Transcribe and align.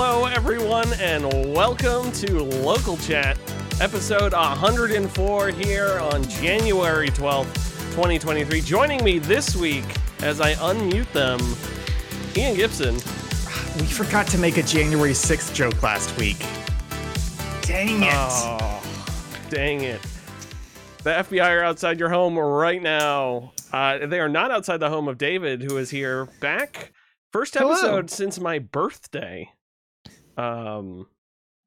Hello, 0.00 0.26
everyone, 0.26 0.92
and 1.00 1.24
welcome 1.52 2.12
to 2.12 2.44
Local 2.44 2.96
Chat, 2.98 3.36
episode 3.80 4.32
104 4.32 5.48
here 5.48 5.98
on 5.98 6.22
January 6.28 7.08
12th, 7.08 7.52
2023. 7.96 8.60
Joining 8.60 9.02
me 9.02 9.18
this 9.18 9.56
week 9.56 9.82
as 10.20 10.40
I 10.40 10.54
unmute 10.54 11.10
them, 11.10 11.40
Ian 12.36 12.54
Gibson. 12.54 12.94
We 13.80 13.86
forgot 13.86 14.28
to 14.28 14.38
make 14.38 14.56
a 14.56 14.62
January 14.62 15.10
6th 15.10 15.52
joke 15.52 15.82
last 15.82 16.16
week. 16.16 16.38
Dang 17.62 18.00
it. 18.04 18.12
Oh, 18.14 18.80
dang 19.50 19.80
it. 19.80 20.00
The 21.02 21.10
FBI 21.10 21.58
are 21.58 21.64
outside 21.64 21.98
your 21.98 22.10
home 22.10 22.38
right 22.38 22.80
now. 22.80 23.52
Uh, 23.72 24.06
they 24.06 24.20
are 24.20 24.28
not 24.28 24.52
outside 24.52 24.78
the 24.78 24.90
home 24.90 25.08
of 25.08 25.18
David, 25.18 25.60
who 25.60 25.76
is 25.76 25.90
here 25.90 26.26
back. 26.40 26.92
First 27.32 27.54
Hello. 27.54 27.72
episode 27.72 28.12
since 28.12 28.38
my 28.38 28.60
birthday. 28.60 29.50
Um, 30.38 31.06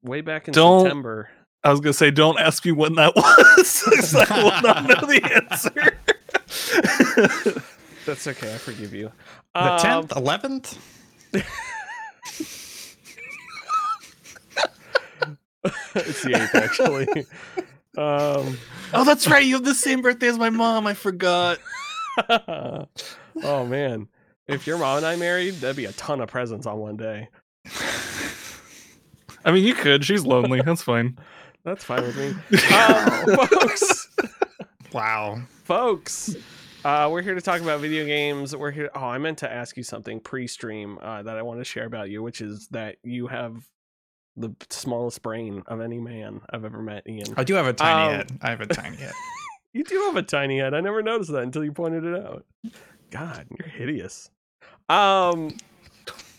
way 0.02 0.20
back 0.22 0.48
in 0.48 0.54
Don't- 0.54 0.82
September. 0.82 1.28
I 1.64 1.70
was 1.70 1.78
gonna 1.78 1.92
say, 1.92 2.10
don't 2.10 2.40
ask 2.40 2.64
me 2.64 2.72
when 2.72 2.96
that 2.96 3.14
was. 3.16 3.82
'cause 3.84 4.14
I 4.16 4.42
will 4.42 4.62
not 4.62 4.82
know 4.88 5.06
the 5.06 5.22
answer. 5.50 5.96
That's 8.04 8.26
okay. 8.26 8.52
I 8.52 8.58
forgive 8.58 8.92
you. 8.92 9.12
the 9.54 9.72
Um, 9.74 9.78
10th, 9.78 10.08
11th? 10.08 10.76
it's 15.94 16.22
the 16.22 16.34
eighth, 16.42 16.54
actually. 16.54 17.06
um, 17.96 18.58
oh, 18.94 19.04
that's 19.04 19.28
right. 19.28 19.44
You 19.44 19.54
have 19.54 19.64
the 19.64 19.74
same 19.74 20.02
birthday 20.02 20.28
as 20.28 20.38
my 20.38 20.50
mom. 20.50 20.86
I 20.86 20.94
forgot. 20.94 21.58
oh 22.28 23.66
man, 23.66 24.08
if 24.48 24.66
your 24.66 24.78
mom 24.78 24.98
and 24.98 25.06
I 25.06 25.16
married, 25.16 25.54
that'd 25.54 25.76
be 25.76 25.84
a 25.86 25.92
ton 25.92 26.20
of 26.20 26.28
presents 26.28 26.66
on 26.66 26.78
one 26.78 26.96
day. 26.96 27.28
I 29.44 29.50
mean, 29.52 29.64
you 29.64 29.74
could. 29.74 30.04
She's 30.04 30.24
lonely. 30.24 30.60
That's 30.64 30.82
fine. 30.82 31.18
That's 31.64 31.84
fine 31.84 32.02
with 32.02 32.16
me, 32.16 32.28
um, 32.74 33.36
folks. 33.48 34.08
Wow. 34.92 35.40
folks 35.64 36.34
uh, 36.84 37.08
we're 37.10 37.22
here 37.22 37.34
to 37.36 37.40
talk 37.40 37.60
about 37.62 37.80
video 37.80 38.04
games 38.04 38.54
we're 38.54 38.70
here 38.72 38.90
oh 38.94 39.04
i 39.06 39.16
meant 39.16 39.38
to 39.38 39.50
ask 39.50 39.76
you 39.78 39.82
something 39.82 40.20
pre-stream 40.20 40.98
uh, 41.00 41.22
that 41.22 41.38
i 41.38 41.42
want 41.42 41.60
to 41.60 41.64
share 41.64 41.86
about 41.86 42.10
you 42.10 42.22
which 42.22 42.40
is 42.42 42.66
that 42.72 42.96
you 43.04 43.26
have 43.28 43.64
the 44.36 44.50
smallest 44.68 45.22
brain 45.22 45.62
of 45.68 45.80
any 45.80 45.98
man 45.98 46.40
i've 46.50 46.64
ever 46.66 46.82
met 46.82 47.04
ian 47.08 47.32
I 47.38 47.44
do 47.44 47.54
have 47.54 47.66
a 47.66 47.72
tiny 47.72 48.10
Um, 48.10 48.16
head. 48.18 48.32
I 48.42 48.50
have 48.50 48.60
a 48.60 48.66
tiny 48.66 48.96
head. 48.98 49.12
you 49.72 49.82
do 49.84 49.94
have 50.02 50.16
a 50.16 50.22
tiny 50.22 50.58
head 50.58 50.74
i 50.74 50.80
never 50.80 51.00
noticed 51.02 51.30
that 51.32 51.42
until 51.44 51.64
you 51.64 51.72
pointed 51.72 52.04
it 52.04 52.14
out 52.22 52.44
god 53.10 53.46
you're 53.58 53.68
hideous 53.68 54.30
um 54.90 55.56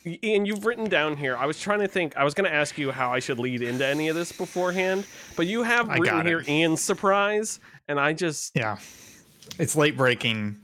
Ian, 0.06 0.46
you've 0.46 0.66
written 0.66 0.90
down 0.90 1.16
here. 1.16 1.38
I 1.38 1.46
was 1.46 1.60
trying 1.60 1.80
to 1.80 1.88
think. 1.88 2.16
I 2.18 2.24
was 2.24 2.34
going 2.34 2.50
to 2.50 2.56
ask 2.56 2.78
you 2.78 2.92
how 2.92 3.14
I 3.14 3.20
should 3.20 3.40
lead 3.40 3.62
into 3.62 3.86
any 3.86 4.10
of 4.10 4.16
this 4.16 4.32
beforehand, 4.32 5.06
but 5.36 5.48
you 5.48 5.64
have 5.64 5.90
I 5.90 5.98
written 5.98 6.26
here 6.26 6.44
Ian's 6.48 6.82
surprise, 6.82 7.60
and 7.88 8.00
I 8.00 8.14
just 8.14 8.52
Yeah. 8.56 8.78
It's 9.60 9.76
late 9.76 9.96
breaking. 9.98 10.64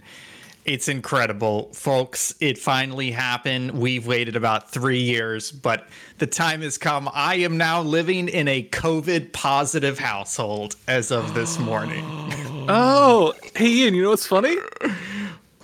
It's 0.66 0.88
incredible. 0.88 1.72
Folks, 1.73 2.36
it 2.40 2.58
finally 2.58 3.12
happened. 3.12 3.72
We've 3.72 4.06
waited 4.06 4.36
about 4.36 4.70
three 4.70 5.00
years, 5.02 5.52
but 5.52 5.88
the 6.17 6.28
time 6.28 6.62
has 6.62 6.78
come. 6.78 7.10
I 7.14 7.36
am 7.36 7.58
now 7.58 7.82
living 7.82 8.28
in 8.28 8.48
a 8.48 8.64
COVID 8.64 9.32
positive 9.34 9.98
household 10.00 10.76
as 10.88 11.12
of 11.12 11.34
this 11.34 11.60
morning. 11.60 12.06
Oh, 12.72 13.33
hey 13.56 13.67
Ian. 13.67 13.95
You 13.95 14.04
know 14.04 14.10
what's 14.11 14.27
funny? 14.27 14.56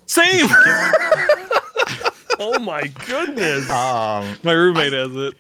Same. 0.08 0.48
oh 2.40 2.60
my 2.60 2.88
goodness. 2.88 3.70
Um, 3.70 4.38
my 4.44 4.54
roommate 4.54 4.94
has 4.94 5.16
it. 5.16 5.34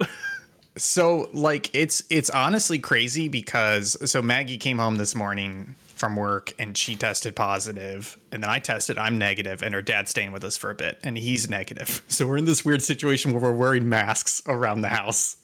So 0.77 1.29
like 1.33 1.73
it's 1.73 2.03
it's 2.09 2.29
honestly 2.29 2.79
crazy 2.79 3.27
because 3.29 3.95
so 4.09 4.21
Maggie 4.21 4.57
came 4.57 4.77
home 4.77 4.97
this 4.97 5.15
morning 5.15 5.75
from 5.95 6.17
work 6.17 6.53
and 6.59 6.77
she 6.77 6.97
tested 6.97 7.33
positive 7.37 8.17
and 8.33 8.43
then 8.43 8.49
I 8.49 8.59
tested 8.59 8.97
I'm 8.97 9.17
negative 9.17 9.63
and 9.63 9.73
her 9.73 9.81
dad's 9.81 10.11
staying 10.11 10.33
with 10.33 10.43
us 10.43 10.57
for 10.57 10.69
a 10.69 10.75
bit 10.75 10.99
and 11.03 11.17
he's 11.17 11.49
negative. 11.49 12.03
So 12.09 12.27
we're 12.27 12.35
in 12.35 12.43
this 12.43 12.65
weird 12.65 12.81
situation 12.83 13.31
where 13.31 13.41
we're 13.41 13.53
wearing 13.53 13.87
masks 13.87 14.41
around 14.47 14.81
the 14.81 14.89
house 14.89 15.37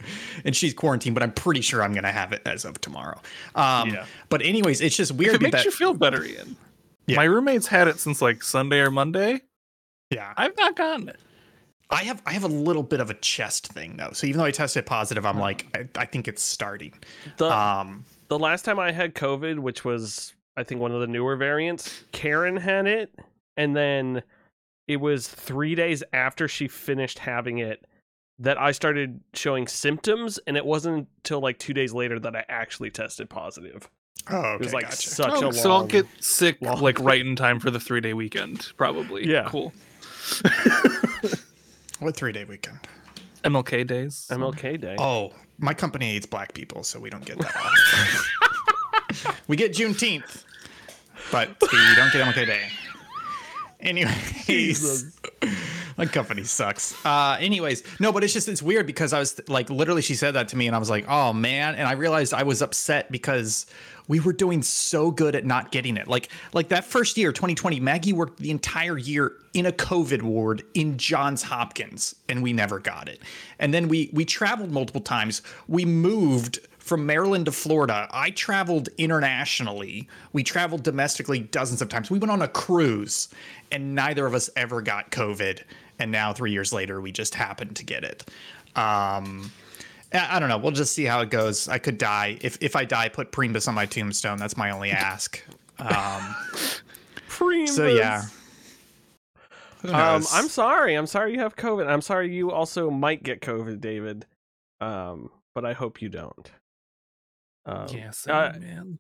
and 0.43 0.53
she's 0.53 0.73
quarantined 0.73 1.13
but 1.15 1.23
I'm 1.23 1.31
pretty 1.31 1.61
sure 1.61 1.81
I'm 1.81 1.93
going 1.93 2.03
to 2.03 2.11
have 2.11 2.33
it 2.33 2.41
as 2.45 2.65
of 2.65 2.81
tomorrow. 2.81 3.21
Um 3.55 3.91
Yeah. 3.91 4.05
but 4.27 4.41
anyways 4.41 4.81
it's 4.81 4.97
just 4.97 5.11
If 5.11 5.17
weird 5.17 5.35
it 5.35 5.41
makes 5.43 5.55
that 5.59 5.65
you 5.65 5.71
feel 5.71 5.93
better, 5.93 6.25
Ian. 6.25 6.57
Yeah. 7.07 7.15
My 7.15 7.23
roommate's 7.23 7.67
had 7.67 7.87
it 7.87 7.99
since 8.01 8.21
like 8.21 8.43
Sunday 8.43 8.79
or 8.81 8.91
Monday. 8.91 9.39
yeah. 10.09 10.33
I've 10.35 10.57
not 10.57 10.75
gotten 10.75 11.07
it. 11.07 11.19
I 11.91 12.03
have 12.03 12.21
I 12.25 12.31
have 12.33 12.43
a 12.43 12.47
little 12.49 12.83
bit 12.83 12.99
of 12.99 13.09
a 13.09 13.13
chest 13.15 13.67
thing 13.73 13.97
though. 13.97 14.11
So 14.13 14.25
even 14.27 14.39
though 14.39 14.45
I 14.45 14.51
tested 14.51 14.85
positive 14.85 15.25
I'm 15.25 15.39
like 15.39 15.65
I, 15.75 16.01
I 16.01 16.05
think 16.05 16.27
it's 16.27 16.41
starting. 16.43 16.93
The 17.37 17.51
Um 17.51 18.05
the 18.29 18.39
last 18.39 18.63
time 18.63 18.79
I 18.79 18.91
had 18.91 19.13
COVID, 19.13 19.59
which 19.59 19.83
was 19.83 20.33
I 20.57 20.63
think 20.63 20.79
one 20.81 20.91
of 20.91 21.01
the 21.01 21.07
newer 21.07 21.35
variants, 21.35 22.03
Karen 22.11 22.55
had 22.57 22.87
it, 22.87 23.13
and 23.57 23.75
then 23.75 24.23
it 24.87 24.97
was 24.97 25.27
three 25.27 25.75
days 25.75 26.03
after 26.13 26.47
she 26.47 26.67
finished 26.67 27.19
having 27.19 27.59
it 27.59 27.85
that 28.39 28.59
I 28.59 28.71
started 28.71 29.19
showing 29.33 29.67
symptoms, 29.67 30.39
and 30.47 30.57
it 30.57 30.65
wasn't 30.65 31.07
until 31.19 31.39
like 31.41 31.59
two 31.59 31.73
days 31.73 31.93
later 31.93 32.19
that 32.19 32.35
I 32.35 32.43
actually 32.49 32.89
tested 32.89 33.29
positive. 33.29 33.89
oh 34.29 34.35
okay, 34.37 34.55
It 34.55 34.59
was 34.59 34.73
like 34.73 34.85
gotcha. 34.85 34.95
such 35.09 35.31
Oh, 35.43 35.49
a 35.49 35.53
so 35.53 35.71
I'll 35.71 35.77
long. 35.79 35.87
get 35.87 36.05
sick 36.19 36.57
long- 36.61 36.81
like 36.81 36.99
right 37.01 37.21
in 37.21 37.35
time 37.35 37.59
for 37.59 37.69
the 37.69 37.79
three 37.79 38.01
day 38.01 38.13
weekend, 38.13 38.71
probably. 38.77 39.27
Yeah. 39.29 39.47
Cool. 39.49 39.71
what 42.01 42.15
3-day 42.15 42.45
weekend? 42.45 42.79
MLK 43.43 43.85
days. 43.85 44.27
MLK 44.31 44.81
Day. 44.81 44.95
Oh, 44.99 45.33
my 45.59 45.73
company 45.73 46.11
hates 46.13 46.25
black 46.25 46.53
people, 46.53 46.83
so 46.83 46.99
we 46.99 47.09
don't 47.09 47.23
get 47.25 47.37
that. 47.39 48.23
we 49.47 49.55
get 49.55 49.73
Juneteenth, 49.73 50.43
but 51.31 51.49
we 51.61 51.95
don't 51.95 52.11
get 52.11 52.25
MLK 52.25 52.45
Day. 52.47 52.61
Anyways, 53.79 54.45
Jesus. 54.45 55.17
my 55.97 56.05
company 56.05 56.43
sucks. 56.43 56.93
Uh, 57.05 57.37
anyways, 57.39 57.83
no, 57.99 58.11
but 58.11 58.23
it's 58.23 58.33
just 58.33 58.47
it's 58.47 58.61
weird 58.61 58.85
because 58.85 59.11
I 59.13 59.19
was 59.19 59.39
like, 59.47 59.69
literally, 59.69 60.03
she 60.03 60.13
said 60.15 60.31
that 60.35 60.47
to 60.49 60.57
me, 60.57 60.67
and 60.67 60.75
I 60.75 60.79
was 60.79 60.89
like, 60.89 61.05
oh 61.07 61.33
man, 61.33 61.75
and 61.75 61.87
I 61.87 61.93
realized 61.93 62.33
I 62.33 62.43
was 62.43 62.61
upset 62.61 63.11
because 63.11 63.65
we 64.11 64.19
were 64.19 64.33
doing 64.33 64.61
so 64.61 65.09
good 65.09 65.37
at 65.37 65.45
not 65.45 65.71
getting 65.71 65.95
it. 65.95 66.05
Like, 66.05 66.27
like 66.51 66.67
that 66.67 66.83
first 66.83 67.15
year, 67.15 67.31
2020, 67.31 67.79
Maggie 67.79 68.11
worked 68.11 68.39
the 68.39 68.51
entire 68.51 68.97
year 68.97 69.31
in 69.53 69.67
a 69.67 69.71
COVID 69.71 70.21
ward 70.21 70.63
in 70.73 70.97
Johns 70.97 71.43
Hopkins, 71.43 72.13
and 72.27 72.43
we 72.43 72.51
never 72.51 72.77
got 72.77 73.07
it. 73.07 73.21
And 73.57 73.73
then 73.73 73.87
we 73.87 74.09
we 74.11 74.25
traveled 74.25 74.69
multiple 74.69 74.99
times. 74.99 75.41
We 75.69 75.85
moved 75.85 76.59
from 76.77 77.05
Maryland 77.05 77.45
to 77.45 77.53
Florida. 77.53 78.09
I 78.11 78.31
traveled 78.31 78.89
internationally. 78.97 80.09
We 80.33 80.43
traveled 80.43 80.83
domestically 80.83 81.39
dozens 81.39 81.81
of 81.81 81.87
times. 81.87 82.11
We 82.11 82.19
went 82.19 82.31
on 82.31 82.41
a 82.41 82.49
cruise, 82.49 83.29
and 83.71 83.95
neither 83.95 84.25
of 84.25 84.33
us 84.33 84.49
ever 84.57 84.81
got 84.81 85.11
COVID. 85.11 85.61
And 85.99 86.11
now, 86.11 86.33
three 86.33 86.51
years 86.51 86.73
later, 86.73 86.99
we 86.99 87.13
just 87.13 87.33
happened 87.33 87.77
to 87.77 87.85
get 87.85 88.03
it. 88.03 88.25
Um, 88.75 89.53
I 90.13 90.37
I 90.37 90.39
don't 90.39 90.49
know. 90.49 90.57
We'll 90.57 90.71
just 90.71 90.93
see 90.93 91.05
how 91.05 91.21
it 91.21 91.29
goes. 91.29 91.67
I 91.67 91.77
could 91.77 91.97
die. 91.97 92.37
If 92.41 92.57
if 92.61 92.75
I 92.75 92.85
die, 92.85 93.09
put 93.09 93.31
Primus 93.31 93.67
on 93.67 93.75
my 93.75 93.85
tombstone. 93.85 94.37
That's 94.37 94.57
my 94.57 94.71
only 94.71 94.91
ask. 94.91 95.41
Um, 95.79 96.35
so 97.67 97.87
yeah. 97.87 98.23
Um. 99.83 100.23
I'm 100.31 100.47
sorry. 100.47 100.95
I'm 100.95 101.07
sorry 101.07 101.33
you 101.33 101.39
have 101.39 101.55
COVID. 101.55 101.87
I'm 101.87 102.01
sorry 102.01 102.33
you 102.33 102.51
also 102.51 102.89
might 102.89 103.23
get 103.23 103.41
COVID, 103.41 103.81
David. 103.81 104.25
Um, 104.79 105.29
but 105.53 105.65
I 105.65 105.73
hope 105.73 106.01
you 106.01 106.09
don't. 106.09 106.51
Um, 107.65 107.87
Yes, 107.91 108.27
uh, 108.27 108.53
man. 108.59 108.99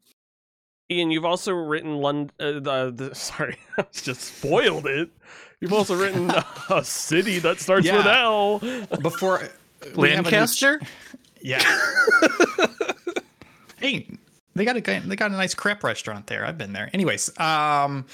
Ian, 0.91 1.09
you've 1.09 1.25
also 1.25 1.53
written 1.53 1.95
London. 1.97 2.31
Uh, 2.39 2.51
the, 2.59 2.91
the 3.09 3.15
sorry, 3.15 3.57
I 3.77 3.85
just 3.91 4.21
spoiled 4.21 4.85
it. 4.87 5.09
You've 5.59 5.73
also 5.73 5.95
written 5.95 6.31
a 6.69 6.83
city 6.83 7.39
that 7.39 7.59
starts 7.59 7.89
with 7.89 8.07
L. 8.07 8.59
before 9.01 9.47
Lancaster. 9.95 10.81
Yeah. 11.43 11.63
hey, 13.79 14.07
they 14.53 14.63
got 14.63 14.77
a 14.77 14.81
they 14.81 15.15
got 15.15 15.31
a 15.31 15.33
nice 15.33 15.55
crepe 15.55 15.83
restaurant 15.83 16.27
there. 16.27 16.45
I've 16.45 16.57
been 16.57 16.73
there. 16.73 16.91
Anyways, 16.93 17.35
um, 17.39 18.05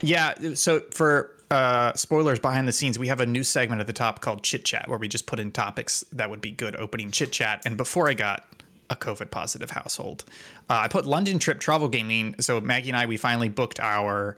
yeah. 0.00 0.34
So 0.54 0.80
for 0.90 1.36
uh, 1.50 1.92
spoilers 1.94 2.38
behind 2.38 2.66
the 2.66 2.72
scenes, 2.72 2.98
we 2.98 3.08
have 3.08 3.20
a 3.20 3.26
new 3.26 3.44
segment 3.44 3.80
at 3.80 3.86
the 3.86 3.92
top 3.92 4.20
called 4.20 4.42
Chit 4.42 4.64
Chat, 4.64 4.88
where 4.88 4.98
we 4.98 5.08
just 5.08 5.26
put 5.26 5.38
in 5.38 5.52
topics 5.52 6.04
that 6.12 6.28
would 6.28 6.40
be 6.40 6.50
good 6.50 6.76
opening 6.76 7.10
chit 7.10 7.32
chat. 7.32 7.62
And 7.64 7.76
before 7.76 8.08
I 8.08 8.14
got 8.14 8.46
a 8.90 8.96
COVID 8.96 9.30
positive 9.30 9.70
household, 9.70 10.24
uh, 10.68 10.80
I 10.82 10.88
put 10.88 11.06
London 11.06 11.38
trip 11.38 11.60
travel 11.60 11.88
gaming. 11.88 12.34
So 12.40 12.60
Maggie 12.60 12.90
and 12.90 12.96
I, 12.96 13.06
we 13.06 13.16
finally 13.16 13.48
booked 13.48 13.80
our 13.80 14.36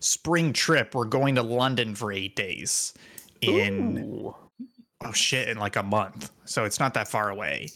spring 0.00 0.52
trip. 0.52 0.94
We're 0.94 1.06
going 1.06 1.36
to 1.36 1.42
London 1.42 1.94
for 1.94 2.12
eight 2.12 2.36
days 2.36 2.92
in 3.40 3.98
Ooh. 3.98 4.34
Oh 5.04 5.12
shit 5.12 5.48
in 5.48 5.58
like 5.58 5.76
a 5.76 5.82
month 5.82 6.30
so 6.44 6.64
it's 6.64 6.80
not 6.80 6.94
that 6.94 7.08
far 7.08 7.30
away 7.30 7.68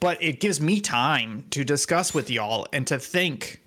but 0.00 0.22
it 0.22 0.40
gives 0.40 0.60
me 0.60 0.80
time 0.80 1.44
to 1.50 1.64
discuss 1.64 2.14
with 2.14 2.30
y'all 2.30 2.66
and 2.72 2.86
to 2.86 2.98
think 2.98 3.60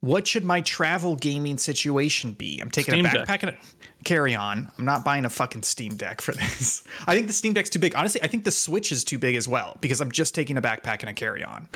what 0.00 0.26
should 0.26 0.44
my 0.44 0.60
travel 0.60 1.16
gaming 1.16 1.58
situation 1.58 2.32
be? 2.32 2.60
I'm 2.60 2.70
taking 2.70 2.92
Steam 2.92 3.06
a 3.06 3.12
Deck. 3.12 3.26
backpack 3.26 3.42
and 3.42 3.50
a 3.50 4.04
carry 4.04 4.36
on. 4.36 4.70
I'm 4.78 4.84
not 4.84 5.04
buying 5.04 5.24
a 5.24 5.30
fucking 5.30 5.62
Steam 5.62 5.96
Deck 5.96 6.20
for 6.20 6.32
this. 6.34 6.84
I 7.08 7.14
think 7.14 7.26
the 7.26 7.32
Steam 7.32 7.54
Deck's 7.54 7.70
too 7.70 7.80
big. 7.80 7.96
Honestly, 7.96 8.22
I 8.22 8.28
think 8.28 8.44
the 8.44 8.52
Switch 8.52 8.92
is 8.92 9.02
too 9.02 9.18
big 9.18 9.34
as 9.34 9.48
well 9.48 9.76
because 9.80 10.00
I'm 10.00 10.12
just 10.12 10.32
taking 10.34 10.56
a 10.58 10.62
backpack 10.62 11.00
and 11.00 11.08
a 11.08 11.12
carry 11.12 11.42
on. 11.42 11.68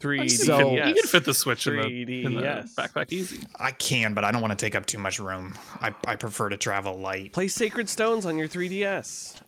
3D. 0.00 0.30
So- 0.30 0.70
you 0.72 0.94
can 0.94 1.02
fit 1.04 1.24
the 1.24 1.34
Switch 1.34 1.66
in 1.66 1.76
the, 1.76 1.82
in 2.26 2.34
the 2.34 2.42
3DS. 2.42 2.74
backpack 2.74 3.12
easy. 3.12 3.40
I 3.58 3.72
can, 3.72 4.14
but 4.14 4.24
I 4.24 4.30
don't 4.30 4.42
want 4.42 4.56
to 4.56 4.64
take 4.64 4.76
up 4.76 4.86
too 4.86 4.98
much 4.98 5.18
room. 5.18 5.54
I, 5.80 5.92
I 6.06 6.14
prefer 6.16 6.48
to 6.48 6.56
travel 6.56 6.98
light. 6.98 7.32
Play 7.32 7.48
Sacred 7.48 7.88
Stones 7.88 8.24
on 8.24 8.36
your 8.38 8.46
3DS. 8.46 9.40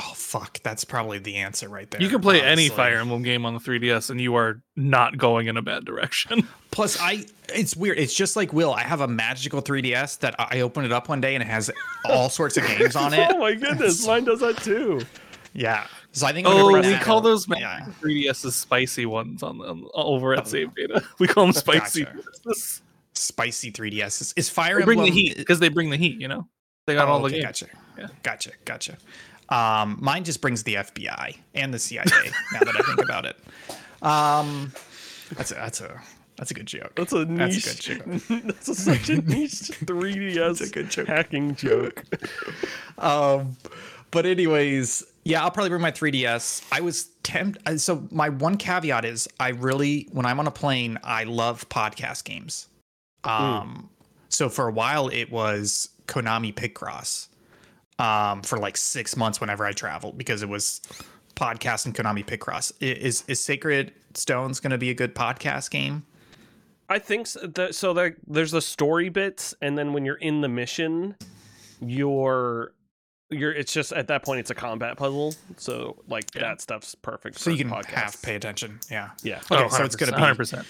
Oh 0.00 0.12
fuck, 0.14 0.58
that's 0.62 0.84
probably 0.84 1.18
the 1.18 1.36
answer 1.36 1.68
right 1.68 1.90
there. 1.90 2.00
You 2.00 2.08
can 2.08 2.20
play 2.22 2.40
any. 2.40 2.70
Fire 2.70 2.96
Emblem 2.98 3.22
game 3.22 3.44
on 3.44 3.52
the 3.52 3.60
3DS, 3.60 4.08
and 4.08 4.18
you 4.18 4.34
are 4.36 4.62
not 4.74 5.18
going 5.18 5.48
in 5.48 5.58
a 5.58 5.62
bad 5.62 5.84
direction. 5.84 6.48
Plus, 6.70 6.98
I 6.98 7.26
it's 7.54 7.76
weird. 7.76 7.98
It's 7.98 8.14
just 8.14 8.34
like 8.34 8.54
Will. 8.54 8.72
I 8.72 8.80
have 8.84 9.02
a 9.02 9.08
magical 9.08 9.60
3DS 9.60 10.20
that 10.20 10.34
I 10.38 10.60
open 10.60 10.86
it 10.86 10.92
up 10.92 11.10
one 11.10 11.20
day 11.20 11.34
and 11.34 11.42
it 11.42 11.46
has 11.46 11.70
all 12.06 12.30
sorts 12.30 12.56
of 12.56 12.66
games 12.66 12.96
on 12.96 13.12
it. 13.14 13.30
Oh 13.34 13.38
my 13.38 13.54
goodness, 13.54 14.06
mine 14.06 14.24
does 14.24 14.40
that 14.40 14.56
too. 14.58 15.02
Yeah. 15.52 15.86
So 16.12 16.26
I 16.26 16.32
think 16.32 16.46
I'm 16.46 16.54
Oh, 16.56 16.72
we 16.80 16.94
call 16.96 17.18
out. 17.18 17.24
those 17.24 17.46
Yeah. 17.48 17.86
3DS's 18.00 18.56
spicy 18.56 19.04
ones 19.04 19.42
on, 19.42 19.60
on 19.60 19.86
over 19.92 20.32
at 20.32 20.40
oh. 20.40 20.44
Save 20.48 20.74
Data. 20.74 21.02
We 21.18 21.26
call 21.26 21.44
them 21.44 21.52
spicy. 21.52 22.04
Gotcha. 22.44 22.54
spicy 23.14 23.70
3DS. 23.72 24.32
Is, 24.38 24.48
Fire 24.48 24.78
They 24.78 24.84
bring 24.86 25.02
the 25.02 25.10
heat 25.10 25.36
because 25.36 25.58
they 25.58 25.68
bring 25.68 25.90
the 25.90 25.96
heat. 25.98 26.18
You 26.20 26.28
know, 26.28 26.48
they 26.86 26.94
got 26.94 27.08
Oh, 27.08 27.12
all 27.12 27.18
the 27.20 27.26
okay, 27.26 27.42
games. 27.42 27.44
gotcha. 27.60 27.66
Yeah. 27.98 28.06
Gotcha. 28.22 28.50
Gotcha. 28.64 28.96
Um, 29.48 29.98
mine 30.00 30.24
just 30.24 30.40
brings 30.40 30.62
the 30.62 30.76
FBI 30.76 31.36
and 31.54 31.74
the 31.74 31.78
CIA. 31.78 32.04
now 32.52 32.60
that 32.60 32.74
I 32.78 32.82
think 32.82 33.02
about 33.04 33.26
it, 33.26 33.36
um, 34.02 34.72
that's 35.36 35.50
a 35.50 35.54
that's 35.54 35.80
a 35.80 36.00
that's 36.36 36.50
a 36.50 36.54
good 36.54 36.66
joke. 36.66 36.92
That's 36.96 37.12
a 37.12 37.24
That's 37.24 37.54
a 37.54 37.54
niche. 37.54 37.86
good 37.88 38.28
joke. 38.28 38.42
That's 38.46 38.68
a, 38.68 38.74
such 38.74 39.08
a 39.10 39.16
niche 39.20 39.50
3DS 39.84 40.34
That's 40.58 40.60
a 40.62 40.72
good 40.72 40.90
joke. 40.90 41.06
hacking 41.06 41.54
joke. 41.56 42.04
Um, 42.98 43.56
but 44.10 44.24
anyways, 44.26 45.04
yeah, 45.24 45.42
I'll 45.42 45.50
probably 45.50 45.68
bring 45.70 45.82
my 45.82 45.92
3DS. 45.92 46.64
I 46.72 46.80
was 46.80 47.04
tempted. 47.22 47.80
So 47.80 48.08
my 48.10 48.30
one 48.30 48.56
caveat 48.56 49.04
is, 49.04 49.28
I 49.40 49.50
really, 49.50 50.08
when 50.12 50.24
I'm 50.26 50.40
on 50.40 50.46
a 50.46 50.50
plane, 50.50 50.98
I 51.04 51.24
love 51.24 51.68
podcast 51.68 52.24
games. 52.24 52.66
Um, 53.24 53.88
so 54.30 54.48
for 54.48 54.66
a 54.68 54.72
while 54.72 55.08
it 55.08 55.30
was 55.30 55.90
Konami 56.06 56.52
Picross. 56.54 57.28
Um, 58.02 58.42
for 58.42 58.58
like 58.58 58.76
six 58.76 59.16
months 59.16 59.40
whenever 59.40 59.64
I 59.64 59.70
traveled 59.72 60.18
because 60.18 60.42
it 60.42 60.48
was 60.48 60.80
podcast 61.36 61.86
and 61.86 61.94
Konami 61.94 62.24
Picross. 62.26 62.72
I- 62.82 62.86
Is 63.00 63.22
is 63.28 63.40
Sacred 63.40 63.92
Stones 64.14 64.58
going 64.60 64.72
to 64.72 64.78
be 64.78 64.90
a 64.90 64.94
good 64.94 65.14
podcast 65.14 65.70
game? 65.70 66.04
I 66.88 66.98
think 66.98 67.26
so. 67.28 67.46
The, 67.46 67.72
so 67.72 67.92
there, 67.94 68.16
there's 68.26 68.50
the 68.50 68.60
story 68.60 69.08
bits, 69.08 69.54
and 69.62 69.78
then 69.78 69.92
when 69.92 70.04
you're 70.04 70.16
in 70.16 70.40
the 70.40 70.48
mission, 70.48 71.14
you're 71.80 72.72
you're. 73.30 73.52
It's 73.52 73.72
just 73.72 73.92
at 73.92 74.08
that 74.08 74.24
point, 74.24 74.40
it's 74.40 74.50
a 74.50 74.54
combat 74.54 74.96
puzzle. 74.96 75.34
So 75.56 76.02
like 76.08 76.34
Yeah. 76.34 76.42
that 76.42 76.60
stuff's 76.60 76.94
perfect. 76.94 77.38
So 77.38 77.44
for 77.44 77.50
you 77.50 77.58
can 77.64 77.70
podcasts. 77.70 77.86
half 77.86 78.22
pay 78.22 78.34
attention. 78.34 78.80
Yeah. 78.90 79.10
Yeah. 79.22 79.40
Okay, 79.50 79.68
so 79.68 79.84
it's 79.84 79.96
gonna 79.96 80.12
be- 80.12 80.16
100. 80.20 80.36
percent 80.36 80.66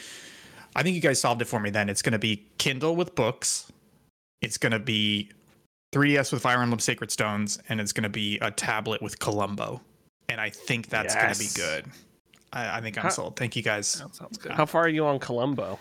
I 0.74 0.82
think 0.82 0.94
you 0.94 1.02
guys 1.02 1.20
solved 1.20 1.42
it 1.42 1.46
for 1.46 1.60
me 1.60 1.68
then. 1.70 1.88
It's 1.90 2.00
going 2.02 2.12
to 2.14 2.18
be 2.18 2.46
Kindle 2.56 2.96
with 2.96 3.14
books. 3.14 3.70
It's 4.40 4.56
going 4.56 4.72
to 4.72 4.78
be 4.78 5.30
3DS 5.92 6.32
with 6.32 6.42
Fire 6.42 6.60
Emblem 6.62 6.80
Sacred 6.80 7.10
Stones. 7.10 7.58
And 7.68 7.80
it's 7.80 7.92
going 7.92 8.02
to 8.04 8.08
be 8.08 8.38
a 8.40 8.50
tablet 8.50 9.00
with 9.02 9.18
Columbo. 9.18 9.80
And 10.28 10.40
I 10.40 10.50
think 10.50 10.88
that's 10.88 11.14
going 11.14 11.32
to 11.32 11.38
be 11.38 11.48
good. 11.54 11.86
I, 12.52 12.78
I 12.78 12.80
think 12.80 12.96
I'm 12.98 13.04
How- 13.04 13.08
sold. 13.10 13.36
Thank 13.36 13.56
you 13.56 13.62
guys. 13.62 13.94
That 13.94 14.14
sounds 14.14 14.38
good. 14.38 14.52
How 14.52 14.66
far 14.66 14.82
are 14.84 14.88
you 14.88 15.06
on 15.06 15.18
Columbo? 15.18 15.78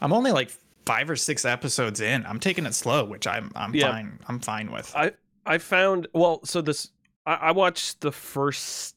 I'm 0.00 0.12
only 0.12 0.32
like 0.32 0.50
five 0.86 1.10
or 1.10 1.16
six 1.16 1.44
episodes 1.44 2.00
in. 2.00 2.24
I'm 2.26 2.40
taking 2.40 2.64
it 2.66 2.74
slow, 2.74 3.04
which 3.04 3.26
I'm 3.26 3.50
I'm 3.54 3.74
Yeah. 3.74 3.90
fine. 3.90 4.18
I'm 4.28 4.40
fine 4.40 4.70
with. 4.72 4.92
I 4.96 5.12
I 5.46 5.58
found 5.58 6.08
well. 6.14 6.40
So 6.44 6.60
this 6.62 6.88
I, 7.26 7.34
I 7.34 7.50
watched 7.52 8.00
the 8.00 8.10
first 8.12 8.96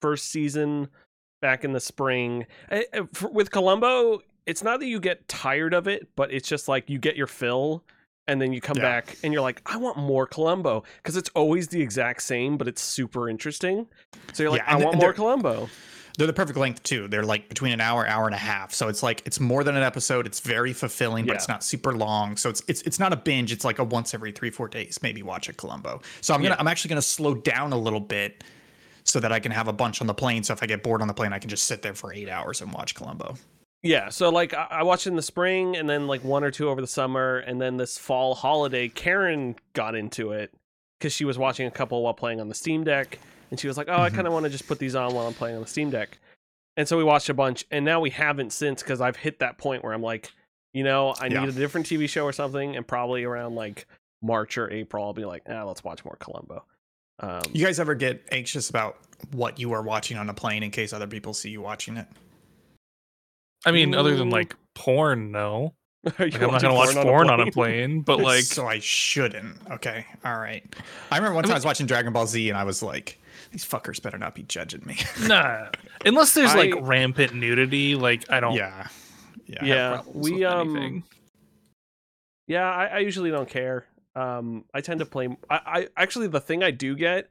first 0.00 0.28
season 0.30 0.88
back 1.40 1.64
in 1.64 1.72
the 1.72 1.80
spring. 1.80 2.46
I, 2.70 2.86
I- 2.92 3.00
for- 3.12 3.30
with 3.30 3.50
Columbo, 3.50 4.20
it's 4.46 4.62
not 4.62 4.80
that 4.80 4.86
you 4.86 5.00
get 5.00 5.26
tired 5.28 5.74
of 5.74 5.86
it, 5.88 6.08
but 6.16 6.32
it's 6.32 6.48
just 6.48 6.68
like 6.68 6.90
you 6.90 6.98
get 6.98 7.16
your 7.16 7.26
fill. 7.28 7.84
And 8.28 8.40
then 8.40 8.52
you 8.52 8.60
come 8.60 8.76
Yeah. 8.76 8.82
back 8.84 9.16
and 9.24 9.32
you're 9.32 9.42
like, 9.42 9.60
I 9.66 9.76
want 9.76 9.96
more 9.98 10.26
Columbo 10.26 10.84
because 10.96 11.16
it's 11.16 11.28
always 11.34 11.68
the 11.68 11.80
exact 11.82 12.22
same, 12.22 12.56
but 12.56 12.68
it's 12.68 12.80
super 12.80 13.28
interesting. 13.28 13.86
So 14.32 14.42
you're 14.44 14.52
like, 14.52 14.62
Yeah, 14.66 14.74
I 14.74 14.76
want 14.76 14.96
more 14.98 15.12
Columbo. 15.12 15.68
They're 16.18 16.26
the 16.26 16.32
perfect 16.34 16.58
length 16.58 16.82
too. 16.82 17.08
They're 17.08 17.24
like 17.24 17.48
between 17.48 17.72
an 17.72 17.80
hour, 17.80 18.06
hour 18.06 18.26
and 18.26 18.34
a 18.34 18.38
half. 18.38 18.74
So 18.74 18.88
it's 18.88 19.02
like 19.02 19.22
it's 19.24 19.40
more 19.40 19.64
than 19.64 19.76
an 19.76 19.82
episode. 19.82 20.26
It's 20.26 20.40
very 20.40 20.72
fulfilling, 20.74 21.24
but 21.24 21.32
Yeah. 21.32 21.36
it's 21.38 21.48
not 21.48 21.64
super 21.64 21.94
long. 21.96 22.36
So 22.36 22.50
it's 22.50 22.62
it's 22.68 22.82
it's 22.82 22.98
not 22.98 23.12
a 23.12 23.16
binge. 23.16 23.50
It's 23.50 23.64
like 23.64 23.78
a 23.78 23.84
once 23.84 24.12
every 24.12 24.30
three 24.30 24.50
four 24.50 24.68
days 24.68 24.98
maybe 25.02 25.22
watch 25.22 25.48
a 25.48 25.52
Columbo. 25.54 26.02
So 26.20 26.34
I'm 26.34 26.42
gonna. 26.42 26.56
I'm 26.58 26.68
actually 26.68 26.90
gonna 26.90 27.02
slow 27.02 27.34
down 27.34 27.72
a 27.72 27.78
little 27.78 27.98
bit 28.00 28.44
so 29.04 29.20
that 29.20 29.32
I 29.32 29.40
can 29.40 29.52
have 29.52 29.68
a 29.68 29.72
bunch 29.72 30.00
on 30.02 30.06
the 30.06 30.14
plane. 30.14 30.44
So 30.44 30.52
if 30.52 30.62
I 30.62 30.66
get 30.66 30.82
bored 30.82 31.00
on 31.00 31.08
the 31.08 31.14
plane, 31.14 31.32
I 31.32 31.38
can 31.38 31.48
just 31.50 31.64
sit 31.64 31.80
there 31.82 31.94
for 31.94 32.12
eight 32.12 32.28
hours 32.28 32.60
and 32.60 32.72
watch 32.72 32.94
Columbo. 32.94 33.34
Yeah, 33.82 34.10
so 34.10 34.28
like 34.30 34.54
I, 34.54 34.66
I 34.70 34.82
watched 34.84 35.06
in 35.06 35.16
the 35.16 35.22
spring 35.22 35.76
and 35.76 35.88
then 35.90 36.06
like 36.06 36.22
one 36.22 36.44
or 36.44 36.50
two 36.50 36.68
over 36.68 36.80
the 36.80 36.86
summer 36.86 37.38
and 37.38 37.60
then 37.60 37.76
this 37.76 37.98
fall 37.98 38.34
holiday 38.34 38.88
Karen 38.88 39.56
got 39.72 39.94
into 39.96 40.30
it 40.32 40.52
cuz 41.00 41.12
she 41.12 41.24
was 41.24 41.36
watching 41.36 41.66
a 41.66 41.70
couple 41.70 42.00
while 42.02 42.14
playing 42.14 42.40
on 42.40 42.48
the 42.48 42.54
Steam 42.54 42.84
Deck 42.84 43.18
and 43.50 43.58
she 43.60 43.66
was 43.66 43.76
like, 43.76 43.88
"Oh, 43.90 44.00
I 44.00 44.08
Mhm. 44.08 44.14
kind 44.14 44.26
of 44.28 44.32
want 44.32 44.44
to 44.44 44.50
just 44.50 44.66
put 44.68 44.78
these 44.78 44.94
on 44.94 45.12
while 45.14 45.26
I'm 45.26 45.34
playing 45.34 45.56
on 45.56 45.62
the 45.62 45.68
Steam 45.68 45.90
Deck." 45.90 46.18
And 46.76 46.86
so 46.88 46.96
we 46.96 47.04
watched 47.04 47.28
a 47.28 47.34
bunch 47.34 47.66
and 47.72 47.84
now 47.84 47.98
we 48.00 48.10
haven't 48.10 48.52
since 48.52 48.82
cuz 48.84 49.00
I've 49.00 49.16
hit 49.16 49.40
that 49.40 49.58
point 49.58 49.82
where 49.82 49.92
I'm 49.92 50.02
like, 50.02 50.30
you 50.72 50.84
know, 50.84 51.14
I 51.20 51.26
Yeah. 51.26 51.40
need 51.40 51.48
a 51.48 51.52
different 51.52 51.86
TV 51.88 52.06
show 52.08 52.24
or 52.24 52.32
something 52.32 52.76
and 52.76 52.86
probably 52.86 53.24
around 53.24 53.56
like 53.56 53.86
March 54.22 54.56
or 54.56 54.70
April 54.70 55.04
I'll 55.04 55.12
be 55.12 55.24
like, 55.24 55.42
"Ah, 55.48 55.64
let's 55.64 55.82
watch 55.82 56.04
more 56.04 56.16
Columbo." 56.20 56.64
Um 57.18 57.42
You 57.52 57.64
guys 57.66 57.80
ever 57.80 57.96
get 57.96 58.22
anxious 58.30 58.70
about 58.70 58.96
what 59.32 59.58
you 59.58 59.72
are 59.72 59.82
watching 59.82 60.16
on 60.16 60.30
a 60.30 60.34
plane 60.34 60.62
in 60.62 60.70
case 60.70 60.92
other 60.92 61.08
people 61.08 61.34
see 61.34 61.50
you 61.50 61.60
watching 61.60 61.96
it? 61.96 62.06
I 63.64 63.72
mean, 63.72 63.94
other 63.94 64.16
than 64.16 64.30
like 64.30 64.56
porn, 64.74 65.30
no. 65.32 65.74
Like, 66.18 66.34
I'm 66.34 66.50
not 66.50 66.60
gonna 66.62 66.74
watch 66.74 66.96
porn 66.96 67.30
on 67.30 67.38
a 67.38 67.52
plane, 67.52 68.00
but 68.00 68.18
like, 68.20 68.42
so 68.42 68.66
I 68.66 68.80
shouldn't. 68.80 69.56
Okay, 69.70 70.04
all 70.24 70.36
right. 70.36 70.64
I 71.12 71.16
remember 71.16 71.36
one 71.36 71.44
time 71.44 71.50
I, 71.50 71.54
mean- 71.54 71.58
was 71.58 71.64
watching 71.64 71.86
Dragon 71.86 72.12
Ball 72.12 72.26
Z 72.26 72.48
and 72.48 72.58
I 72.58 72.64
was 72.64 72.82
like, 72.82 73.20
these 73.52 73.64
fuckers 73.64 74.02
better 74.02 74.18
not 74.18 74.34
be 74.34 74.42
judging 74.42 74.84
me. 74.84 74.98
nah. 75.28 75.68
Unless 76.04 76.34
there's 76.34 76.56
like 76.56 76.74
rampant 76.80 77.34
nudity, 77.34 77.94
like 77.94 78.28
I 78.32 78.40
don't. 78.40 78.54
yeah, 78.54 78.88
yeah, 79.46 79.64
Yeah, 79.64 80.02
we, 80.12 80.44
um, 80.44 80.76
anything. 80.76 81.04
Yeah, 82.48 82.68
I, 82.68 82.86
I 82.86 82.98
usually 82.98 83.30
don't 83.30 83.48
care. 83.48 83.86
Um, 84.16 84.64
I 84.74 84.80
tend 84.80 85.00
to 85.00 85.06
play. 85.06 85.28
I, 85.48 85.60
I 85.64 85.88
actually 85.96 86.26
the 86.26 86.40
thing 86.40 86.64
I 86.64 86.72
do 86.72 86.96
get 86.96 87.30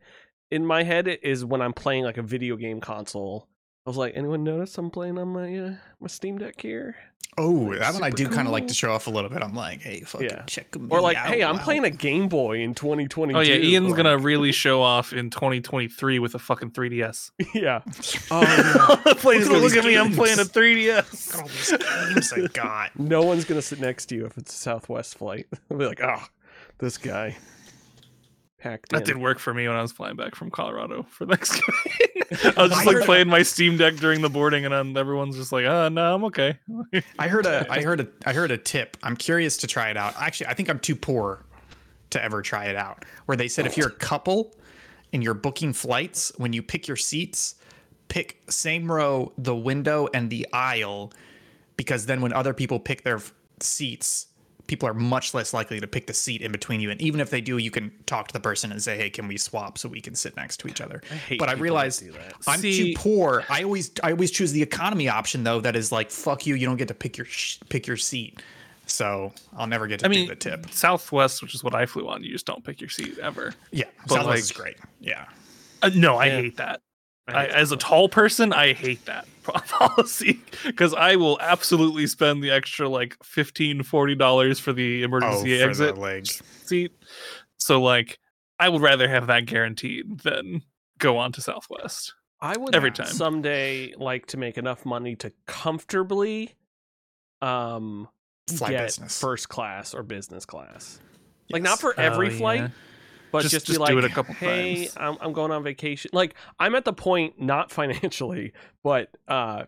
in 0.50 0.65
my 0.65 0.84
head 0.84 1.08
is 1.08 1.44
when 1.44 1.62
I'm 1.62 1.74
playing 1.74 2.05
like 2.05 2.17
a 2.17 2.24
video 2.24 2.55
game 2.55 2.79
console. 2.79 3.48
I 3.85 3.89
was 3.89 3.97
like, 3.97 4.13
anyone 4.15 4.43
notice 4.43 4.77
I'm 4.77 4.91
playing 4.91 5.17
on 5.17 5.29
my 5.29 5.57
uh, 5.57 5.73
my 6.00 6.07
Steam 6.07 6.38
Deck 6.38 6.61
here? 6.61 6.95
Oh, 7.38 7.73
that 7.73 7.93
one 7.93 8.03
I 8.03 8.09
Super 8.09 8.17
do 8.17 8.29
kind 8.29 8.47
of 8.47 8.51
like 8.51 8.67
to 8.67 8.73
show 8.73 8.91
off 8.91 9.07
a 9.07 9.09
little 9.09 9.29
bit. 9.29 9.41
I'm 9.41 9.55
like, 9.55 9.81
hey, 9.81 10.01
fucking 10.01 10.27
Yeah. 10.29 10.41
check 10.47 10.77
me 10.77 10.88
Or 10.89 11.00
like, 11.00 11.15
out, 11.15 11.27
hey, 11.27 11.41
I'm 11.43 11.55
wow. 11.55 11.63
playing 11.63 11.85
a 11.85 11.89
Game 11.89 12.27
Boy 12.27 12.59
in 12.59 12.75
2022. 12.75 13.38
Oh 13.38 13.41
yeah, 13.41 13.55
Ian's 13.55 13.93
gonna 13.93 14.17
really 14.17 14.51
show 14.65 14.81
off 14.81 15.13
in 15.13 15.29
2023 15.29 16.19
with 16.19 16.35
a 16.35 16.39
fucking 16.39 16.71
3DS. 16.71 17.31
yeah. 17.55 17.81
Oh, 18.31 18.41
yeah. 18.41 19.13
Please 19.17 19.47
Look 19.47 19.51
at 19.51 19.55
all 19.55 19.61
look 19.61 19.77
at 19.77 19.85
me, 19.85 19.97
I'm 19.97 20.11
playing 20.13 20.39
a 20.39 20.43
Look 20.43 20.50
at 20.57 20.61
3DS. 20.61 21.39
all 21.41 21.47
these 21.47 21.71
games 22.29 22.33
I 22.33 22.47
got. 22.53 23.00
No 23.00 23.23
one's 23.23 23.45
gonna 23.45 23.61
sit 23.61 23.79
next 23.79 24.07
to 24.07 24.15
you 24.15 24.25
if 24.25 24.38
it's 24.38 24.53
a 24.53 24.57
Southwest 24.57 25.17
flight. 25.17 25.47
They'll 25.69 25.79
be 25.79 25.85
like, 25.85 26.01
oh, 26.03 26.21
this 26.79 26.97
guy 26.97 27.38
packed 28.62 28.89
That 28.91 29.01
in. 29.01 29.08
did 29.08 29.18
work 29.18 29.39
for 29.39 29.53
me 29.53 29.68
when 29.68 29.75
I 29.75 29.82
was 29.82 29.91
flying 29.91 30.15
back 30.15 30.36
from 30.36 30.51
Colorado 30.51 31.03
for 31.10 31.25
Thanksgiving. 31.27 31.74
I 32.58 32.62
was 32.63 32.72
just 32.72 32.82
I 32.82 32.84
like 32.86 32.96
heard- 32.98 33.03
playing 33.06 33.27
my 33.27 33.44
Steam 33.44 33.77
Deck 33.77 33.96
during 33.96 34.22
the 34.22 34.30
boarding, 34.30 34.65
and 34.65 34.74
then 34.74 34.96
everyone's 34.98 35.36
just 35.36 35.51
like, 35.51 35.65
"Uh, 35.65 35.89
no, 35.89 36.15
I'm 36.15 36.24
okay." 36.25 36.58
I 37.20 37.27
heard 37.27 37.46
a, 37.46 37.65
I 37.72 37.82
heard 37.82 38.00
a, 38.01 38.08
I 38.25 38.34
heard 38.34 38.51
a 38.51 38.58
tip. 38.58 38.98
I'm 39.03 39.18
curious 39.18 39.58
to 39.58 39.68
try 39.68 39.89
it 39.89 39.98
out. 39.98 40.13
Actually, 40.18 40.48
I 40.48 40.53
think 40.53 40.70
I'm 40.70 40.80
too 40.80 40.96
poor 40.96 41.44
to 42.12 42.24
ever 42.24 42.41
try 42.41 42.65
it 42.65 42.75
out. 42.75 43.06
Where 43.25 43.36
they 43.38 43.48
said 43.48 43.65
if 43.65 43.77
you're 43.77 43.88
a 43.89 43.91
couple 43.91 44.56
and 45.13 45.24
you're 45.24 45.34
booking 45.34 45.74
flights, 45.74 46.32
when 46.38 46.53
you 46.53 46.62
pick 46.63 46.88
your 46.88 46.98
seats, 46.98 47.56
pick 48.08 48.41
same 48.50 48.91
row, 48.91 49.32
the 49.38 49.56
window 49.56 50.08
and 50.13 50.30
the 50.30 50.48
aisle, 50.53 51.12
because 51.77 52.06
then 52.06 52.22
when 52.22 52.32
other 52.34 52.53
people 52.53 52.80
pick 52.80 53.03
their 53.03 53.18
f- 53.18 53.34
seats, 53.60 54.27
people 54.72 54.88
are 54.88 54.94
much 54.94 55.34
less 55.34 55.54
likely 55.54 55.82
to 55.82 55.86
pick 55.86 56.08
the 56.08 56.13
seat 56.13 56.42
in 56.42 56.50
between 56.50 56.80
you. 56.80 56.90
And 56.90 57.01
even 57.01 57.20
if 57.20 57.30
they 57.30 57.42
do, 57.42 57.58
you 57.58 57.70
can 57.72 57.92
talk 58.06 58.30
to 58.30 58.34
the 58.34 58.40
person 58.40 58.72
and 58.72 58.82
say, 58.82 58.96
"Hey, 58.96 59.10
can 59.10 59.28
we 59.28 59.38
swap 59.38 59.78
so 59.78 59.90
we 59.90 60.00
can 60.00 60.16
sit 60.16 60.34
next 60.38 60.62
to 60.62 60.70
each 60.70 60.80
other?" 60.80 61.01
hate 61.28 61.38
but 61.40 61.50
I 61.50 61.56
people 61.56 61.58
that 61.58 61.62
realized. 61.62 62.04
I'm 62.48 62.60
See- 62.62 62.94
too 62.94 62.98
poor. 62.98 63.44
I 63.50 63.63
always 63.63 63.92
I 64.01 64.12
always 64.12 64.32
choose 64.32 64.54
the 64.54 64.62
economy 64.63 65.10
option 65.10 65.44
though. 65.44 65.60
That 65.60 65.75
is 65.75 65.92
like 65.92 66.10
fuck 66.10 66.46
you. 66.48 66.56
You 66.56 66.66
don't 66.68 66.78
get 66.78 66.88
to 66.88 66.94
pick 66.94 67.18
your 67.18 67.25
sh- 67.25 67.58
pick 67.68 67.86
your 67.86 67.98
seat. 67.98 68.42
So 68.86 69.34
I'll 69.58 69.68
never 69.68 69.88
get 69.88 70.00
to 70.00 70.06
I 70.06 70.10
mean, 70.10 70.22
do 70.28 70.30
the 70.30 70.36
tip. 70.38 70.72
Southwest, 70.72 71.42
which 71.42 71.54
is 71.54 71.63
what 71.66 71.75
I 71.75 71.86
flew 71.86 72.08
on, 72.08 72.24
you 72.24 72.32
just 72.32 72.46
don't 72.46 72.63
pick 72.63 72.80
your 72.80 72.90
seat 72.90 73.18
ever. 73.20 73.54
Yeah, 73.72 73.86
but, 74.08 74.16
Southwest 74.16 74.28
like- 74.28 74.40
is 74.40 74.51
great. 74.54 74.78
Yeah, 75.01 75.25
Uh, 75.82 75.90
no, 75.94 76.16
I 76.18 76.28
Yeah. 76.28 76.38
hate 76.42 76.58
that. 76.58 76.82
I, 77.28 77.46
as 77.48 77.72
a 77.74 77.78
tall 77.78 78.08
person, 78.10 78.51
I 78.54 78.72
hate 78.74 79.06
that 79.06 79.28
policy 79.67 80.39
because 80.65 80.93
I 80.93 81.15
will 81.15 81.39
absolutely 81.41 82.07
spend 82.07 82.43
the 82.43 82.51
extra 82.51 82.88
like 82.88 83.17
15 83.24 83.83
dollars 84.17 84.60
for 84.60 84.74
the 84.74 85.01
Oh, 85.01 85.05
emergency 85.05 85.57
for 85.60 85.65
exit 85.67 85.95
the 85.95 86.01
seat. 86.65 86.91
So 87.57 87.81
like, 87.81 88.19
I 88.60 88.69
would 88.69 88.81
rather 88.81 89.07
have 89.07 89.27
that 89.27 89.45
guaranteed 89.45 90.21
than 90.21 90.62
go 91.00 91.17
on 91.17 91.31
to 91.33 91.41
Southwest. 91.41 92.13
I 92.39 92.57
would 92.57 92.75
every 92.75 92.91
time. 92.91 93.05
someday 93.05 93.93
like 93.98 94.27
to 94.27 94.38
make 94.38 94.57
enough 94.57 94.86
money 94.86 95.15
to 95.17 95.31
comfortably 95.45 96.55
um 97.41 98.07
Fly 98.48 98.71
get 98.71 98.86
business. 98.86 99.19
first 99.19 99.50
class 99.50 99.93
or 99.93 100.03
business 100.03 100.45
class. 100.45 101.00
Like 101.50 101.63
not 101.63 101.79
for 101.79 101.98
every 101.98 102.27
Oh, 102.27 102.38
flight, 102.38 102.62
yeah. 102.62 102.69
But 103.31 103.41
Just- 103.43 103.53
just, 103.53 103.65
be 103.65 103.71
just 103.73 103.79
like, 103.79 103.91
do 103.91 103.97
it 104.00 104.03
a 104.05 104.09
couple 104.09 104.33
hey, 104.35 104.85
times. 104.85 104.97
I'm, 104.97 105.17
I'm 105.21 105.33
going 105.33 105.51
on 105.51 105.63
vacation. 105.63 106.11
Like 106.13 106.35
I'm 106.59 106.75
at 106.75 106.85
the 106.85 106.93
point, 106.93 107.39
not 107.41 107.71
financially, 107.79 108.53
but 108.83 109.09
uh 109.27 109.63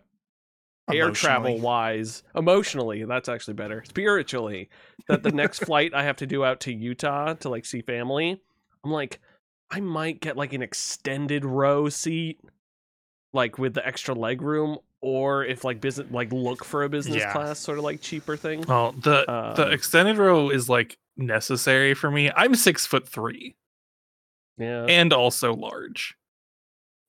air 0.92 1.10
travel 1.12 1.58
wise, 1.60 2.22
emotionally, 2.34 3.04
that's 3.04 3.28
actually 3.28 3.54
better. 3.54 3.82
Spiritually, 3.88 4.68
that 5.08 5.22
the 5.22 5.32
next 5.32 5.60
flight 5.64 5.94
I 5.94 6.02
have 6.04 6.16
to 6.16 6.26
do 6.26 6.44
out 6.44 6.60
to 6.60 6.72
Utah 6.74 7.32
to 7.34 7.48
like 7.48 7.64
see 7.64 7.80
family, 7.80 8.40
I'm 8.84 8.90
like, 8.90 9.18
I 9.70 9.80
might 9.80 10.20
get 10.20 10.36
like 10.36 10.52
an 10.52 10.60
extended 10.62 11.44
row 11.44 11.88
seat, 11.88 12.38
like 13.32 13.58
with 13.58 13.72
the 13.72 13.86
extra 13.86 14.14
leg 14.14 14.42
room, 14.42 14.76
or 15.00 15.44
if 15.44 15.64
like 15.64 15.80
business, 15.80 16.10
like 16.10 16.30
look 16.32 16.64
for 16.64 16.82
a 16.84 16.88
business 16.90 17.16
Yeah. 17.16 17.32
class 17.32 17.58
sort 17.58 17.78
of 17.78 17.84
like 17.84 18.02
cheaper 18.02 18.36
thing. 18.36 18.64
Oh, 18.70 18.92
the 18.92 19.24
the 19.56 19.66
Um, 19.68 19.72
extended 19.72 20.18
row 20.18 20.50
is 20.50 20.68
like 20.68 20.98
necessary 21.16 21.94
for 21.94 22.10
me. 22.10 22.30
I'm 22.36 22.54
six 22.54 22.86
foot 22.86 23.08
three 23.08 23.54
Yeah, 24.58 24.86
and 24.88 25.12
also 25.12 25.54
large 25.54 26.14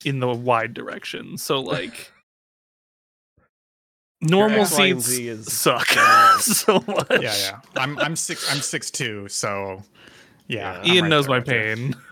in 0.04 0.20
the 0.20 0.28
wide 0.30 0.74
direction. 0.74 1.38
So 1.38 1.60
like 1.62 2.12
normal 4.22 4.62
X, 4.62 4.72
Y, 4.78 4.92
seats 4.94 5.06
Z 5.06 5.28
is 5.28 5.54
suck 5.54 5.88
generous. 5.88 6.46
so 6.60 6.84
much. 6.88 7.08
Yeah, 7.22 7.36
yeah. 7.38 7.60
I'm 7.76 7.98
I'm 8.00 8.16
six 8.16 8.52
I'm 8.54 8.62
six 8.62 8.92
two, 8.92 9.28
so 9.28 9.82
yeah. 10.48 10.80
I'm 10.80 10.86
Ian 10.88 11.04
right 11.04 11.10
knows 11.10 11.26
there 11.26 11.30
my 11.30 11.40
with 11.40 11.48
you. 11.48 11.54
pain. 11.54 11.96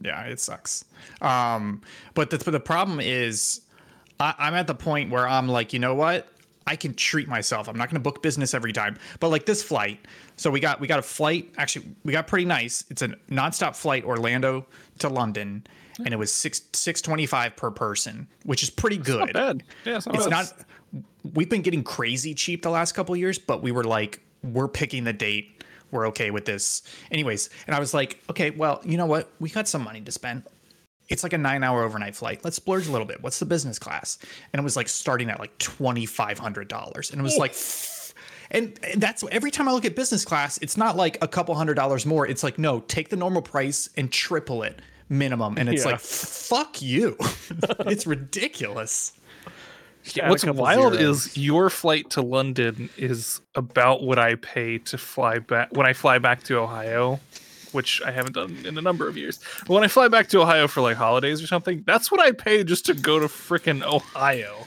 Yeah, 0.00 0.22
it 0.24 0.38
sucks. 0.38 0.84
Um, 1.22 1.80
but 2.12 2.28
the 2.28 2.36
the 2.36 2.60
problem 2.60 3.00
is, 3.00 3.62
I, 4.20 4.34
I'm 4.38 4.52
at 4.52 4.66
the 4.66 4.74
point 4.74 5.10
where 5.10 5.26
I'm 5.26 5.48
like, 5.48 5.72
you 5.72 5.78
know 5.78 5.94
what? 5.94 6.28
I 6.66 6.76
can 6.76 6.94
treat 6.94 7.28
myself. 7.28 7.68
I'm 7.68 7.76
not 7.76 7.88
going 7.90 7.96
to 7.96 8.00
book 8.00 8.22
business 8.22 8.54
every 8.54 8.72
time. 8.72 8.96
But 9.20 9.28
like 9.28 9.46
this 9.46 9.62
flight, 9.62 10.04
so 10.36 10.50
we 10.50 10.60
got 10.60 10.80
we 10.80 10.86
got 10.86 10.98
a 10.98 11.02
flight. 11.02 11.52
Actually, 11.58 11.86
we 12.04 12.12
got 12.12 12.26
pretty 12.26 12.46
nice. 12.46 12.84
It's 12.90 13.02
a 13.02 13.08
nonstop 13.30 13.76
flight, 13.76 14.04
Orlando 14.04 14.66
to 15.00 15.08
London, 15.08 15.66
and 15.98 16.08
it 16.08 16.18
was 16.18 16.32
six 16.32 16.62
six 16.72 17.00
twenty 17.02 17.26
five 17.26 17.56
per 17.56 17.70
person, 17.70 18.26
which 18.44 18.62
is 18.62 18.70
pretty 18.70 18.96
good. 18.96 19.32
Not 19.32 19.32
bad. 19.34 19.62
Yeah, 19.84 19.96
it's 19.96 20.06
not. 20.06 20.14
It's 20.16 20.28
not. 20.28 20.52
We've 21.34 21.48
been 21.48 21.62
getting 21.62 21.82
crazy 21.82 22.34
cheap 22.34 22.62
the 22.62 22.70
last 22.70 22.92
couple 22.92 23.16
years, 23.16 23.38
but 23.38 23.62
we 23.62 23.72
were 23.72 23.84
like, 23.84 24.20
we're 24.42 24.68
picking 24.68 25.04
the 25.04 25.12
date. 25.12 25.62
We're 25.90 26.08
okay 26.08 26.30
with 26.30 26.44
this. 26.44 26.82
Anyways, 27.10 27.50
and 27.66 27.76
I 27.76 27.78
was 27.78 27.94
like, 27.94 28.20
okay, 28.28 28.50
well, 28.50 28.80
you 28.84 28.96
know 28.96 29.06
what? 29.06 29.30
We 29.38 29.48
got 29.48 29.68
some 29.68 29.84
money 29.84 30.00
to 30.00 30.12
spend. 30.12 30.42
It's 31.08 31.22
like 31.22 31.32
a 31.32 31.38
nine 31.38 31.62
hour 31.62 31.82
overnight 31.82 32.16
flight. 32.16 32.40
Let's 32.44 32.56
splurge 32.56 32.86
a 32.86 32.92
little 32.92 33.06
bit. 33.06 33.22
What's 33.22 33.38
the 33.38 33.46
business 33.46 33.78
class? 33.78 34.18
And 34.52 34.60
it 34.60 34.62
was 34.64 34.76
like 34.76 34.88
starting 34.88 35.28
at 35.30 35.38
like 35.38 35.56
twenty 35.58 36.06
five 36.06 36.38
hundred 36.38 36.68
dollars, 36.68 37.10
and 37.10 37.20
it 37.20 37.22
was 37.24 37.36
like. 37.36 37.54
And 38.50 38.78
and 38.84 39.02
that's 39.02 39.24
every 39.32 39.50
time 39.50 39.68
I 39.68 39.72
look 39.72 39.84
at 39.86 39.96
business 39.96 40.24
class, 40.24 40.58
it's 40.58 40.76
not 40.76 40.96
like 40.96 41.16
a 41.22 41.28
couple 41.28 41.54
hundred 41.54 41.74
dollars 41.74 42.04
more. 42.06 42.26
It's 42.26 42.42
like, 42.44 42.58
no, 42.58 42.80
take 42.80 43.08
the 43.08 43.16
normal 43.16 43.42
price 43.42 43.88
and 43.96 44.12
triple 44.12 44.62
it 44.62 44.80
minimum. 45.08 45.56
And 45.58 45.68
it's 45.68 45.84
Yeah. 45.84 45.92
like, 45.92 46.00
fuck 46.00 46.80
you. 46.82 47.16
it's 47.80 48.06
ridiculous. 48.06 49.12
Add 50.20 50.26
a 50.26 50.30
What's 50.30 50.44
wild 50.44 50.94
zeros. 50.94 51.26
is 51.28 51.36
your 51.38 51.70
flight 51.70 52.10
to 52.10 52.20
London 52.22 52.90
is 52.98 53.40
about 53.54 54.02
what 54.02 54.18
I 54.18 54.34
pay 54.34 54.76
to 54.78 54.98
fly 54.98 55.38
back 55.38 55.70
when 55.72 55.86
I 55.86 55.94
fly 55.94 56.18
back 56.18 56.42
to 56.44 56.58
Ohio, 56.58 57.20
which 57.74 58.00
I 58.02 58.10
haven't 58.10 58.32
done 58.34 58.56
in 58.64 58.78
a 58.78 58.82
number 58.82 59.08
of 59.08 59.16
years. 59.16 59.40
But 59.66 59.70
when 59.74 59.84
I 59.84 59.88
fly 59.88 60.08
back 60.08 60.28
to 60.28 60.40
Ohio 60.40 60.68
for 60.68 60.80
like 60.80 60.96
holidays 60.96 61.42
or 61.42 61.46
something, 61.46 61.82
that's 61.86 62.10
what 62.10 62.20
I 62.20 62.32
pay 62.32 62.64
just 62.64 62.86
to 62.86 62.94
go 62.94 63.18
to 63.18 63.26
freaking 63.26 63.82
Ohio. 63.82 64.56
Like, 64.60 64.66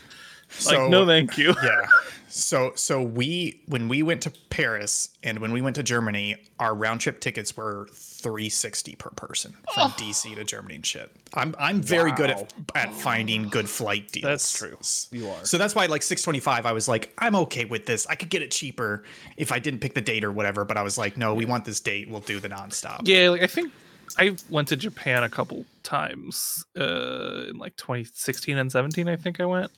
So- 0.50 0.88
no, 0.88 1.06
thank 1.06 1.38
you. 1.38 1.56
yeah. 1.64 1.88
So 2.38 2.72
so 2.75 3.01
we 3.01 3.63
when 3.65 3.88
we 3.88 4.03
went 4.03 4.22
to 4.22 4.32
Paris 4.51 5.10
and 5.24 5.39
when 5.39 5.51
we 5.51 5.62
went 5.62 5.75
to 5.77 5.84
Germany, 5.84 6.36
our 6.60 6.75
round 6.75 7.01
trip 7.01 7.20
tickets 7.20 7.58
were 7.58 7.88
360 7.94 8.96
per 8.96 9.10
person 9.10 9.56
from 9.74 9.91
DC 9.91 10.36
to 10.36 10.44
Germany 10.44 10.75
and 10.75 10.86
shit. 10.86 11.12
I'm 11.34 11.56
I'm 11.58 11.82
very 11.82 12.12
good 12.12 12.29
at 12.29 12.53
at 12.75 12.94
finding 12.94 13.50
good 13.50 13.67
flight 13.67 14.12
deals. 14.12 14.24
That's 14.24 14.56
true. 14.56 14.77
You 15.12 15.32
are. 15.32 15.46
So 15.46 15.58
that's 15.58 15.74
why 15.74 15.88
like 15.88 16.03
625 16.03 16.67
I 16.67 16.72
was 16.74 16.88
like 16.88 17.12
I'm 17.17 17.36
okay 17.36 17.65
with 17.65 17.88
this. 17.88 18.06
I 18.06 18.13
could 18.13 18.29
get 18.29 18.44
it 18.44 18.51
cheaper 18.51 19.03
if 19.36 19.51
I 19.51 19.58
didn't 19.58 19.79
pick 19.79 19.96
the 19.96 20.01
date 20.01 20.24
or 20.24 20.32
whatever, 20.32 20.63
but 20.63 20.77
I 20.77 20.84
was 20.84 20.96
like 20.96 21.17
no, 21.17 21.34
we 21.34 21.46
want 21.46 21.65
this 21.65 21.79
date. 21.79 22.08
We'll 22.08 22.20
do 22.22 22.39
the 22.39 22.50
nonstop. 22.50 23.01
Yeah, 23.03 23.29
like 23.29 23.41
I 23.41 23.48
think 23.48 23.74
I 24.20 24.36
went 24.51 24.67
to 24.67 24.77
Japan 24.77 25.24
a 25.24 25.29
couple 25.29 25.65
times 25.82 26.63
uh, 26.79 27.48
in 27.50 27.58
like 27.58 27.75
2016 27.77 28.60
and 28.60 28.72
17. 28.72 29.10
I 29.10 29.15
think 29.15 29.39
I 29.39 29.46
went, 29.46 29.72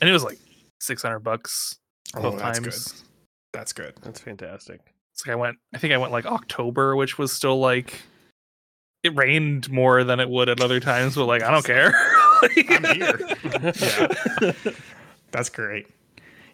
and 0.00 0.08
it 0.08 0.12
was 0.12 0.24
like 0.24 0.38
600 0.80 1.20
bucks 1.20 1.76
Oh, 2.16 2.22
both 2.22 2.38
that's 2.38 2.58
times. 2.58 2.88
good. 2.92 3.02
That's 3.52 3.72
good. 3.72 3.94
That's 4.02 4.20
fantastic. 4.20 4.80
It's 5.14 5.26
like 5.26 5.32
I 5.32 5.36
went. 5.36 5.56
I 5.74 5.78
think 5.78 5.92
I 5.92 5.96
went 5.98 6.12
like 6.12 6.26
October, 6.26 6.94
which 6.96 7.18
was 7.18 7.32
still 7.32 7.58
like 7.58 8.00
it 9.04 9.14
rained 9.16 9.70
more 9.70 10.04
than 10.04 10.20
it 10.20 10.28
would 10.28 10.48
at 10.48 10.60
other 10.60 10.80
times, 10.80 11.14
but 11.16 11.26
like 11.26 11.42
I 11.42 11.50
don't 11.50 11.64
care. 11.64 11.92
I'm 12.42 12.84
here. 12.94 13.18
yeah. 14.42 14.52
That's 15.30 15.48
great. 15.48 15.86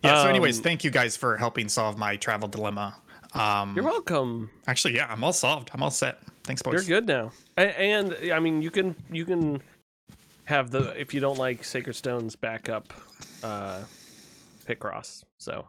Yeah. 0.03 0.23
So, 0.23 0.29
anyways, 0.29 0.59
Um, 0.59 0.63
thank 0.65 0.85
you 0.85 0.91
guys 0.91 1.17
for 1.17 1.37
helping 1.37 1.69
solve 1.69 1.97
my 1.99 2.17
travel 2.17 2.49
dilemma. 2.49 2.97
Um, 3.35 3.75
You're 3.75 3.85
welcome. 3.85 4.51
actually, 4.67 4.95
yeah, 4.95 5.07
I'm 5.11 5.25
all 5.25 5.33
solved. 5.33 5.71
I'm 5.75 5.83
all 5.83 5.91
set. 5.91 6.21
Thanks, 6.45 6.63
boys. 6.63 6.87
You're 6.89 7.01
good 7.01 7.09
now. 7.09 7.33
A- 7.59 7.81
And, 7.81 8.17
I 8.33 8.39
mean, 8.39 8.63
you 8.63 8.71
can 8.71 8.95
you 9.11 9.25
can 9.25 9.63
have 10.45 10.71
the 10.71 10.99
if 11.01 11.15
you 11.15 11.21
don't 11.21 11.39
like 11.39 11.65
Sacred 11.65 11.95
Stones 11.95 12.37
backup 12.37 12.93
uh 13.43 13.83
Picross. 14.67 15.25
So 15.39 15.67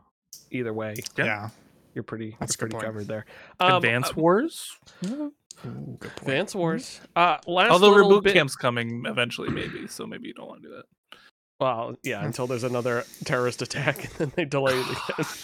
either 0.52 0.74
way, 0.74 0.96
Yeah. 1.18 1.26
Yeah. 1.26 1.50
you're 1.94 2.04
pretty 2.04 2.36
That's 2.40 2.54
you're 2.54 2.58
pretty 2.70 2.74
point. 2.74 2.86
covered 2.86 3.08
there. 3.08 3.26
Um, 3.60 3.76
Advance 3.76 4.10
uh, 4.10 4.14
Wars. 4.16 4.72
Ooh. 5.06 5.34
Advance 5.64 6.54
Wars. 6.56 7.00
Uh 7.16 7.38
last 7.48 7.72
Although 7.72 7.94
reboot 7.94 8.24
bit, 8.24 8.34
camp's 8.34 8.56
coming 8.56 9.04
eventually, 9.06 9.50
maybe. 9.50 9.88
So 9.88 10.06
maybe 10.06 10.28
you 10.28 10.34
don't 10.34 10.48
want 10.48 10.62
to 10.64 10.68
do 10.70 10.76
that. 10.76 11.18
Well, 11.60 11.96
yeah, 12.04 12.24
until 12.26 12.48
there's 12.48 12.64
another 12.66 13.06
terrorist 13.24 13.62
attack 13.62 14.04
and 14.06 14.14
then 14.18 14.32
they 14.36 14.46
delay 14.46 14.78
it 14.80 14.86
again. 15.10 15.26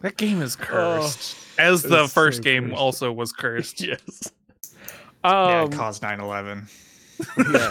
That 0.00 0.16
game 0.16 0.42
is 0.42 0.54
cursed. 0.54 1.36
As 1.58 1.82
the 1.82 2.02
Oh, 2.02 2.06
first 2.06 2.36
so 2.36 2.42
game 2.44 2.68
cursed. 2.68 2.76
also 2.80 3.10
was 3.12 3.32
cursed. 3.32 3.80
yes. 3.84 4.30
Yeah, 5.24 5.60
Um, 5.62 5.72
it 5.72 5.76
caused 5.76 6.02
9 6.02 6.20
11. 6.20 6.68
yeah. 7.52 7.70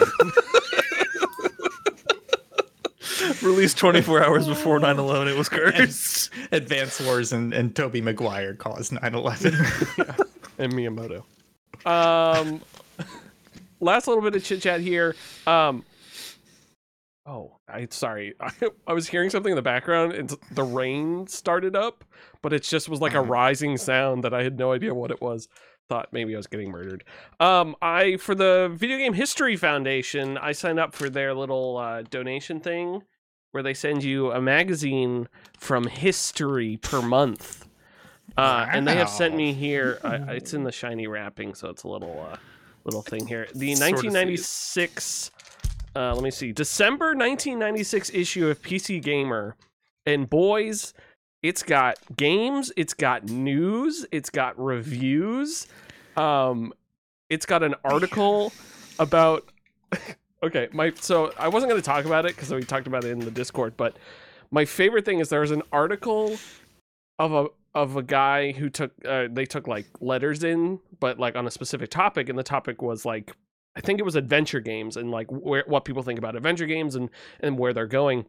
Released 3.42 3.78
24 3.78 4.24
hours 4.24 4.46
before 4.46 4.78
9/11, 4.80 5.26
it 5.32 5.36
was 5.36 5.48
cursed. 5.50 6.30
Advance 6.52 7.00
Wars 7.00 7.32
and, 7.32 7.52
and 7.52 7.74
Tobey 7.74 8.00
Maguire 8.00 8.54
caused 8.54 8.92
9 8.92 9.14
11. 9.14 9.54
and 10.58 10.72
Miyamoto. 10.72 11.24
Um, 11.86 12.60
last 13.80 14.06
little 14.08 14.22
bit 14.22 14.34
of 14.34 14.44
chit 14.44 14.62
chat 14.62 14.80
here. 14.80 15.14
Um, 15.46 15.84
oh, 17.26 17.56
I 17.68 17.86
sorry, 17.90 18.34
I, 18.40 18.50
I 18.86 18.92
was 18.92 19.08
hearing 19.08 19.30
something 19.30 19.52
in 19.52 19.56
the 19.56 19.62
background, 19.62 20.12
and 20.12 20.34
the 20.52 20.62
rain 20.64 21.26
started 21.26 21.76
up, 21.76 22.04
but 22.42 22.52
it 22.52 22.62
just 22.62 22.88
was 22.88 23.00
like 23.00 23.14
a 23.14 23.20
Uh-huh. 23.20 23.28
rising 23.30 23.76
sound 23.76 24.24
that 24.24 24.34
I 24.34 24.42
had 24.42 24.58
no 24.58 24.72
idea 24.72 24.94
what 24.94 25.10
it 25.10 25.20
was. 25.20 25.48
Thought 25.88 26.08
maybe 26.12 26.34
I 26.34 26.36
was 26.36 26.46
getting 26.46 26.70
murdered. 26.70 27.04
Um, 27.40 27.74
I 27.80 28.16
for 28.18 28.34
the 28.34 28.70
Video 28.74 28.98
Game 28.98 29.14
History 29.14 29.56
Foundation, 29.56 30.36
I 30.36 30.52
signed 30.52 30.78
up 30.78 30.94
for 30.94 31.08
their 31.08 31.34
little 31.34 31.78
uh, 31.78 32.02
donation 32.02 32.60
thing 32.60 33.04
where 33.52 33.62
they 33.62 33.74
send 33.74 34.04
you 34.04 34.30
a 34.30 34.40
magazine 34.40 35.28
from 35.58 35.86
history 35.86 36.76
per 36.76 37.00
month. 37.00 37.66
Uh, 38.36 38.66
and 38.70 38.86
they 38.86 38.96
have 38.96 39.08
sent 39.08 39.34
me 39.34 39.52
here. 39.52 39.98
I, 40.04 40.16
it's 40.34 40.54
in 40.54 40.62
the 40.62 40.72
shiny 40.72 41.06
wrapping, 41.06 41.54
so 41.54 41.68
it's 41.68 41.84
a 41.84 41.88
little 41.88 42.28
uh, 42.30 42.36
little 42.84 43.02
thing 43.02 43.26
here. 43.26 43.48
The 43.54 43.74
Sort 43.74 43.92
of 43.94 44.00
see 44.00 44.06
it. 44.06 44.12
1996. 44.12 45.30
Uh, 45.96 46.14
let 46.14 46.22
me 46.22 46.30
see. 46.30 46.52
December 46.52 47.06
1996 47.06 48.10
issue 48.10 48.48
of 48.48 48.60
PC 48.62 49.02
Gamer, 49.02 49.56
and 50.06 50.28
boys, 50.28 50.92
it's 51.42 51.62
got 51.62 51.98
games, 52.16 52.72
it's 52.76 52.94
got 52.94 53.24
news, 53.24 54.06
it's 54.10 54.30
got 54.30 54.58
reviews. 54.62 55.66
Um, 56.16 56.72
it's 57.30 57.46
got 57.46 57.62
an 57.62 57.74
article 57.84 58.52
about. 58.98 59.48
okay, 60.42 60.68
my 60.72 60.92
so 60.96 61.32
I 61.38 61.48
wasn't 61.48 61.70
going 61.70 61.80
to 61.80 61.86
talk 61.86 62.04
about 62.04 62.26
it 62.26 62.34
because 62.34 62.52
we 62.52 62.62
talked 62.62 62.86
about 62.86 63.04
it 63.04 63.10
in 63.10 63.20
the 63.20 63.30
Discord, 63.30 63.76
but 63.76 63.96
my 64.50 64.64
favorite 64.64 65.04
thing 65.04 65.20
is 65.20 65.28
there's 65.28 65.50
an 65.50 65.62
article 65.72 66.36
of 67.18 67.32
a 67.32 67.46
of 67.74 67.96
a 67.96 68.02
guy 68.02 68.52
who 68.52 68.68
took 68.68 68.92
uh, 69.06 69.28
they 69.30 69.44
took 69.44 69.68
like 69.68 69.86
letters 70.00 70.42
in 70.42 70.80
but 71.00 71.18
like 71.18 71.36
on 71.36 71.46
a 71.46 71.50
specific 71.50 71.90
topic 71.90 72.28
and 72.28 72.38
the 72.38 72.42
topic 72.42 72.80
was 72.80 73.04
like 73.04 73.36
I 73.76 73.80
think 73.80 74.00
it 74.00 74.04
was 74.04 74.16
adventure 74.16 74.60
games 74.60 74.96
and 74.96 75.10
like 75.10 75.28
where 75.30 75.64
what 75.66 75.84
people 75.84 76.02
think 76.02 76.18
about 76.18 76.34
adventure 76.34 76.66
games 76.66 76.94
and 76.96 77.10
and 77.40 77.58
where 77.58 77.72
they're 77.72 77.86
going. 77.86 78.26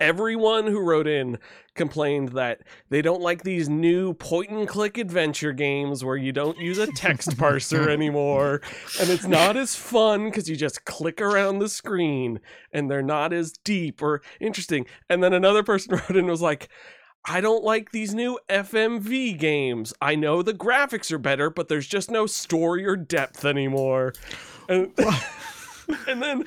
Everyone 0.00 0.66
who 0.66 0.80
wrote 0.80 1.06
in 1.06 1.38
complained 1.74 2.30
that 2.30 2.60
they 2.90 3.00
don't 3.00 3.22
like 3.22 3.42
these 3.42 3.68
new 3.68 4.12
point 4.14 4.50
and 4.50 4.68
click 4.68 4.98
adventure 4.98 5.52
games 5.52 6.04
where 6.04 6.16
you 6.16 6.32
don't 6.32 6.58
use 6.58 6.78
a 6.78 6.86
text 6.88 7.30
parser 7.36 7.88
anymore 7.88 8.60
and 9.00 9.08
it's 9.08 9.26
not 9.26 9.56
as 9.56 9.74
fun 9.74 10.24
because 10.26 10.48
you 10.48 10.56
just 10.56 10.84
click 10.84 11.20
around 11.20 11.58
the 11.58 11.68
screen 11.68 12.40
and 12.72 12.90
they're 12.90 13.02
not 13.02 13.32
as 13.32 13.52
deep 13.52 14.02
or 14.02 14.22
interesting. 14.40 14.86
And 15.08 15.22
then 15.22 15.32
another 15.32 15.62
person 15.62 15.94
wrote 15.96 16.10
in 16.10 16.18
and 16.18 16.28
was 16.28 16.42
like, 16.42 16.68
I 17.24 17.40
don't 17.40 17.62
like 17.62 17.92
these 17.92 18.14
new 18.14 18.38
FMV 18.48 19.38
games. 19.38 19.94
I 20.00 20.16
know 20.16 20.42
the 20.42 20.52
graphics 20.52 21.12
are 21.12 21.18
better, 21.18 21.50
but 21.50 21.68
there's 21.68 21.86
just 21.86 22.10
no 22.10 22.26
story 22.26 22.84
or 22.84 22.96
depth 22.96 23.44
anymore. 23.44 24.12
And, 24.68 24.92
and 26.08 26.20
then 26.20 26.44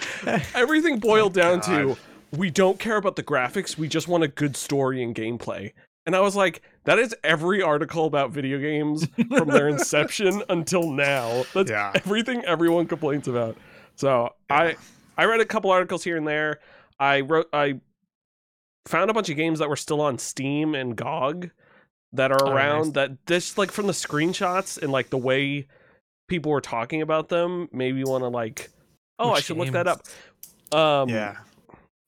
everything 0.53 0.99
boiled 0.99 1.37
oh, 1.37 1.41
down 1.41 1.61
to 1.61 1.87
God. 1.87 1.97
We 2.31 2.49
don't 2.49 2.79
care 2.79 2.97
about 2.97 3.15
the 3.15 3.23
graphics, 3.23 3.77
we 3.77 3.87
just 3.87 4.07
want 4.07 4.23
a 4.23 4.27
good 4.27 4.55
story 4.57 5.01
and 5.03 5.15
gameplay. 5.15 5.71
And 6.05 6.15
I 6.15 6.19
was 6.19 6.35
like, 6.35 6.61
that 6.83 6.99
is 6.99 7.15
every 7.23 7.61
article 7.63 8.05
about 8.05 8.31
video 8.31 8.59
games 8.59 9.07
from 9.35 9.47
their 9.47 9.67
inception 9.67 10.43
until 10.49 10.91
now. 10.91 11.45
That's 11.53 11.71
Yeah. 11.71 11.91
everything 11.95 12.45
everyone 12.45 12.85
complains 12.85 13.27
about. 13.27 13.57
So 13.95 14.33
I 14.49 14.75
I 15.17 15.25
read 15.25 15.39
a 15.39 15.45
couple 15.45 15.71
articles 15.71 16.03
here 16.03 16.17
and 16.17 16.27
there. 16.27 16.59
I 16.99 17.21
wrote 17.21 17.47
I 17.53 17.79
found 18.85 19.09
a 19.09 19.13
bunch 19.13 19.29
of 19.29 19.35
games 19.35 19.57
that 19.59 19.69
were 19.69 19.75
still 19.75 19.99
on 20.01 20.19
Steam 20.19 20.75
and 20.75 20.95
GOG 20.95 21.49
that 22.13 22.31
are 22.31 22.43
Oh, 22.43 22.51
around 22.51 22.87
nice. 22.87 22.93
that 22.93 23.25
this 23.25 23.57
like 23.57 23.71
from 23.71 23.87
the 23.87 23.93
screenshots 23.93 24.79
and 24.81 24.91
like 24.91 25.09
the 25.09 25.17
way 25.17 25.67
people 26.27 26.51
were 26.51 26.61
talking 26.61 27.01
about 27.01 27.29
them 27.29 27.67
maybe 27.71 27.97
me 27.99 28.03
want 28.03 28.23
to 28.23 28.27
like 28.27 28.69
oh 29.17 29.29
I 29.29 29.33
Which 29.35 29.45
should 29.45 29.57
look 29.57 29.71
that 29.71 29.87
up. 29.87 30.01
Um 30.71 31.09
yeah. 31.09 31.37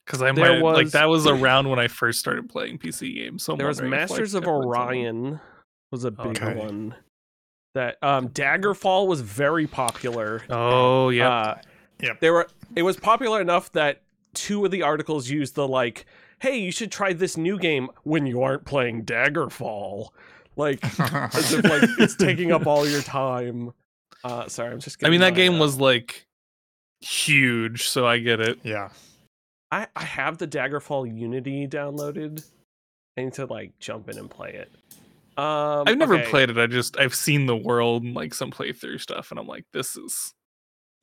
Because 0.08 0.22
I 0.22 0.32
There 0.32 0.62
might 0.62 0.72
like 0.72 0.90
that 0.92 1.10
was 1.10 1.26
around 1.26 1.68
when 1.68 1.78
I 1.78 1.86
first 1.86 2.18
started 2.18 2.48
playing 2.48 2.78
PC 2.78 3.14
games. 3.14 3.42
So 3.42 3.52
I'm 3.52 3.58
there 3.58 3.66
was 3.66 3.76
wondering 3.78 4.00
if, 4.02 4.08
like, 4.08 4.20
Masters 4.20 4.32
of 4.34 4.44
everyone's 4.44 4.64
on 4.64 4.70
them. 4.72 4.78
Orion 4.88 5.40
was 5.92 6.04
a 6.04 6.10
big 6.10 6.42
Okay. 6.42 6.54
one. 6.54 6.94
That 7.74 8.02
um 8.02 8.30
Daggerfall 8.30 9.06
was 9.06 9.20
very 9.20 9.66
popular. 9.66 10.42
Oh 10.48 11.10
yeah. 11.10 11.28
Uh, 11.30 11.54
Yep. 12.00 12.20
There 12.20 12.32
were 12.32 12.48
it 12.74 12.82
was 12.84 12.96
popular 12.96 13.40
enough 13.42 13.70
that 13.72 14.00
two 14.32 14.64
of 14.64 14.70
the 14.70 14.82
articles 14.82 15.28
used 15.28 15.56
the 15.56 15.66
like, 15.68 16.06
"Hey, 16.38 16.56
you 16.58 16.70
should 16.72 16.90
try 16.92 17.12
this 17.12 17.36
new 17.36 17.58
game 17.58 17.88
when 18.04 18.24
you 18.24 18.40
aren't 18.42 18.64
playing 18.64 19.04
Daggerfall." 19.04 20.08
Like 20.56 20.78
as 21.00 21.52
if 21.52 21.64
like 21.64 21.82
it's 21.98 22.14
taking 22.16 22.50
up 22.52 22.66
all 22.66 22.88
your 22.88 23.02
time. 23.02 23.72
Uh 24.24 24.48
sorry, 24.48 24.72
I'm 24.72 24.80
just 24.80 25.04
I 25.04 25.10
mean 25.10 25.20
that 25.20 25.34
game 25.34 25.56
uh, 25.56 25.58
was 25.58 25.78
like 25.78 26.26
huge, 27.00 27.88
so 27.88 28.06
I 28.06 28.18
get 28.18 28.40
it. 28.40 28.58
yeah. 28.62 28.88
I 29.70 29.86
I 29.94 30.04
have 30.04 30.38
the 30.38 30.46
Daggerfall 30.48 31.16
Unity 31.16 31.66
downloaded. 31.66 32.44
I 33.16 33.22
need 33.24 33.34
to 33.34 33.46
like 33.46 33.78
jump 33.78 34.08
in 34.08 34.18
and 34.18 34.30
play 34.30 34.52
it. 34.54 34.70
Um 35.36 35.84
I've 35.86 35.98
never 35.98 36.16
okay, 36.16 36.30
played 36.30 36.50
it. 36.50 36.58
I 36.58 36.66
just 36.66 36.98
I've 36.98 37.14
seen 37.14 37.46
the 37.46 37.56
world 37.56 38.02
and 38.02 38.14
like 38.14 38.34
some 38.34 38.50
playthrough 38.50 39.00
stuff, 39.00 39.30
and 39.30 39.38
I'm 39.38 39.46
like, 39.46 39.64
this 39.72 39.96
is 39.96 40.34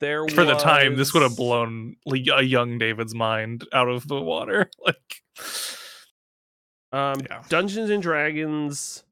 there 0.00 0.26
for 0.28 0.44
the 0.44 0.56
time. 0.56 0.96
This 0.96 1.14
would 1.14 1.22
have 1.22 1.36
blown 1.36 1.96
like, 2.04 2.24
a 2.34 2.42
young 2.42 2.78
David's 2.78 3.14
mind 3.14 3.66
out 3.72 3.88
of 3.88 4.06
the 4.08 4.20
water. 4.20 4.70
Like, 4.84 5.22
Um, 6.92 7.20
Yeah. 7.28 7.42
Dungeons 7.48 7.90
and 7.90 8.02
Dragons, 8.02 9.04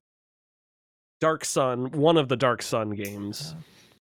Dark 1.20 1.44
Sun, 1.44 1.92
one 1.92 2.16
of 2.16 2.28
the 2.28 2.36
Dark 2.36 2.62
Sun 2.62 2.90
games 2.90 3.54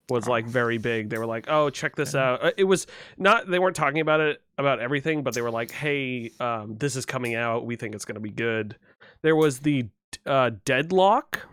was 0.09 0.29
like 0.29 0.47
very 0.47 0.79
big. 0.79 1.11
They 1.11 1.19
were 1.19 1.27
like, 1.27 1.47
"Oh, 1.49 1.71
check 1.71 1.97
this 1.97 2.15
out." 2.15 2.45
Uh, 2.45 2.51
It 2.57 2.65
was 2.65 2.87
not 3.19 3.49
they 3.49 3.59
weren't 3.59 3.77
talking 3.77 4.01
about 4.01 4.21
it 4.21 4.43
about 4.59 4.81
everything, 4.81 5.23
but 5.23 5.35
they 5.35 5.43
were 5.43 5.51
like, 5.51 5.71
"Hey, 5.71 6.31
um, 6.41 6.77
this 6.79 6.97
is 6.97 7.05
coming 7.07 7.35
out. 7.35 7.67
We 7.67 7.77
think 7.77 7.95
it's 7.95 8.05
going 8.05 8.15
to 8.15 8.21
be 8.21 8.31
good." 8.31 8.77
There 9.23 9.37
was 9.37 9.61
the 9.61 9.89
uh, 10.25 10.51
Deadlock, 10.65 11.47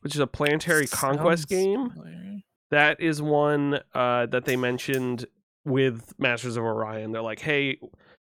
which 0.00 0.14
is 0.14 0.20
a 0.20 0.26
planetary 0.26 0.86
conquest 0.86 1.48
game. 1.48 1.90
familiar. 1.90 2.40
That 2.70 3.00
is 3.00 3.20
one 3.20 3.80
uh, 3.94 4.26
that 4.26 4.44
they 4.44 4.56
mentioned 4.56 5.26
with 5.64 6.12
Masters 6.18 6.56
of 6.56 6.64
Orion. 6.64 7.12
They're 7.12 7.22
like, 7.22 7.40
"Hey, 7.40 7.78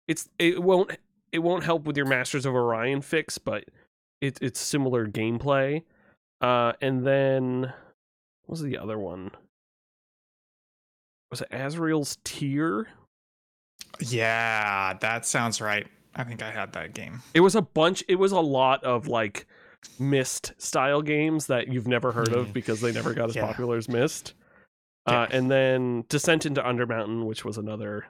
it's 0.07 0.29
it 0.37 0.61
won't 0.63 0.97
it 1.31 1.39
won't 1.39 1.63
help 1.63 1.85
with 1.85 1.95
your 1.95 2.05
Masters 2.07 2.45
of 2.45 2.55
Orion 2.55 3.01
fix, 3.01 3.37
but 3.37 3.65
it, 4.21 4.37
it's 4.41 4.59
similar 4.59 5.07
gameplay." 5.07 5.83
Uh, 6.41 6.73
and 6.81 7.05
then 7.05 7.73
was 8.49 8.61
the 8.61 8.77
other 8.77 8.97
one? 8.97 9.31
Was 11.31 11.41
it 11.41 11.47
Azrael's 11.51 12.17
Tear? 12.23 12.87
Yeah, 13.99 14.93
that 15.01 15.25
sounds 15.25 15.61
right. 15.61 15.87
I 16.15 16.23
think 16.23 16.41
I 16.41 16.51
had 16.51 16.73
that 16.73 16.93
game. 16.93 17.21
It 17.33 17.41
was 17.41 17.55
a 17.55 17.61
bunch. 17.61 18.03
It 18.07 18.15
was 18.15 18.31
a 18.31 18.39
lot 18.39 18.83
of 18.83 19.07
like 19.07 19.45
Myst 19.99 20.53
style 20.57 21.01
games 21.01 21.47
that 21.47 21.67
you've 21.67 21.87
never 21.87 22.11
heard 22.11 22.33
of 22.33 22.47
Mm. 22.47 22.53
because 22.53 22.81
they 22.81 22.91
never 22.91 23.13
got 23.13 23.29
as 23.29 23.35
Yeah. 23.35 23.45
popular 23.45 23.77
as 23.77 23.87
Myst. 23.87 24.33
Yeah. 25.07 25.21
Uh, 25.21 25.27
and 25.31 25.49
then 25.49 26.03
Descent 26.09 26.45
into 26.45 26.61
Undermountain, 26.61 27.25
which 27.25 27.45
was 27.45 27.57
another 27.57 28.07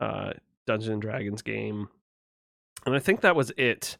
uh, 0.00 0.32
Dungeons 0.66 0.88
and 0.88 1.02
Dragons 1.02 1.42
game, 1.42 1.88
and 2.86 2.94
I 2.94 2.98
think 3.00 3.20
that 3.20 3.36
was 3.36 3.52
it. 3.58 3.98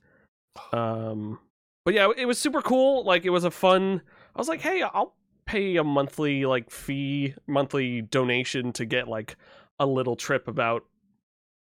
Um, 0.72 1.38
but 1.84 1.92
yeah, 1.94 2.10
it 2.16 2.24
was 2.26 2.38
super 2.38 2.62
cool. 2.62 3.04
Like 3.04 3.24
it 3.26 3.30
was 3.30 3.44
a 3.44 3.50
fun. 3.50 4.00
I 4.34 4.38
was 4.38 4.48
like, 4.48 4.60
hey, 4.62 4.82
I'll 4.82 5.14
pay 5.50 5.76
a 5.76 5.84
monthly 5.84 6.44
like 6.46 6.70
fee, 6.70 7.34
monthly 7.46 8.02
donation 8.02 8.72
to 8.74 8.84
get 8.84 9.08
like 9.08 9.36
a 9.78 9.86
little 9.86 10.16
trip 10.16 10.46
about 10.48 10.84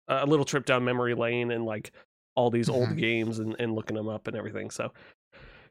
a 0.08 0.26
little 0.26 0.44
trip 0.44 0.64
down 0.66 0.84
memory 0.84 1.14
lane 1.14 1.50
and 1.50 1.64
like 1.64 1.92
all 2.34 2.50
these 2.50 2.68
old 2.68 2.90
Mhm. 2.90 2.96
games 2.98 3.38
and, 3.38 3.56
and 3.58 3.74
looking 3.74 3.96
them 3.96 4.08
up 4.08 4.26
and 4.26 4.36
everything. 4.36 4.70
So 4.70 4.92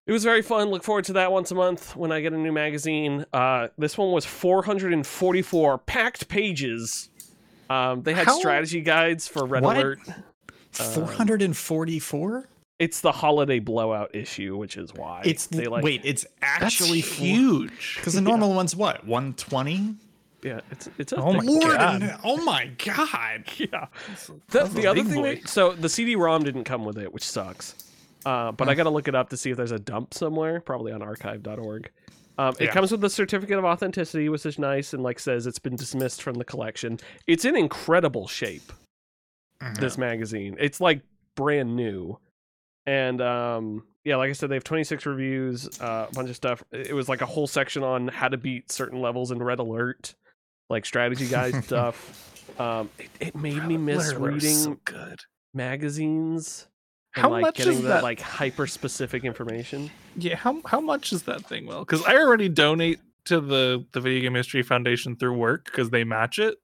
it 0.05 0.11
was 0.11 0.23
very 0.23 0.41
fun. 0.41 0.69
Look 0.69 0.83
forward 0.83 1.05
to 1.05 1.13
that 1.13 1.31
once 1.31 1.51
a 1.51 1.55
month 1.55 1.95
when 1.95 2.11
I 2.11 2.21
get 2.21 2.33
a 2.33 2.37
new 2.37 2.51
magazine. 2.51 3.25
Uh, 3.33 3.67
this 3.77 3.97
one 3.97 4.11
was 4.11 4.25
444 4.25 5.77
packed 5.79 6.27
pages. 6.27 7.09
Um, 7.69 8.03
they 8.03 8.13
had 8.13 8.25
How- 8.27 8.37
strategy 8.39 8.81
guides 8.81 9.27
for 9.27 9.45
Red 9.45 9.63
What? 9.63 9.77
Alert. 9.77 9.99
Four 10.71 11.07
hundred 11.07 11.41
and 11.41 11.57
forty-four. 11.57 12.47
It's 12.79 13.01
the 13.01 13.11
holiday 13.11 13.59
blowout 13.59 14.13
issue, 14.15 14.55
which 14.55 14.77
is 14.77 14.93
why 14.93 15.23
It's 15.25 15.47
they 15.47 15.65
like 15.65 15.83
wait. 15.83 16.01
It's 16.03 16.25
That's 16.41 16.63
actually 16.63 17.01
huge. 17.01 17.95
Because 17.97 18.13
the 18.13 18.21
normal 18.21 18.53
one's 18.53 18.75
what? 18.75 19.05
One 19.05 19.33
twenty. 19.33 19.95
yeah, 20.43 20.59
it's 20.71 20.87
it's 20.99 21.11
a 21.11 21.15
Oh 21.17 21.33
my 21.33 21.39
thing. 21.39 21.59
God. 21.61 22.19
Oh 22.23 22.37
my 22.45 22.67
god. 22.85 23.43
yeah. 23.57 23.67
That's- 23.71 24.31
The, 24.49 24.63
the 24.65 24.87
other 24.87 25.03
thing, 25.03 25.21
boy. 25.21 25.35
they, 25.35 25.41
so 25.41 25.73
the 25.73 25.89
CD-ROM 25.89 26.43
didn't 26.43 26.65
come 26.65 26.85
with 26.85 26.97
it, 26.99 27.11
which 27.11 27.23
sucks. 27.23 27.73
Uh, 28.25 28.51
but 28.51 28.67
I 28.69 28.75
got 28.75 28.83
to 28.83 28.89
look 28.89 29.07
it 29.07 29.15
up 29.15 29.29
to 29.29 29.37
see 29.37 29.51
if 29.51 29.57
there's 29.57 29.71
a 29.71 29.79
dump 29.79 30.13
somewhere, 30.13 30.59
probably 30.59 30.91
on 30.91 31.01
archive.org. 31.01 31.89
Um, 32.37 32.53
It 32.59 32.65
Yeah. 32.65 32.71
comes 32.73 32.91
with 32.91 33.03
a 33.03 33.09
certificate 33.09 33.57
of 33.57 33.65
authenticity, 33.65 34.29
which 34.29 34.45
is 34.45 34.59
nice, 34.59 34.93
and 34.93 35.01
like 35.01 35.19
says 35.19 35.47
it's 35.47 35.57
been 35.59 35.75
dismissed 35.75 36.21
from 36.21 36.35
the 36.35 36.45
collection. 36.45 36.99
It's 37.25 37.43
in 37.45 37.55
incredible 37.55 38.27
shape. 38.27 38.71
Mhm. 39.63 39.79
This 39.79 39.97
magazine, 39.97 40.55
it's 40.59 40.79
like 40.79 41.01
brand 41.35 41.75
new, 41.75 42.19
and 42.87 43.21
um, 43.21 43.83
yeah, 44.03 44.15
like 44.15 44.29
I 44.29 44.33
said, 44.33 44.49
they 44.49 44.55
have 44.55 44.63
26 44.63 45.05
reviews, 45.05 45.79
uh, 45.79 46.07
a 46.09 46.13
bunch 46.15 46.29
of 46.29 46.35
stuff. 46.35 46.63
It 46.71 46.93
was 46.95 47.07
like 47.07 47.21
a 47.21 47.25
whole 47.27 47.45
section 47.45 47.83
on 47.83 48.07
how 48.07 48.29
to 48.29 48.37
beat 48.37 48.71
certain 48.71 49.01
levels 49.01 49.29
in 49.31 49.43
Red 49.43 49.59
Alert, 49.59 50.15
like 50.69 50.85
strategy 50.85 51.27
guide 51.27 51.63
stuff. 51.63 52.33
Um, 52.59 52.89
it, 52.97 53.09
it 53.19 53.35
made 53.35 53.63
me 53.65 53.77
miss 53.77 54.11
Alert 54.11 54.33
reading 54.33 54.55
so 54.55 54.77
good. 54.85 55.19
magazines 55.53 56.67
and 57.15 57.23
How 57.23 57.29
like 57.31 57.41
much 57.41 57.55
getting 57.55 57.73
is 57.73 57.81
that, 57.83 57.87
that? 57.89 58.03
like 58.03 58.21
hyper 58.21 58.65
specific 58.67 59.23
information. 59.25 59.91
Yeah, 60.15 60.35
how 60.35 60.61
how 60.65 60.79
much 60.79 61.11
is 61.13 61.23
that 61.23 61.45
thing? 61.45 61.65
Well, 61.67 61.79
because 61.79 62.03
I 62.05 62.15
already 62.15 62.49
donate 62.49 62.99
to 63.25 63.39
the 63.41 63.85
the 63.91 63.99
Video 64.01 64.21
Game 64.21 64.35
History 64.35 64.63
Foundation 64.63 65.15
through 65.17 65.33
work 65.37 65.65
because 65.65 65.89
they 65.89 66.03
match 66.03 66.39
it. 66.39 66.57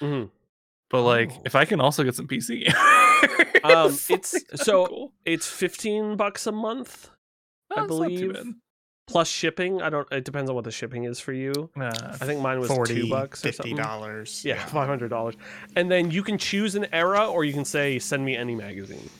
Mhm. 0.00 0.30
But 0.90 1.02
like, 1.02 1.30
Oh. 1.32 1.42
if 1.44 1.54
I 1.54 1.64
can 1.66 1.80
also 1.80 2.02
get 2.04 2.14
some 2.14 2.26
PC 2.26 2.60
games, 2.64 2.74
Um, 3.64 3.86
it's- 3.92 4.32
that'd 4.32 4.60
so- 4.60 4.86
cool. 4.86 5.12
It's 5.24 5.46
fifteen 5.46 6.16
bucks 6.16 6.46
a 6.46 6.52
month 6.52 7.10
I 7.70 7.80
That's 7.80 7.90
not 7.90 8.08
too 8.08 8.14
believe. 8.28 8.34
bad. 8.34 8.46
plus 9.08 9.28
shipping. 9.28 9.82
I 9.82 9.90
don't. 9.90 10.06
It 10.12 10.24
depends 10.24 10.48
on 10.48 10.54
what 10.54 10.64
the 10.64 10.70
shipping 10.70 11.04
is 11.04 11.18
for 11.20 11.32
you. 11.32 11.70
Nah, 11.76 11.88
I 11.88 12.24
think 12.24 12.40
mine 12.40 12.60
was 12.60 12.68
40 12.70 12.94
two 12.94 13.08
bucks 13.10 13.40
or 13.44 13.48
50 13.48 13.56
something. 13.56 13.76
dollars. 13.76 14.44
Yeah, 14.44 14.64
five 14.66 14.88
hundred 14.88 15.08
dollars, 15.08 15.34
and 15.76 15.90
then 15.90 16.10
you 16.10 16.22
can 16.22 16.38
choose 16.38 16.76
an 16.76 16.86
era, 16.92 17.26
or 17.26 17.44
you 17.44 17.52
can 17.52 17.64
say 17.64 17.98
send 17.98 18.24
me 18.24 18.36
any 18.36 18.54
magazine. 18.54 19.10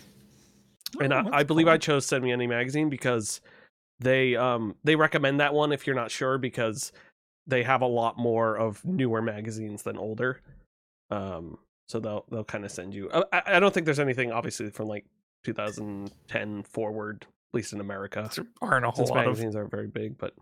and 1.00 1.12
Oh, 1.12 1.28
I, 1.32 1.38
I 1.40 1.42
believe 1.42 1.66
cool. 1.66 1.74
I 1.74 1.78
chose 1.78 2.06
send 2.06 2.22
me 2.24 2.32
any 2.32 2.46
magazine 2.46 2.88
because 2.88 3.40
they 3.98 4.37
um 4.37 4.76
they 4.84 4.94
recommend 4.96 5.40
that 5.40 5.52
one 5.52 5.72
if 5.72 5.87
you're 5.87 5.96
not 5.96 6.11
sure 6.11 6.38
because 6.38 6.92
they 7.46 7.62
have 7.64 7.82
a 7.82 7.87
lot 7.87 8.16
more 8.18 8.56
of 8.56 8.84
newer 8.84 9.20
magazines 9.20 9.82
than 9.82 9.96
older. 9.98 10.40
Um, 11.11 11.58
so 11.88 11.98
they'll 12.01 12.24
they'll 12.31 12.44
kind 12.44 12.64
of 12.64 12.70
send 12.70 12.94
you. 12.94 13.11
I, 13.12 13.24
I 13.33 13.42
I 13.57 13.61
don't 13.61 13.74
think 13.74 13.85
there's 13.87 13.98
anything 14.01 14.31
obviously 14.31 14.70
from 14.70 14.87
like 14.88 15.05
2010 15.44 16.62
forward, 16.64 17.22
at 17.22 17.55
least 17.55 17.72
in 17.72 17.81
America. 17.81 18.31
There 18.35 18.46
aren't 18.61 18.85
a 18.85 18.90
whole 18.90 19.07
Since 19.07 19.11
lot 19.11 19.18
of 19.20 19.27
magazines 19.27 19.57
aren't 19.57 19.70
very 19.70 19.87
big, 19.88 20.18
but 20.18 20.35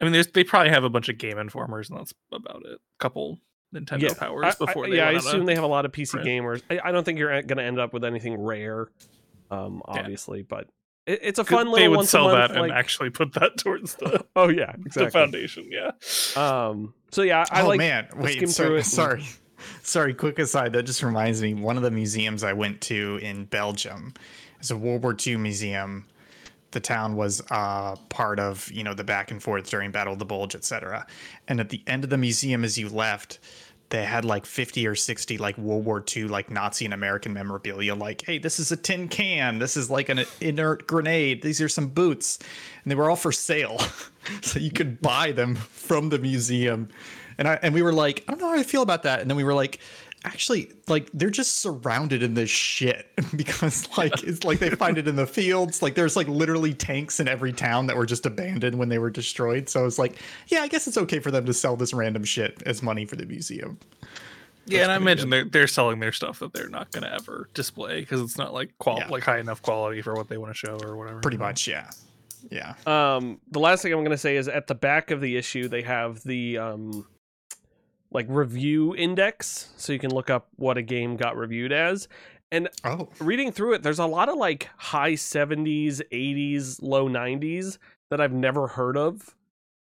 I 0.00 0.04
mean, 0.04 0.12
there's 0.12 0.26
they 0.28 0.44
probably 0.44 0.70
have 0.70 0.84
a 0.84 0.90
bunch 0.90 1.08
of 1.08 1.18
game 1.18 1.38
informers, 1.38 1.90
and 1.90 1.98
that's 1.98 2.12
about 2.32 2.62
it. 2.64 2.72
A 2.74 2.78
couple 2.98 3.38
Nintendo 3.74 4.02
Yeah, 4.02 4.14
powers 4.14 4.44
I- 4.44 4.48
I- 4.48 4.66
before 4.66 4.88
they 4.88 4.96
yeah, 4.96 5.08
I 5.08 5.12
went 5.12 5.24
on 5.24 5.26
a- 5.26 5.28
assume 5.36 5.46
they 5.46 5.54
have 5.54 5.64
a 5.64 5.68
lot 5.68 5.84
of 5.84 5.92
PC 5.92 6.10
print. 6.12 6.26
gamers. 6.26 6.62
I, 6.70 6.80
I 6.88 6.92
don't 6.92 7.04
think 7.04 7.18
you're 7.18 7.30
going 7.42 7.58
to 7.58 7.62
end 7.64 7.78
up 7.78 7.92
with 7.92 8.04
anything 8.04 8.40
rare, 8.40 8.88
um, 9.50 9.82
Yeah. 9.88 10.00
obviously, 10.00 10.42
but 10.42 10.68
it, 11.06 11.20
it's 11.22 11.38
a 11.38 11.44
fun 11.44 11.66
little. 11.70 11.76
they 11.76 11.88
would 11.88 12.06
sell 12.06 12.24
month, 12.30 12.52
that 12.52 12.62
and 12.62 12.72
actually 12.72 13.10
put 13.10 13.32
that 13.34 13.56
towards 13.58 13.94
the, 13.96 14.24
oh 14.36 14.48
yeah, 14.48 14.74
the 14.94 15.10
foundation. 15.10 15.70
Yeah. 15.70 15.92
Um, 16.36 16.94
so 17.10 17.22
yeah, 17.22 17.44
I 17.50 17.62
oh 17.62 17.68
like. 17.68 17.78
man, 17.78 18.08
wait, 18.16 18.36
skim 18.36 18.48
so- 18.48 18.64
through 18.64 18.74
it 18.76 18.78
and- 19.18 19.38
sorry. 19.82 20.14
Quick 20.14 20.38
aside, 20.38 20.72
that 20.72 20.84
just 20.84 21.02
reminds 21.02 21.42
me. 21.42 21.54
One 21.54 21.76
of 21.76 21.82
the 21.82 21.90
museums 21.90 22.44
I 22.44 22.52
went 22.52 22.80
to 22.82 23.18
in 23.22 23.44
Belgium 23.46 24.14
is 24.60 24.70
a 24.70 24.76
World 24.76 25.02
War 25.02 25.16
II 25.26 25.36
museum. 25.36 26.06
The 26.70 26.80
town 26.80 27.16
was 27.16 27.42
uh, 27.50 27.96
part 28.08 28.38
of 28.38 28.70
you 28.72 28.82
know 28.82 28.94
the 28.94 29.04
back 29.04 29.30
and 29.30 29.42
forth 29.42 29.68
during 29.68 29.90
Battle 29.90 30.14
of 30.14 30.18
the 30.18 30.24
Bulge, 30.24 30.54
etc. 30.54 31.06
And 31.48 31.60
at 31.60 31.68
the 31.68 31.82
end 31.86 32.04
of 32.04 32.10
the 32.10 32.18
museum, 32.18 32.64
as 32.64 32.78
you 32.78 32.88
left, 32.88 33.38
they 33.92 34.04
had 34.04 34.24
like 34.24 34.46
50 34.46 34.86
or 34.86 34.94
60 34.94 35.36
like 35.36 35.58
World 35.58 35.84
War 35.84 36.02
II 36.16 36.24
like 36.24 36.50
Nazi 36.50 36.86
and 36.86 36.94
American 36.94 37.34
memorabilia. 37.34 37.94
Like, 37.94 38.22
hey, 38.22 38.38
this 38.38 38.58
is 38.58 38.72
a 38.72 38.76
tin 38.76 39.06
can. 39.06 39.58
This 39.58 39.76
is 39.76 39.90
like 39.90 40.08
an 40.08 40.24
inert 40.40 40.86
grenade. 40.86 41.42
These 41.42 41.60
are 41.60 41.68
some 41.68 41.88
boots, 41.88 42.38
and 42.82 42.90
they 42.90 42.94
were 42.94 43.10
all 43.10 43.16
for 43.16 43.32
sale, 43.32 43.78
so 44.40 44.58
you 44.58 44.70
could 44.70 45.02
buy 45.02 45.32
them 45.32 45.56
from 45.56 46.08
the 46.08 46.18
museum. 46.18 46.88
And 47.38 47.48
I 47.48 47.58
and 47.62 47.74
we 47.74 47.82
were 47.82 47.92
like, 47.92 48.24
I 48.26 48.32
don't 48.32 48.40
know 48.40 48.48
how 48.48 48.54
I 48.58 48.62
feel 48.62 48.82
about 48.82 49.02
that. 49.04 49.20
And 49.20 49.30
then 49.30 49.36
we 49.36 49.44
were 49.44 49.54
like, 49.54 49.78
actually, 50.24 50.70
like 50.88 51.10
they're 51.12 51.30
just 51.30 51.56
surrounded 51.60 52.22
in 52.22 52.34
this 52.34 52.50
shit 52.50 53.08
because 53.36 53.88
like 53.96 54.22
it's 54.22 54.44
like 54.44 54.58
they 54.58 54.70
find 54.70 54.98
it 54.98 55.08
in 55.08 55.16
the 55.16 55.26
fields. 55.26 55.82
Like 55.82 55.94
there's 55.94 56.16
like 56.16 56.28
literally 56.28 56.74
tanks 56.74 57.20
in 57.20 57.28
every 57.28 57.52
town 57.52 57.86
that 57.86 57.96
were 57.96 58.06
just 58.06 58.26
abandoned 58.26 58.78
when 58.78 58.88
they 58.88 58.98
were 58.98 59.10
destroyed. 59.10 59.68
So 59.68 59.86
it's 59.86 59.98
like, 59.98 60.18
yeah, 60.48 60.60
I 60.60 60.68
guess 60.68 60.86
it's 60.86 60.98
okay 60.98 61.18
for 61.18 61.30
them 61.30 61.46
to 61.46 61.54
sell 61.54 61.76
this 61.76 61.92
random 61.94 62.24
shit 62.24 62.62
as 62.66 62.82
money 62.82 63.04
for 63.06 63.16
the 63.16 63.26
museum. 63.26 63.78
Yeah, 64.64 64.82
and 64.82 64.92
I 64.92 64.94
pretty 64.96 65.02
imagine 65.02 65.30
they're 65.30 65.44
they're 65.44 65.66
selling 65.66 65.98
their 65.98 66.12
stuff 66.12 66.38
that 66.38 66.52
they're 66.52 66.68
not 66.68 66.92
going 66.92 67.02
to 67.02 67.12
ever 67.12 67.48
display 67.52 67.98
because 68.00 68.20
it's 68.20 68.38
not 68.38 68.54
like 68.54 68.70
qual 68.78 68.98
Yeah. 68.98 69.08
like 69.08 69.24
high 69.24 69.40
enough 69.40 69.60
quality 69.60 70.02
for 70.02 70.14
what 70.14 70.28
they 70.28 70.38
want 70.38 70.52
to 70.54 70.56
show 70.56 70.78
or 70.84 70.96
whatever. 70.96 71.18
Pretty 71.20 71.36
much, 71.36 71.66
yeah. 71.66 71.90
Yeah. 72.48 72.74
Um, 72.86 73.40
the 73.50 73.58
last 73.58 73.82
thing 73.82 73.92
I'm 73.92 74.00
going 74.00 74.10
to 74.12 74.16
say 74.18 74.36
is 74.36 74.46
at 74.46 74.68
the 74.68 74.74
back 74.76 75.10
of 75.10 75.20
the 75.20 75.36
issue 75.36 75.66
they 75.66 75.82
have 75.82 76.22
the 76.22 76.58
um, 76.58 77.06
like 78.12 78.26
review 78.28 78.94
index, 78.94 79.72
so 79.76 79.92
you 79.92 79.98
can 79.98 80.10
look 80.12 80.30
up 80.30 80.48
what 80.56 80.76
a 80.78 80.82
game 80.82 81.16
got 81.16 81.36
reviewed 81.36 81.72
as. 81.72 82.08
And 82.50 82.68
Oh. 82.84 83.08
reading 83.18 83.50
through 83.50 83.72
it, 83.74 83.82
there's 83.82 83.98
a 83.98 84.06
lot 84.06 84.28
of 84.28 84.36
like 84.36 84.68
high 84.76 85.14
70s, 85.14 86.02
80s, 86.12 86.82
low 86.82 87.08
90s 87.08 87.78
that 88.10 88.20
I've 88.20 88.32
never 88.32 88.66
heard 88.68 88.96
of. 88.96 89.34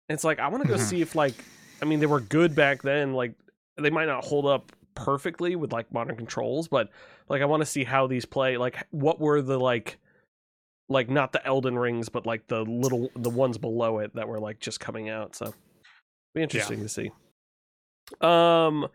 and 0.09 0.15
It's 0.17 0.25
like 0.25 0.39
I 0.39 0.49
want 0.49 0.63
to 0.63 0.69
go 0.69 0.77
Mhm. 0.77 0.81
see 0.81 1.01
if 1.01 1.15
like 1.15 1.35
I 1.81 1.85
mean 1.85 1.99
they 2.01 2.07
were 2.07 2.21
good 2.21 2.55
back 2.55 2.83
then. 2.83 3.13
Like 3.15 3.35
they 3.77 3.91
might 3.91 4.07
not 4.07 4.25
hold 4.25 4.47
up 4.47 4.71
perfectly 4.95 5.57
with 5.57 5.73
like 5.73 5.93
modern 5.93 6.15
controls, 6.17 6.69
but 6.69 6.91
like 7.29 7.43
I 7.43 7.47
want 7.47 7.63
to 7.63 7.67
see 7.67 7.83
how 7.83 8.07
these 8.07 8.25
play. 8.25 8.57
Like 8.57 8.87
what 8.91 9.19
were 9.21 9.43
the 9.43 9.59
like 9.59 9.99
like 10.89 11.09
not 11.11 11.33
the 11.33 11.45
Elden 11.47 11.77
Rings, 11.79 12.09
but 12.09 12.27
like 12.27 12.47
the 12.47 12.63
little 12.65 13.11
the 13.17 13.31
ones 13.31 13.59
below 13.59 13.99
it 13.99 14.15
that 14.15 14.29
were 14.29 14.39
like 14.39 14.61
just 14.61 14.79
coming 14.79 15.09
out. 15.09 15.35
So 15.35 15.55
be 16.35 16.43
interesting 16.43 16.81
to 16.81 16.89
see. 16.89 17.11
Um 18.21 18.89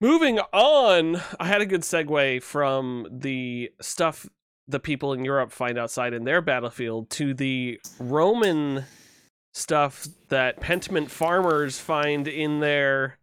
moving 0.00 0.38
on, 0.38 1.20
I 1.38 1.46
had 1.46 1.60
a 1.60 1.66
good 1.66 1.82
segue 1.82 2.42
from 2.42 3.06
the 3.10 3.72
stuff 3.80 4.28
the 4.66 4.80
people 4.80 5.12
in 5.12 5.24
Europe 5.24 5.52
find 5.52 5.78
outside 5.78 6.14
in 6.14 6.24
their 6.24 6.40
battlefield 6.40 7.10
to 7.10 7.34
the 7.34 7.80
Roman 7.98 8.84
stuff 9.52 10.08
that 10.28 10.60
Pentiment 10.60 11.10
farmers 11.10 11.78
find 11.78 12.26
in 12.26 12.60
their 12.60 13.18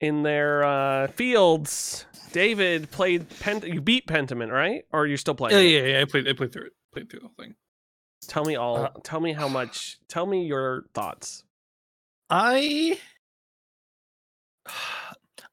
in 0.00 0.22
their 0.22 0.64
uh, 0.64 1.06
fields. 1.08 2.06
David 2.32 2.90
played 2.90 3.26
Pent. 3.40 3.66
You 3.66 3.80
beat 3.80 4.06
Pentiment, 4.06 4.50
right? 4.50 4.84
Or 4.92 5.06
you're 5.06 5.18
still 5.18 5.34
playing? 5.34 5.56
Yeah, 5.56 5.78
it? 5.78 5.84
yeah, 5.86 5.92
yeah. 5.92 6.00
I 6.02 6.04
played 6.04 6.28
I 6.28 6.32
played 6.32 6.52
through 6.52 6.66
it. 6.66 6.72
Played 6.92 7.10
through 7.10 7.20
the 7.20 7.26
whole 7.26 7.34
thing. 7.38 7.54
Tell 8.26 8.44
me 8.44 8.56
all. 8.56 8.76
Uh, 8.76 8.90
tell 9.02 9.20
me 9.20 9.32
how 9.32 9.48
much. 9.48 9.98
Tell 10.08 10.26
me 10.26 10.44
your 10.44 10.84
thoughts. 10.94 11.44
I 12.30 12.98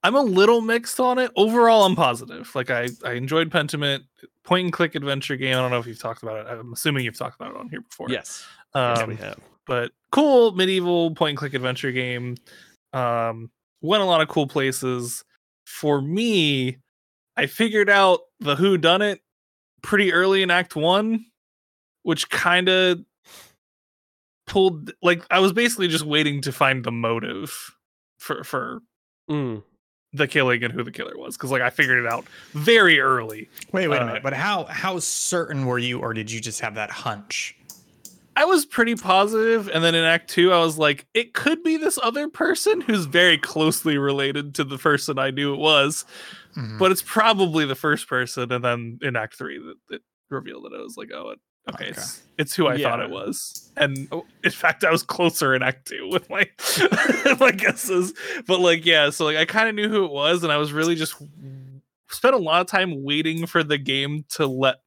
I'm 0.04 0.16
a 0.16 0.22
little 0.22 0.62
mixed 0.62 1.00
on 1.00 1.20
it. 1.20 1.32
Overall, 1.36 1.84
I'm 1.86 1.96
positive. 1.96 2.54
Like 2.56 2.70
I 2.70 2.90
I 3.04 3.14
enjoyed 3.14 3.50
Pentiment, 3.50 4.04
point 4.44 4.66
and 4.66 4.74
click 4.74 4.96
adventure 4.96 5.36
game. 5.36 5.56
I 5.56 5.60
don't 5.60 5.72
know 5.72 5.80
if 5.80 5.88
you've 5.88 6.00
talked 6.00 6.24
about 6.24 6.46
it. 6.46 6.50
I'm 6.50 6.74
assuming 6.74 7.06
you've 7.06 7.18
talked 7.18 7.36
about 7.40 7.52
it 7.52 7.58
on 7.58 7.70
here 7.70 7.82
before. 7.82 8.10
Yes, 8.10 8.46
Um, 8.74 8.96
yes, 8.96 9.08
we 9.08 9.16
have. 9.16 9.40
but 9.66 9.92
cool 10.12 10.54
medieval 10.54 11.14
point 11.16 11.32
and 11.32 11.38
click 11.38 11.54
adventure 11.54 11.92
game. 11.92 12.38
Um, 12.94 13.52
went 13.82 14.02
a 14.02 14.06
lot 14.06 14.22
of 14.22 14.30
cool 14.30 14.48
places. 14.48 15.24
For 15.66 16.02
me, 16.02 16.78
I 17.38 17.46
figured 17.48 17.90
out 17.90 18.22
the 18.40 18.56
who 18.56 18.78
done 18.78 19.02
it 19.02 19.20
pretty 19.82 20.14
early 20.14 20.42
in 20.44 20.50
Act 20.50 20.76
One, 20.76 21.26
which 22.04 22.30
kind 22.30 22.70
of 22.70 23.00
pulled 24.48 24.92
like 25.02 25.24
I 25.30 25.40
was 25.40 25.52
basically 25.54 25.90
just 25.90 26.06
waiting 26.06 26.42
to 26.44 26.52
find 26.52 26.84
the 26.84 26.92
motive 26.92 27.76
for 28.18 28.44
for 28.44 28.80
Mm. 29.30 29.64
the 30.14 30.28
killing 30.28 30.64
and 30.64 30.74
who 30.74 30.84
the 30.84 30.92
killer 30.92 31.14
was 31.18 31.38
because 31.38 31.52
like 31.52 31.62
I 31.62 31.70
figured 31.70 32.00
it 32.04 32.08
out 32.12 32.26
very 32.54 33.00
early. 33.00 33.48
Wait, 33.72 33.88
wait 33.88 33.98
a 33.98 34.02
Uh, 34.02 34.06
minute. 34.08 34.24
But 34.24 34.34
how 34.34 34.66
how 34.66 34.98
certain 35.00 35.66
were 35.68 35.78
you, 35.80 36.00
or 36.00 36.14
did 36.14 36.32
you 36.32 36.40
just 36.42 36.60
have 36.62 36.76
that 36.76 36.90
hunch? 36.90 37.56
I 38.36 38.46
was 38.46 38.66
pretty 38.66 38.96
positive, 38.96 39.68
and 39.70 39.84
then 39.84 39.96
in 39.96 40.04
Act 40.06 40.30
Two, 40.30 40.54
I 40.54 40.60
was 40.60 40.78
like, 40.78 41.06
it 41.14 41.34
could 41.34 41.62
be 41.62 41.76
this 41.78 42.00
other 42.02 42.28
person 42.30 42.80
who's 42.82 43.06
very 43.06 43.38
closely 43.38 43.98
related 43.98 44.56
to 44.56 44.64
the 44.64 44.78
person 44.78 45.20
I 45.20 45.30
knew 45.32 45.54
it 45.54 45.58
was, 45.60 46.06
Mhm. 46.56 46.80
but 46.80 46.92
it's 46.92 47.02
probably 47.02 47.66
the 47.66 47.76
first 47.76 48.08
person. 48.08 48.52
And 48.52 48.64
then 48.64 48.98
in 49.02 49.16
Act 49.18 49.38
Three, 49.38 49.60
that 49.60 49.96
it 49.96 50.02
revealed 50.30 50.64
that 50.66 50.74
I 50.78 50.82
was 50.82 50.96
like, 50.96 51.10
oh, 51.14 51.32
it, 51.32 51.40
okay, 51.68 51.86
Okay. 51.86 51.90
It's, 51.92 52.24
it's 52.38 52.56
who 52.56 52.68
I 52.68 52.82
thought 52.82 53.00
it 53.02 53.10
was. 53.10 53.72
And 53.76 54.08
Oh. 54.12 54.26
in 54.44 54.52
fact, 54.52 54.84
I 54.84 54.92
was 54.92 55.04
closer 55.04 55.54
in 55.56 55.62
Act 55.64 55.88
Two 55.88 56.10
with 56.10 56.30
my 56.30 56.48
my 57.40 57.52
guesses. 57.52 58.14
But 58.48 58.60
like, 58.60 58.86
yeah, 58.86 59.10
so 59.10 59.26
like 59.26 59.38
I 59.38 59.46
kind 59.46 59.68
of 59.70 59.76
knew 59.76 59.90
who 59.90 60.06
it 60.06 60.12
was, 60.12 60.44
and 60.44 60.52
I 60.52 60.58
was 60.58 60.72
really 60.74 60.96
just 60.96 61.16
spent 62.10 62.34
a 62.36 62.40
lot 62.40 62.62
of 62.62 62.68
time 62.68 63.04
waiting 63.04 63.46
for 63.46 63.64
the 63.64 63.78
game 63.78 64.26
to 64.30 64.48
let 64.48 64.78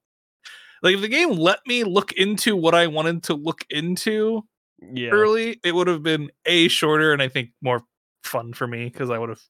like 0.83 0.95
if 0.95 1.01
the 1.01 1.09
game 1.09 1.31
let 1.31 1.61
me 1.67 1.85
look 1.85 2.13
into 2.13 2.57
what 2.57 2.75
I 2.75 2.87
wanted 2.89 3.23
to 3.25 3.35
look 3.35 3.65
into 3.71 4.43
Yeah. 4.81 5.11
early, 5.11 5.61
it 5.65 5.75
would 5.75 5.87
have 5.87 6.03
been 6.03 6.31
a 6.47 6.69
shorter 6.69 7.13
and 7.13 7.23
I 7.23 7.29
think 7.29 7.51
more 7.63 7.83
fun 8.25 8.53
for 8.53 8.67
me 8.67 8.87
because 8.87 9.11
I 9.11 9.19
would 9.19 9.29
have 9.29 9.41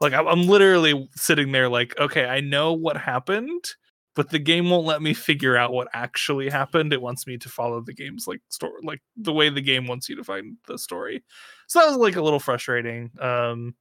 like 0.00 0.12
I'm 0.14 0.46
literally 0.46 1.08
sitting 1.14 1.52
there 1.52 1.68
like 1.68 1.98
okay 2.00 2.24
I 2.26 2.40
know 2.40 2.72
what 2.72 2.96
happened 2.96 3.64
but 4.18 4.30
the 4.30 4.38
game 4.40 4.68
won't 4.68 4.84
let 4.84 5.00
me 5.00 5.14
figure 5.14 5.56
out 5.56 5.72
what 5.72 5.86
actually 5.92 6.50
happened. 6.50 6.92
It 6.92 7.00
wants 7.00 7.24
me 7.24 7.38
to 7.38 7.48
follow 7.48 7.80
the 7.80 7.94
game's 7.94 8.26
like 8.26 8.40
story 8.48 8.72
like 8.82 9.00
the 9.16 9.32
way 9.32 9.48
the 9.48 9.60
game 9.60 9.86
wants 9.86 10.08
you 10.08 10.16
to 10.16 10.24
find 10.24 10.56
the 10.66 10.76
story. 10.76 11.22
So 11.68 11.78
that 11.78 11.86
was 11.86 11.98
like 11.98 12.16
a 12.16 12.22
little 12.22 12.40
frustrating 12.40 13.12
um 13.20 13.76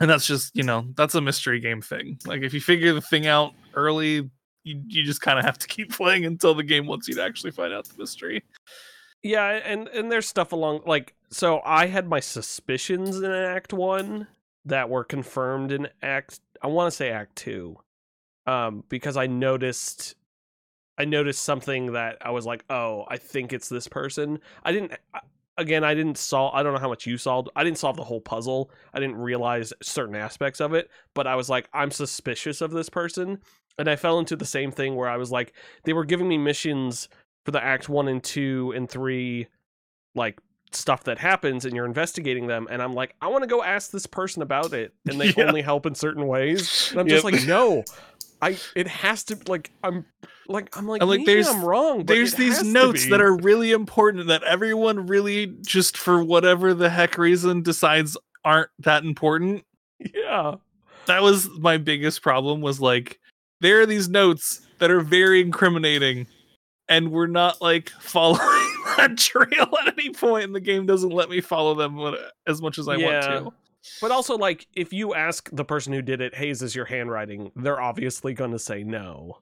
and 0.00 0.08
that's 0.08 0.26
just 0.26 0.56
you 0.56 0.62
know 0.62 0.86
that's 0.96 1.14
a 1.14 1.20
mystery 1.20 1.60
game 1.60 1.82
thing. 1.82 2.18
Like 2.24 2.40
if 2.40 2.54
you 2.54 2.62
figure 2.62 2.94
the 2.94 3.02
thing 3.02 3.26
out 3.26 3.52
early 3.74 4.30
you, 4.64 4.82
you 4.86 5.04
just 5.04 5.20
kind 5.20 5.38
of 5.38 5.44
have 5.44 5.58
to 5.58 5.66
keep 5.76 5.92
playing 5.92 6.24
until 6.24 6.54
the 6.54 6.64
game 6.64 6.86
wants 6.86 7.06
you 7.06 7.14
to 7.16 7.22
actually 7.22 7.50
find 7.50 7.74
out 7.74 7.86
the 7.86 7.98
mystery. 7.98 8.42
Yeah, 9.22 9.48
and 9.48 9.86
and 9.88 10.10
there's 10.10 10.26
stuff 10.26 10.52
along 10.52 10.80
like 10.86 11.14
so 11.30 11.60
I 11.62 11.88
had 11.88 12.08
my 12.08 12.20
suspicions 12.20 13.20
in 13.20 13.30
Act 13.30 13.74
One 13.74 14.28
that 14.64 14.88
were 14.88 15.04
confirmed 15.04 15.72
in 15.72 15.88
Act 16.00 16.40
I 16.62 16.68
want 16.68 16.90
to 16.90 16.96
say 16.96 17.10
Act 17.10 17.36
Two, 17.36 17.76
um, 18.46 18.84
because 18.88 19.16
I 19.16 19.26
noticed 19.26 20.14
I 20.98 21.04
noticed 21.04 21.42
something 21.42 21.92
that 21.92 22.16
I 22.22 22.30
was 22.30 22.46
like, 22.46 22.64
oh, 22.70 23.04
I 23.08 23.18
think 23.18 23.52
it's 23.52 23.68
this 23.68 23.86
person. 23.88 24.38
I 24.64 24.72
didn't. 24.72 24.92
Again, 25.58 25.84
I 25.84 25.94
didn't 25.94 26.18
solve. 26.18 26.54
I 26.54 26.62
don't 26.62 26.74
know 26.74 26.78
how 26.80 26.88
much 26.88 27.06
you 27.06 27.16
solved. 27.16 27.48
I 27.56 27.64
didn't 27.64 27.78
solve 27.78 27.96
the 27.96 28.04
whole 28.04 28.20
puzzle. 28.20 28.70
I 28.92 29.00
didn't 29.00 29.16
realize 29.16 29.72
certain 29.82 30.14
aspects 30.14 30.60
of 30.60 30.74
it, 30.74 30.90
but 31.14 31.26
I 31.26 31.34
was 31.34 31.48
like, 31.48 31.68
I'm 31.72 31.90
suspicious 31.90 32.60
of 32.60 32.72
this 32.72 32.90
person, 32.90 33.38
and 33.78 33.88
I 33.88 33.96
fell 33.96 34.18
into 34.18 34.36
the 34.36 34.44
same 34.44 34.70
thing 34.70 34.96
where 34.96 35.08
I 35.08 35.16
was 35.16 35.30
like, 35.30 35.54
they 35.84 35.94
were 35.94 36.04
giving 36.04 36.28
me 36.28 36.36
missions 36.36 37.08
for 37.46 37.52
the 37.52 37.62
act 37.64 37.88
one 37.88 38.08
and 38.08 38.22
two 38.22 38.72
and 38.76 38.88
three 38.88 39.46
like 40.14 40.40
stuff 40.72 41.04
that 41.04 41.18
happens 41.18 41.64
and 41.64 41.74
you're 41.76 41.86
investigating 41.86 42.48
them 42.48 42.66
and 42.70 42.82
i'm 42.82 42.92
like 42.92 43.14
i 43.22 43.28
want 43.28 43.42
to 43.42 43.46
go 43.46 43.62
ask 43.62 43.92
this 43.92 44.04
person 44.04 44.42
about 44.42 44.74
it 44.74 44.92
and 45.06 45.20
they 45.20 45.32
Yeah. 45.36 45.44
only 45.46 45.62
help 45.62 45.86
in 45.86 45.94
certain 45.94 46.26
ways 46.26 46.90
and 46.90 47.00
i'm 47.00 47.06
just 47.06 47.22
like 47.24 47.46
no 47.46 47.84
i 48.42 48.56
it 48.74 48.86
has 48.86 49.24
to 49.24 49.38
like 49.48 49.70
i'm 49.82 50.04
like 50.48 50.76
i'm 50.76 50.86
like, 50.86 51.02
like, 51.02 51.20
maybe 51.20 51.24
there's- 51.32 51.48
i'm 51.48 51.64
wrong 51.64 52.04
there's 52.04 52.34
these 52.34 52.62
notes 52.62 53.08
that 53.08 53.20
are 53.20 53.34
really 53.36 53.72
important 53.72 54.26
that 54.28 54.42
everyone 54.44 55.06
really 55.06 55.46
just 55.64 55.96
for 55.96 56.22
whatever 56.22 56.74
the 56.74 56.90
heck 56.90 57.16
reason 57.18 57.62
decides 57.62 58.16
aren't 58.44 58.70
that 58.78 59.02
important. 59.04 59.64
Yeah. 60.14 60.54
That 61.06 61.22
was 61.22 61.48
my 61.58 61.78
biggest 61.78 62.22
problem 62.22 62.60
was 62.60 62.80
like 62.80 63.18
there 63.60 63.80
are 63.80 63.86
these 63.86 64.08
notes 64.08 64.60
that 64.78 64.90
are 64.90 65.00
very 65.00 65.40
incriminating 65.40 66.26
and 66.88 67.10
we're 67.10 67.26
not 67.26 67.60
like 67.60 67.88
following 68.00 68.38
that 68.98 69.16
trail 69.18 69.68
at 69.84 69.98
any 69.98 70.10
point, 70.10 70.44
and 70.44 70.54
the 70.54 70.60
game 70.60 70.86
doesn't 70.86 71.10
let 71.10 71.28
me 71.28 71.40
follow 71.40 71.74
them 71.74 72.14
as 72.46 72.62
much 72.62 72.78
as 72.78 72.86
I 72.86 72.96
Yeah. 72.96 73.40
want 73.40 73.54
But 74.00 74.10
also, 74.10 74.36
like, 74.36 74.66
if 74.74 74.92
you 74.92 75.14
ask 75.14 75.48
the 75.52 75.64
person 75.64 75.92
who 75.92 76.02
did 76.02 76.20
it, 76.20 76.34
"Hey, 76.34 76.50
is 76.50 76.60
this 76.60 76.74
your 76.74 76.84
handwriting?" 76.86 77.52
They're 77.56 77.80
obviously 77.80 78.34
going 78.34 78.52
to 78.52 78.58
say 78.58 78.82
no. 78.84 79.38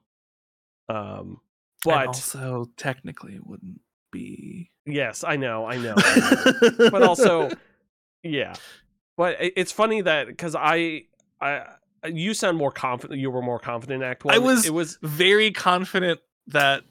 Um, 0.89 1.41
to. 1.83 1.91
And 1.91 1.99
but 1.99 2.07
also, 2.07 2.69
technically, 2.77 3.35
it 3.35 3.45
wouldn't 3.45 3.81
be. 4.11 4.71
yes, 4.85 5.23
I 5.23 5.35
know, 5.35 5.65
I 5.65 5.77
know. 5.77 5.95
but 6.91 7.03
also, 7.03 7.49
yeah. 8.23 8.55
But 9.17 9.37
it's 9.39 9.71
funny 9.71 10.01
that 10.01 10.27
because 10.27 10.55
I, 10.55 11.03
I, 11.39 11.63
you 12.07 12.33
sound 12.33 12.57
more 12.57 12.71
confident. 12.71 13.19
You 13.19 13.31
were 13.31 13.41
more 13.41 13.59
confident 13.59 14.03
in 14.03 14.09
Act 14.09 14.25
One. 14.25 14.35
I 14.35 14.39
was- 14.39 14.65
It 14.65 14.73
was. 14.73 14.97
very 15.01 15.51
confident 15.51 16.19
that 16.47 16.83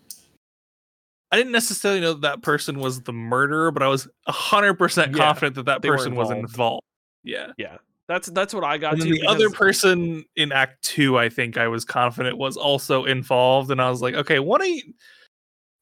I 1.31 1.37
didn't 1.37 1.53
necessarily 1.53 2.01
know 2.01 2.12
that, 2.14 2.23
that 2.23 2.43
person 2.43 2.79
was 2.79 3.03
the 3.03 3.12
murderer, 3.12 3.71
but 3.71 3.83
I 3.83 3.88
was 3.88 4.09
hundred 4.27 4.75
percent 4.75 5.12
Yeah, 5.17 5.25
confident 5.25 5.57
that 5.57 5.67
that 5.67 5.83
person 5.83 6.14
was 6.14 6.31
involved. 6.31 6.83
Involved. 7.25 7.55
Yeah. 7.59 7.77
That's 8.07 8.29
that's 8.29 8.53
what 8.53 8.65
I 8.65 8.77
got 8.77 8.95
and 8.95 9.03
to. 9.03 9.09
the 9.09 9.27
other 9.27 9.49
person 9.49 10.25
in 10.37 10.53
Act 10.53 10.83
Two, 10.83 11.19
I 11.19 11.31
think 11.31 11.57
I 11.57 11.69
was 11.69 11.87
confident 11.87 12.37
was 12.37 12.57
also 12.57 13.07
involved, 13.07 13.71
and 13.71 13.81
I 13.81 13.89
was 13.89 14.03
like, 14.03 14.15
okay, 14.15 14.41
one 14.41 14.61
of 14.61 14.69
you, 14.69 14.83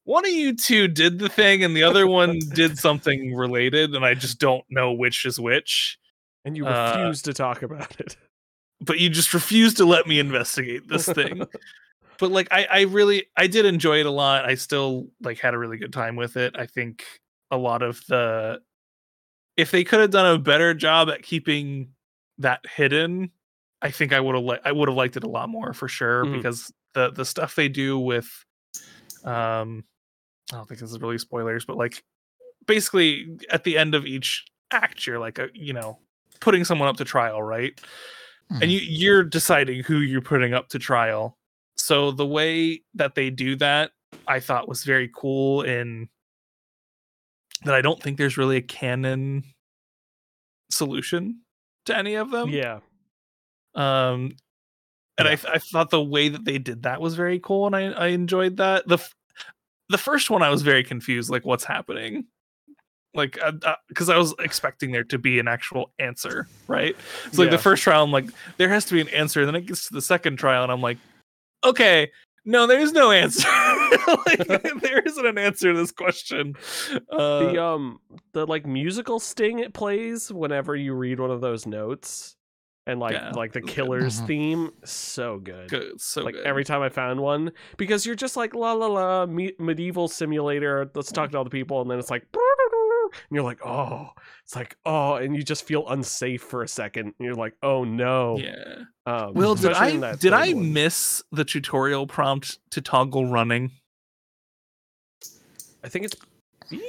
one 0.05 0.25
of 0.25 0.31
you 0.31 0.55
two 0.55 0.87
did 0.87 1.19
the 1.19 1.27
thing, 1.27 1.65
and 1.65 1.75
the 1.75 1.83
other 1.83 2.07
one 2.07 2.39
did 2.53 2.77
something 2.77 3.35
related, 3.35 3.93
and 3.93 4.05
I 4.05 4.13
just 4.13 4.39
don't 4.39 4.63
know 4.69 4.93
which 4.93 5.25
is 5.25 5.37
which. 5.37 5.97
and 6.45 6.55
you 6.55 6.65
uh, 6.65 6.93
refuse 6.95 7.21
to 7.23 7.33
talk 7.33 7.61
about 7.61 7.99
it. 7.99 8.15
But 8.85 8.99
you 8.99 9.09
just 9.09 9.33
refuse 9.33 9.75
to 9.75 9.85
let 9.85 10.07
me 10.07 10.19
investigate 10.19 10.89
this 10.89 11.05
thing. 11.05 11.43
but 12.19 12.31
like 12.31 12.49
I, 12.51 12.67
I 12.69 12.81
really 12.81 13.27
I 13.37 13.47
did 13.47 13.65
enjoy 13.65 14.01
it 14.01 14.05
a 14.05 14.11
lot. 14.11 14.43
I 14.43 14.55
still 14.55 15.07
like 15.21 15.39
had 15.39 15.53
a 15.53 15.57
really 15.57 15.77
good 15.77 15.93
time 15.93 16.17
with 16.17 16.35
it. 16.35 16.53
I 16.57 16.65
think 16.65 17.05
a 17.49 17.55
lot 17.55 17.81
of 17.81 18.01
the 18.09 18.59
if 19.57 19.71
they 19.71 19.83
could 19.83 19.99
have 19.99 20.11
done 20.11 20.33
a 20.35 20.37
better 20.39 20.73
job 20.73 21.09
at 21.09 21.21
keeping 21.23 21.89
that 22.39 22.61
hidden, 22.75 23.31
I 23.81 23.91
think 23.91 24.13
I 24.13 24.19
would 24.19 24.35
have 24.35 24.43
li- 24.43 24.59
I 24.65 24.71
would 24.71 24.87
have 24.89 24.95
liked 24.97 25.17
it 25.17 25.23
a 25.23 25.29
lot 25.29 25.49
more 25.49 25.73
for 25.73 25.87
sure 25.87 26.25
Mhm. 26.25 26.37
because 26.37 26.71
the 26.93 27.11
the 27.11 27.25
stuff 27.25 27.55
they 27.55 27.69
do 27.69 27.97
with 27.99 28.27
um 29.23 29.83
I 30.51 30.57
don't 30.57 30.67
think 30.67 30.79
this 30.81 30.91
is 30.91 30.99
really 30.99 31.17
spoilers, 31.17 31.65
but 31.65 31.77
like 31.77 32.03
basically 32.67 33.37
at 33.49 33.63
the 33.63 33.77
end 33.77 33.95
of 33.95 34.05
each 34.05 34.45
act 34.71 35.05
you're 35.05 35.19
like 35.19 35.37
a, 35.39 35.49
you 35.53 35.73
know 35.73 35.99
putting 36.39 36.63
someone 36.65 36.87
up 36.89 36.97
to 36.97 37.05
trial, 37.05 37.41
right? 37.41 37.79
and 38.61 38.71
you 38.71 38.79
you're 38.79 39.23
deciding 39.23 39.81
who 39.83 39.99
you're 39.99 40.21
putting 40.21 40.53
up 40.53 40.67
to 40.69 40.77
trial 40.77 41.37
so 41.75 42.11
the 42.11 42.25
way 42.25 42.81
that 42.93 43.15
they 43.15 43.31
do 43.31 43.55
that 43.55 43.91
i 44.27 44.39
thought 44.39 44.67
was 44.67 44.83
very 44.83 45.09
cool 45.15 45.63
in 45.63 46.07
that 47.65 47.73
i 47.75 47.81
don't 47.81 48.01
think 48.01 48.17
there's 48.17 48.37
really 48.37 48.57
a 48.57 48.61
canon 48.61 49.43
solution 50.69 51.41
to 51.85 51.97
any 51.97 52.15
of 52.15 52.31
them. 52.31 52.49
Yeah, 52.49 52.79
um 53.75 54.35
and 55.17 55.27
I, 55.27 55.33
I 55.33 55.59
thought 55.59 55.91
the 55.91 56.01
way 56.01 56.29
that 56.29 56.43
they 56.45 56.57
did 56.57 56.83
that 56.83 56.99
was 57.01 57.13
very 57.15 57.39
cool 57.39 57.67
and 57.67 57.75
i 57.75 57.81
i 57.91 58.07
enjoyed 58.07 58.57
that. 58.57 58.87
The 58.87 58.95
f- 58.95 59.13
the 59.89 59.97
first 59.97 60.29
one 60.29 60.41
i 60.41 60.49
was 60.49 60.61
very 60.61 60.83
confused 60.83 61.29
like 61.29 61.45
what's 61.45 61.63
happening? 61.65 62.25
Like 63.15 63.37
because 63.89 64.09
I 64.09 64.17
was 64.17 64.33
expecting 64.39 64.91
there 64.91 65.03
to 65.03 65.19
be 65.19 65.37
an 65.37 65.47
actual 65.47 65.91
answer 65.99 66.47
right? 66.67 66.95
So 67.31 67.43
like 67.43 67.51
Yeah. 67.51 67.57
the 67.57 67.61
first 67.61 67.83
trial 67.83 68.03
i'm 68.03 68.11
like 68.11 68.25
there 68.57 68.69
has 68.69 68.85
to 68.85 68.93
be 68.95 69.01
an 69.01 69.09
answer 69.09 69.41
and 69.41 69.47
then 69.47 69.55
it 69.55 69.67
gets 69.67 69.87
to 69.87 69.93
the 69.93 70.01
second 70.01 70.37
trial 70.37 70.63
and 70.63 70.71
i'm 70.71 70.81
like 70.81 70.97
okay 71.63 72.09
no 72.45 72.67
there's 72.67 72.91
no 72.91 73.11
answer 73.11 73.47
like, 74.27 74.47
there 74.81 74.99
isn't 74.99 75.25
an 75.25 75.37
answer 75.37 75.71
to 75.73 75.77
this 75.79 75.91
question 75.91 76.53
uh, 77.11 77.39
the 77.39 77.63
um 77.63 77.99
the 78.33 78.45
like 78.45 78.65
musical 78.65 79.19
sting 79.19 79.59
it 79.59 79.73
plays 79.73 80.31
whenever 80.31 80.75
you 80.75 80.93
read 80.93 81.19
one 81.19 81.31
of 81.31 81.41
those 81.41 81.65
notes, 81.65 82.35
and 82.85 82.99
like 82.99 83.13
Yeah, 83.13 83.31
like 83.31 83.53
the 83.53 83.61
killer's 83.61 84.21
Mhm. 84.21 84.27
theme, 84.27 84.71
so 84.83 85.39
good. 85.39 85.69
good, 85.69 86.01
so 86.01 86.21
like 86.23 86.35
good. 86.35 86.45
every 86.45 86.63
time 86.65 86.81
I 86.81 86.89
found 86.89 87.21
one, 87.21 87.51
because 87.77 88.05
you're 88.05 88.15
just 88.15 88.35
like 88.35 88.53
la 88.53 88.73
la 88.73 88.87
la 88.87 89.25
me- 89.25 89.53
medieval 89.59 90.07
simulator. 90.09 90.89
Let's 90.93 91.11
talk 91.11 91.31
to 91.31 91.37
all 91.37 91.43
the 91.45 91.49
people, 91.49 91.81
and 91.81 91.89
then 91.89 91.97
it's 91.99 92.09
like, 92.11 92.25
and 93.29 93.35
you're 93.35 93.43
like, 93.43 93.65
oh, 93.65 94.09
it's 94.43 94.55
like 94.55 94.75
oh, 94.85 95.15
and 95.15 95.35
you 95.35 95.43
just 95.43 95.65
feel 95.65 95.87
unsafe 95.89 96.41
for 96.41 96.63
a 96.63 96.67
second. 96.67 97.07
And 97.07 97.13
you're 97.19 97.35
like, 97.35 97.55
oh 97.63 97.83
no. 97.83 98.37
yeah 98.37 98.83
Um, 99.05 99.33
Will, 99.33 99.55
did 99.55 99.73
I 99.73 100.15
did 100.15 100.33
I 100.33 100.53
one. 100.53 100.73
miss 100.73 101.23
the 101.31 101.45
tutorial 101.45 102.07
prompt 102.07 102.59
to 102.71 102.81
toggle 102.81 103.27
running? 103.27 103.71
I 105.83 105.89
think 105.89 106.05
it's. 106.05 106.15
B? 106.69 106.81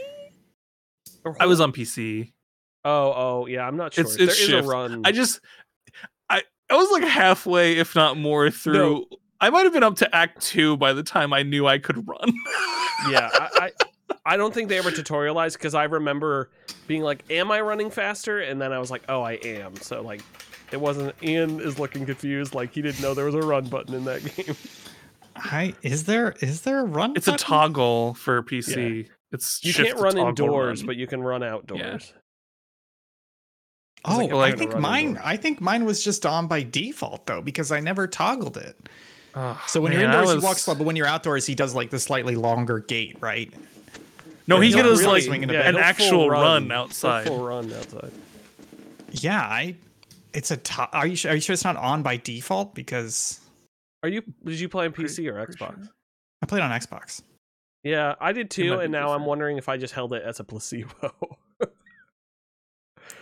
I 1.40 1.46
was 1.46 1.60
on 1.60 1.72
PC. 1.72 2.32
Oh, 2.84 3.12
oh, 3.16 3.46
yeah. 3.46 3.66
I'm 3.66 3.76
not 3.76 3.94
sure. 3.94 4.02
It's- 4.04 4.16
There 4.16 4.26
it's 4.28 4.40
is 4.40 4.50
a 4.50 4.62
run. 4.62 5.02
I 5.04 5.12
just 5.12 5.40
I 6.30 6.42
I 6.70 6.74
was 6.76 6.90
like 6.90 7.04
halfway, 7.04 7.78
if 7.78 7.94
not 7.94 8.16
more, 8.18 8.50
through. 8.50 9.06
I 9.40 9.50
might 9.50 9.64
have 9.64 9.72
been 9.72 9.82
up 9.82 9.96
to 9.96 10.14
Act 10.14 10.40
Two 10.42 10.76
by 10.76 10.92
the 10.92 11.02
time 11.02 11.32
I 11.32 11.42
knew 11.42 11.66
I 11.66 11.78
could 11.78 12.06
run. 12.06 12.32
yeah, 13.10 13.28
I, 13.32 13.48
I, 13.54 13.70
I 14.26 14.36
don't 14.36 14.54
think 14.54 14.68
they 14.68 14.78
ever 14.78 14.90
tutorialized 14.90 15.54
because 15.54 15.74
I 15.74 15.84
remember 15.84 16.48
being 16.86 17.02
like, 17.02 17.24
"Am 17.30 17.50
I 17.50 17.60
running 17.60 17.90
faster?" 17.90 18.40
And 18.40 18.60
then 18.60 18.72
I 18.72 18.78
was 18.78 18.90
like, 18.90 19.02
"Oh, 19.08 19.20
I 19.22 19.32
am." 19.32 19.76
So 19.76 20.00
like, 20.02 20.22
it 20.72 20.80
wasn't. 20.80 21.14
Ian 21.22 21.60
is 21.60 21.78
looking 21.78 22.06
confused, 22.06 22.54
like 22.54 22.72
he 22.72 22.80
didn't 22.82 23.02
know 23.02 23.12
there 23.14 23.26
was 23.26 23.34
a 23.34 23.40
run 23.42 23.66
button 23.68 23.94
in 23.94 24.04
that 24.04 24.24
game. 24.36 24.56
Hi, 25.36 25.74
is 25.82 26.04
there 26.04 26.34
is 26.40 26.62
there 26.62 26.80
a 26.80 26.84
run? 26.84 27.12
it's 27.16 27.28
a 27.28 27.36
toggle 27.36 28.14
for 28.14 28.42
PC. 28.42 29.08
It's 29.32 29.60
You 29.64 29.74
can't 29.74 29.98
run 29.98 30.16
indoors, 30.16 30.80
run. 30.82 30.86
but 30.86 30.96
you 30.96 31.06
can 31.08 31.20
run 31.22 31.42
outdoors. 31.42 32.14
Oh, 34.06 34.18
like, 34.18 34.30
I'm 34.32 34.36
I 34.38 34.52
think 34.56 34.78
mine. 34.78 35.06
indoors. 35.08 35.24
I 35.26 35.36
think 35.36 35.60
mine 35.60 35.84
was 35.86 36.04
just 36.04 36.24
on 36.26 36.46
by 36.46 36.62
default 36.62 37.26
though, 37.26 37.40
because 37.42 37.72
I 37.72 37.80
never 37.80 38.06
toggled 38.06 38.56
it. 38.56 38.76
Ugh, 39.34 39.56
So 39.66 39.80
when 39.80 39.92
you're 39.92 40.02
indoors, 40.02 40.34
was- 40.34 40.42
he 40.42 40.46
walks 40.46 40.62
slow, 40.62 40.74
but 40.74 40.84
when 40.84 40.94
you're 40.96 41.06
outdoors, 41.06 41.46
he 41.46 41.54
does 41.54 41.74
like 41.74 41.90
the 41.90 41.98
slightly 41.98 42.36
longer 42.36 42.78
gait, 42.80 43.16
right? 43.20 43.52
No, 44.46 44.60
he 44.60 44.70
He'll 44.70 44.82
does 44.82 45.00
really 45.00 45.12
like 45.14 45.22
swing 45.22 45.42
in 45.42 45.50
a 45.50 45.52
yeah, 45.52 45.58
bit. 45.60 45.66
an 45.68 45.74
he'll 45.74 45.82
full 45.82 45.88
actual 46.04 46.30
run, 46.30 46.64
He'll 46.64 46.72
outside. 46.72 47.26
Full 47.26 47.44
run 47.44 47.72
outside. 47.72 48.12
Yeah, 49.10 49.40
I. 49.40 49.76
It's 50.32 50.50
a. 50.50 50.56
To- 50.56 50.88
are 50.92 51.06
you 51.06 51.16
sure? 51.16 51.30
Are 51.32 51.34
you 51.34 51.40
sure 51.40 51.54
it's 51.54 51.64
not 51.64 51.76
on 51.76 52.02
by 52.02 52.16
default? 52.18 52.74
Because 52.74 53.40
Are 54.02 54.08
you? 54.08 54.22
Did 54.44 54.60
you 54.60 54.68
play 54.68 54.86
on 54.86 54.92
PC 54.92 55.26
or 55.32 55.34
Xbox? 55.46 55.56
sure. 55.58 55.88
I 56.42 56.46
played 56.46 56.62
on 56.62 56.70
Xbox. 56.70 57.22
Yeah, 57.84 58.14
I 58.20 58.32
did 58.32 58.50
too, 58.50 58.80
and 58.80 58.90
now 58.92 59.12
I'm 59.12 59.24
wondering 59.26 59.56
if 59.58 59.68
I 59.68 59.76
just 59.76 59.94
held 59.94 60.12
it 60.14 60.22
as 60.22 60.40
a 60.40 60.44
placebo. 60.44 61.14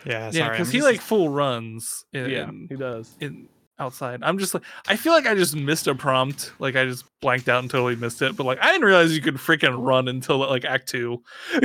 Yeah, 0.04 0.30
sorry, 0.30 0.44
Yeah, 0.44 0.50
because 0.50 0.70
he 0.72 0.82
like 0.82 1.00
full 1.00 1.28
runs. 1.28 2.04
In, 2.12 2.28
yeah, 2.30 2.50
he 2.68 2.74
does. 2.76 3.16
in 3.20 3.48
outside. 3.78 4.20
I'm 4.22 4.38
just 4.38 4.54
like 4.54 4.62
I 4.87 4.96
feel 4.96 5.12
like 5.12 5.26
I 5.26 5.35
just 5.35 5.56
missed 5.56 5.87
a 5.87 5.94
prompt. 5.94 6.52
Like 6.58 6.76
I 6.76 6.85
just 6.85 7.04
blanked 7.20 7.48
out 7.48 7.62
and 7.62 7.70
totally 7.70 7.96
missed 7.96 8.22
it. 8.22 8.37
But 8.37 8.44
like 8.44 8.58
I 8.61 8.72
didn't 8.72 8.87
realize 8.87 9.14
you 9.14 9.22
could 9.22 9.37
freaking 9.37 9.76
run 9.78 10.08
until 10.08 10.38
like 10.38 10.64
Act 10.64 10.88
Two. 10.88 11.22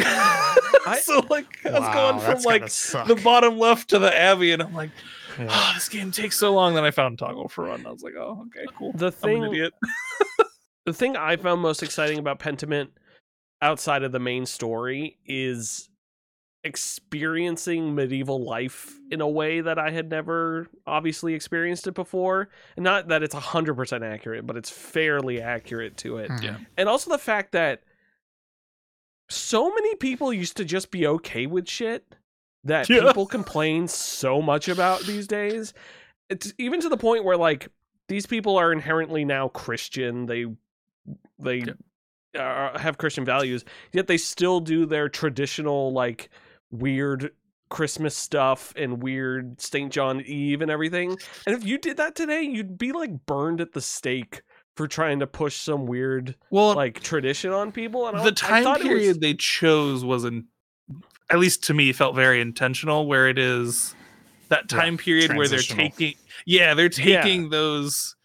so 1.01 1.23
like 1.29 1.65
I 1.65 1.79
was 1.79 1.93
going 1.93 2.19
from 2.19 2.41
like 2.43 2.65
the 3.07 3.19
bottom 3.23 3.57
left 3.57 3.89
to 3.89 3.99
the 3.99 4.15
Abbey, 4.15 4.51
and 4.51 4.61
I'm 4.61 4.73
like, 4.73 4.91
oh, 5.39 5.71
this 5.75 5.89
game 5.89 6.11
takes 6.11 6.37
so 6.37 6.53
long. 6.53 6.75
Then 6.75 6.83
I 6.83 6.91
found 6.91 7.19
toggle 7.19 7.49
for 7.49 7.65
run. 7.65 7.85
I 7.85 7.91
was 7.91 8.03
like, 8.03 8.15
oh, 8.17 8.47
okay, 8.47 8.65
cool. 8.77 8.91
The 8.93 9.07
I'm 9.07 9.11
thing 9.11 9.43
an 9.43 9.51
idiot. 9.51 9.73
the 10.85 10.93
thing 10.93 11.15
I 11.15 11.35
found 11.35 11.61
most 11.61 11.83
exciting 11.83 12.19
about 12.19 12.39
Pentiment 12.39 12.89
outside 13.61 14.03
of 14.03 14.11
the 14.11 14.19
main 14.19 14.45
story 14.45 15.17
is 15.25 15.89
experiencing 16.67 17.95
medieval 17.95 18.43
life 18.43 18.93
in 19.09 19.21
a 19.21 19.27
way 19.27 19.61
that 19.61 19.79
I 19.79 19.89
had 19.89 20.09
never 20.09 20.67
obviously 20.85 21.33
experienced 21.33 21.87
it 21.87 21.93
before. 21.93 22.49
And 22.75 22.83
not 22.83 23.07
that 23.07 23.23
it's 23.23 23.33
100% 23.33 24.05
accurate, 24.05 24.45
but 24.45 24.57
it's 24.57 24.69
fairly 24.69 25.41
accurate 25.41 25.97
to 25.97 26.17
it. 26.17 26.29
Yeah. 26.41 26.57
And 26.77 26.87
also 26.87 27.09
the 27.09 27.17
fact 27.17 27.53
that 27.53 27.83
so 29.29 29.69
many 29.73 29.95
people 29.95 30.31
used 30.31 30.57
to 30.57 30.65
just 30.65 30.91
be 30.91 31.07
okay 31.07 31.47
with 31.47 31.67
shit 31.67 32.15
that 32.63 32.89
Yeah. 32.89 33.01
people 33.01 33.25
complain 33.25 33.87
so 33.87 34.41
much 34.41 34.67
about 34.67 35.01
these 35.01 35.27
days. 35.27 35.73
It's 36.29 36.53
even 36.57 36.81
to 36.81 36.89
the 36.89 36.97
point 36.97 37.23
where 37.23 37.37
like 37.37 37.69
these 38.07 38.25
people 38.25 38.57
are 38.57 38.71
inherently 38.71 39.25
now 39.25 39.47
Christian. 39.49 40.25
They 40.25 40.45
they 41.39 41.63
uh, 42.37 42.77
have 42.77 42.97
Christian 42.97 43.25
values, 43.25 43.63
yet 43.93 44.07
they 44.07 44.17
still 44.17 44.59
do 44.59 44.85
their 44.85 45.09
traditional 45.09 45.91
like 45.93 46.29
weird 46.71 47.31
Christmas 47.69 48.15
stuff 48.15 48.73
and 48.77 49.01
weird 49.03 49.59
St. 49.59 49.91
John 49.91 50.21
Eve 50.21 50.61
and 50.61 50.71
everything. 50.71 51.17
And 51.45 51.55
if 51.55 51.65
you 51.65 51.77
did 51.77 51.97
that 51.97 52.15
today, 52.15 52.41
you'd 52.43 52.77
be 52.77 52.91
like 52.91 53.25
burned 53.25 53.59
at 53.59 53.73
the 53.73 53.81
stake 53.81 54.41
for 54.77 54.87
trying 54.87 55.19
to 55.19 55.27
push 55.27 55.55
some 55.57 55.85
weird 55.85 56.35
Well, 56.51 56.75
like 56.75 57.01
tradition 57.01 57.51
on 57.51 57.71
people. 57.71 58.07
And 58.07 58.19
the 58.19 58.27
I 58.27 58.31
time 58.31 58.63
thought 58.63 58.79
it 58.79 58.83
was- 58.83 58.93
period 58.93 59.21
they 59.21 59.33
chose 59.33 60.05
wasn't, 60.05 60.45
at 61.29 61.39
least 61.39 61.63
to 61.65 61.73
me, 61.73 61.91
felt 61.93 62.15
very 62.15 62.39
intentional. 62.39 63.07
Where 63.07 63.27
it 63.27 63.39
is 63.39 63.95
that 64.49 64.71
Yeah, 64.71 64.77
time 64.79 64.97
period 64.97 65.35
where 65.35 65.47
they're 65.47 65.59
taking, 65.59 66.13
yeah, 66.45 66.73
they're 66.73 66.85
Yeah. 66.95 67.21
taking 67.23 67.49
those 67.49 68.15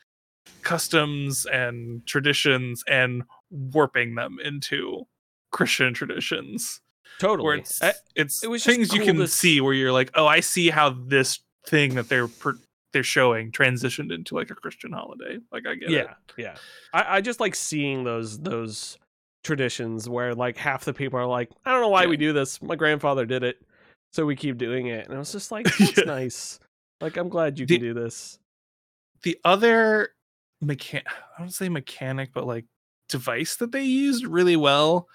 customs 0.63 1.47
and 1.47 2.07
traditions 2.07 2.85
and 2.87 3.25
warping 3.51 4.15
them 4.15 4.39
into 4.45 5.09
Christian 5.51 5.95
traditions 5.95 6.81
totally. 7.19 7.45
where 7.45 7.55
it's 7.57 7.83
I- 7.83 7.95
it's 8.15 8.43
it 8.43 8.49
was 8.51 8.65
things 8.65 8.93
you 8.93 9.03
can 9.03 9.17
to 9.17 9.29
see 9.29 9.61
where 9.61 9.75
you're 9.75 9.93
like, 9.93 10.11
oh, 10.15 10.27
I 10.27 10.41
see 10.41 10.71
how 10.71 10.91
this 10.91 11.41
thing 11.67 11.95
that 11.95 12.09
they're 12.09 12.29
per- 12.29 12.59
they're 12.93 13.03
showing 13.03 13.51
transitioned 13.53 14.13
into 14.13 14.35
like 14.35 14.51
a 14.51 14.55
Christian 14.55 14.93
holiday. 14.93 15.39
Like 15.51 15.67
I 15.67 15.75
get 15.77 15.91
it. 15.91 15.93
yeah, 15.93 16.15
yeah. 16.37 16.57
I, 16.93 17.17
I 17.17 17.21
just 17.21 17.41
like 17.41 17.55
seeing 17.55 18.05
those 18.05 18.39
those 18.39 18.99
traditions 19.45 20.09
where 20.09 20.35
like 20.35 20.57
half 20.57 20.85
the 20.85 20.93
people 20.95 21.19
are 21.19 21.27
like, 21.27 21.51
I 21.65 21.73
don't 21.73 21.81
know 21.81 21.89
why 21.89 22.03
Yeah. 22.03 22.09
we 22.11 22.17
do 22.17 22.33
this. 22.33 22.61
My 22.63 22.77
grandfather 22.77 23.25
did 23.27 23.43
it, 23.43 23.61
so 24.13 24.25
we 24.27 24.37
keep 24.37 24.59
doing 24.59 24.87
it. 24.89 25.07
And 25.07 25.15
I 25.15 25.19
was 25.19 25.33
just 25.33 25.51
like, 25.51 25.67
that's 25.79 25.99
Yeah. 25.99 26.05
nice. 26.05 26.61
Like 27.01 27.17
I'm 27.17 27.29
glad 27.29 27.59
you 27.59 27.67
The- 27.67 27.77
can 27.79 27.83
do 27.87 27.95
this. 27.95 28.39
The 29.23 29.39
other 29.45 30.11
mechan 30.63 31.03
I 31.07 31.41
don't 31.41 31.51
say 31.53 31.69
mechanic, 31.69 32.31
but 32.35 32.47
like 32.47 32.67
device 33.09 33.57
that 33.57 33.73
they 33.73 33.83
used 33.85 34.27
really 34.27 34.57
well 34.57 35.09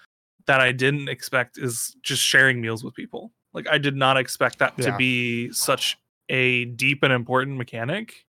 that 0.48 0.60
I 0.60 0.72
didn't 0.72 1.08
expect 1.08 1.58
is 1.58 1.94
just 2.02 2.22
sharing 2.22 2.60
meals 2.60 2.82
with 2.82 2.94
people. 2.94 3.32
Like 3.52 3.68
I 3.68 3.78
did 3.78 3.94
not 3.94 4.16
expect 4.16 4.58
that 4.58 4.76
to 4.78 4.96
be 4.96 5.52
such 5.52 5.96
a 6.28 6.64
deep 6.64 7.02
and 7.02 7.12
important 7.12 7.58
mechanic 7.58 8.24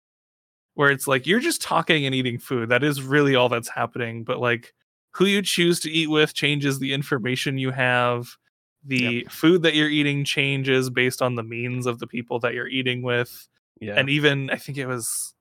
where 0.73 0.91
it's 0.91 1.07
like 1.07 1.25
you're 1.25 1.39
just 1.39 1.61
talking 1.61 2.05
and 2.05 2.13
eating 2.13 2.39
food. 2.39 2.69
That 2.69 2.83
is 2.83 3.01
really 3.01 3.35
all 3.35 3.49
that's 3.49 3.69
happening, 3.69 4.23
but 4.23 4.39
like 4.39 4.73
who 5.11 5.25
you 5.25 5.41
choose 5.41 5.79
to 5.81 5.91
eat 5.91 6.09
with 6.09 6.33
changes 6.33 6.79
the 6.79 6.93
information 6.93 7.57
you 7.57 7.71
have. 7.71 8.35
The 8.83 9.27
food 9.29 9.63
that 9.63 9.75
you're 9.75 9.89
eating 9.89 10.23
changes 10.23 10.89
based 10.89 11.21
on 11.21 11.35
the 11.35 11.43
means 11.43 11.85
of 11.87 11.99
the 11.99 12.07
people 12.07 12.39
that 12.39 12.53
you're 12.53 12.69
eating 12.69 13.01
with 13.01 13.47
Yeah, 13.81 13.95
and 13.95 14.09
even 14.09 14.49
I 14.49 14.55
think 14.55 14.77
it 14.77 14.85
was 14.85 15.33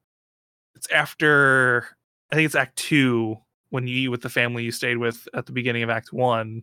it's 0.75 0.91
after 0.91 1.87
I 2.31 2.35
think 2.35 2.47
it's 2.47 2.55
Act 2.55 2.77
Two 2.77 3.37
when 3.71 3.87
you 3.87 3.97
eat 3.97 4.09
with 4.09 4.23
the 4.23 4.29
family 4.29 4.65
you 4.65 4.71
stayed 4.73 4.99
with 4.99 5.27
at 5.35 5.47
the 5.47 5.53
beginning 5.53 5.83
of 5.83 5.91
Act 5.91 6.13
One, 6.13 6.63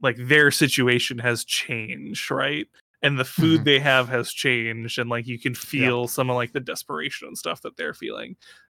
like 0.00 0.16
their 0.18 0.50
situation 0.50 1.18
has 1.18 1.44
changed, 1.44 2.30
right? 2.30 2.66
And 3.02 3.18
the 3.18 3.24
food 3.24 3.60
Mhm. 3.62 3.64
they 3.64 3.78
have 3.80 4.08
has 4.08 4.32
changed, 4.32 4.98
and 4.98 5.10
like 5.10 5.26
you 5.26 5.38
can 5.38 5.54
feel 5.54 6.06
some 6.08 6.30
of 6.30 6.36
like 6.36 6.52
the 6.52 6.60
desperation 6.60 7.28
and 7.28 7.36
stuff 7.36 7.62
that 7.62 7.76
they're 7.76 7.94
feeling. 7.94 8.36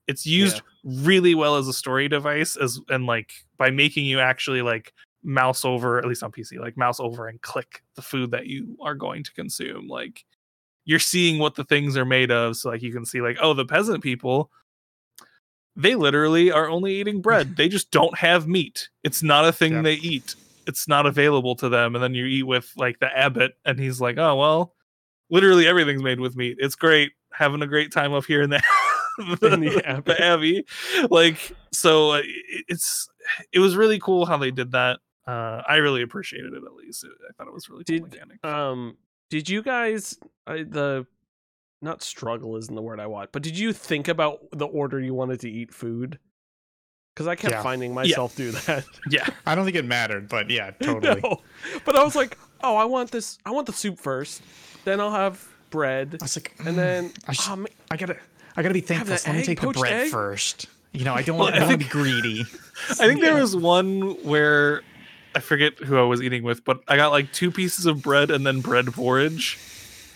It's 0.08 0.26
used 0.26 0.62
really 0.84 1.34
well 1.34 1.56
as 1.56 1.68
a 1.68 1.72
story 1.72 2.08
device, 2.08 2.56
as 2.56 2.80
and 2.88 3.06
like 3.06 3.32
by 3.56 3.70
making 3.70 4.04
you 4.06 4.20
actually 4.20 4.62
like 4.62 4.92
mouse 5.24 5.64
over, 5.64 5.98
at 5.98 6.06
least 6.06 6.22
on 6.24 6.32
PC, 6.32 6.58
like 6.58 6.76
mouse 6.76 6.98
over 7.00 7.28
and 7.28 7.40
click 7.42 7.82
the 7.94 8.02
food 8.02 8.30
that 8.32 8.46
you 8.46 8.76
are 8.80 8.94
going 8.96 9.22
to 9.24 9.32
consume. 9.32 9.86
Like 9.88 10.24
you're 10.84 10.98
seeing 10.98 11.38
what 11.38 11.54
the 11.54 11.64
things 11.64 11.96
are 11.96 12.04
made 12.04 12.30
of 12.32 12.56
so 12.56 12.68
like 12.70 12.82
you 12.82 12.92
can 12.92 13.04
see 13.06 13.20
like 13.20 13.38
oh 13.40 13.54
the 13.54 13.64
peasant 13.64 14.02
people 14.02 14.50
they 15.76 15.94
literally 15.94 16.50
are 16.52 16.68
only 16.68 16.94
eating 16.96 17.20
bread. 17.22 17.56
They 17.56 17.68
just 17.68 17.90
don't 17.90 18.16
have 18.18 18.46
meat. 18.46 18.88
It's 19.04 19.22
not 19.22 19.44
a 19.46 19.52
thing 19.52 19.72
Yep. 19.74 19.84
they 19.84 19.94
eat. 19.94 20.34
It's 20.66 20.86
not 20.86 21.06
available 21.06 21.56
to 21.56 21.68
them. 21.68 21.94
And 21.94 22.02
then 22.04 22.14
you 22.14 22.24
eat 22.26 22.44
with 22.44 22.70
like 22.76 22.98
the 23.00 23.16
abbot 23.16 23.52
and 23.64 23.78
he's 23.80 24.00
like 24.00 24.18
oh 24.18 24.36
well 24.36 24.74
literally 25.30 25.66
everything's 25.66 26.02
made 26.02 26.20
with 26.20 26.36
meat. 26.36 26.56
It's 26.60 26.74
great. 26.74 27.12
Having 27.32 27.62
a 27.62 27.66
great 27.66 27.90
time 27.92 28.12
up 28.12 28.24
here 28.26 28.42
in 28.42 28.50
the 28.50 28.62
In 29.42 29.60
the 29.60 29.82
Abbey. 29.86 30.02
the 30.12 30.22
abbey. 30.24 30.64
like 31.10 31.52
so 31.72 32.12
uh, 32.12 32.18
it- 32.24 32.64
it's 32.68 33.08
it 33.52 33.58
was 33.58 33.76
really 33.76 33.98
cool 33.98 34.24
how 34.26 34.36
they 34.36 34.50
did 34.50 34.72
that. 34.72 35.00
Uh 35.26 35.62
i 35.68 35.76
really 35.76 36.02
appreciated 36.02 36.52
it 36.52 36.62
at 36.64 36.72
least. 36.74 37.04
I 37.06 37.32
thought 37.34 37.46
it 37.48 37.52
was 37.54 37.68
really 37.68 37.84
cool 37.84 37.96
Did- 37.98 38.02
mechanic. 38.10 38.44
Um, 38.44 38.96
did 39.30 39.48
you 39.48 39.62
guys 39.62 40.18
the 40.46 41.06
not 41.82 42.02
struggle 42.02 42.56
isn't 42.56 42.74
the 42.74 42.82
word 42.82 43.00
I 43.00 43.06
want, 43.06 43.32
but 43.32 43.42
did 43.42 43.58
you 43.58 43.72
think 43.72 44.08
about 44.08 44.40
the 44.52 44.66
order 44.66 45.00
you 45.00 45.14
wanted 45.14 45.40
to 45.40 45.50
eat 45.50 45.72
food? 45.74 46.18
Because 47.14 47.26
I 47.26 47.34
kept 47.34 47.52
Yeah. 47.52 47.62
finding 47.62 47.92
myself 47.92 48.34
do 48.36 48.52
that. 48.52 48.84
yeah 49.10 49.28
I 49.46 49.54
don't 49.54 49.64
think 49.64 49.76
it 49.76 49.84
mattered, 49.84 50.28
but 50.28 50.48
yeah, 50.50 50.70
totally. 50.82 51.20
No. 51.22 51.40
But 51.84 51.96
I 51.96 52.02
was 52.04 52.16
like, 52.16 52.38
oh, 52.62 52.76
I 52.76 52.84
want 52.86 53.10
this. 53.10 53.38
I 53.44 53.50
want 53.50 53.66
the 53.66 53.72
soup 53.72 53.98
first. 53.98 54.42
Then 54.84 55.00
I'll 55.00 55.10
have 55.12 55.46
bread, 55.70 56.16
I 56.20 56.24
was 56.24 56.36
like, 56.36 56.54
and 56.66 56.76
then 56.76 57.10
"Mm, 57.10 57.24
I, 57.28 57.32
sh- 57.32 57.48
ma- 57.56 57.66
I 57.90 57.96
gotta, 57.96 58.16
I 58.56 58.62
gotta 58.62 58.74
be 58.74 58.80
thankful. 58.80 59.08
that 59.10 59.20
so 59.20 59.30
Let 59.30 59.38
me 59.38 59.44
take 59.44 59.60
the 59.60 59.68
bread 59.70 59.92
egg? 59.92 60.10
first. 60.10 60.66
You 60.92 61.04
know, 61.04 61.14
I 61.14 61.22
don't 61.22 61.38
Well, 61.38 61.50
want 61.52 61.62
I 61.62 61.70
to 61.72 61.78
be 61.78 61.84
greedy. 61.86 62.42
I 62.90 62.94
think 62.94 63.20
there 63.22 63.34
was 63.36 63.56
one 63.56 64.00
where 64.22 64.82
I 65.34 65.40
forget 65.40 65.78
who 65.78 65.96
I 65.96 66.02
was 66.02 66.20
eating 66.22 66.42
with, 66.42 66.62
but 66.64 66.80
I 66.88 66.96
got 66.96 67.10
like 67.12 67.32
two 67.32 67.50
pieces 67.50 67.86
of 67.86 68.02
bread 68.02 68.30
and 68.30 68.46
then 68.46 68.60
bread 68.60 68.86
porridge, 68.92 69.58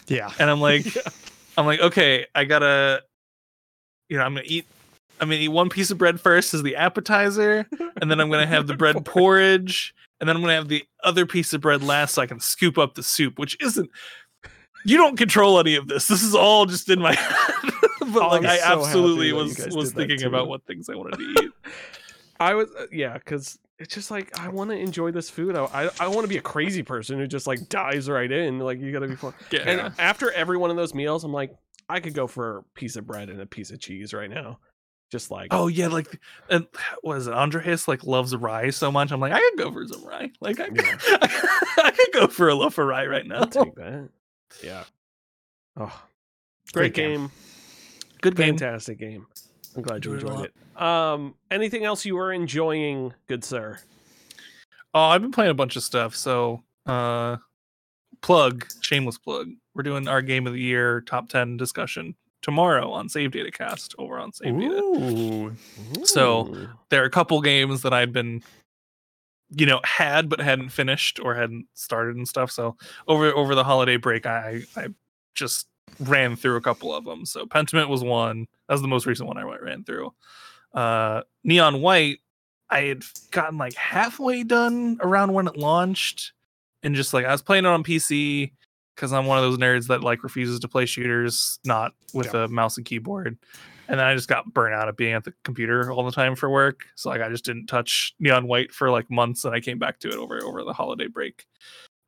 Yeah, 0.09 0.31
and 0.39 0.51
I'm 0.51 0.61
like, 0.61 0.95
Yeah. 0.95 1.03
I'm 1.57 1.67
like, 1.67 1.81
okay, 1.81 2.27
I 2.35 2.45
gotta, 2.45 3.03
you 4.09 4.17
know, 4.19 4.25
I'm 4.25 4.35
gonna 4.35 4.47
eat. 4.47 4.67
I'm 5.21 5.29
gonna 5.29 5.41
eat 5.41 5.49
one 5.49 5.71
piece 5.71 5.91
of 5.91 5.97
bread 5.97 6.21
first 6.21 6.53
as 6.53 6.63
the 6.63 6.77
appetizer, 6.77 7.67
and 8.03 8.11
then 8.11 8.21
I'm 8.21 8.31
gonna 8.31 8.47
have 8.47 8.67
the 8.67 8.77
bread 8.77 9.05
porridge, 9.07 9.95
and 10.21 10.29
then 10.29 10.37
I'm 10.37 10.43
gonna 10.43 10.55
have 10.55 10.69
the 10.69 10.85
other 11.05 11.25
piece 11.25 11.53
of 11.55 11.63
bread 11.63 11.83
last, 11.83 12.15
so 12.15 12.23
I 12.23 12.27
can 12.27 12.39
scoop 12.41 12.77
up 12.77 12.95
the 12.95 13.03
soup, 13.03 13.39
which 13.39 13.57
isn't. 13.63 13.91
You 14.85 14.99
don't 14.99 15.17
control 15.17 15.59
any 15.59 15.75
of 15.75 15.89
this. 15.89 16.07
This 16.07 16.23
is 16.23 16.35
all 16.35 16.65
just 16.67 16.89
in 16.91 17.01
my 17.01 17.15
head. 17.17 17.73
but 18.13 18.23
Oh, 18.23 18.29
like, 18.29 18.41
I'm 18.43 18.47
I 18.47 18.59
so 18.59 18.81
absolutely 18.83 19.33
was 19.33 19.59
was 19.73 19.93
thinking 19.93 20.23
about 20.23 20.49
what 20.49 20.65
things 20.67 20.89
I 20.89 20.95
wanted 20.95 21.19
to 21.19 21.45
eat. 21.45 21.51
I 22.41 22.55
was 22.55 22.69
uh, 22.79 22.87
yeah, 22.93 23.15
because 23.15 23.59
it's 23.79 23.95
just 23.95 24.11
like 24.11 24.39
I 24.39 24.49
want 24.49 24.71
to 24.71 24.77
enjoy 24.77 25.11
this 25.11 25.29
food. 25.31 25.55
I 25.57 25.65
I, 25.65 25.91
I 26.01 26.09
want 26.09 26.23
to 26.23 26.29
be 26.29 26.39
a 26.39 26.43
crazy 26.43 26.83
person 26.83 27.19
who 27.19 27.27
just 27.27 27.47
like 27.47 27.69
dives 27.69 28.09
right 28.09 28.31
in. 28.31 28.59
Like 28.59 28.81
you 28.81 28.93
got 28.93 29.01
to 29.01 29.09
be 29.09 29.17
fun. 29.17 29.35
Yeah. 29.51 29.61
And 29.69 29.93
after 29.99 30.31
every 30.33 30.57
one 30.57 30.71
of 30.71 30.77
those 30.77 30.95
meals, 30.95 31.25
I'm 31.25 31.33
like, 31.33 31.55
I 31.89 32.01
could 32.01 32.15
go 32.15 32.27
for 32.27 32.59
a 32.59 32.63
piece 32.75 32.97
of 32.97 33.07
bread 33.07 33.29
and 33.29 33.41
a 33.41 33.47
piece 33.47 33.71
of 33.71 33.79
cheese 33.81 34.13
right 34.15 34.31
now. 34.31 34.59
Just 35.13 35.31
like 35.31 35.49
Oh 35.53 35.69
yeah, 35.69 35.87
like 35.87 36.19
and 36.51 36.67
what 37.03 37.19
is 37.19 37.27
it? 37.29 37.33
Andreas 37.33 37.87
like 37.87 38.03
loves 38.05 38.35
rye 38.35 38.71
so 38.71 38.91
much. 38.91 39.13
I'm 39.13 39.21
like, 39.21 39.33
I 39.33 39.39
could 39.41 39.59
go 39.59 39.73
for 39.73 39.87
some 39.87 40.05
rye. 40.05 40.31
Like 40.41 40.59
I, 40.59 40.67
Yeah. 40.75 40.97
I 41.79 41.93
could 41.97 42.13
go 42.13 42.27
for 42.27 42.49
a 42.49 42.55
loaf 42.55 42.79
of 42.79 42.87
rye 42.87 43.07
right 43.07 43.25
now. 43.27 43.41
I'll 43.41 43.47
take 43.47 43.75
that. 43.77 44.09
Yeah. 44.65 44.85
Oh, 45.77 46.03
great, 46.73 46.93
Great 46.93 46.95
game. 46.95 47.21
game. 47.21 47.31
Good 48.23 48.35
game. 48.37 48.57
Fantastic 48.59 48.99
game. 48.99 49.27
I'm 49.77 49.83
glad 49.83 50.05
you 50.05 50.15
Enjoyed 50.15 50.41
it 50.47 50.53
it. 50.77 50.83
Um, 50.83 51.35
anything 51.51 51.85
else 51.85 52.05
you 52.05 52.17
were 52.17 52.33
enjoying, 52.33 53.13
good 53.29 53.45
sir? 53.45 53.79
Oh, 54.95 55.01
I've 55.03 55.21
been 55.23 55.33
playing 55.33 55.51
a 55.51 55.55
bunch 55.55 55.77
of 55.77 55.83
stuff. 55.83 56.17
So, 56.17 56.63
uh, 56.87 57.37
plug, 58.23 58.67
shameless 58.81 59.19
plug. 59.19 59.51
We're 59.75 59.83
doing 59.83 60.09
our 60.09 60.23
game 60.23 60.47
of 60.47 60.55
the 60.55 60.61
year 60.61 61.03
top 61.03 61.29
ten 61.29 61.57
discussion 61.59 62.15
tomorrow 62.41 62.91
on 62.91 63.09
Save 63.09 63.33
Data 63.33 63.51
Cast 63.51 63.95
over 63.99 64.19
on 64.19 64.33
Save 64.33 64.59
Data. 64.59 64.75
Ooh, 64.77 65.55
So- 66.05 66.69
There 66.89 67.03
are 67.03 67.07
a 67.07 67.11
couple 67.11 67.41
games 67.43 67.83
that 67.83 67.93
I'd 67.93 68.13
been, 68.13 68.43
you 69.51 69.67
know, 69.67 69.81
had 69.85 70.29
but 70.31 70.41
hadn't 70.41 70.71
finished 70.71 71.21
or 71.21 71.35
hadn't 71.35 71.67
started 71.75 72.17
and 72.17 72.27
stuff. 72.27 72.51
So 72.51 72.77
over 73.09 73.33
over 73.35 73.55
the 73.55 73.65
holiday 73.65 73.97
break, 73.99 74.25
I 74.25 74.63
I 74.77 74.89
just 75.35 75.67
ran 76.01 76.37
through 76.37 76.57
a 76.57 76.61
couple 76.61 76.95
of 76.95 77.05
them. 77.05 77.25
So 77.25 77.47
Pentiment 77.47 77.89
was 77.89 78.03
one. 78.03 78.47
That 78.69 78.75
was 78.75 78.83
the 78.83 78.89
most 78.89 79.07
recent 79.07 79.29
one 79.29 79.39
I 79.39 79.45
went- 79.45 79.63
ran 79.63 79.85
through. 79.85 80.13
Uh, 80.75 81.23
Neon 81.45 81.81
White, 81.81 82.19
I 82.69 82.81
had 82.83 83.05
gotten 83.31 83.59
like 83.59 83.75
halfway 83.75 84.43
done 84.43 84.99
around 85.01 85.33
when 85.33 85.47
it 85.47 85.57
launched, 85.57 86.33
and 86.83 86.95
just 86.95 87.15
like 87.15 87.25
I 87.25 87.33
was 87.33 87.43
playing 87.43 87.65
it 87.65 87.69
on 87.69 87.85
PC 87.85 88.53
because 88.95 89.13
I'm 89.13 89.27
one 89.27 89.39
of 89.39 89.45
those 89.45 89.59
nerds 89.59 89.87
that 89.89 90.03
like 90.03 90.23
refuses 90.23 90.59
to 90.61 90.69
play 90.69 90.87
shooters 90.87 91.59
not 91.65 91.93
with 92.15 92.35
a 92.35 92.49
mouse 92.49 92.77
and 92.77 92.87
keyboard. 92.87 93.39
And 93.89 94.01
then 94.01 94.07
I 94.07 94.15
just 94.15 94.29
got 94.29 94.53
burnt 94.53 94.75
out 94.75 94.89
of 94.89 94.97
being 94.97 95.13
at 95.13 95.23
the 95.23 95.33
computer 95.45 95.93
all 95.93 96.05
the 96.05 96.11
time 96.11 96.35
for 96.35 96.51
work. 96.51 96.87
So 96.97 97.09
like 97.09 97.21
I 97.21 97.29
just 97.29 97.45
didn't 97.45 97.67
touch 97.67 98.15
Neon 98.19 98.49
White 98.49 98.73
for 98.73 98.91
like 98.91 99.09
months, 99.11 99.45
and 99.45 99.55
I 99.55 99.61
came 99.61 99.79
back 99.79 100.01
to 100.01 100.09
it 100.09 100.17
over 100.17 100.43
over 100.43 100.65
the 100.65 100.73
holiday 100.73 101.07
break. 101.07 101.47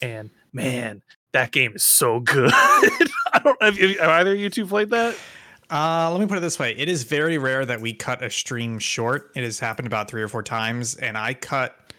And 0.00 0.30
man, 0.52 1.02
that 1.32 1.52
game 1.52 1.72
is 1.74 1.82
so 1.82 2.20
good. 2.20 2.50
I 2.52 3.40
don't 3.42 3.62
have, 3.62 3.76
have 3.76 4.08
either 4.08 4.32
of 4.32 4.38
you 4.38 4.50
two 4.50 4.66
played 4.66 4.90
that? 4.90 5.16
Uh, 5.70 6.10
let 6.10 6.20
me 6.20 6.26
put 6.26 6.38
it 6.38 6.40
this 6.40 6.58
way: 6.58 6.74
it 6.76 6.88
is 6.88 7.02
very 7.04 7.36
rare 7.38 7.66
that 7.66 7.80
we 7.80 7.92
cut 7.92 8.22
a 8.22 8.30
stream 8.30 8.78
short. 8.78 9.30
It 9.36 9.44
has 9.44 9.58
happened 9.58 9.86
about 9.86 10.08
three 10.08 10.22
or 10.22 10.28
four 10.28 10.42
times, 10.42 10.94
and 10.96 11.16
I 11.16 11.34
cut 11.34 11.92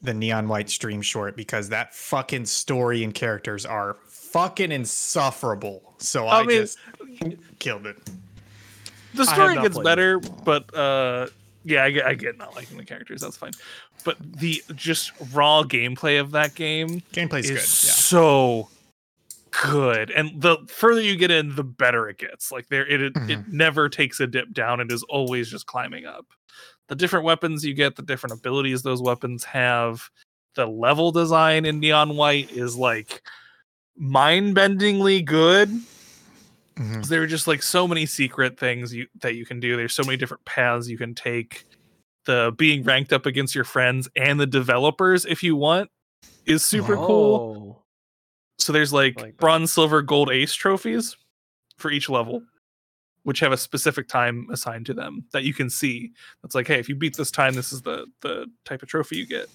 the 0.00 0.14
neon 0.14 0.46
white 0.46 0.70
stream 0.70 1.02
short 1.02 1.36
because 1.36 1.68
that 1.70 1.92
fucking 1.94 2.46
story 2.46 3.02
and 3.02 3.12
characters 3.12 3.66
are 3.66 3.96
fucking 4.06 4.70
insufferable. 4.70 5.94
So 5.98 6.26
I, 6.26 6.40
I 6.40 6.42
mean, 6.44 6.58
just 6.58 6.78
killed 7.58 7.86
it. 7.86 7.96
The 9.14 9.24
story 9.24 9.56
gets 9.56 9.74
played 9.74 9.82
it. 9.82 9.84
better, 9.84 10.20
but 10.20 10.74
uh 10.76 11.26
yeah, 11.68 11.84
I 11.84 11.90
get 11.90 12.06
I 12.06 12.14
get 12.14 12.38
not 12.38 12.54
liking 12.56 12.76
the 12.76 12.84
characters. 12.84 13.20
That's 13.20 13.36
fine. 13.36 13.52
But 14.04 14.16
the 14.38 14.62
just 14.74 15.12
raw 15.32 15.62
gameplay 15.62 16.20
of 16.20 16.30
that 16.32 16.54
game 16.54 17.00
Gameplay's 17.12 17.50
is 17.50 17.50
good. 17.50 17.56
Yeah. 17.56 17.94
so 17.94 18.68
good 19.50 20.10
and 20.10 20.40
the 20.40 20.58
further 20.68 21.00
you 21.00 21.16
get 21.16 21.30
in 21.30 21.54
the 21.56 21.64
better 21.64 22.06
it 22.08 22.18
gets 22.18 22.52
like 22.52 22.68
there 22.68 22.86
it 22.86 23.00
it, 23.02 23.14
Mm-hmm. 23.14 23.30
it 23.30 23.48
never 23.48 23.88
takes 23.88 24.20
a 24.20 24.26
dip 24.26 24.52
down 24.52 24.78
it 24.78 24.92
is 24.92 25.02
always 25.04 25.50
just 25.50 25.66
climbing 25.66 26.04
up 26.04 26.26
the 26.88 26.94
different 26.94 27.24
weapons 27.24 27.64
you 27.64 27.72
get 27.74 27.96
the 27.96 28.02
different 28.02 28.34
abilities 28.38 28.82
those 28.82 29.00
weapons 29.02 29.42
have 29.44 30.10
the 30.54 30.66
level 30.66 31.10
design 31.10 31.64
in 31.64 31.80
neon 31.80 32.14
white 32.14 32.52
is 32.52 32.76
like 32.76 33.22
mind-bendingly 33.96 35.24
good 35.24 35.70
Mhm. 36.78 37.06
there 37.08 37.22
are 37.22 37.26
just 37.26 37.46
like 37.48 37.62
so 37.62 37.88
many 37.88 38.06
secret 38.06 38.58
things 38.58 38.94
you 38.94 39.06
that 39.20 39.34
you 39.34 39.44
can 39.44 39.58
do 39.58 39.76
there's 39.76 39.94
so 39.94 40.04
many 40.04 40.16
different 40.16 40.44
paths 40.44 40.88
you 40.88 40.96
can 40.96 41.14
take 41.14 41.66
the 42.24 42.52
being 42.56 42.84
ranked 42.84 43.12
up 43.12 43.26
against 43.26 43.54
your 43.54 43.64
friends 43.64 44.08
and 44.14 44.38
the 44.38 44.46
developers 44.46 45.24
if 45.24 45.42
you 45.42 45.56
want 45.56 45.90
is 46.46 46.64
super 46.64 46.94
cool. 46.96 47.78
Oh. 47.78 47.82
So 48.58 48.72
there's 48.72 48.92
like, 48.92 49.20
like 49.20 49.36
bronze, 49.36 49.72
silver, 49.72 50.02
gold, 50.02 50.30
ace 50.30 50.52
trophies 50.52 51.16
for 51.76 51.90
each 51.90 52.08
level, 52.08 52.42
which 53.22 53.40
have 53.40 53.52
a 53.52 53.56
specific 53.56 54.08
time 54.08 54.46
assigned 54.50 54.86
to 54.86 54.94
them 54.94 55.24
that 55.32 55.44
you 55.44 55.54
can 55.54 55.70
see. 55.70 56.12
That's 56.42 56.54
like, 56.54 56.66
hey, 56.66 56.78
if 56.78 56.88
you 56.88 56.96
beat 56.96 57.16
this 57.16 57.30
time, 57.30 57.54
this 57.54 57.72
is 57.72 57.82
the 57.82 58.06
the 58.20 58.46
type 58.64 58.82
of 58.82 58.88
trophy 58.88 59.16
you 59.16 59.26
get. 59.26 59.48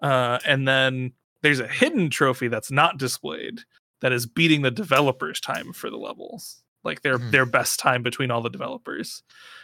Uh, 0.00 0.38
and 0.46 0.68
then 0.68 1.12
there's 1.42 1.60
a 1.60 1.66
hidden 1.66 2.10
trophy 2.10 2.48
that's 2.48 2.70
not 2.70 2.98
displayed 2.98 3.60
that 4.04 4.12
is 4.12 4.26
beating 4.26 4.60
the 4.60 4.70
developers' 4.70 5.40
time 5.40 5.72
for 5.72 5.88
the 5.88 5.96
levels, 5.96 6.62
like 6.84 7.00
their 7.00 7.16
Hmm. 7.16 7.30
their 7.30 7.46
best 7.46 7.80
time 7.80 8.02
between 8.02 8.30
all 8.30 8.42
the 8.42 8.50
developers. 8.50 9.22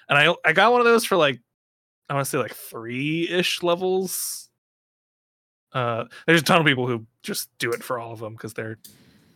And 0.09 0.16
I 0.18 0.34
I 0.47 0.55
got 0.55 0.72
one 0.72 0.80
of 0.80 0.86
those 0.86 1.05
for 1.05 1.16
like 1.18 1.38
I 2.09 2.14
want 2.14 2.24
to 2.24 2.30
say 2.30 2.38
like 2.38 2.55
three 2.55 3.28
ish 3.28 3.62
levels. 3.62 4.49
Uh, 5.72 6.07
there's 6.26 6.41
a 6.41 6.45
ton 6.45 6.59
of 6.59 6.66
people 6.66 6.86
who 6.86 7.07
just 7.22 7.51
do 7.59 7.70
it 7.70 7.84
for 7.84 7.99
all 8.01 8.12
of 8.12 8.18
them 8.20 8.32
because 8.32 8.55
they're 8.55 8.78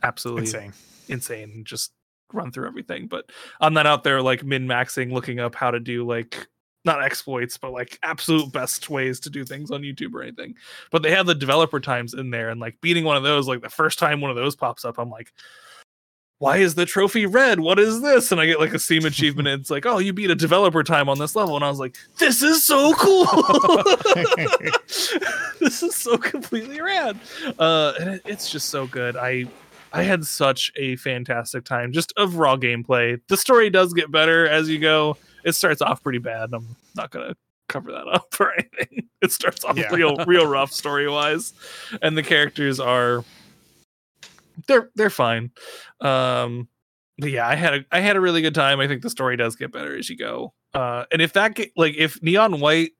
absolutely 0.02 0.44
Insane. 0.44 0.72
insane 1.09 1.50
and 1.50 1.66
just 1.66 1.92
run 2.32 2.50
through 2.50 2.66
everything. 2.66 3.07
But 3.07 3.30
I'm 3.61 3.74
not 3.74 3.86
out 3.86 4.05
there 4.05 4.22
like 4.22 4.42
min 4.42 4.66
maxing, 4.66 5.12
looking 5.12 5.38
up 5.38 5.55
how 5.55 5.70
to 5.70 5.78
do 5.80 6.07
like 6.07 6.48
not 6.85 7.03
exploits, 7.03 7.57
but 7.57 7.72
like 7.72 7.99
absolute 8.03 8.53
best 8.53 8.91
ways 8.91 9.20
to 9.20 9.30
do 9.30 9.45
things 9.45 9.70
on 9.70 9.82
YouTube 9.82 10.14
or 10.14 10.22
anything. 10.22 10.55
But 10.91 11.03
they 11.03 11.11
have 11.11 11.26
the 11.26 11.35
developer 11.35 11.80
times 11.80 12.14
in 12.14 12.30
there, 12.30 12.51
and 12.51 12.61
like 12.61 12.80
beating 12.80 13.05
one 13.05 13.16
of 13.16 13.22
those, 13.22 13.49
like 13.49 13.62
the 13.62 13.70
first 13.70 13.99
time 13.99 14.20
one 14.20 14.30
of 14.30 14.37
those 14.37 14.57
pops 14.57 14.85
up, 14.85 14.99
I'm 14.99 15.11
like, 15.11 15.32
why 16.39 16.59
is 16.59 16.74
the 16.74 16.85
trophy 16.85 17.26
red? 17.26 17.61
What 17.61 17.78
is 17.78 18.03
this? 18.03 18.32
And 18.32 18.41
I 18.41 18.47
get 18.47 18.61
like 18.61 18.74
a 18.74 18.78
Steam 18.78 19.07
achievement, 19.07 19.49
and 19.49 19.61
it's 19.61 19.70
like, 19.70 19.87
oh, 19.87 19.99
you 19.99 20.12
beat 20.12 20.30
a 20.30 20.35
developer 20.35 20.82
time 20.82 21.09
on 21.09 21.18
this 21.18 21.35
level. 21.35 21.57
And 21.57 21.64
I 21.64 21.70
was 21.70 21.78
like, 21.78 21.97
this 22.18 22.43
is 22.43 22.66
so 22.66 22.93
cool. 22.95 23.24
this 25.61 25.82
is 25.82 25.95
so 25.95 26.18
completely 26.18 26.80
rad. 26.80 27.18
Uh, 27.59 27.95
and 28.01 28.11
it, 28.11 28.22
it's 28.26 28.51
just 28.51 28.68
so 28.68 28.87
good. 28.87 29.16
I 29.16 29.47
I 29.95 30.03
had 30.03 30.26
such 30.26 30.72
a 30.76 30.97
fantastic 30.97 31.64
time 31.64 31.93
just 31.93 32.12
of 32.16 32.37
raw 32.37 32.57
gameplay. 32.57 33.20
The 33.28 33.37
story 33.37 33.70
does 33.70 33.95
get 33.95 34.11
better 34.11 34.49
as 34.49 34.68
you 34.68 34.80
go. 34.80 35.16
It 35.45 35.53
starts 35.55 35.82
off 35.82 36.03
pretty 36.03 36.18
bad. 36.18 36.51
I'm 36.53 36.76
not 36.97 37.11
gonna 37.11 37.34
cover 37.68 37.92
that 37.92 38.09
up 38.09 38.34
or 38.40 38.53
anything. 38.55 39.09
It 39.22 39.30
starts 39.32 39.64
off 39.64 39.76
Yeah. 39.76 39.92
real 39.95 40.16
real 40.26 40.47
rough 40.47 40.72
story 40.72 41.09
wise, 41.09 41.53
and 42.03 42.16
the 42.18 42.22
characters 42.22 42.80
are 42.80 43.24
they're 44.66 44.90
they're 44.95 45.11
fine. 45.11 45.51
Um, 46.01 46.68
but 47.18 47.30
yeah, 47.30 47.47
I 47.47 47.55
had 47.55 47.74
a 47.74 47.84
I 47.92 48.01
had 48.01 48.16
a 48.16 48.20
really 48.20 48.42
good 48.42 48.55
time. 48.55 48.80
I 48.80 48.88
think 48.88 49.03
the 49.03 49.11
story 49.11 49.36
does 49.36 49.57
get 49.57 49.72
better 49.72 49.97
as 49.97 50.09
you 50.11 50.16
go. 50.16 50.53
Uh, 50.72 51.05
and 51.12 51.22
if 51.22 51.32
that 51.34 51.59
like 51.76 51.95
if 51.97 52.20
Neon 52.22 52.61
White 52.61 52.92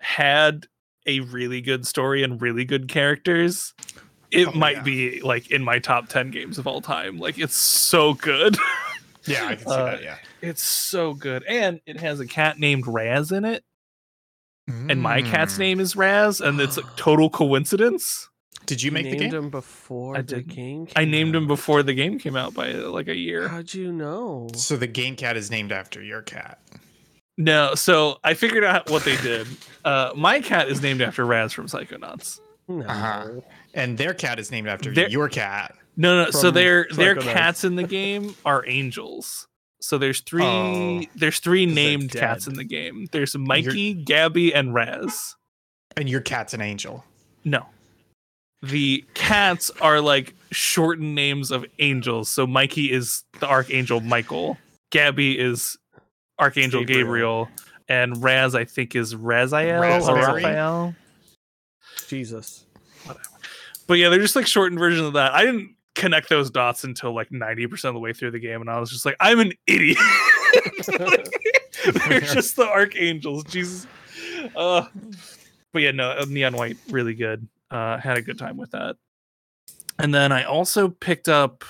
had 0.00 0.66
a 1.06 1.20
really 1.20 1.60
good 1.60 1.86
story 1.86 2.22
and 2.22 2.40
really 2.40 2.64
good 2.64 2.88
characters, 2.88 3.74
it 4.30 4.48
Oh, 4.48 4.52
might 4.52 4.78
yeah. 4.78 4.82
be 4.82 5.20
like 5.20 5.50
in 5.50 5.62
my 5.62 5.78
top 5.78 6.08
10 6.08 6.30
games 6.30 6.58
of 6.58 6.66
all 6.66 6.80
time. 6.80 7.18
Like 7.18 7.38
it's 7.38 7.56
so 7.56 8.14
good. 8.14 8.56
Yeah, 9.26 9.44
I 9.48 9.54
can 9.54 9.66
see 9.66 9.72
Uh, 9.74 9.84
that. 9.84 10.02
Yeah. 10.02 10.16
It's 10.42 10.62
so 10.62 11.14
good. 11.14 11.42
And 11.44 11.80
it 11.86 11.98
has 12.00 12.20
a 12.20 12.26
cat 12.26 12.58
named 12.58 12.86
Raz 12.86 13.32
in 13.32 13.44
it. 13.44 13.64
And 14.68 15.02
my 15.02 15.22
cat's 15.22 15.54
Mm. 15.54 15.58
name 15.58 15.80
is 15.80 15.96
Raz, 15.96 16.40
and 16.40 16.60
it's 16.60 16.76
a 16.76 16.82
total 16.96 17.28
coincidence. 17.40 18.28
Did 18.66 18.80
you 18.82 18.92
make 18.92 19.04
the 19.04 19.16
named 19.18 19.32
game? 19.32 19.44
him 19.44 19.50
before 19.50 20.16
I 20.16 20.20
the 20.22 20.36
didn't. 20.36 20.48
game? 20.54 20.86
I 20.94 21.00
came 21.00 21.10
named 21.10 21.34
him 21.34 21.48
before 21.48 21.82
the 21.82 21.94
game 21.94 22.20
came 22.20 22.36
out 22.36 22.54
by 22.54 22.70
like 22.72 23.08
a 23.08 23.16
year. 23.16 23.48
How'd 23.48 23.74
you 23.74 23.90
know? 23.90 24.46
So 24.54 24.76
the 24.76 24.86
game 24.86 25.16
cat 25.16 25.36
is 25.36 25.50
named 25.50 25.72
after 25.72 26.00
your 26.00 26.22
cat. 26.22 26.60
No, 27.36 27.74
so 27.74 28.18
I 28.22 28.34
figured 28.34 28.62
out 28.62 28.88
what 28.90 29.04
they 29.04 29.16
did. 29.16 29.46
Uh, 29.82 30.12
my 30.14 30.40
cat 30.42 30.68
is 30.68 30.82
named 30.82 31.00
after 31.00 31.24
Raz 31.24 31.54
from 31.54 31.66
Psychonauts. 31.66 32.38
No. 32.68 32.84
Uh-huh. 32.84 33.40
And 33.72 33.96
their 33.96 34.12
cat 34.12 34.38
is 34.38 34.50
named 34.50 34.68
after 34.68 34.92
Their- 34.92 35.08
your 35.08 35.30
cat. 35.30 35.74
No, 35.96 36.24
no. 36.24 36.30
So 36.30 36.42
From 36.48 36.54
their 36.54 36.86
their 36.92 37.14
cats 37.16 37.64
in 37.64 37.76
the 37.76 37.82
game 37.82 38.36
are 38.44 38.62
angels. 38.68 39.48
So 39.80 39.98
there's 39.98 40.20
oh, 40.20 40.24
three 40.26 40.44
Oh. 40.44 41.02
there's 41.16 41.40
three 41.40 41.66
named 41.66 42.10
cats 42.12 42.46
in 42.46 42.54
the 42.54 42.64
game. 42.64 43.06
There's 43.12 43.36
Mikey, 43.36 43.94
Gabby, 43.94 44.54
and 44.54 44.74
Raz. 44.74 45.36
And 45.96 46.08
your 46.08 46.20
cat's 46.20 46.54
an 46.54 46.60
angel. 46.60 47.04
No. 47.44 47.66
The 48.62 49.04
cats 49.14 49.70
are 49.80 50.00
like 50.00 50.34
shortened 50.50 51.14
names 51.14 51.50
of 51.50 51.64
angels. 51.78 52.28
So 52.28 52.46
Mikey 52.46 52.92
is 52.92 53.24
the 53.40 53.48
archangel 53.48 54.00
Michael. 54.00 54.58
Gabby 54.90 55.38
is 55.38 55.78
archangel 56.38 56.84
Gabriel, 56.84 57.44
Gabriel. 57.46 57.48
and 57.88 58.22
Raz 58.22 58.54
I 58.54 58.64
think 58.64 58.94
is 58.94 59.14
Raziel 59.14 59.78
or 59.78 59.80
Raspberry? 59.80 60.42
Raphael. 60.44 60.94
Jesus. 62.06 62.66
But 63.86 63.94
yeah, 63.94 64.08
they're 64.08 64.20
just 64.20 64.36
like 64.36 64.46
shortened 64.46 64.78
versions 64.78 65.06
of 65.06 65.12
that. 65.14 65.32
I 65.32 65.44
didn't 65.44 65.74
connect 65.94 66.28
those 66.28 66.50
dots 66.50 66.84
until 66.84 67.14
like 67.14 67.30
90% 67.30 67.84
of 67.84 67.94
the 67.94 68.00
way 68.00 68.12
through 68.12 68.30
the 68.30 68.38
game, 68.38 68.60
and 68.60 68.70
I 68.70 68.78
was 68.78 68.90
just 68.90 69.04
like, 69.04 69.16
I'm 69.20 69.40
an 69.40 69.52
idiot. 69.66 69.98
they're 72.08 72.20
just 72.20 72.56
the 72.56 72.66
archangels. 72.68 73.44
Jesus. 73.44 73.86
Uh, 74.56 74.86
but 75.72 75.82
yeah, 75.82 75.92
no, 75.92 76.10
uh, 76.10 76.26
Neon 76.28 76.56
White, 76.56 76.78
really 76.88 77.14
good. 77.14 77.46
Uh, 77.70 77.98
had 77.98 78.18
a 78.18 78.22
good 78.22 78.38
time 78.38 78.56
with 78.56 78.70
that. 78.72 78.96
And 79.98 80.14
then 80.14 80.32
I 80.32 80.44
also 80.44 80.88
picked 80.88 81.28
up 81.28 81.64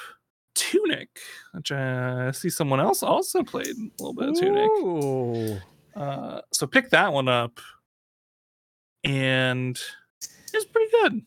Tunic, 0.55 1.09
which 1.53 1.73
uh, 1.73 2.27
I 2.29 2.31
see 2.31 2.51
someone 2.51 2.81
else 2.81 3.03
also 3.03 3.43
played 3.43 3.77
a 3.77 4.03
little 4.03 4.15
bit 4.15 4.29
of 4.29 4.39
Tunic. 4.39 5.63
Uh, 5.97 6.41
so 6.53 6.67
pick 6.67 6.91
that 6.91 7.13
one 7.13 7.29
up, 7.29 7.61
and 9.05 9.79
it's 10.55 10.65
pretty 10.65 10.91
good. 10.91 11.23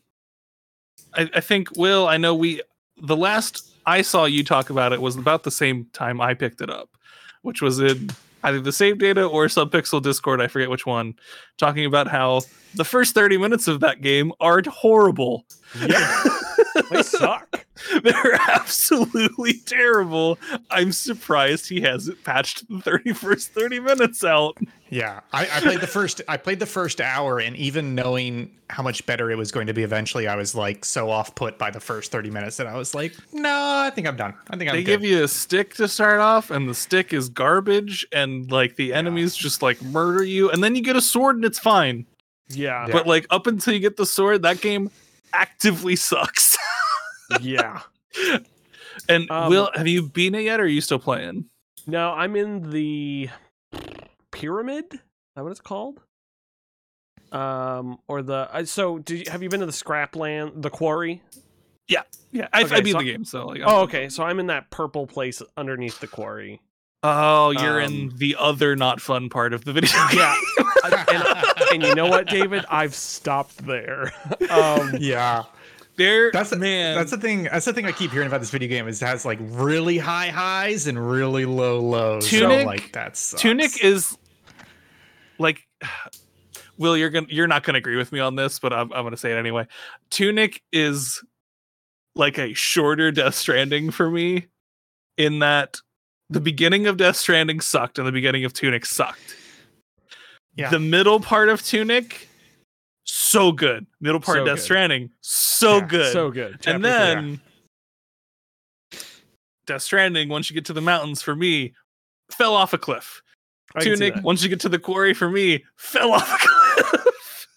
I, 1.14 1.30
I 1.34 1.40
think 1.40 1.76
Will. 1.76 2.08
I 2.08 2.16
know 2.16 2.34
we 2.34 2.62
the 3.04 3.16
last 3.16 3.70
I 3.86 4.02
saw 4.02 4.24
you 4.24 4.44
talk 4.44 4.70
about 4.70 4.92
it 4.92 5.00
was 5.00 5.16
about 5.16 5.42
the 5.42 5.50
same 5.50 5.86
time 5.92 6.20
I 6.20 6.34
picked 6.34 6.60
it 6.60 6.70
up, 6.70 6.90
which 7.42 7.60
was 7.60 7.78
in 7.80 8.10
either 8.42 8.60
the 8.60 8.72
save 8.72 8.98
data 8.98 9.24
or 9.24 9.46
subpixel 9.46 10.02
Discord. 10.02 10.40
I 10.40 10.48
forget 10.48 10.70
which 10.70 10.86
one, 10.86 11.14
talking 11.58 11.84
about 11.84 12.08
how 12.08 12.42
the 12.74 12.84
first 12.84 13.14
thirty 13.14 13.36
minutes 13.36 13.68
of 13.68 13.80
that 13.80 14.00
game 14.00 14.32
are 14.40 14.62
horrible. 14.66 15.44
Yeah. 15.86 16.24
they 16.90 17.02
suck. 17.02 17.64
They're 18.02 18.34
absolutely 18.50 19.54
terrible. 19.54 20.38
I'm 20.70 20.92
surprised 20.92 21.68
he 21.68 21.80
hasn't 21.80 22.22
patched 22.24 22.68
the 22.68 22.76
31st 22.76 23.48
30 23.48 23.80
minutes 23.80 24.24
out. 24.24 24.58
Yeah, 24.90 25.20
I, 25.32 25.42
I 25.42 25.60
played 25.60 25.80
the 25.80 25.86
first. 25.86 26.22
I 26.28 26.36
played 26.36 26.60
the 26.60 26.66
first 26.66 27.00
hour, 27.00 27.40
and 27.40 27.56
even 27.56 27.94
knowing 27.94 28.52
how 28.70 28.82
much 28.82 29.04
better 29.06 29.30
it 29.30 29.36
was 29.36 29.50
going 29.50 29.66
to 29.66 29.74
be 29.74 29.82
eventually, 29.82 30.28
I 30.28 30.36
was 30.36 30.54
like 30.54 30.84
so 30.84 31.10
off 31.10 31.34
put 31.34 31.58
by 31.58 31.70
the 31.70 31.80
first 31.80 32.12
thirty 32.12 32.30
minutes 32.30 32.58
that 32.58 32.68
I 32.68 32.76
was 32.76 32.94
like, 32.94 33.12
no, 33.32 33.50
I 33.50 33.90
think 33.90 34.06
I'm 34.06 34.16
done. 34.16 34.34
I 34.50 34.56
think 34.56 34.62
I'm 34.62 34.66
done. 34.68 34.76
they 34.76 34.84
good. 34.84 35.00
give 35.00 35.04
you 35.04 35.24
a 35.24 35.28
stick 35.28 35.74
to 35.74 35.88
start 35.88 36.20
off, 36.20 36.50
and 36.50 36.68
the 36.68 36.74
stick 36.74 37.12
is 37.12 37.28
garbage, 37.28 38.06
and 38.12 38.50
like 38.52 38.76
the 38.76 38.94
enemies 38.94 39.34
just 39.34 39.62
like 39.62 39.82
murder 39.82 40.22
you, 40.22 40.50
and 40.50 40.62
then 40.62 40.76
you 40.76 40.82
get 40.82 40.94
a 40.96 41.02
sword 41.02 41.36
and 41.36 41.44
it's 41.44 41.58
fine. 41.58 42.06
Yeah. 42.48 42.86
But 42.90 43.06
like 43.06 43.26
up 43.30 43.46
until 43.46 43.74
you 43.74 43.80
get 43.80 43.96
the 43.96 44.06
sword, 44.06 44.42
that 44.42 44.60
game 44.60 44.90
actively 45.34 45.96
sucks. 45.96 46.56
Yeah. 47.40 47.80
and 49.08 49.30
Um, 49.30 49.48
Will, 49.50 49.70
have 49.74 49.88
you 49.88 50.08
beaten 50.08 50.34
it 50.38 50.42
yet, 50.44 50.60
or 50.60 50.64
are 50.64 50.66
you 50.66 50.82
still 50.82 50.98
playing? 50.98 51.46
No, 51.86 52.10
I'm 52.12 52.36
in 52.36 52.70
the 52.70 53.30
pyramid. 54.30 54.84
Is 54.92 55.00
that 55.34 55.42
what 55.42 55.50
it's 55.50 55.60
called? 55.60 56.00
Um, 57.32 57.98
or 58.08 58.22
the 58.22 58.48
I 58.52 58.64
so 58.64 58.98
did 58.98 59.26
you, 59.26 59.32
have 59.32 59.42
you 59.42 59.48
been 59.48 59.60
to 59.60 59.66
the 59.66 59.72
scrapland, 59.72 60.62
the 60.62 60.70
quarry? 60.70 61.22
Yeah, 61.88 62.02
yeah. 62.30 62.46
I 62.52 62.62
Okay, 62.64 62.80
beat 62.82 62.92
so- 62.92 62.98
the 62.98 63.04
game, 63.04 63.24
so 63.24 63.46
like. 63.46 63.62
Oh, 63.64 63.80
okay. 63.82 64.08
So 64.10 64.22
I'm 64.22 64.38
in 64.38 64.46
that 64.48 64.70
purple 64.70 65.06
place 65.06 65.42
underneath 65.56 65.98
the 66.00 66.06
quarry. 66.06 66.60
Oh, 67.06 67.50
you're 67.50 67.80
in 67.80 68.08
Um, 68.08 68.12
the 68.16 68.34
other 68.38 68.74
not 68.76 68.98
fun 69.00 69.28
part 69.28 69.52
of 69.52 69.64
the 69.64 69.72
video. 69.74 69.90
Yeah. 70.14 70.34
and, 71.08 71.24
and 71.72 71.82
you 71.82 71.94
know 71.94 72.06
what, 72.06 72.26
David? 72.28 72.64
I've 72.70 72.94
stopped 72.94 73.58
there. 73.66 74.12
um, 74.50 74.94
yeah, 74.98 75.44
there, 75.96 76.30
that's 76.32 76.50
the 76.50 76.56
man. 76.56 76.96
That's 76.96 77.10
the 77.10 77.18
thing. 77.18 77.44
That's 77.44 77.66
the 77.66 77.72
thing 77.74 77.84
I 77.84 77.92
keep 77.92 78.10
hearing 78.10 78.26
about 78.26 78.40
this 78.40 78.50
video 78.50 78.68
game 78.68 78.88
is 78.88 79.00
it 79.02 79.06
has 79.06 79.24
like 79.24 79.38
really 79.40 79.98
high 79.98 80.28
highs 80.28 80.86
and 80.86 81.10
really 81.10 81.44
low 81.44 81.80
lows. 81.80 82.26
Tunic- 82.26 82.60
so, 82.60 82.66
like 82.66 82.92
that's 82.92 83.34
Tunic 83.38 83.84
is 83.84 84.16
like 85.38 85.60
Will, 86.78 86.96
you're 86.96 87.10
gonna 87.10 87.26
you're 87.28 87.46
not 87.46 87.62
gonna 87.64 87.78
agree 87.78 87.96
with 87.96 88.12
me 88.12 88.20
on 88.20 88.34
this, 88.34 88.58
but 88.58 88.72
I'm 88.72 88.92
I'm 88.92 89.04
gonna 89.04 89.16
say 89.16 89.30
it 89.30 89.36
anyway. 89.36 89.66
Tunic 90.10 90.62
is 90.72 91.22
like 92.16 92.38
a 92.38 92.54
shorter 92.54 93.12
Death 93.12 93.34
Stranding 93.34 93.90
for 93.90 94.10
me, 94.10 94.46
in 95.16 95.38
that 95.40 95.78
the 96.30 96.40
beginning 96.40 96.86
of 96.86 96.96
Death 96.96 97.16
Stranding 97.16 97.60
sucked 97.60 97.98
and 97.98 98.06
the 98.06 98.12
beginning 98.12 98.44
of 98.44 98.52
Tunic 98.52 98.84
sucked. 98.86 99.36
Yeah. 100.56 100.70
The 100.70 100.78
middle 100.80 101.20
part 101.20 101.48
of 101.48 101.62
Tunic, 101.62 102.28
so 103.04 103.52
good. 103.52 103.86
Middle 104.00 104.20
part 104.20 104.38
of 104.38 104.46
Death 104.46 104.56
good. 104.56 104.62
Stranding, 104.62 105.10
so 105.20 105.76
Yeah, 105.78 105.86
good. 105.86 106.12
so 106.12 106.30
good. 106.30 106.52
Chapter 106.60 106.70
and 106.70 106.82
three. 106.82 106.90
then 106.90 107.40
Death 109.66 109.82
Stranding, 109.82 110.28
once 110.28 110.50
you 110.50 110.54
get 110.54 110.64
to 110.66 110.72
the 110.72 110.80
mountains, 110.80 111.22
for 111.22 111.34
me, 111.34 111.74
fell 112.30 112.54
off 112.54 112.72
a 112.72 112.78
cliff. 112.78 113.22
I 113.74 113.80
Tunic, 113.80 114.14
once 114.22 114.42
you 114.42 114.48
get 114.48 114.60
to 114.60 114.68
the 114.68 114.78
quarry, 114.78 115.14
for 115.14 115.28
me, 115.28 115.64
fell 115.76 116.12
off 116.14 116.30
a 116.32 116.38
cliff. 116.88 117.48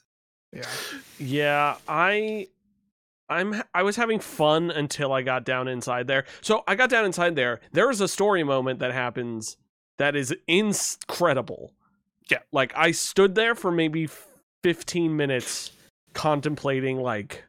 Yeah. 0.53 0.63
Yeah, 1.20 1.76
I 1.88 2.47
I'm 3.30 3.63
I 3.73 3.84
was 3.84 3.95
having 3.95 4.19
fun 4.19 4.71
until 4.71 5.11
I 5.11 5.21
got 5.21 5.43
down 5.43 5.67
inside 5.67 6.07
there. 6.07 6.25
So 6.41 6.63
I 6.67 6.75
got 6.75 6.89
down 6.89 7.05
inside 7.05 7.36
there. 7.36 7.59
There 7.71 7.89
is 7.89 8.01
a 8.01 8.07
story 8.07 8.43
moment 8.43 8.80
that 8.80 8.93
happens 8.93 9.57
that 9.97 10.15
is 10.15 10.34
incredible. 10.47 11.73
Yeah. 12.30 12.39
Like 12.51 12.73
I 12.75 12.91
stood 12.91 13.36
there 13.36 13.55
for 13.55 13.71
maybe 13.71 14.07
15 14.63 15.15
minutes 15.15 15.71
contemplating 16.13 16.97
like 16.97 17.43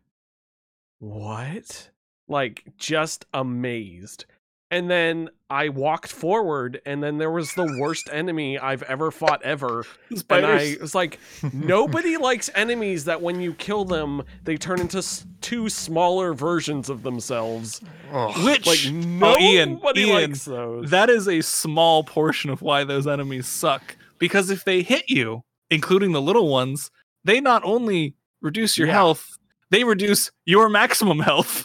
what? 0.99 1.91
Like 2.27 2.65
just 2.77 3.27
amazed. 3.33 4.27
And 4.71 4.91
then 4.91 5.31
I 5.49 5.71
walked 5.71 6.13
forward 6.13 6.83
and 6.85 7.03
then 7.03 7.17
there 7.17 7.31
was 7.31 7.55
the 7.55 7.65
worst 7.81 8.11
enemy 8.13 8.59
I've 8.59 8.83
ever 8.83 9.11
fought 9.11 9.41
ever 9.43 9.87
and 10.11 10.45
I 10.45 10.77
was 10.79 10.95
like, 10.95 11.19
nobody 11.55 12.17
likes 12.19 12.51
enemies 12.55 13.07
that 13.07 13.23
when 13.23 13.41
you 13.41 13.55
kill 13.55 13.87
them, 13.87 14.23
they 14.45 14.59
turn 14.59 14.79
into 14.79 14.99
s- 14.99 15.25
two 15.41 15.71
smaller 15.71 16.35
versions 16.35 16.91
of 16.91 17.03
themselves. 17.03 17.81
Oh. 18.13 18.31
Which 18.45 18.67
Like 18.67 18.81
oh, 19.23 19.39
Ian, 19.41 19.73
nobody 19.75 20.03
Ian, 20.03 20.31
likes 20.33 20.45
those. 20.45 20.91
that 20.91 21.09
is 21.09 21.27
a 21.29 21.41
small 21.41 22.05
portion 22.05 22.51
of 22.51 22.61
why 22.61 22.85
those 22.85 23.07
enemies 23.07 23.47
suck. 23.49 23.97
Because 24.19 24.51
if 24.51 24.65
they 24.65 24.83
hit 24.83 25.09
you, 25.09 25.45
including 25.71 26.13
the 26.13 26.21
little 26.21 26.49
ones, 26.49 26.91
they 27.25 27.41
not 27.41 27.63
only 27.65 28.17
reduce 28.43 28.77
your 28.77 28.89
Yeah. 28.89 28.95
health, 28.95 29.39
they 29.71 29.85
reduce 29.85 30.31
your 30.45 30.69
maximum 30.69 31.21
health. 31.31 31.65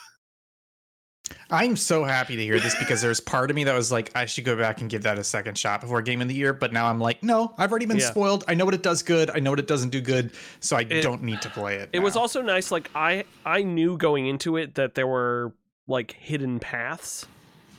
I'm 1.54 1.76
so 1.78 2.04
happy 2.04 2.36
to 2.36 2.42
hear 2.44 2.60
this 2.60 2.74
because 2.80 3.00
there's 3.02 3.20
part 3.20 3.52
of 3.52 3.56
me 3.56 3.64
that 3.66 3.76
was 3.76 3.92
like, 3.92 4.12
I 4.16 4.26
should 4.26 4.44
go 4.44 4.56
back 4.58 4.82
and 4.82 4.90
give 4.90 5.04
that 5.04 5.20
a 5.20 5.24
second 5.24 5.56
shot 5.56 5.82
before 5.82 6.02
game 6.02 6.20
of 6.20 6.28
the 6.28 6.34
year. 6.34 6.52
But 6.52 6.74
now 6.74 6.88
I'm 6.88 7.00
like, 7.00 7.22
no, 7.22 7.54
I've 7.60 7.70
already 7.70 7.86
been 7.86 7.98
Yeah. 8.00 8.10
spoiled. 8.10 8.44
I 8.48 8.56
know 8.56 8.66
what 8.66 8.74
it 8.74 8.82
does 8.82 9.04
good. 9.04 9.30
I 9.30 9.40
know 9.40 9.52
what 9.52 9.60
it 9.60 9.68
doesn't 9.68 9.90
do 9.92 10.02
good. 10.02 10.32
So 10.62 10.76
I 10.76 10.82
It- 10.82 11.02
don't 11.04 11.22
need 11.22 11.42
to 11.44 11.50
play 11.52 11.76
it. 11.76 11.90
it 11.94 12.00
was 12.00 12.16
also 12.16 12.42
nice. 12.42 12.72
Like 12.72 12.90
I, 12.96 13.26
I 13.46 13.62
knew 13.62 13.98
going 13.98 14.26
into 14.26 14.58
it 14.58 14.74
that 14.76 14.96
there 14.96 15.06
were 15.08 15.54
like 15.88 16.14
hidden 16.14 16.60
paths. 16.60 17.28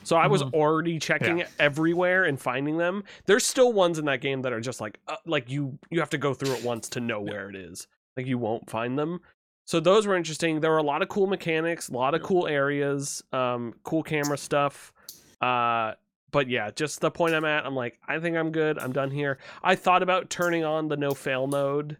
So 0.03 0.15
I 0.15 0.27
was 0.27 0.41
Mhm. 0.43 0.53
already 0.53 0.97
checking 0.99 1.39
Yeah. 1.39 1.47
everywhere 1.59 2.23
and 2.23 2.39
finding 2.39 2.77
them. 2.77 3.03
There's 3.25 3.45
still 3.45 3.73
ones 3.73 3.99
in 3.99 4.05
that 4.05 4.21
game 4.21 4.43
that 4.43 4.53
are 4.53 4.61
just 4.61 4.79
like, 4.79 4.99
uh, 5.09 5.17
like 5.25 5.49
you, 5.49 5.79
you 5.89 5.99
have 5.99 6.11
to 6.11 6.17
go 6.17 6.33
through 6.33 6.53
it 6.53 6.63
once 6.63 6.87
to 6.89 6.99
know 7.01 7.19
where 7.19 7.49
it 7.49 7.55
is. 7.55 7.87
Like 8.15 8.25
you 8.27 8.37
won't 8.37 8.69
find 8.69 8.97
them. 8.97 9.19
So 9.65 9.79
those 9.79 10.05
were 10.05 10.15
interesting. 10.15 10.59
There 10.59 10.71
were 10.71 10.77
a 10.77 10.83
lot 10.83 11.01
of 11.01 11.09
cool 11.09 11.27
mechanics, 11.27 11.89
a 11.89 11.93
lot 11.93 12.13
of 12.13 12.21
cool 12.21 12.47
areas, 12.47 13.23
um, 13.33 13.73
cool 13.83 14.03
camera 14.03 14.37
stuff. 14.37 14.93
Uh, 15.41 15.93
but 16.31 16.47
yeah, 16.49 16.69
just 16.71 17.01
the 17.01 17.09
point 17.09 17.33
I'm 17.33 17.45
at, 17.45 17.65
I'm 17.65 17.75
like, 17.75 17.97
I 18.07 18.19
think 18.19 18.37
I'm 18.37 18.51
good. 18.51 18.77
I'm 18.77 18.91
done 18.91 19.09
here. 19.09 19.39
I 19.63 19.75
thought 19.75 20.03
about 20.03 20.29
turning 20.29 20.63
on 20.63 20.87
the 20.87 20.97
no 20.97 21.11
fail 21.11 21.47
mode 21.47 21.97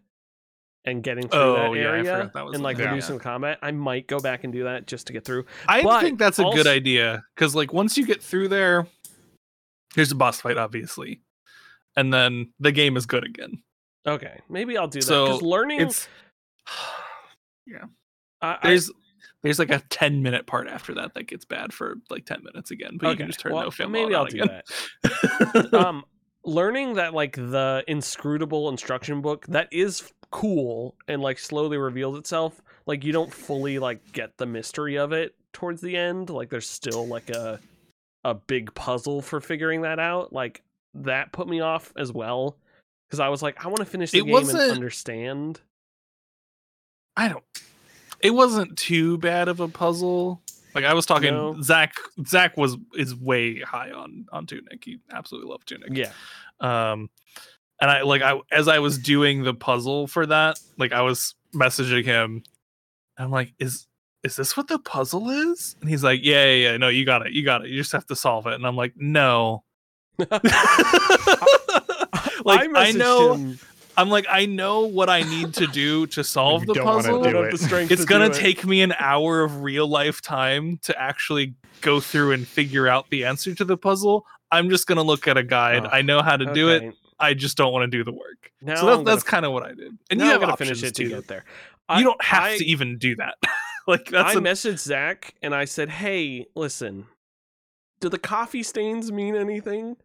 and 0.84 1.02
getting 1.02 1.28
through 1.28 1.40
Oh, 1.40 1.54
that 1.54 1.72
yeah, 1.76 1.84
area 1.84 2.30
that 2.32 2.44
was 2.44 2.54
and 2.54 2.62
like 2.62 2.76
thing, 2.76 2.86
reducing 2.86 3.18
the 3.18 3.22
combat. 3.22 3.58
I 3.62 3.72
might 3.72 4.06
go 4.06 4.20
back 4.20 4.44
and 4.44 4.52
do 4.52 4.62
that 4.64 4.86
just 4.86 5.08
to 5.08 5.12
get 5.12 5.24
through. 5.24 5.46
I 5.66 5.82
But 5.82 6.02
think 6.02 6.18
that's 6.20 6.38
a 6.38 6.44
good 6.44 6.68
idea 6.68 7.24
because, 7.34 7.56
like, 7.56 7.72
once 7.72 7.98
you 7.98 8.06
get 8.06 8.22
through 8.22 8.48
there, 8.48 8.86
here's 9.96 10.12
a 10.12 10.14
boss 10.14 10.40
fight, 10.40 10.56
obviously, 10.56 11.22
and 11.96 12.14
then 12.14 12.52
the 12.60 12.70
game 12.70 12.96
is 12.96 13.06
good 13.06 13.24
again. 13.24 13.62
Okay, 14.06 14.38
maybe 14.48 14.78
I'll 14.78 14.86
do 14.86 15.00
that 15.00 15.06
So, 15.06 15.24
because 15.26 15.42
learning. 15.42 15.80
It's 15.80 16.06
I- 18.42 18.58
I- 18.62 18.68
there's 18.68 18.90
there's 19.42 19.58
like 19.58 19.70
a 19.70 19.80
10 19.90 20.22
minute 20.22 20.46
part 20.46 20.68
after 20.68 20.94
that 20.94 21.14
that 21.14 21.24
gets 21.28 21.44
bad 21.44 21.72
for 21.72 21.96
like 22.10 22.26
10 22.26 22.42
minutes 22.44 22.70
again, 22.70 22.96
but 23.00 23.10
you 23.10 23.16
can 23.16 23.26
just 23.26 23.40
turn 23.40 23.52
well, 23.52 23.64
no 23.64 23.70
fail 23.70 23.88
maybe 23.88 24.14
I'll 24.14 24.22
on 24.24 24.28
do 24.28 24.42
again. 24.42 24.62
that. 25.02 25.74
um 25.86 26.04
learning 26.44 26.94
that 26.94 27.12
like 27.14 27.34
the 27.36 27.82
inscrutable 27.88 28.68
instruction 28.68 29.20
book 29.20 29.46
that 29.46 29.68
is 29.72 30.12
cool 30.30 30.94
and 31.08 31.20
like 31.22 31.38
slowly 31.38 31.76
reveals 31.76 32.16
itself 32.18 32.60
like 32.86 33.04
you 33.04 33.12
don't 33.12 33.32
fully 33.32 33.78
like 33.78 34.12
get 34.12 34.36
the 34.38 34.46
mystery 34.46 34.96
of 34.96 35.12
it 35.12 35.34
towards 35.52 35.80
the 35.80 35.96
end 35.96 36.30
like 36.30 36.48
there's 36.50 36.68
still 36.68 37.06
like 37.06 37.30
a 37.30 37.58
a 38.24 38.34
big 38.34 38.72
puzzle 38.74 39.22
for 39.22 39.40
figuring 39.40 39.82
that 39.82 39.98
out 39.98 40.32
like 40.32 40.62
that 40.94 41.32
put 41.32 41.48
me 41.48 41.60
off 41.60 41.92
as 41.96 42.12
well 42.12 42.56
because 43.08 43.18
i 43.20 43.28
was 43.28 43.42
like 43.42 43.64
i 43.64 43.68
want 43.68 43.78
to 43.78 43.84
finish 43.84 44.10
the 44.12 44.18
It 44.18 44.24
game 44.24 44.32
wasn't- 44.32 44.62
and 44.62 44.72
understand 44.72 45.60
I 47.16 47.28
don't. 47.28 47.44
It 48.20 48.30
wasn't 48.30 48.76
too 48.78 49.18
bad 49.18 49.48
of 49.48 49.60
a 49.60 49.68
puzzle. 49.68 50.40
Like 50.74 50.84
I 50.84 50.94
was 50.94 51.06
talking, 51.06 51.32
No. 51.32 51.60
Zach. 51.62 51.94
Zach 52.26 52.56
was 52.56 52.76
is 52.94 53.14
way 53.14 53.60
high 53.60 53.90
on 53.90 54.26
on 54.32 54.46
Tunic. 54.46 54.84
He 54.84 54.98
absolutely 55.12 55.50
loved 55.50 55.68
Tunic. 55.68 55.90
yeah 55.92 56.10
Um, 56.60 57.08
and 57.80 57.90
I 57.90 58.02
like 58.02 58.22
I 58.22 58.38
as 58.52 58.68
I 58.68 58.78
was 58.78 58.98
doing 58.98 59.42
the 59.42 59.54
puzzle 59.54 60.06
for 60.06 60.26
that, 60.26 60.58
like 60.78 60.92
I 60.92 61.02
was 61.02 61.34
messaging 61.54 62.04
him. 62.04 62.42
I'm 63.18 63.30
like, 63.30 63.54
is 63.58 63.86
is 64.22 64.36
this 64.36 64.56
what 64.56 64.68
the 64.68 64.78
puzzle 64.78 65.30
is? 65.30 65.76
And 65.80 65.88
he's 65.88 66.02
like, 66.04 66.20
yeah, 66.22 66.44
yeah, 66.46 66.70
yeah. 66.70 66.76
No, 66.78 66.88
you 66.88 67.04
got 67.06 67.24
it. 67.26 67.32
You 67.32 67.44
got 67.44 67.64
it. 67.64 67.70
You 67.70 67.76
just 67.78 67.92
have 67.92 68.06
to 68.06 68.16
solve 68.16 68.46
it. 68.46 68.54
And 68.54 68.66
I'm 68.66 68.76
like, 68.76 68.92
no. 68.96 69.62
like 70.18 70.30
I, 72.60 72.66
messaged 72.68 72.96
know. 72.96 73.34
him, 73.34 73.58
I'm 73.96 74.08
like, 74.10 74.26
I 74.28 74.46
know 74.46 74.80
what 74.82 75.08
I 75.08 75.22
need 75.22 75.54
to 75.54 75.66
do 75.66 76.06
to 76.08 76.22
solve 76.36 76.62
You 76.62 76.66
the 76.68 76.74
don't 76.74 76.84
wanna 76.86 76.96
puzzle. 77.02 77.22
Do 77.22 77.42
it. 77.44 77.58
the 77.58 77.86
It's 77.90 78.02
to 78.02 78.06
gonna 78.06 78.28
do 78.28 78.32
it. 78.36 78.40
take 78.40 78.64
me 78.64 78.82
an 78.82 78.92
hour 78.98 79.42
of 79.42 79.62
real 79.62 79.88
life 79.88 80.20
time 80.20 80.78
to 80.82 81.00
actually 81.00 81.54
go 81.80 82.00
through 82.00 82.32
and 82.32 82.46
figure 82.46 82.86
out 82.88 83.08
the 83.10 83.24
answer 83.24 83.54
to 83.54 83.64
the 83.64 83.76
puzzle. 83.76 84.26
I'm 84.52 84.68
just 84.70 84.86
gonna 84.86 85.02
look 85.02 85.26
at 85.28 85.36
a 85.36 85.42
guide. 85.42 85.84
Oh, 85.86 85.88
I 85.90 86.02
know 86.02 86.22
how 86.22 86.36
to 86.36 86.52
do 86.52 86.68
it. 86.70 86.94
I 87.18 87.32
just 87.34 87.56
don't 87.56 87.72
want 87.72 87.90
to 87.90 87.96
do 87.96 88.04
the 88.04 88.12
work. 88.12 88.52
now 88.60 88.74
so 88.76 88.88
I'm 88.98 89.04
that's, 89.04 89.22
gonna 89.22 89.30
kind 89.30 89.46
of 89.46 89.52
what 89.52 89.62
I 89.62 89.72
did. 89.72 89.96
And 90.10 90.20
you 90.20 90.26
have 90.26 90.40
gonna 90.40 90.52
options 90.52 90.80
finish 90.80 90.82
it 90.90 90.94
too. 90.94 91.04
to 91.04 91.14
get 91.16 91.26
there. 91.28 91.44
you 91.96 92.04
don't 92.04 92.22
have 92.22 92.42
I- 92.42 92.58
to 92.58 92.64
even 92.66 92.98
do 92.98 93.16
that. 93.16 93.36
like 93.86 94.10
that's 94.10 94.36
I 94.36 94.40
messaged 94.40 94.80
Zach 94.80 95.34
and 95.42 95.54
I 95.54 95.64
said, 95.64 95.88
"Hey, 95.88 96.46
listen, 96.54 97.06
do 98.00 98.08
the 98.10 98.18
coffee 98.18 98.62
stains 98.62 99.10
mean 99.10 99.34
anything?" 99.36 99.96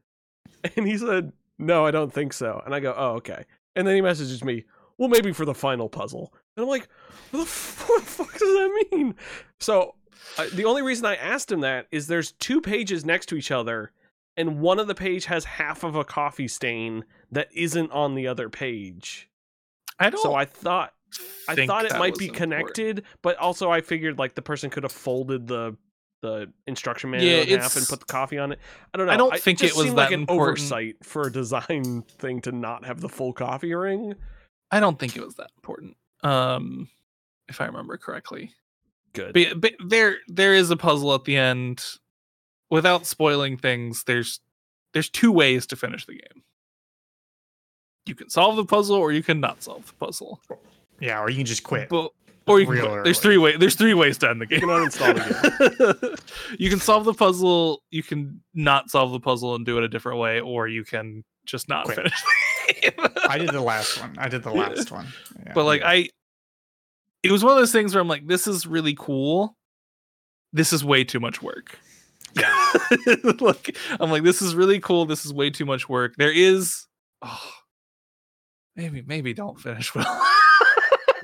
And 0.77 0.87
he 0.87 0.97
said, 0.97 1.33
"No, 1.59 1.85
I 1.85 1.91
don't 1.91 2.13
think 2.13 2.31
so." 2.33 2.61
And 2.65 2.73
I 2.75 2.79
go, 2.79 2.93
"Oh, 2.95 3.13
okay." 3.15 3.45
And 3.75 3.87
then 3.87 3.95
he 3.95 4.01
messages 4.01 4.43
me, 4.43 4.65
"Well, 4.97 5.09
maybe 5.09 5.31
for 5.31 5.45
the 5.45 5.53
final 5.53 5.89
puzzle." 5.89 6.33
And 6.55 6.63
I'm 6.63 6.69
like, 6.69 6.87
"What 7.31 7.39
the, 7.39 7.43
f- 7.43 7.85
what 7.89 8.01
the 8.01 8.07
fuck 8.07 8.31
does 8.33 8.39
that 8.39 8.85
mean?" 8.91 9.15
So 9.59 9.95
uh, 10.37 10.47
the 10.53 10.65
only 10.65 10.81
reason 10.81 11.05
I 11.05 11.15
asked 11.15 11.51
him 11.51 11.61
that 11.61 11.87
is 11.91 12.07
there's 12.07 12.31
two 12.33 12.61
pages 12.61 13.05
next 13.05 13.27
to 13.27 13.35
each 13.35 13.51
other, 13.51 13.91
and 14.37 14.59
one 14.59 14.79
of 14.79 14.87
the 14.87 14.95
page 14.95 15.25
has 15.25 15.45
half 15.45 15.83
of 15.83 15.95
a 15.95 16.03
coffee 16.03 16.47
stain 16.47 17.05
that 17.31 17.49
isn't 17.53 17.91
on 17.91 18.15
the 18.15 18.27
other 18.27 18.49
page. 18.49 19.29
I 19.99 20.09
don't. 20.09 20.21
So 20.21 20.33
I 20.33 20.45
thought 20.45 20.93
I 21.47 21.65
thought 21.65 21.85
it 21.85 21.97
might 21.97 22.15
be 22.17 22.27
important. 22.27 22.35
connected, 22.37 23.03
but 23.21 23.37
also 23.37 23.69
I 23.69 23.81
figured 23.81 24.17
like 24.17 24.35
the 24.35 24.41
person 24.41 24.69
could 24.69 24.83
have 24.83 24.91
folded 24.91 25.47
the 25.47 25.75
the 26.21 26.51
instruction 26.67 27.09
manual 27.11 27.29
Yeah, 27.31 27.55
in 27.55 27.59
half 27.59 27.75
and 27.75 27.87
put 27.87 27.99
the 27.99 28.05
coffee 28.05 28.37
on 28.37 28.51
it. 28.51 28.59
I 28.93 28.97
don't 28.97 29.07
know. 29.07 29.13
I 29.13 29.17
don't 29.17 29.33
I- 29.33 29.37
think 29.37 29.59
just 29.59 29.73
it 29.73 29.77
was 29.77 29.85
seemed 29.87 29.97
like 29.97 30.09
that 30.09 30.13
an 30.15 30.21
important. 30.21 30.59
oversight 30.59 30.95
for 31.03 31.23
a 31.27 31.31
design 31.31 32.03
thing 32.19 32.41
to 32.41 32.51
not 32.51 32.85
have 32.85 33.01
the 33.01 33.09
full 33.09 33.33
coffee 33.33 33.73
ring. 33.73 34.15
I 34.71 34.79
don't 34.79 34.97
think 34.99 35.17
it 35.17 35.25
was 35.25 35.35
that 35.35 35.51
important. 35.57 35.97
Um, 36.23 36.87
if 37.49 37.59
I 37.59 37.65
remember 37.65 37.97
correctly. 37.97 38.53
Good. 39.13 39.33
But, 39.33 39.59
but 39.59 39.73
there 39.85 40.17
there 40.27 40.53
is 40.53 40.69
a 40.71 40.77
puzzle 40.77 41.13
at 41.13 41.25
the 41.25 41.35
end. 41.35 41.83
Without 42.69 43.05
spoiling 43.05 43.57
things, 43.57 44.05
there's 44.05 44.39
there's 44.93 45.09
two 45.09 45.31
ways 45.33 45.65
to 45.67 45.75
finish 45.75 46.05
the 46.05 46.13
game. 46.13 46.43
You 48.05 48.15
can 48.15 48.29
solve 48.29 48.55
the 48.55 48.65
puzzle 48.65 48.95
or 48.95 49.11
you 49.11 49.21
can 49.23 49.39
not 49.39 49.61
solve 49.63 49.87
the 49.87 49.93
puzzle. 49.93 50.39
Yeah, 50.99 51.19
or 51.21 51.29
you 51.29 51.37
can 51.37 51.45
just 51.45 51.63
quit. 51.63 51.89
But 51.89 52.11
or 52.51 52.59
you 52.59 52.67
can 52.67 53.03
there's 53.03 53.19
three 53.19 53.37
ways 53.37 53.55
there's 53.59 53.75
three 53.75 53.93
ways 53.93 54.17
to 54.19 54.29
end 54.29 54.41
the 54.41 54.45
game. 54.45 54.61
You 54.61 54.67
can 54.67 54.89
uninstall 54.89 56.09
game. 56.09 56.15
you 56.59 56.69
can 56.69 56.79
solve 56.79 57.05
the 57.05 57.13
puzzle, 57.13 57.83
you 57.89 58.03
can 58.03 58.41
not 58.53 58.89
solve 58.89 59.11
the 59.11 59.19
puzzle 59.19 59.55
and 59.55 59.65
do 59.65 59.77
it 59.77 59.83
a 59.83 59.87
different 59.87 60.19
way, 60.19 60.39
or 60.39 60.67
you 60.67 60.83
can 60.83 61.23
just 61.45 61.69
not 61.69 61.85
Quit. 61.85 61.97
finish 61.97 62.23
the 62.67 62.73
game. 62.81 63.07
I 63.29 63.37
did 63.37 63.49
the 63.49 63.61
last 63.61 63.99
one. 63.99 64.15
I 64.17 64.29
did 64.29 64.43
the 64.43 64.51
last 64.53 64.91
one. 64.91 65.07
Yeah. 65.45 65.53
but 65.53 65.65
like 65.65 65.81
I 65.83 66.09
it 67.23 67.31
was 67.31 67.43
one 67.43 67.53
of 67.53 67.59
those 67.59 67.71
things 67.71 67.93
where 67.93 68.01
I'm 68.01 68.07
like, 68.07 68.27
this 68.27 68.47
is 68.47 68.65
really 68.65 68.95
cool. 68.97 69.55
This 70.53 70.73
is 70.73 70.83
way 70.83 71.03
too 71.03 71.19
much 71.19 71.41
work. 71.41 71.79
Yeah. 72.33 72.73
like 73.39 73.75
I'm 73.99 74.11
like, 74.11 74.23
this 74.23 74.41
is 74.41 74.55
really 74.55 74.79
cool. 74.79 75.05
This 75.05 75.25
is 75.25 75.33
way 75.33 75.49
too 75.49 75.65
much 75.65 75.87
work. 75.89 76.13
There 76.17 76.31
is 76.31 76.87
oh, 77.21 77.51
maybe 78.75 79.03
maybe 79.05 79.33
don't 79.33 79.59
finish 79.59 79.93
well. 79.93 80.27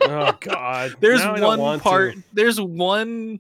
Oh 0.07 0.37
God. 0.39 0.95
there's 1.01 1.19
Now 1.23 1.57
one 1.57 1.79
part 1.79 2.13
to. 2.15 2.23
there's 2.33 2.59
one 2.59 3.39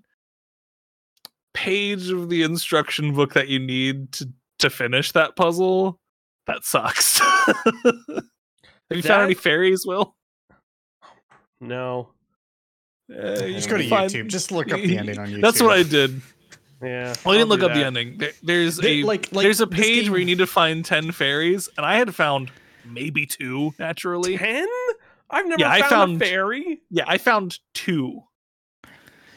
page 1.53 2.09
of 2.09 2.29
the 2.29 2.43
instruction 2.43 3.13
book 3.13 3.33
that 3.33 3.47
you 3.47 3.59
need 3.59 4.11
to 4.13 4.29
to 4.59 4.69
finish 4.69 5.11
that 5.13 5.35
puzzle 5.35 5.99
that 6.47 6.63
sucks 6.63 7.19
have 7.47 8.23
you 8.91 9.01
found 9.01 9.23
any 9.23 9.33
fairies 9.33 9.83
will 9.85 10.15
No. 11.59 12.09
Uh, 13.11 13.43
you 13.45 13.53
just 13.53 13.69
go 13.69 13.77
to 13.77 13.83
can 13.83 13.89
find- 13.89 14.11
YouTube. 14.11 14.27
Just 14.27 14.51
look 14.51 14.71
up 14.71 14.79
the 14.81 14.97
ending 14.97 15.17
on 15.17 15.27
YouTube. 15.29 15.41
that's 15.41 15.61
what 15.61 15.71
i 15.77 15.81
did 15.83 16.21
Yeah. 16.81 17.13
Well, 17.25 17.33
I 17.33 17.37
didn't 17.37 17.49
look 17.49 17.61
do 17.61 17.67
up 17.67 17.73
the 17.73 17.85
ending. 17.85 18.17
There- 18.17 18.31
There's 18.43 18.77
They- 18.77 19.01
a 19.01 19.05
like- 19.05 19.31
like 19.31 19.43
there's 19.43 19.61
a 19.61 19.65
this 19.65 19.79
page 19.79 20.09
where 20.09 20.19
you 20.19 20.25
need 20.25 20.37
to 20.39 20.47
find 20.47 20.83
ten 20.85 21.11
fairies, 21.11 21.69
and 21.77 21.85
I 21.85 21.97
had 21.97 22.13
found 22.13 22.51
maybe 22.85 23.25
two 23.25 23.73
naturally. 23.79 24.37
Ten? 24.37 24.67
I've 25.29 25.45
never 25.47 25.59
Yeah, 25.59 25.71
I 25.71 25.79
found, 25.81 25.89
found- 25.91 26.21
a 26.21 26.25
fairy. 26.25 26.81
Yeah, 26.89 27.03
I 27.07 27.17
found 27.17 27.59
two, 27.73 28.21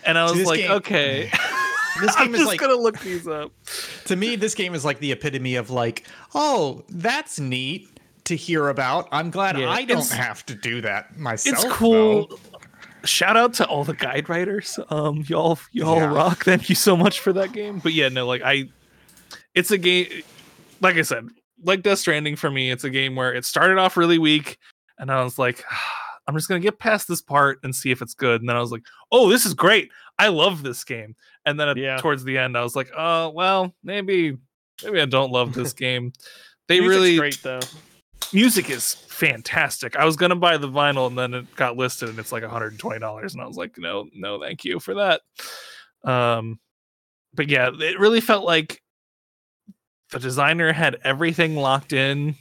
and 0.05 0.17
I 0.19 0.27
See, 0.27 0.31
was 0.33 0.39
this 0.39 0.47
like, 0.49 0.61
game- 0.61 0.71
okay, 0.73 1.33
This 2.01 2.15
I'm 2.17 2.27
game 2.27 2.35
is 2.35 2.41
just 2.43 2.49
like 2.49 2.61
gonna 2.61 2.75
look 2.77 2.99
these 3.01 3.27
up. 3.27 3.53
to 4.07 4.17
me, 4.17 4.37
this 4.37 4.55
game 4.55 4.75
is 4.75 4.85
like 4.85 5.01
the 5.01 5.13
epitome 5.13 5.57
of 5.57 5.71
like, 5.71 6.07
oh, 6.35 6.85
that's 6.89 7.41
neat 7.41 7.89
to 8.25 8.37
hear 8.37 8.69
about. 8.69 9.09
I'm 9.11 9.31
glad 9.31 9.59
Yeah, 9.59 9.71
I 9.71 9.85
don't 9.85 10.09
have 10.11 10.47
to 10.47 10.55
do 10.55 10.81
that 10.83 11.19
myself. 11.19 11.65
It's 11.65 11.73
cool. 11.75 12.27
though. 12.29 12.39
Shout 13.05 13.37
out 13.37 13.55
to 13.55 13.67
all 13.67 13.83
the 13.83 13.95
guide 13.95 14.29
writers. 14.29 14.79
Um, 14.91 15.25
y'all, 15.27 15.59
y'all 15.73 15.97
Yeah. 15.97 16.15
rock. 16.15 16.45
Thank 16.45 16.69
you 16.69 16.75
so 16.75 16.97
much 16.97 17.19
for 17.21 17.33
that 17.33 17.53
game. 17.53 17.79
But 17.81 17.93
yeah, 17.95 18.09
no, 18.11 18.27
like 18.27 18.43
I, 18.45 18.69
it's 19.55 19.71
a 19.71 19.79
game. 19.79 20.23
Like 20.81 20.97
I 20.97 21.03
said, 21.03 21.29
like 21.65 21.83
Death 21.83 21.99
Stranding 21.99 22.37
for 22.37 22.51
me, 22.51 22.71
it's 22.71 22.85
a 22.85 22.91
game 22.91 23.17
where 23.17 23.33
it 23.35 23.45
started 23.45 23.79
off 23.79 23.97
really 23.97 24.19
weak, 24.19 24.59
and 25.01 25.11
I 25.11 25.25
was 25.25 25.37
like, 25.39 25.65
I'm 26.29 26.37
just 26.37 26.49
gonna 26.49 26.61
get 26.61 26.79
past 26.79 27.09
this 27.09 27.23
part 27.23 27.59
and 27.65 27.75
see 27.75 27.91
if 27.91 28.03
it's 28.03 28.15
good. 28.15 28.41
And 28.41 28.49
then 28.49 28.57
I 28.57 28.61
was 28.61 28.71
like, 28.71 28.83
oh, 29.11 29.29
this 29.29 29.45
is 29.47 29.55
great. 29.55 29.91
I 30.19 30.29
love 30.29 30.63
this 30.63 30.85
game. 30.85 31.17
And 31.45 31.59
then 31.59 31.69
at, 31.69 31.77
Yeah. 31.77 31.97
towards 31.97 32.23
the 32.23 32.39
end, 32.39 32.57
I 32.57 32.63
was 32.63 32.77
like, 32.77 32.91
oh, 32.97 33.31
well, 33.31 33.75
maybe, 33.83 34.37
maybe 34.85 35.01
I 35.01 35.07
don't 35.07 35.33
love 35.33 35.55
this 35.55 35.73
game. 35.87 36.13
They 36.69 36.81
really 36.81 37.17
great 37.17 37.43
though. 37.43 37.59
music 38.33 38.71
is 38.71 38.95
fantastic. 38.95 39.97
I 39.97 40.05
was 40.05 40.15
gonna 40.15 40.37
buy 40.37 40.57
the 40.57 40.69
vinyl 40.69 41.09
and 41.09 41.19
then 41.19 41.35
it 41.35 41.57
got 41.57 41.77
listed 41.77 42.11
and 42.11 42.19
it's 42.21 42.31
like 42.31 42.45
$120 42.45 43.33
and 43.33 43.43
I 43.43 43.47
was 43.47 43.57
like, 43.57 43.77
no, 43.77 44.07
no, 44.15 44.41
thank 44.41 44.65
you 44.65 44.79
for 44.79 44.95
that. 44.95 45.23
Um 46.05 46.61
but 47.35 47.49
yeah, 47.49 47.71
it 47.73 47.99
really 47.99 48.21
felt 48.21 48.45
like 48.45 48.83
the 50.11 50.19
designer 50.21 50.73
had 50.73 50.99
everything 51.05 51.57
locked 51.57 51.93
in 51.93 52.35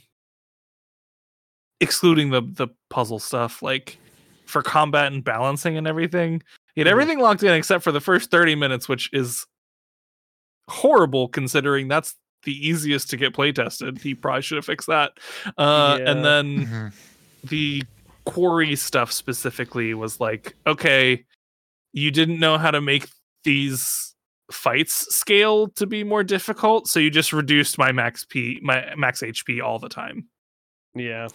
excluding 1.80 2.30
the 2.30 2.42
the 2.42 2.68
puzzle 2.90 3.18
stuff 3.18 3.62
like 3.62 3.98
for 4.46 4.62
combat 4.62 5.12
and 5.12 5.22
balancing 5.24 5.76
and 5.76 5.86
everything. 5.86 6.42
He 6.74 6.80
had 6.80 6.88
Mhm. 6.88 6.92
everything 6.92 7.18
locked 7.20 7.42
in 7.42 7.52
except 7.52 7.84
for 7.84 7.92
the 7.92 8.00
first 8.00 8.30
30 8.30 8.54
minutes 8.54 8.88
which 8.88 9.08
is 9.12 9.46
horrible 10.68 11.28
considering 11.28 11.88
that's 11.88 12.14
the 12.44 12.52
easiest 12.66 13.10
to 13.10 13.16
get 13.16 13.34
play 13.34 13.52
tested. 13.52 13.98
He 13.98 14.14
probably 14.14 14.42
should 14.42 14.56
have 14.56 14.64
fixed 14.64 14.86
that. 14.88 15.12
Uh, 15.58 15.98
Yeah. 16.00 16.10
And 16.10 16.24
then 16.24 16.46
Mhm. 16.66 16.92
the 17.44 17.82
quarry 18.24 18.76
stuff 18.76 19.12
specifically 19.12 19.92
was 19.94 20.20
like, 20.20 20.54
okay, 20.66 21.24
you 21.92 22.10
didn't 22.10 22.38
know 22.38 22.56
how 22.56 22.70
to 22.70 22.80
make 22.80 23.06
these 23.44 24.14
fights 24.52 25.14
scale 25.14 25.68
to 25.68 25.86
be 25.86 26.02
more 26.04 26.24
difficult, 26.24 26.86
so 26.88 26.98
you 26.98 27.10
just 27.10 27.32
reduced 27.32 27.78
my 27.78 27.92
max 27.92 28.24
p 28.24 28.58
my 28.62 28.94
max 28.96 29.22
HP 29.22 29.60
all 29.60 29.78
the 29.78 29.88
time 29.88 30.28
Yeah. 30.94 31.28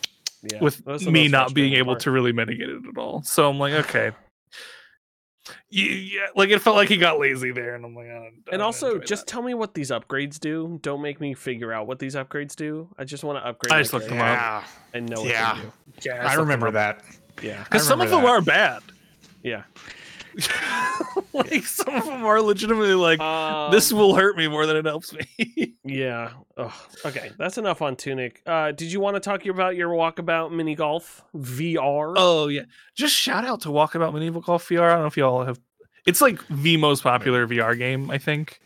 Yeah. 0.44 0.60
with 0.62 0.86
me 1.08 1.28
not 1.28 1.54
being 1.54 1.74
able 1.74 1.94
part. 1.94 2.02
to 2.02 2.12
really 2.12 2.32
mitigate 2.32 2.70
it 2.70 2.82
at 2.88 2.98
all. 2.98 3.24
So 3.24 3.50
I'm 3.50 3.58
like, 3.60 3.74
okay. 3.86 4.12
Yeah, 5.70 5.92
yeah, 5.92 6.28
like 6.36 6.50
it 6.50 6.60
felt 6.60 6.76
like 6.76 6.90
he 6.90 6.98
got 6.98 7.20
lazy 7.20 7.52
there, 7.52 7.76
and 7.76 7.86
I'm 7.86 7.94
like, 7.96 8.08
I 8.08 8.14
don't- 8.14 8.24
I 8.24 8.26
And 8.26 8.34
don't 8.54 8.62
also, 8.62 8.98
just 8.98 9.26
that. 9.28 9.32
tell 9.32 9.44
me 9.44 9.54
what 9.54 9.76
these 9.76 9.92
upgrades 9.92 10.40
do. 10.40 10.80
Don't 10.82 11.02
make 11.04 11.20
me 11.22 11.36
figure 11.36 11.72
out 11.72 11.86
what 11.86 12.00
these 12.00 12.16
upgrades 12.16 12.56
do. 12.56 12.90
I 12.98 13.04
just 13.04 13.24
want 13.24 13.38
to 13.38 13.48
upgrade. 13.48 13.72
I 13.72 13.80
just 13.80 13.94
looked 13.94 14.08
them 14.08 14.18
character 14.18 14.44
up. 14.44 14.64
Yeah, 14.64 14.98
and 14.98 15.10
know 15.10 15.22
what 15.22 15.30
Yeah. 15.30 15.56
they 15.56 15.62
do. 15.62 15.72
Yeah, 16.10 16.28
I 16.28 16.34
remember 16.36 16.72
that. 16.72 17.04
Yeah. 17.44 17.64
because 17.64 17.86
some 17.86 18.02
of 18.02 18.10
them 18.10 18.20
remember 18.22 18.38
are 18.38 18.42
bad. 18.42 18.82
Yeah. 19.44 19.64
like 21.34 21.64
some 21.64 21.94
of 21.96 22.06
them 22.06 22.26
are 22.26 22.42
legitimately 22.42 22.96
like 22.96 23.20
this 23.72 23.92
Um, 23.92 23.98
will 23.98 24.16
hurt 24.16 24.38
me 24.38 24.48
more 24.48 24.66
than 24.66 24.76
it 24.78 24.86
helps 24.86 25.14
me. 25.14 25.74
Yeah. 25.88 26.32
Ugh. 26.58 26.72
Okay, 27.06 27.30
that's 27.38 27.60
enough 27.60 27.80
on 27.84 27.96
Tunic. 27.96 28.42
Uh, 28.48 28.72
did 28.72 28.92
you 28.92 29.00
want 29.00 29.16
to 29.16 29.20
talk 29.20 29.46
about 29.46 29.76
your 29.76 29.90
walkabout 29.90 30.52
mini 30.52 30.74
golf 30.74 31.24
VR? 31.36 32.16
oh 32.18 32.48
yeah, 32.48 32.64
just 32.96 33.14
shout 33.16 33.46
out 33.46 33.62
to 33.62 33.70
Walkabout 33.70 34.12
Mini 34.14 34.32
Golf 34.32 34.68
VR. 34.68 34.82
I 34.90 34.90
don't 34.94 35.02
know 35.02 35.06
if 35.06 35.16
y'all 35.18 35.46
have. 35.46 35.60
It's 36.08 36.22
like 36.22 36.40
the 36.50 36.78
most 36.78 37.04
popular 37.04 37.46
VR 37.48 37.78
game. 37.78 38.10
I 38.10 38.18
think 38.18 38.60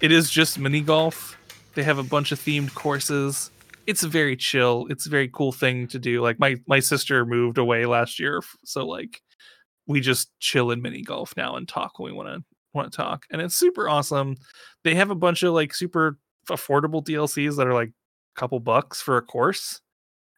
it 0.00 0.10
is 0.10 0.30
just 0.30 0.58
mini 0.58 0.80
golf. 0.80 1.38
They 1.74 1.82
have 1.82 1.98
a 1.98 2.02
bunch 2.02 2.32
of 2.32 2.38
themed 2.40 2.72
courses. 2.74 3.50
It's 3.86 4.02
very 4.02 4.34
chill. 4.34 4.86
It's 4.88 5.04
a 5.04 5.10
very 5.10 5.28
cool 5.28 5.52
thing 5.52 5.86
to 5.88 5.98
do. 5.98 6.22
Like 6.22 6.38
my 6.38 6.56
my 6.66 6.80
sister 6.80 7.26
moved 7.26 7.58
away 7.58 7.84
last 7.84 8.18
year, 8.18 8.42
so 8.64 8.86
like 8.86 9.20
we 9.86 10.00
just 10.00 10.30
chill 10.40 10.70
in 10.70 10.82
mini 10.82 11.02
golf 11.02 11.34
now 11.36 11.56
and 11.56 11.68
talk 11.68 11.98
when 11.98 12.12
we 12.12 12.16
want 12.16 12.28
to 12.28 12.44
want 12.72 12.90
to 12.90 12.96
talk, 12.96 13.24
and 13.30 13.40
it's 13.40 13.54
super 13.54 13.88
awesome. 13.88 14.36
They 14.82 14.94
have 14.94 15.10
a 15.10 15.14
bunch 15.14 15.42
of 15.42 15.52
like 15.52 15.74
super 15.74 16.18
affordable 16.48 17.04
DLCs 17.04 17.56
that 17.56 17.66
are 17.66 17.74
like 17.74 17.90
a 17.90 18.40
couple 18.40 18.60
bucks 18.60 19.00
for 19.00 19.16
a 19.16 19.22
course, 19.22 19.80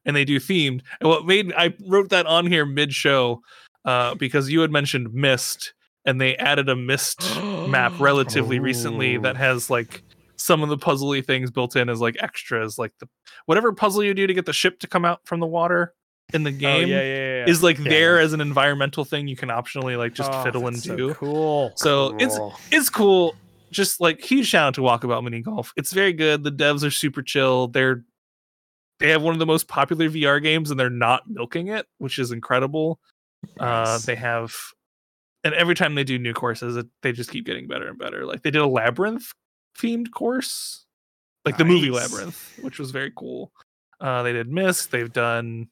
and 0.05 0.15
they 0.15 0.25
do 0.25 0.39
themed. 0.39 0.83
And 1.01 1.09
what 1.09 1.27
made 1.27 1.53
I 1.57 1.75
wrote 1.87 2.11
that 2.11 2.27
on 2.27 2.47
here 2.47 2.67
mid 2.67 2.93
show 2.93 3.41
uh, 3.85 4.15
because 4.15 4.51
you 4.51 4.61
had 4.61 4.71
mentioned 4.71 5.15
Myst, 5.15 5.73
and 6.05 6.21
they 6.21 6.37
added 6.37 6.69
a 6.69 6.77
Myst 6.77 7.21
map 7.69 7.93
relatively 7.99 8.59
recently 8.59 9.17
that 9.19 9.37
has 9.37 9.71
like 9.71 10.03
some 10.37 10.63
of 10.63 10.69
the 10.69 10.77
puzzly 10.77 11.25
things 11.25 11.51
built 11.51 11.77
in 11.77 11.89
as 11.89 12.01
like 12.01 12.17
extras, 12.21 12.79
like 12.79 12.93
the 13.01 13.09
whatever 13.47 13.73
puzzle 13.73 14.05
you 14.05 14.13
do 14.13 14.27
to 14.27 14.35
get 14.35 14.47
the 14.47 14.53
ship 14.53 14.79
to 14.81 14.87
come 14.87 15.05
out 15.05 15.21
from 15.25 15.41
the 15.41 15.47
water 15.47 15.95
in 16.35 16.43
the 16.43 16.51
Oh, 16.51 16.59
game 16.59 16.89
yeah, 16.89 17.03
yeah, 17.03 17.37
yeah. 17.45 17.49
is 17.49 17.63
like 17.63 17.79
Yeah. 17.79 17.89
there 17.89 18.19
as 18.21 18.33
an 18.33 18.41
environmental 18.41 19.05
thing 19.05 19.29
you 19.29 19.37
can 19.37 19.49
optionally 19.49 19.97
like 19.97 20.13
just 20.15 20.31
Oh, 20.33 20.43
fiddle 20.45 20.63
that's 20.63 20.83
so 20.85 20.93
into. 20.93 21.15
cool. 21.15 21.73
So 21.77 22.17
it's 22.19 22.37
Cool. 22.37 22.55
it's 22.73 22.91
cool. 22.91 23.35
Just 23.71 24.01
like 24.01 24.21
huge 24.21 24.47
shout 24.47 24.69
out 24.69 24.75
to 24.75 24.81
Walkabout 24.81 25.23
Mini 25.25 25.41
Golf. 25.43 25.73
It's 25.77 25.93
very 25.93 26.13
good. 26.13 26.43
The 26.45 26.53
devs 26.53 26.85
are 26.85 26.91
super 26.91 27.23
chill. 27.23 27.69
They're 27.69 28.05
they 28.99 29.11
have 29.11 29.23
one 29.23 29.35
of 29.35 29.39
the 29.39 29.47
most 29.47 29.69
popular 29.69 30.09
VR 30.09 30.43
games 30.43 30.71
and 30.71 30.81
they're 30.81 30.89
not 30.91 31.29
milking 31.29 31.69
it, 31.69 31.87
which 31.99 32.19
is 32.19 32.33
incredible. 32.33 32.99
Uh 33.61 33.99
they 33.99 34.15
have 34.17 34.55
and 35.45 35.55
every 35.55 35.77
time 35.77 35.95
they 35.95 36.03
do 36.03 36.19
new 36.19 36.33
courses, 36.33 36.77
it, 36.77 36.87
they 37.03 37.13
just 37.13 37.31
keep 37.31 37.45
getting 37.47 37.69
better 37.69 37.87
and 37.89 37.99
better. 37.99 38.25
Like 38.27 38.43
they 38.43 38.51
did 38.51 38.63
a 38.63 38.67
labyrinth 38.67 39.33
themed 39.79 40.11
course, 40.11 40.87
like 41.45 41.57
the 41.59 41.65
movie 41.65 41.91
Labyrinth, 41.91 42.59
which 42.63 42.79
was 42.81 42.91
very 42.91 43.13
cool. 43.15 43.53
Uh 44.01 44.23
they 44.25 44.33
did 44.33 44.49
Myst, 44.51 44.91
they've 44.91 45.13
done 45.13 45.69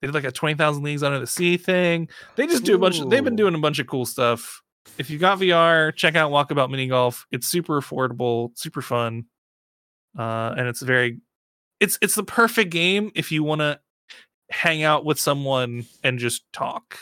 they 0.00 0.06
did 0.08 0.14
like 0.14 0.24
a 0.24 0.32
20,000 0.32 0.82
Leagues 0.82 1.02
Under 1.02 1.18
the 1.18 1.26
Sea 1.26 1.56
thing. 1.56 2.08
They 2.36 2.46
just 2.46 2.64
do 2.64 2.74
a 2.74 2.78
bunch 2.78 3.00
of, 3.00 3.10
they've 3.10 3.24
been 3.24 3.36
doing 3.36 3.54
a 3.54 3.58
bunch 3.58 3.78
of 3.78 3.86
cool 3.86 4.06
stuff. 4.06 4.62
If 4.96 5.10
you 5.10 5.18
got 5.18 5.38
VR, 5.38 5.94
check 5.94 6.14
out 6.16 6.30
Walkabout 6.30 6.70
Mini 6.70 6.86
Golf. 6.86 7.26
It's 7.30 7.46
super 7.46 7.80
affordable, 7.80 8.56
super 8.58 8.80
fun. 8.82 9.24
Uh, 10.18 10.54
and 10.56 10.66
it's 10.66 10.80
very 10.82 11.20
it's 11.80 11.98
it's 12.02 12.14
the 12.16 12.24
perfect 12.24 12.70
game 12.70 13.12
if 13.14 13.30
you 13.30 13.44
want 13.44 13.60
to 13.60 13.78
hang 14.50 14.82
out 14.82 15.04
with 15.04 15.20
someone 15.20 15.84
and 16.02 16.18
just 16.18 16.50
talk. 16.52 16.98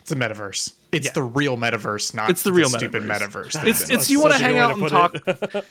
It's 0.00 0.12
a 0.12 0.16
metaverse. 0.16 0.72
It's 0.92 1.06
Yeah. 1.06 1.12
the 1.12 1.22
real 1.24 1.56
metaverse, 1.58 2.14
not 2.14 2.30
It's 2.30 2.42
the 2.42 2.52
real 2.52 2.68
stupid 2.68 3.02
metaverse. 3.02 3.50
metaverse. 3.52 3.66
It's- 3.66 3.88
they've 3.90 4.10
you 4.10 4.20
wanna 4.22 4.38
hang 4.38 4.56
out 4.58 4.78
and 4.78 4.88
put 4.88 5.54
it. 5.54 5.64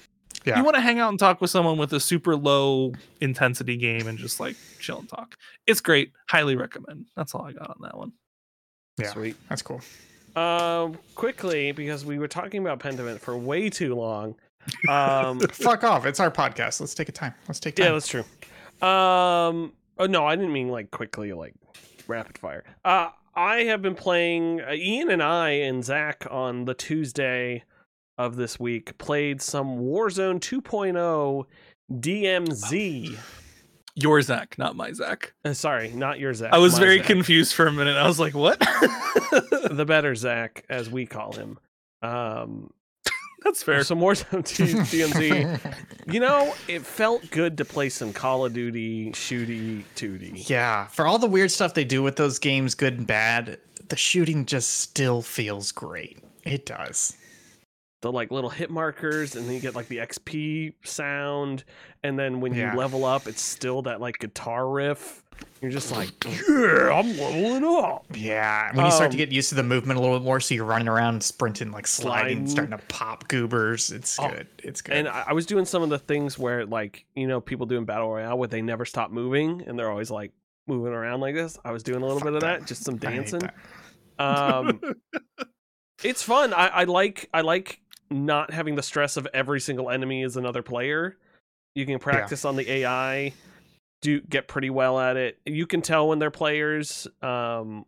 Yeah. 0.46 0.58
You 0.58 0.64
want 0.64 0.76
to 0.76 0.82
hang 0.82 1.00
out 1.00 1.10
and 1.10 1.20
talk 1.20 1.40
with 1.42 1.50
someone 1.50 1.78
with 1.78 1.94
a 1.94 2.00
super 2.00 2.36
low 2.36 2.92
intensity 3.22 3.78
game 3.78 4.08
and 4.08 4.18
just 4.18 4.40
like 4.40 4.56
chill 4.80 5.00
and 5.00 5.08
talk. 5.10 5.36
It's 5.68 5.80
great. 5.82 6.12
Highly 6.28 6.56
recommend. 6.56 7.06
That's 7.16 7.34
all 7.34 7.44
I 7.46 7.54
got 7.54 7.70
on 7.70 7.78
that 7.82 7.98
one. 7.98 8.12
yeah, 8.98 9.12
Sweet. 9.14 9.36
that's 9.50 9.62
cool. 9.62 9.82
Um, 10.36 10.98
quickly 11.16 11.72
because 11.72 12.06
we 12.06 12.18
were 12.18 12.28
talking 12.28 12.62
about 12.62 12.80
Pentiment 12.80 13.20
for 13.20 13.38
way 13.38 13.70
too 13.70 13.96
long. 13.96 14.36
Um, 14.90 15.40
Fuck 15.52 15.84
off. 15.84 16.06
It's 16.06 16.20
our 16.20 16.32
podcast. 16.32 16.80
Let's 16.80 16.94
take 16.96 17.10
a 17.10 17.12
time. 17.12 17.34
Let's 17.48 17.60
take 17.60 17.76
time. 17.76 17.86
yeah, 17.86 17.92
that's 17.94 18.08
true. 18.08 18.24
Um, 18.82 19.74
oh 19.98 20.08
no, 20.08 20.26
I 20.26 20.36
didn't 20.36 20.52
mean 20.54 20.70
like 20.70 20.92
quickly, 20.92 21.32
like 21.34 21.54
rapid 22.08 22.38
fire. 22.38 22.64
Uh, 22.84 23.10
I 23.36 23.64
have 23.64 23.82
been 23.82 23.96
playing. 23.96 24.62
Uh, 24.62 24.74
Ian 24.74 25.10
and 25.10 25.22
I 25.24 25.50
and 25.52 25.84
Zach 25.84 26.26
on 26.30 26.66
the 26.66 26.74
Tuesday 26.74 27.64
of 28.18 28.36
this 28.36 28.60
week 28.60 28.98
played 28.98 29.42
some 29.42 29.80
Warzone 29.80 30.40
2.0 30.40 31.46
DMZ. 31.92 33.18
Your 33.96 34.22
Zach, 34.22 34.58
not 34.58 34.76
my 34.76 34.92
Zach. 34.92 35.34
Uh, 35.46 35.54
sorry, 35.54 35.90
not 35.90 36.20
your 36.20 36.34
Zach. 36.34 36.52
I 36.54 36.58
was 36.58 36.80
very 36.80 36.98
Zach. 36.98 37.06
confused 37.08 37.54
for 37.54 37.68
a 37.68 37.72
minute. 37.72 37.96
I 37.96 38.08
was 38.08 38.20
like, 38.20 38.34
what? 38.34 38.60
the 39.70 39.86
better 39.88 40.16
Zach, 40.16 40.66
as 40.70 40.90
we 40.90 41.06
call 41.06 41.34
him. 41.34 41.60
Um, 42.02 42.72
That's 43.44 43.62
fair. 43.62 43.84
some 43.84 44.00
Warzone 44.00 44.44
2 44.46 44.64
DMZ. 44.64 45.76
You 46.12 46.20
know, 46.20 46.56
it 46.68 46.84
felt 46.84 47.30
good 47.30 47.58
to 47.60 47.66
play 47.66 47.90
some 47.90 48.14
Call 48.14 48.46
of 48.46 48.54
Duty 48.54 49.12
shooty 49.12 49.84
tooty. 49.96 50.44
yeah, 50.48 50.88
for 50.88 51.06
all 51.06 51.20
the 51.20 51.28
weird 51.28 51.52
stuff 51.52 51.76
they 51.76 51.86
do 51.86 52.02
with 52.02 52.16
those 52.16 52.40
games, 52.40 52.74
good 52.74 52.98
and 52.98 53.06
bad, 53.06 53.60
the 53.90 53.96
shooting 53.96 54.46
just 54.48 54.80
still 54.80 55.22
feels 55.22 55.72
great. 55.72 56.18
It 56.44 56.66
does. 56.66 57.16
The 58.04 58.12
like 58.12 58.30
little 58.32 58.50
hit 58.52 58.70
markers, 58.70 59.36
and 59.36 59.48
then 59.48 59.56
you 59.56 59.60
get 59.60 59.74
like 59.76 59.88
the 59.88 59.98
XP 59.98 60.74
sound, 60.84 61.64
and 62.04 62.20
then 62.20 62.40
when 62.42 62.54
Yeah. 62.54 62.74
you 62.74 62.78
level 62.78 63.06
up, 63.06 63.26
it's 63.28 63.42
still 63.42 63.82
that 63.84 64.00
like 64.00 64.20
guitar 64.20 64.70
riff. 64.70 65.24
You're 65.62 65.72
just 65.72 65.92
like, 65.92 66.10
yeah, 66.26 66.92
I'm 66.94 67.18
leveling 67.18 67.64
up. 67.64 68.06
Yeah, 68.14 68.76
when 68.76 68.86
you 68.86 68.92
start 68.92 69.12
to 69.12 69.16
Um, 69.16 69.18
get 69.18 69.32
used 69.32 69.50
to 69.50 69.56
the 69.56 69.64
movement 69.64 69.98
a 69.98 70.02
little 70.02 70.20
bit 70.20 70.24
more, 70.26 70.40
so 70.40 70.54
you're 70.54 70.64
running 70.66 70.88
around, 70.88 71.24
sprinting, 71.24 71.72
like 71.72 71.88
Sliding. 71.88 72.46
sliding, 72.46 72.48
starting 72.48 72.78
to 72.78 72.84
pop 72.94 73.28
goobers. 73.30 73.92
It's 73.92 74.20
Oh, 74.20 74.30
good. 74.30 74.48
It's 74.60 74.82
good. 74.82 74.96
And 74.96 75.08
I, 75.08 75.34
was 75.34 75.46
doing 75.48 75.66
some 75.66 75.82
of 75.82 75.90
the 75.90 75.98
things 75.98 76.38
where, 76.38 76.66
like, 76.68 77.06
you 77.16 77.28
know, 77.28 77.42
people 77.42 77.66
doing 77.66 77.84
battle 77.86 78.10
royale 78.12 78.38
where 78.38 78.48
they 78.48 78.62
never 78.62 78.86
stop 78.86 79.10
moving 79.10 79.64
and 79.66 79.80
they're 79.80 79.90
always 79.90 80.12
like 80.12 80.32
moving 80.68 80.94
around 80.94 81.22
like 81.22 81.34
this. 81.36 81.58
I 81.66 81.72
was 81.72 81.82
doing 81.82 82.02
a 82.04 82.06
little 82.06 82.20
Fuck 82.20 82.28
bit 82.28 82.34
of 82.36 82.42
that. 82.42 82.60
that, 82.60 82.68
just 82.68 82.84
some 82.84 82.98
dancing. 82.98 83.42
Um, 84.20 84.82
it's 86.04 86.22
fun. 86.22 86.54
I, 86.54 86.68
I 86.68 86.84
like 86.84 87.30
I 87.34 87.42
like 87.42 87.80
not 88.14 88.52
having 88.52 88.76
the 88.76 88.84
stress 88.84 89.18
of 89.18 89.28
every 89.34 89.60
single 89.60 89.90
enemy 89.90 90.24
is 90.24 90.38
another 90.38 90.62
player. 90.62 91.18
You 91.76 91.86
can 91.86 92.00
practice 92.00 92.46
on 92.46 92.56
the 92.56 92.70
AI, 92.70 93.34
do 94.02 94.22
get 94.22 94.48
pretty 94.48 94.70
well 94.70 95.00
at 95.00 95.18
it. 95.18 95.40
You 95.46 95.66
can 95.66 95.82
tell 95.82 96.08
when 96.08 96.20
they're 96.20 96.32
players, 96.32 97.08
um, 97.22 97.86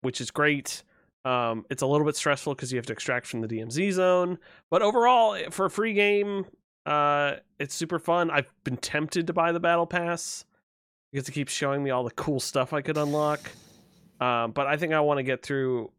which 0.00 0.20
is 0.20 0.30
great. 0.30 0.82
Um, 1.24 1.66
it's 1.68 1.82
a 1.82 1.86
little 1.86 2.06
bit 2.06 2.16
stressful 2.16 2.54
because 2.54 2.72
you 2.72 2.78
have 2.78 2.86
to 2.86 2.92
extract 2.92 3.26
from 3.26 3.42
the 3.42 3.48
DMZ 3.48 3.92
zone, 3.92 4.38
but 4.70 4.80
overall, 4.80 5.34
eh, 5.34 5.50
for 5.50 5.66
a 5.66 5.70
free 5.70 5.92
game, 5.92 6.46
uh, 6.86 7.34
it's 7.58 7.74
super 7.74 7.98
fun. 7.98 8.30
I've 8.30 8.46
been 8.64 8.78
tempted 8.78 9.26
to 9.26 9.32
buy 9.34 9.52
the 9.52 9.60
battle 9.60 9.86
pass 9.86 10.46
because 11.12 11.28
it 11.28 11.32
keeps 11.32 11.52
showing 11.52 11.82
me 11.82 11.90
all 11.90 12.04
the 12.04 12.12
cool 12.12 12.40
stuff 12.40 12.72
I 12.72 12.80
could 12.80 12.96
unlock. 12.96 13.50
Um, 14.20 14.52
but 14.52 14.66
I 14.66 14.76
think 14.76 14.94
I 14.94 15.00
want 15.00 15.18
to 15.18 15.22
get 15.22 15.42
through 15.42 15.90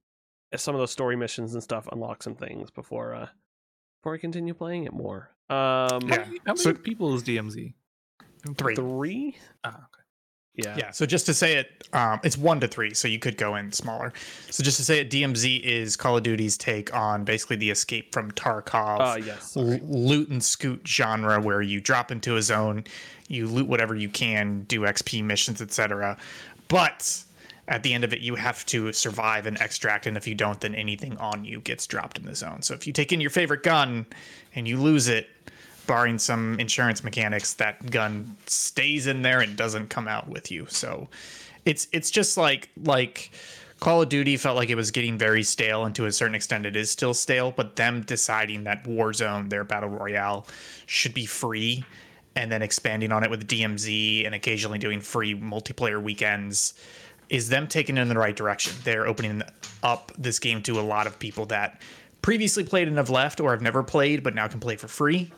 some 0.56 0.74
of 0.74 0.80
those 0.80 0.92
story 0.92 1.16
missions 1.16 1.54
and 1.54 1.62
stuff, 1.62 1.88
unlock 1.92 2.24
some 2.24 2.36
things 2.36 2.72
before 2.72 3.14
uh 3.14 3.28
before 4.02 4.16
I 4.16 4.18
continue 4.18 4.54
playing 4.54 4.86
it 4.86 4.94
more. 4.94 5.30
Um, 5.50 5.58
How 5.58 6.00
Yeah. 6.02 6.08
many, 6.08 6.38
how 6.46 6.54
many 6.54 6.58
So- 6.60 6.74
people 6.74 7.16
is 7.16 7.24
DMZ? 7.24 7.74
Three. 8.58 8.76
three. 8.76 9.38
Ah, 9.66 9.70
okay. 9.70 9.86
Yeah. 10.56 10.76
Yeah. 10.78 10.92
So 10.92 11.06
just 11.06 11.26
to 11.26 11.34
say 11.34 11.56
it, 11.58 11.88
um, 11.92 12.20
it's 12.24 12.38
one 12.38 12.60
to 12.62 12.68
three, 12.70 12.94
so 12.94 13.08
you 13.10 13.20
could 13.20 13.36
go 13.38 13.56
in 13.58 13.72
smaller. 13.74 14.14
So 14.50 14.64
just 14.64 14.78
to 14.78 14.84
say 14.86 15.00
it, 15.00 15.10
DMZ 15.10 15.58
is 15.64 15.98
Call 15.98 16.16
of 16.18 16.24
Duty's 16.24 16.58
take 16.58 16.94
on 16.96 17.26
basically 17.26 17.58
the 17.58 17.70
escape 17.70 18.14
from 18.14 18.32
Tarkov. 18.32 19.00
Uh, 19.02 19.18
yes. 19.18 19.58
l- 19.58 19.64
loot 19.84 20.30
and 20.30 20.42
scoot 20.44 20.88
genre 20.88 21.42
where 21.42 21.62
you 21.62 21.82
drop 21.82 22.12
into 22.12 22.38
a 22.38 22.42
zone, 22.42 22.86
you 23.28 23.48
loot 23.48 23.68
whatever 23.68 23.96
you 23.96 24.10
can, 24.10 24.62
do 24.64 24.82
XP 24.86 25.22
missions, 25.24 25.62
etc. 25.62 26.18
But 26.70 27.24
at 27.70 27.84
the 27.84 27.94
end 27.94 28.04
of 28.04 28.12
it, 28.12 28.20
you 28.20 28.36
have 28.36 28.66
to 28.66 28.92
survive 28.92 29.46
and 29.46 29.58
extract, 29.62 30.08
and 30.08 30.18
if 30.18 30.28
you 30.28 30.36
don't, 30.36 30.60
then 30.60 30.76
anything 30.76 31.16
on 31.18 31.46
you 31.46 31.62
gets 31.62 31.86
dropped 31.88 32.18
in 32.18 32.26
the 32.26 32.36
zone. 32.36 32.62
So 32.64 32.74
if 32.74 32.88
you 32.88 32.92
take 32.92 33.14
in 33.14 33.22
your 33.22 33.30
favorite 33.30 33.64
gun 33.64 34.08
and 34.56 34.68
you 34.68 34.78
lose 34.78 35.08
it, 35.08 35.30
barring 35.86 36.18
some 36.20 36.60
insurance 36.60 37.04
mechanics, 37.04 37.54
that 37.54 37.92
gun 37.92 38.36
stays 38.48 39.08
in 39.08 39.22
there 39.22 39.40
and 39.40 39.56
doesn't 39.56 39.90
come 39.90 40.08
out 40.08 40.28
with 40.28 40.52
you. 40.52 40.66
So 40.70 41.08
it's 41.66 41.88
it's 41.92 42.10
just 42.12 42.38
like 42.38 42.70
like 42.84 43.32
Call 43.80 44.02
of 44.02 44.10
Duty 44.10 44.36
felt 44.36 44.58
like 44.58 44.70
it 44.70 44.76
was 44.76 44.90
getting 44.90 45.18
very 45.18 45.44
stale, 45.44 45.86
and 45.86 45.96
to 45.96 46.06
a 46.06 46.12
certain 46.12 46.36
extent, 46.36 46.66
it 46.66 46.76
is 46.76 46.90
still 46.92 47.14
stale. 47.14 47.52
But 47.56 47.76
them 47.76 48.02
deciding 48.02 48.64
that 48.64 48.84
Warzone, 48.84 49.50
their 49.50 49.64
battle 49.64 49.90
royale, 49.90 50.48
should 50.88 51.14
be 51.14 51.28
free, 51.28 51.86
and 52.36 52.52
then 52.52 52.64
expanding 52.64 53.12
on 53.12 53.24
it 53.24 53.30
with 53.30 53.48
DMZ 53.48 54.26
and 54.26 54.34
occasionally 54.34 54.80
doing 54.80 55.02
free 55.02 55.36
multiplayer 55.36 56.02
weekends, 56.02 56.74
is 57.30 57.50
them 57.50 57.68
taking 57.68 57.98
it 57.98 58.02
in 58.02 58.10
the 58.10 58.18
right 58.18 58.36
direction. 58.36 58.74
They're 58.84 59.08
opening 59.08 59.44
up 59.84 60.12
this 60.18 60.40
game 60.40 60.62
to 60.64 60.80
a 60.80 60.82
lot 60.82 61.08
of 61.08 61.20
people 61.20 61.46
that 61.48 61.82
previously 62.22 62.64
played 62.64 62.88
and 62.88 62.98
have 62.98 63.10
left, 63.10 63.40
or 63.40 63.52
have 63.52 63.62
never 63.62 63.84
played 63.84 64.24
but 64.24 64.36
now 64.36 64.48
can 64.48 64.60
play 64.60 64.76
for 64.76 64.88
free. 64.88 65.32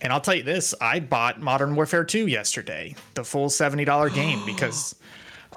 And 0.00 0.12
I'll 0.12 0.20
tell 0.20 0.34
you 0.34 0.42
this: 0.42 0.74
I 0.80 1.00
bought 1.00 1.40
Modern 1.40 1.74
Warfare 1.76 2.04
2 2.04 2.26
yesterday, 2.26 2.94
the 3.14 3.24
full 3.24 3.48
seventy 3.48 3.84
dollar 3.84 4.10
game, 4.10 4.40
because 4.46 4.94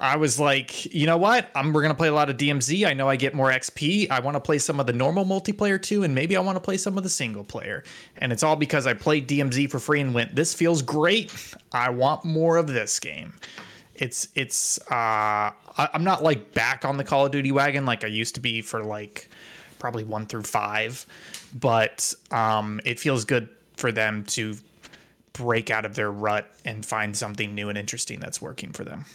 I 0.00 0.16
was 0.16 0.40
like, 0.40 0.92
you 0.94 1.06
know 1.06 1.18
what? 1.18 1.50
I'm 1.54 1.72
we're 1.72 1.82
gonna 1.82 1.94
play 1.94 2.08
a 2.08 2.14
lot 2.14 2.30
of 2.30 2.38
DMZ. 2.38 2.86
I 2.86 2.94
know 2.94 3.08
I 3.08 3.16
get 3.16 3.34
more 3.34 3.50
XP. 3.50 4.10
I 4.10 4.20
want 4.20 4.34
to 4.34 4.40
play 4.40 4.58
some 4.58 4.80
of 4.80 4.86
the 4.86 4.94
normal 4.94 5.26
multiplayer 5.26 5.80
too, 5.80 6.04
and 6.04 6.14
maybe 6.14 6.36
I 6.36 6.40
want 6.40 6.56
to 6.56 6.60
play 6.60 6.78
some 6.78 6.96
of 6.96 7.04
the 7.04 7.10
single 7.10 7.44
player. 7.44 7.84
And 8.16 8.32
it's 8.32 8.42
all 8.42 8.56
because 8.56 8.86
I 8.86 8.94
played 8.94 9.28
DMZ 9.28 9.70
for 9.70 9.78
free 9.78 10.00
and 10.00 10.14
went, 10.14 10.34
this 10.34 10.54
feels 10.54 10.80
great. 10.80 11.32
I 11.72 11.90
want 11.90 12.24
more 12.24 12.56
of 12.56 12.66
this 12.66 12.98
game. 12.98 13.34
It's 13.94 14.28
it's 14.34 14.78
uh 14.90 15.50
I, 15.80 15.88
I'm 15.94 16.04
not 16.04 16.22
like 16.22 16.52
back 16.52 16.84
on 16.84 16.96
the 16.98 17.04
Call 17.04 17.26
of 17.26 17.32
Duty 17.32 17.52
wagon 17.52 17.86
like 17.86 18.04
I 18.04 18.08
used 18.08 18.34
to 18.34 18.40
be 18.40 18.60
for 18.60 18.84
like 18.84 19.28
probably 19.78 20.04
one 20.04 20.26
through 20.26 20.42
five, 20.42 21.06
but 21.58 22.12
um 22.30 22.80
it 22.84 23.00
feels 23.00 23.24
good 23.24 23.48
for 23.76 23.90
them 23.90 24.24
to 24.24 24.56
break 25.32 25.70
out 25.70 25.84
of 25.86 25.94
their 25.94 26.10
rut 26.10 26.50
and 26.64 26.84
find 26.84 27.16
something 27.16 27.54
new 27.54 27.70
and 27.70 27.78
interesting 27.78 28.20
that's 28.20 28.42
working 28.42 28.72
for 28.72 28.84
them. 28.84 29.06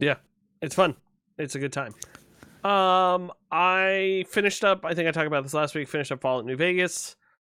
Yeah, 0.00 0.16
it's 0.60 0.74
fun. 0.74 0.96
It's 1.38 1.54
a 1.54 1.58
good 1.58 1.72
time. 1.72 1.94
Um, 2.64 3.30
I 3.52 4.24
finished 4.28 4.64
up. 4.64 4.84
I 4.84 4.94
think 4.94 5.08
I 5.08 5.12
talked 5.12 5.28
about 5.28 5.44
this 5.44 5.54
last 5.54 5.74
week. 5.74 5.88
Finished 5.88 6.10
up 6.10 6.20
Fallout 6.20 6.44
New 6.44 6.56
Vegas. 6.56 7.14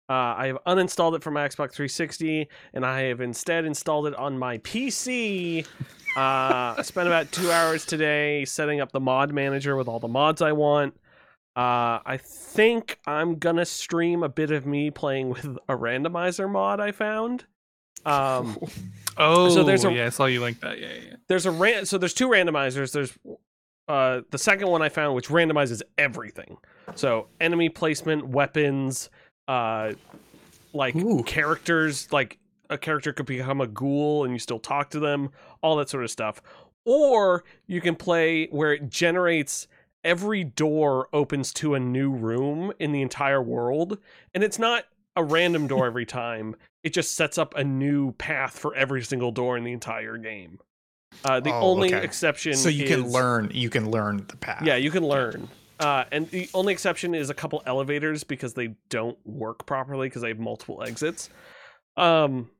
Uh, 0.08 0.34
I 0.36 0.46
have 0.48 0.58
uninstalled 0.66 1.16
it 1.16 1.22
from 1.22 1.34
my 1.34 1.46
Xbox 1.48 1.72
360, 1.72 2.48
and 2.74 2.84
I 2.84 3.02
have 3.02 3.20
instead 3.20 3.64
installed 3.64 4.06
it 4.06 4.14
on 4.16 4.38
my 4.38 4.58
PC. 4.58 5.66
Uh, 6.16 6.74
I 6.76 6.82
spent 6.82 7.08
about 7.08 7.32
two 7.32 7.50
hours 7.50 7.86
today 7.86 8.44
setting 8.44 8.80
up 8.80 8.92
the 8.92 9.00
mod 9.00 9.32
manager 9.32 9.76
with 9.76 9.88
all 9.88 9.98
the 9.98 10.08
mods 10.08 10.42
I 10.42 10.52
want. 10.52 10.94
Uh, 11.56 12.00
I 12.04 12.18
think 12.22 12.98
I'm 13.06 13.36
gonna 13.38 13.64
stream 13.64 14.22
a 14.22 14.28
bit 14.28 14.50
of 14.50 14.66
me 14.66 14.90
playing 14.90 15.30
with 15.30 15.44
a 15.68 15.76
randomizer 15.76 16.50
mod 16.50 16.80
I 16.80 16.92
found. 16.92 17.44
Um, 18.04 18.56
Oh, 19.18 19.62
there's 19.64 19.84
a- 19.84 19.92
yeah, 19.92 20.06
I 20.06 20.08
saw 20.08 20.24
you 20.26 20.40
link 20.40 20.60
that. 20.60 20.78
Yeah, 20.80 20.88
yeah. 20.88 21.00
yeah. 21.10 21.16
there's 21.28 21.44
a 21.46 21.50
ran- 21.50 21.84
so 21.86 21.98
there's 21.98 22.14
two 22.14 22.28
randomizers 22.28 22.92
there's 22.92 23.12
uh 23.88 24.20
the 24.30 24.38
second 24.38 24.68
one 24.68 24.80
i 24.80 24.88
found 24.88 25.14
which 25.14 25.28
randomizes 25.28 25.82
everything 25.98 26.56
so 26.94 27.26
enemy 27.40 27.68
placement 27.68 28.26
weapons 28.28 29.10
uh 29.48 29.92
like 30.72 30.94
Ooh. 30.96 31.22
characters 31.24 32.10
like 32.12 32.38
a 32.72 32.78
character 32.78 33.12
could 33.12 33.26
become 33.26 33.60
a 33.60 33.66
ghoul 33.66 34.24
and 34.24 34.32
you 34.32 34.38
still 34.38 34.58
talk 34.58 34.90
to 34.90 34.98
them 35.00 35.30
all 35.62 35.76
that 35.76 35.88
sort 35.88 36.04
of 36.04 36.10
stuff 36.10 36.40
or 36.84 37.44
you 37.66 37.80
can 37.80 37.94
play 37.94 38.46
where 38.46 38.72
it 38.72 38.88
generates 38.90 39.68
every 40.04 40.42
door 40.42 41.08
opens 41.12 41.52
to 41.52 41.74
a 41.74 41.80
new 41.80 42.10
room 42.10 42.72
in 42.80 42.90
the 42.92 43.02
entire 43.02 43.40
world 43.42 43.98
and 44.34 44.42
it's 44.42 44.58
not 44.58 44.84
a 45.16 45.22
random 45.22 45.66
door 45.66 45.86
every 45.86 46.06
time 46.22 46.56
it 46.82 46.92
just 46.92 47.14
sets 47.14 47.38
up 47.38 47.54
a 47.56 47.62
new 47.62 48.12
path 48.12 48.58
for 48.58 48.74
every 48.74 49.02
single 49.02 49.30
door 49.30 49.56
in 49.56 49.64
the 49.64 49.72
entire 49.72 50.16
game 50.16 50.58
uh, 51.24 51.38
the 51.38 51.52
Oh, 51.52 51.72
only 51.72 51.94
okay. 51.94 52.04
exception 52.04 52.54
so 52.54 52.68
you 52.68 52.86
can 52.86 53.04
is- 53.04 53.12
learn 53.12 53.50
you 53.54 53.68
can 53.70 53.90
learn 53.90 54.24
the 54.28 54.36
path 54.36 54.62
yeah, 54.64 54.76
you 54.76 54.90
can 54.90 55.06
learn. 55.06 55.48
Uh, 55.78 56.04
and 56.12 56.30
the 56.30 56.48
only 56.54 56.72
exception 56.72 57.12
is 57.14 57.28
a 57.28 57.34
couple 57.34 57.60
elevators 57.66 58.22
because 58.22 58.54
they 58.54 58.68
don't 58.88 59.18
work 59.26 59.66
properly 59.66 60.06
because 60.08 60.22
they 60.22 60.28
have 60.28 60.38
multiple 60.38 60.80
exits. 60.82 61.28
Um, 61.96 62.50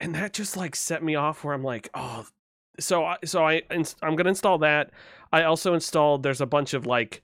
and 0.00 0.14
that 0.14 0.32
just 0.32 0.56
like 0.56 0.76
set 0.76 1.02
me 1.02 1.14
off 1.14 1.44
where 1.44 1.54
I'm 1.54 1.64
like, 1.64 1.88
oh, 1.94 2.26
so 2.80 3.04
I 3.04 3.16
so 3.24 3.44
I 3.46 3.62
I'm 3.70 4.16
gonna 4.16 4.28
install 4.28 4.58
that. 4.58 4.90
I 5.32 5.42
also 5.44 5.74
installed. 5.74 6.22
There's 6.22 6.40
a 6.40 6.46
bunch 6.46 6.74
of 6.74 6.86
like 6.86 7.22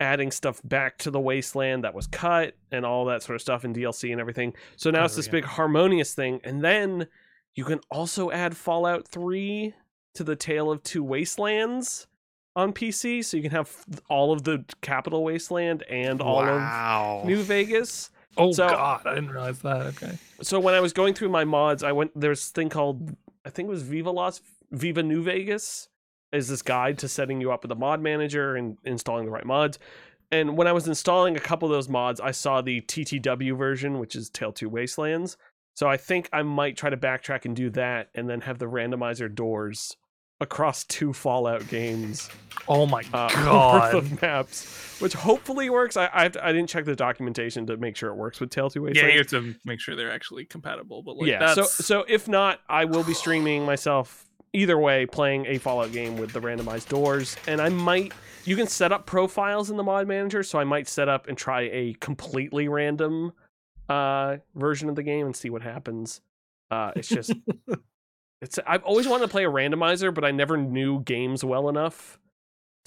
adding 0.00 0.30
stuff 0.30 0.60
back 0.64 0.98
to 0.98 1.10
the 1.10 1.20
wasteland 1.20 1.84
that 1.84 1.94
was 1.94 2.06
cut 2.08 2.56
and 2.72 2.84
all 2.84 3.04
that 3.06 3.22
sort 3.22 3.36
of 3.36 3.40
stuff 3.42 3.64
in 3.64 3.72
DLC 3.72 4.10
and 4.10 4.20
everything. 4.20 4.52
So 4.76 4.90
now 4.90 5.04
it's 5.04 5.14
Oh, 5.14 5.16
this 5.18 5.26
yeah. 5.26 5.32
big 5.32 5.44
harmonious 5.44 6.14
thing, 6.14 6.40
and 6.44 6.62
then 6.62 7.06
you 7.54 7.64
can 7.64 7.80
also 7.90 8.30
add 8.30 8.56
Fallout 8.56 9.06
Three 9.08 9.74
to 10.14 10.24
the 10.24 10.36
Tale 10.36 10.70
of 10.70 10.82
Two 10.82 11.02
Wastelands 11.04 12.06
on 12.54 12.72
PC, 12.72 13.24
so 13.24 13.36
you 13.38 13.42
can 13.42 13.52
have 13.52 13.74
all 14.10 14.32
of 14.32 14.42
the 14.44 14.64
capital 14.82 15.24
wasteland 15.24 15.82
and 15.84 16.20
all 16.20 16.42
wow. 16.42 17.20
of 17.22 17.26
New 17.26 17.42
Vegas. 17.42 18.10
Oh 18.36 18.52
So- 18.52 18.68
God, 18.68 19.06
I 19.06 19.14
didn't 19.14 19.30
realize 19.30 19.60
that. 19.60 19.82
Okay. 19.86 20.18
So 20.40 20.58
when 20.58 20.74
I 20.74 20.80
was 20.80 20.92
going 20.92 21.14
through 21.14 21.28
my 21.28 21.44
mods, 21.44 21.82
I 21.82 21.92
went 21.92 22.12
there's 22.18 22.48
thing 22.48 22.68
called 22.68 23.16
I 23.44 23.50
think 23.50 23.68
it 23.68 23.70
was 23.70 23.82
Viva 23.82 24.10
Las 24.10 24.40
Viva 24.70 25.02
New 25.02 25.22
Vegas 25.22 25.88
is 26.32 26.48
this 26.48 26.62
guide 26.62 26.98
to 26.98 27.08
setting 27.08 27.40
you 27.40 27.52
up 27.52 27.62
with 27.62 27.70
a 27.72 27.74
mod 27.76 28.00
manager 28.00 28.56
and 28.56 28.78
installing 28.84 29.26
the 29.26 29.30
right 29.30 29.44
mods. 29.44 29.78
And 30.30 30.56
when 30.56 30.66
I 30.66 30.72
was 30.72 30.88
installing 30.88 31.36
a 31.36 31.40
couple 31.40 31.68
of 31.68 31.72
those 31.72 31.90
mods, 31.90 32.20
I 32.20 32.30
saw 32.30 32.62
the 32.62 32.80
TTW 32.80 33.54
version, 33.54 33.98
which 33.98 34.16
is 34.16 34.30
Tale 34.30 34.50
2 34.52 34.70
Wastelands. 34.70 35.36
So 35.74 35.88
I 35.88 35.98
think 35.98 36.30
I 36.32 36.42
might 36.42 36.78
try 36.78 36.88
to 36.88 36.96
backtrack 36.96 37.44
and 37.44 37.54
do 37.54 37.68
that 37.70 38.08
and 38.14 38.30
then 38.30 38.40
have 38.42 38.58
the 38.58 38.64
randomizer 38.64 39.32
doors 39.32 39.94
across 40.42 40.84
two 40.84 41.12
Fallout 41.12 41.66
games 41.68 42.28
Oh 42.68 42.86
my 42.86 43.02
uh, 43.12 43.28
God. 43.44 43.94
worth 43.94 44.04
of 44.04 44.22
maps, 44.22 45.00
which 45.00 45.14
hopefully 45.14 45.68
works. 45.70 45.96
I 45.96 46.06
I, 46.06 46.24
I 46.24 46.52
didn't 46.52 46.68
check 46.68 46.84
the 46.84 46.94
documentation 46.94 47.66
to 47.66 47.76
make 47.76 47.96
sure 47.96 48.10
it 48.10 48.14
works 48.16 48.40
with 48.40 48.50
Tale 48.50 48.70
2 48.70 48.82
Wastelands. 48.82 48.98
yeah, 49.02 49.12
you 49.12 49.18
have 49.18 49.26
to 49.28 49.54
make 49.64 49.80
sure 49.80 49.96
they're 49.96 50.12
actually 50.12 50.44
compatible. 50.44 51.02
But 51.02 51.16
like, 51.16 51.28
yeah. 51.28 51.38
that's 51.38 51.74
So 51.74 51.82
so 51.82 52.04
if 52.08 52.28
not, 52.28 52.60
I 52.68 52.84
will 52.84 53.02
be 53.02 53.14
streaming 53.14 53.64
myself 53.64 54.26
either 54.52 54.78
way, 54.78 55.06
playing 55.06 55.46
a 55.46 55.58
Fallout 55.58 55.92
game 55.92 56.16
with 56.18 56.32
the 56.32 56.40
randomized 56.40 56.88
doors, 56.88 57.36
and 57.46 57.60
I 57.60 57.68
might. 57.68 58.12
You 58.44 58.56
can 58.56 58.66
set 58.66 58.90
up 58.90 59.06
profiles 59.06 59.70
in 59.70 59.76
the 59.76 59.84
mod 59.84 60.08
manager, 60.08 60.42
so 60.42 60.58
I 60.58 60.64
might 60.64 60.88
set 60.88 61.08
up 61.08 61.28
and 61.28 61.38
try 61.38 61.62
a 61.62 61.94
completely 62.00 62.66
random 62.68 63.32
uh, 63.88 64.38
version 64.56 64.88
of 64.88 64.96
the 64.96 65.02
game 65.04 65.26
and 65.26 65.36
see 65.36 65.48
what 65.48 65.62
happens. 65.62 66.20
Uh, 66.68 66.90
it's 66.96 67.08
just, 67.08 67.32
it's. 68.42 68.58
I've 68.66 68.82
always 68.84 69.08
wanted 69.08 69.22
to 69.26 69.30
play 69.30 69.44
a 69.46 69.50
randomizer, 69.50 70.12
but 70.12 70.24
I 70.24 70.30
never 70.32 70.58
knew 70.58 71.00
games 71.00 71.42
well 71.44 71.68
enough 71.70 72.18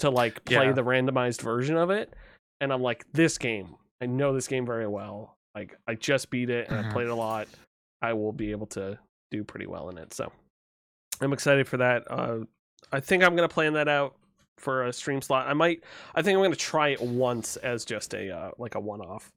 to 0.00 0.10
like 0.10 0.44
play 0.44 0.66
Yeah. 0.66 0.72
the 0.72 0.84
randomized 0.84 1.40
version 1.42 1.76
of 1.76 1.90
it. 1.90 2.12
And 2.60 2.72
I'm 2.72 2.82
like, 2.82 3.04
this 3.12 3.36
game, 3.38 3.74
I 4.00 4.06
know 4.06 4.32
this 4.34 4.46
game 4.46 4.64
very 4.66 4.86
well. 4.86 5.34
Like, 5.54 5.76
I 5.88 5.94
just 5.94 6.30
beat 6.30 6.50
it 6.50 6.68
and 6.68 6.78
I 6.78 6.82
Mhm. 6.84 6.92
played 6.92 7.08
a 7.08 7.14
lot. 7.14 7.48
I 8.02 8.12
will 8.12 8.32
be 8.32 8.50
able 8.50 8.66
to 8.68 8.98
do 9.30 9.42
pretty 9.42 9.66
well 9.66 9.88
in 9.88 9.98
it. 9.98 10.12
So 10.14 10.30
I'm 11.20 11.32
excited 11.32 11.66
for 11.66 11.78
that. 11.78 12.04
Uh, 12.10 12.40
I 12.92 13.00
think 13.00 13.24
I'm 13.24 13.34
gonna 13.34 13.48
plan 13.48 13.72
that 13.72 13.88
out 13.88 14.14
for 14.58 14.84
a 14.84 14.92
stream 14.92 15.20
slot. 15.22 15.48
I 15.48 15.54
might. 15.54 15.82
I 16.14 16.22
think 16.22 16.36
I'm 16.36 16.42
gonna 16.42 16.56
try 16.56 16.88
it 16.90 17.00
once 17.00 17.56
as 17.56 17.84
just 17.84 18.14
a 18.14 18.30
uh, 18.30 18.50
like 18.58 18.74
a 18.74 18.80
one 18.80 19.00
off, 19.00 19.32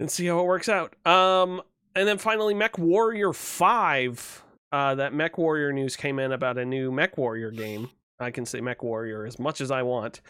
and 0.00 0.10
see 0.10 0.26
how 0.26 0.40
it 0.40 0.44
works 0.46 0.68
out. 0.68 0.94
Um, 1.06 1.62
and 1.94 2.06
then 2.08 2.18
finally, 2.18 2.54
Mech 2.54 2.78
Warrior 2.78 3.32
Five. 3.32 4.42
Uh, 4.72 4.94
that 4.94 5.12
Mech 5.12 5.36
Warrior 5.36 5.72
news 5.72 5.96
came 5.96 6.18
in 6.18 6.32
about 6.32 6.56
a 6.56 6.64
new 6.64 6.90
Mech 6.90 7.18
Warrior 7.18 7.50
game. 7.50 7.90
I 8.18 8.30
can 8.30 8.46
say 8.46 8.60
Mech 8.60 8.82
Warrior 8.82 9.26
as 9.26 9.38
much 9.38 9.60
as 9.60 9.70
I 9.70 9.82
want. 9.82 10.22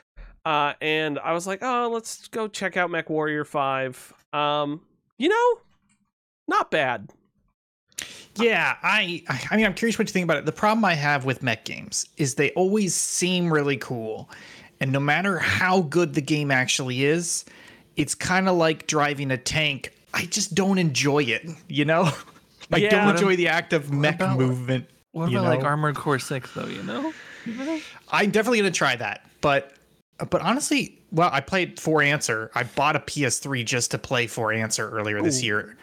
Uh, 0.44 0.72
and 0.80 1.18
I 1.20 1.32
was 1.32 1.46
like, 1.46 1.60
oh, 1.62 1.88
let's 1.92 2.26
go 2.28 2.48
check 2.48 2.76
out 2.76 2.90
Mech 2.90 3.08
Warrior 3.08 3.44
Five. 3.44 4.12
Um, 4.32 4.80
you 5.18 5.28
know, 5.28 5.60
not 6.48 6.70
bad. 6.70 7.10
Yeah, 8.36 8.76
I 8.82 9.22
I 9.50 9.56
mean 9.56 9.66
I'm 9.66 9.74
curious 9.74 9.98
what 9.98 10.08
you 10.08 10.12
think 10.12 10.24
about 10.24 10.38
it. 10.38 10.46
The 10.46 10.52
problem 10.52 10.84
I 10.84 10.94
have 10.94 11.24
with 11.24 11.42
mech 11.42 11.64
games 11.64 12.06
is 12.16 12.34
they 12.34 12.50
always 12.52 12.94
seem 12.94 13.52
really 13.52 13.76
cool. 13.76 14.30
And 14.80 14.90
no 14.90 15.00
matter 15.00 15.38
how 15.38 15.82
good 15.82 16.14
the 16.14 16.22
game 16.22 16.50
actually 16.50 17.04
is, 17.04 17.44
it's 17.96 18.14
kind 18.14 18.48
of 18.48 18.56
like 18.56 18.86
driving 18.86 19.30
a 19.30 19.36
tank. 19.36 19.92
I 20.14 20.24
just 20.26 20.54
don't 20.54 20.78
enjoy 20.78 21.24
it, 21.24 21.48
you 21.68 21.84
know? 21.84 22.10
I 22.72 22.76
Yeah. 22.78 22.90
don't 22.90 23.14
enjoy 23.16 23.36
the 23.36 23.48
act 23.48 23.72
of 23.72 23.92
mech 23.92 24.16
about- 24.16 24.38
movement. 24.38 24.86
What 25.12 25.30
you 25.30 25.38
about 25.38 25.56
like? 25.56 25.64
Armored 25.64 25.94
Core 25.96 26.18
Six 26.18 26.50
though? 26.54 26.66
You 26.66 26.82
know, 26.82 27.12
I'm 28.10 28.30
definitely 28.30 28.58
gonna 28.58 28.70
try 28.70 28.96
that. 28.96 29.26
But 29.40 29.72
but 30.30 30.40
honestly, 30.40 30.98
well, 31.10 31.28
I 31.32 31.40
played 31.40 31.78
For 31.80 32.00
Answer. 32.02 32.50
I 32.54 32.62
bought 32.62 32.96
a 32.96 33.00
PS3 33.00 33.62
just 33.64 33.90
to 33.90 33.98
play 33.98 34.26
For 34.26 34.52
Answer 34.52 34.88
earlier 34.88 35.20
this 35.20 35.42
year. 35.42 35.76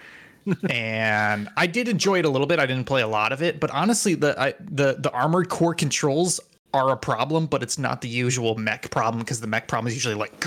and 0.69 1.49
I 1.57 1.67
did 1.67 1.87
enjoy 1.87 2.19
it 2.19 2.25
a 2.25 2.29
little 2.29 2.47
bit. 2.47 2.57
I 2.59 2.65
didn't 2.65 2.85
play 2.85 3.01
a 3.01 3.07
lot 3.07 3.31
of 3.31 3.43
it, 3.43 3.59
but 3.59 3.69
honestly, 3.71 4.15
the 4.15 4.39
I, 4.41 4.53
the 4.59 4.95
the 4.97 5.11
armored 5.11 5.49
core 5.49 5.75
controls 5.75 6.39
are 6.73 6.91
a 6.91 6.97
problem, 6.97 7.47
but 7.47 7.63
it's 7.63 7.77
not 7.77 8.01
the 8.01 8.09
usual 8.09 8.55
mech 8.55 8.91
problem 8.91 9.19
because 9.23 9.41
the 9.41 9.47
mech 9.47 9.67
problem 9.67 9.87
is 9.87 9.93
usually 9.93 10.15
like, 10.15 10.45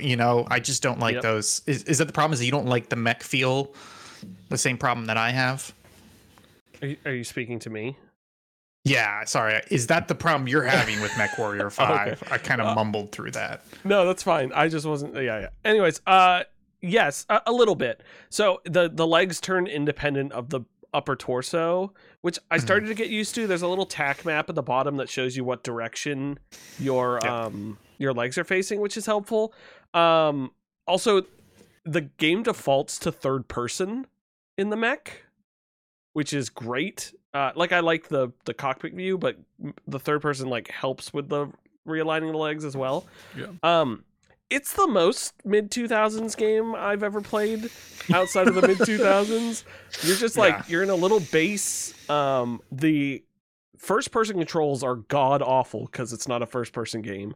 you 0.00 0.16
know, 0.16 0.46
I 0.50 0.60
just 0.60 0.82
don't 0.82 0.98
like 0.98 1.14
yep. 1.14 1.22
those. 1.22 1.62
Is, 1.66 1.84
is 1.84 1.98
that 1.98 2.06
the 2.06 2.12
problem? 2.12 2.32
Is 2.32 2.40
that 2.40 2.46
you 2.46 2.50
don't 2.50 2.66
like 2.66 2.88
the 2.88 2.96
mech 2.96 3.22
feel? 3.22 3.72
The 4.48 4.58
same 4.58 4.78
problem 4.78 5.06
that 5.06 5.16
I 5.16 5.30
have. 5.30 5.72
Are 6.82 6.88
you, 6.88 6.96
are 7.04 7.12
you 7.12 7.24
speaking 7.24 7.58
to 7.60 7.70
me? 7.70 7.96
Yeah, 8.84 9.24
sorry. 9.24 9.60
Is 9.70 9.88
that 9.88 10.08
the 10.08 10.14
problem 10.14 10.48
you're 10.48 10.62
having 10.62 11.00
with 11.00 11.16
Mech 11.18 11.36
Warrior 11.38 11.70
Five? 11.70 12.22
okay. 12.22 12.34
I 12.34 12.38
kind 12.38 12.60
of 12.60 12.68
uh, 12.68 12.74
mumbled 12.74 13.12
through 13.12 13.32
that. 13.32 13.62
No, 13.84 14.06
that's 14.06 14.22
fine. 14.22 14.52
I 14.54 14.68
just 14.68 14.86
wasn't. 14.86 15.14
Yeah, 15.14 15.40
yeah. 15.40 15.48
Anyways, 15.64 16.00
uh, 16.06 16.44
yes, 16.80 17.26
a, 17.28 17.42
a 17.46 17.52
little 17.52 17.74
bit. 17.74 18.02
So 18.30 18.60
the 18.64 18.88
the 18.88 19.06
legs 19.06 19.40
turn 19.40 19.66
independent 19.66 20.32
of 20.32 20.50
the 20.50 20.62
upper 20.94 21.16
torso 21.16 21.92
which 22.22 22.38
I 22.50 22.58
Mhm. 22.58 22.62
started 22.62 22.86
to 22.88 22.94
get 22.94 23.08
used 23.08 23.34
to. 23.36 23.46
There's 23.46 23.62
a 23.62 23.68
little 23.68 23.86
tac 23.86 24.24
map 24.24 24.48
at 24.48 24.54
the 24.54 24.62
bottom 24.62 24.96
that 24.96 25.08
shows 25.08 25.36
you 25.36 25.44
what 25.44 25.62
direction 25.62 26.38
your 26.78 27.20
Yeah. 27.22 27.44
um 27.44 27.78
your 27.98 28.12
legs 28.12 28.38
are 28.38 28.44
facing, 28.44 28.80
which 28.80 28.96
is 28.96 29.06
helpful. 29.06 29.52
Um, 29.94 30.52
also, 30.86 31.22
the 31.84 32.02
game 32.02 32.42
defaults 32.42 32.98
to 33.00 33.10
third 33.10 33.48
person 33.48 34.06
in 34.56 34.70
the 34.70 34.76
mech, 34.76 35.22
which 36.12 36.32
is 36.32 36.48
great. 36.50 37.12
Uh, 37.34 37.52
like 37.56 37.72
I 37.72 37.80
like 37.80 38.08
the 38.08 38.32
the 38.44 38.54
cockpit 38.54 38.94
view, 38.94 39.18
but 39.18 39.36
the 39.86 39.98
third 39.98 40.22
person 40.22 40.48
like 40.48 40.68
helps 40.70 41.12
with 41.12 41.28
the 41.28 41.48
realigning 41.86 42.32
the 42.32 42.38
legs 42.38 42.64
as 42.64 42.76
well. 42.76 43.06
Yeah. 43.36 43.46
Um, 43.62 44.04
it's 44.50 44.72
the 44.72 44.86
most 44.86 45.34
mid 45.44 45.70
two 45.70 45.88
thousands 45.88 46.34
game 46.34 46.74
I've 46.74 47.02
ever 47.02 47.20
played 47.20 47.70
outside 48.12 48.48
of 48.48 48.54
the 48.54 48.62
mid 48.66 48.78
two 48.84 48.98
thousands. 48.98 49.64
You're 50.02 50.16
just 50.16 50.36
like 50.36 50.54
Yeah. 50.54 50.62
you're 50.68 50.82
in 50.82 50.90
a 50.90 50.94
little 50.94 51.20
base. 51.20 51.94
Um, 52.10 52.60
the 52.72 53.22
first 53.76 54.10
person 54.10 54.36
controls 54.38 54.82
are 54.82 54.96
god 54.96 55.42
awful 55.42 55.86
because 55.86 56.12
it's 56.12 56.26
not 56.28 56.42
a 56.42 56.46
first 56.46 56.72
person 56.72 57.02
game. 57.02 57.34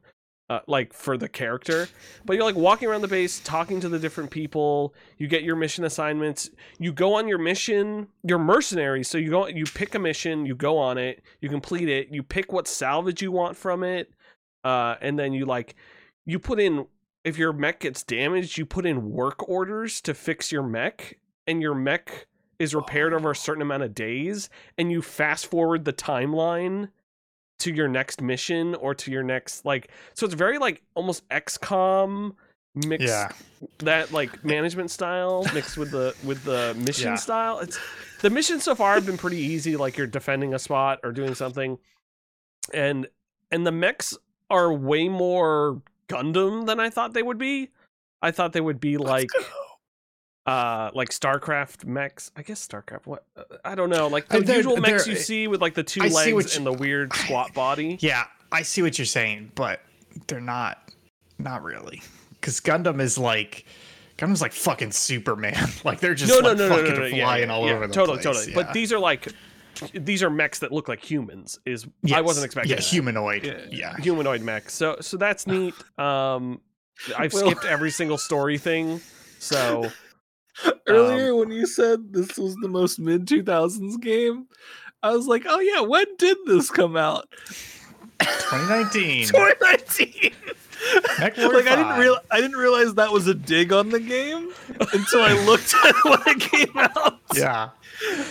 Uh, 0.50 0.60
like 0.66 0.92
for 0.92 1.16
the 1.16 1.28
character, 1.30 1.88
but 2.26 2.34
you're 2.34 2.44
like 2.44 2.56
walking 2.56 2.86
around 2.86 3.00
the 3.00 3.08
base, 3.08 3.40
talking 3.40 3.80
to 3.80 3.88
the 3.88 3.98
different 3.98 4.30
people. 4.30 4.92
You 5.16 5.26
get 5.26 5.44
your 5.44 5.56
mission 5.56 5.82
assignments. 5.84 6.50
You 6.78 6.92
go 6.92 7.14
on 7.14 7.26
your 7.26 7.38
mission. 7.38 8.08
You're 8.22 8.38
mercenaries, 8.40 9.08
so 9.08 9.16
you 9.16 9.30
go. 9.30 9.46
You 9.46 9.64
pick 9.64 9.94
a 9.94 9.98
mission. 9.98 10.44
You 10.44 10.54
go 10.54 10.76
on 10.76 10.98
it. 10.98 11.22
You 11.40 11.48
complete 11.48 11.88
it. 11.88 12.08
You 12.10 12.22
pick 12.22 12.52
what 12.52 12.68
salvage 12.68 13.22
you 13.22 13.32
want 13.32 13.56
from 13.56 13.82
it, 13.82 14.12
uh, 14.62 14.96
and 15.00 15.18
then 15.18 15.32
you 15.32 15.46
like 15.46 15.74
you 16.26 16.38
put 16.38 16.60
in 16.60 16.86
if 17.24 17.38
your 17.38 17.52
mech 17.52 17.80
gets 17.80 18.02
damaged, 18.02 18.58
you 18.58 18.66
put 18.66 18.86
in 18.86 19.10
work 19.12 19.48
orders 19.48 20.00
to 20.02 20.14
fix 20.14 20.50
your 20.50 20.62
mech, 20.62 21.18
and 21.46 21.62
your 21.62 21.74
mech 21.74 22.26
is 22.58 22.74
repaired 22.74 23.12
over 23.12 23.28
a 23.28 23.30
oh. 23.30 23.34
certain 23.34 23.62
amount 23.62 23.82
of 23.82 23.94
days, 23.94 24.50
and 24.78 24.90
you 24.90 25.02
fast 25.02 25.46
forward 25.46 25.84
the 25.84 25.92
timeline 25.92 26.88
to 27.58 27.72
your 27.72 27.88
next 27.88 28.20
mission 28.20 28.74
or 28.76 28.92
to 28.92 29.12
your 29.12 29.22
next 29.22 29.64
like 29.64 29.88
so 30.14 30.26
it's 30.26 30.34
very 30.34 30.58
like 30.58 30.82
almost 30.96 31.28
XCOM 31.28 32.34
mixed 32.74 33.06
Yeah. 33.06 33.30
that 33.78 34.10
like 34.12 34.44
management 34.44 34.90
style 34.90 35.46
mixed 35.54 35.76
with 35.76 35.92
the 35.92 36.14
with 36.24 36.42
the 36.44 36.74
mission 36.78 37.10
Yeah. 37.10 37.16
style. 37.16 37.60
It's 37.60 37.78
the 38.20 38.30
missions 38.30 38.64
so 38.64 38.74
far 38.74 38.94
have 38.94 39.06
been 39.06 39.18
pretty 39.18 39.38
easy, 39.38 39.76
like 39.76 39.96
you're 39.96 40.06
defending 40.06 40.54
a 40.54 40.58
spot 40.58 41.00
or 41.04 41.12
doing 41.12 41.34
something. 41.34 41.78
And 42.72 43.06
and 43.50 43.66
the 43.66 43.72
mechs 43.72 44.16
are 44.50 44.72
way 44.72 45.08
more 45.08 45.82
Gundam 46.12 46.66
than 46.66 46.78
I 46.80 46.90
thought 46.90 47.12
they 47.14 47.22
would 47.22 47.38
be. 47.38 47.70
I 48.20 48.30
thought 48.30 48.52
they 48.52 48.60
would 48.60 48.80
be 48.80 48.96
like 48.98 49.28
uh 50.46 50.90
like 50.94 51.10
StarCraft 51.10 51.84
mechs. 51.84 52.30
I 52.36 52.42
guess 52.42 52.66
StarCraft 52.66 53.06
what 53.06 53.24
uh, 53.36 53.44
I 53.64 53.74
don't 53.74 53.90
know, 53.90 54.08
like 54.08 54.28
the 54.28 54.38
Uh, 54.38 54.40
they're- 54.40 54.56
usual 54.56 54.76
mechs 54.76 55.04
they're- 55.04 55.14
you 55.14 55.18
see 55.20 55.46
with 55.48 55.60
like 55.60 55.74
the 55.74 55.82
two 55.84 56.02
I 56.02 56.08
see 56.08 56.32
what 56.32 56.44
legs 56.44 56.54
you- 56.54 56.58
and 56.58 56.66
the 56.66 56.72
weird 56.72 57.12
squat 57.14 57.54
body. 57.54 57.96
Yeah, 58.00 58.24
I 58.50 58.62
see 58.62 58.82
what 58.82 58.98
you're 58.98 59.06
saying, 59.06 59.52
but 59.54 59.80
they're 60.26 60.40
not 60.40 60.90
not 61.38 61.62
really. 61.62 62.02
Cuz 62.40 62.60
Gundam 62.60 63.00
is 63.00 63.16
like 63.18 63.64
Gundam's 64.18 64.42
like 64.42 64.52
fucking 64.52 64.90
Superman. 64.92 65.56
like 65.84 66.00
they're 66.00 66.14
just 66.14 66.30
no, 66.30 66.38
like 66.46 66.56
no, 66.58 66.68
no, 66.68 66.68
no, 66.68 66.76
fucking 66.76 66.94
no, 66.94 67.00
no, 67.00 67.06
yeah, 67.06 67.24
flying 67.24 67.48
yeah, 67.48 67.54
all 67.54 67.66
yeah, 67.66 67.72
over 67.74 67.86
the 67.86 67.92
totally, 67.94 68.18
place. 68.18 68.24
totally. 68.36 68.48
Yeah. 68.52 68.62
But 68.62 68.72
these 68.72 68.92
are 68.92 68.98
like 68.98 69.28
these 69.94 70.22
are 70.22 70.30
mechs 70.30 70.58
that 70.60 70.72
look 70.72 70.88
like 70.88 71.02
humans. 71.02 71.58
Is 71.64 71.86
I 72.12 72.20
wasn't 72.20 72.46
expecting. 72.46 72.70
Yeah, 72.70 72.76
that. 72.76 72.84
humanoid. 72.84 73.44
Yeah. 73.44 73.66
Yeah. 73.70 73.96
humanoid 73.98 74.42
mech. 74.42 74.70
So 74.70 74.96
so 75.00 75.16
that's 75.16 75.46
neat. 75.46 75.74
Um, 75.98 76.60
I've 77.18 77.32
Well- 77.32 77.46
skipped 77.50 77.64
every 77.64 77.90
single 77.90 78.18
story 78.18 78.58
thing. 78.58 79.00
So 79.38 79.90
Earlier, 80.86 81.34
when 81.34 81.50
you 81.50 81.66
said 81.66 82.12
this 82.12 82.36
was 82.36 82.54
the 82.56 82.68
most 82.68 82.98
mid 82.98 83.26
2000s 83.26 84.00
game, 84.00 84.46
I 85.02 85.10
was 85.10 85.26
like, 85.26 85.44
oh 85.48 85.60
yeah, 85.60 85.80
when 85.80 86.06
did 86.18 86.36
this 86.46 86.70
come 86.70 86.96
out? 86.96 87.28
2019. 88.20 89.26
2019. 89.26 90.32
Mech 91.18 91.36
Warrior 91.36 91.52
like 91.54 91.66
I 91.68 91.76
didn't 91.76 91.98
real 92.00 92.18
I 92.30 92.40
didn't 92.40 92.56
realize 92.56 92.94
that 92.94 93.12
was 93.12 93.26
a 93.26 93.34
dig 93.34 93.72
on 93.72 93.90
the 93.90 94.00
game 94.00 94.50
until 94.92 95.22
I 95.22 95.32
looked 95.44 95.74
at 95.84 95.94
when 96.04 96.20
it 96.26 96.40
came 96.40 96.76
out. 96.76 97.18
Yeah. 97.34 97.70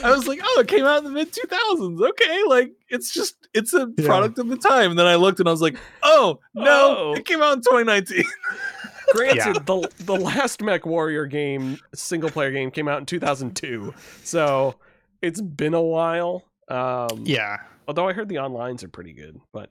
I 0.03 0.11
was 0.11 0.27
like, 0.27 0.39
oh, 0.43 0.59
it 0.59 0.67
came 0.67 0.83
out 0.85 0.97
in 0.99 1.03
the 1.05 1.09
mid 1.11 1.31
2000s. 1.31 2.01
Okay, 2.09 2.41
like 2.47 2.73
it's 2.89 3.13
just 3.13 3.35
it's 3.53 3.73
a 3.73 3.89
Yeah. 3.97 4.05
product 4.05 4.37
of 4.39 4.47
the 4.49 4.57
time. 4.57 4.91
And 4.91 4.99
then 4.99 5.05
I 5.07 5.15
looked 5.15 5.39
and 5.39 5.47
I 5.47 5.51
was 5.51 5.61
like, 5.61 5.77
oh 6.03 6.39
no, 6.53 6.95
Oh. 6.97 7.13
it 7.15 7.25
came 7.25 7.41
out 7.41 7.53
in 7.53 7.61
2019. 7.61 8.23
granted, 9.13 9.37
Yeah. 9.37 9.53
the 9.53 9.91
the 9.99 10.15
last 10.15 10.61
Mech 10.61 10.85
Warrior 10.85 11.25
game, 11.27 11.77
single 11.95 12.29
player 12.29 12.51
game, 12.51 12.71
came 12.71 12.87
out 12.87 12.99
in 12.99 13.05
2002. 13.05 13.93
So 14.23 14.75
it's 15.21 15.41
been 15.41 15.73
a 15.73 15.81
while. 15.81 16.43
Um, 16.67 17.23
Yeah. 17.25 17.57
Although 17.87 18.07
I 18.07 18.13
heard 18.13 18.29
the 18.29 18.35
onlines 18.35 18.83
are 18.83 18.87
pretty 18.89 19.13
good, 19.13 19.39
but 19.53 19.69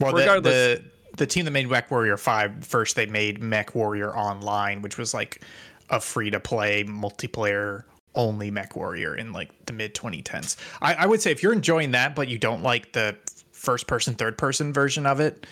Well, 0.00 0.12
Regardless- 0.12 0.78
the 0.78 0.82
the 0.82 0.90
team 1.26 1.44
that 1.44 1.50
made 1.50 1.68
Mech 1.68 1.90
Warrior 1.90 2.16
Five 2.16 2.64
first, 2.64 2.96
they 2.96 3.06
made 3.06 3.42
Mech 3.42 3.74
Warrior 3.74 4.16
Online, 4.16 4.82
which 4.82 4.98
was 4.98 5.14
like 5.14 5.42
a 5.90 6.00
free 6.00 6.30
to 6.30 6.40
play 6.40 6.84
multiplayer 6.84 7.84
only 8.14 8.50
Mech 8.50 8.76
Warrior 8.76 9.14
in 9.16 9.32
like 9.32 9.50
the 9.66 9.72
mid 9.72 9.94
2010s. 9.94 10.56
I, 10.80 10.94
I 10.94 11.06
would 11.06 11.20
say 11.20 11.30
if 11.30 11.42
you're 11.42 11.52
enjoying 11.52 11.92
that, 11.92 12.14
but 12.14 12.28
you 12.28 12.38
don't 12.38 12.62
like 12.62 12.92
the 12.92 13.16
first 13.52 13.86
person, 13.86 14.14
third 14.14 14.38
person 14.38 14.72
version 14.72 15.06
of 15.06 15.20
it, 15.20 15.46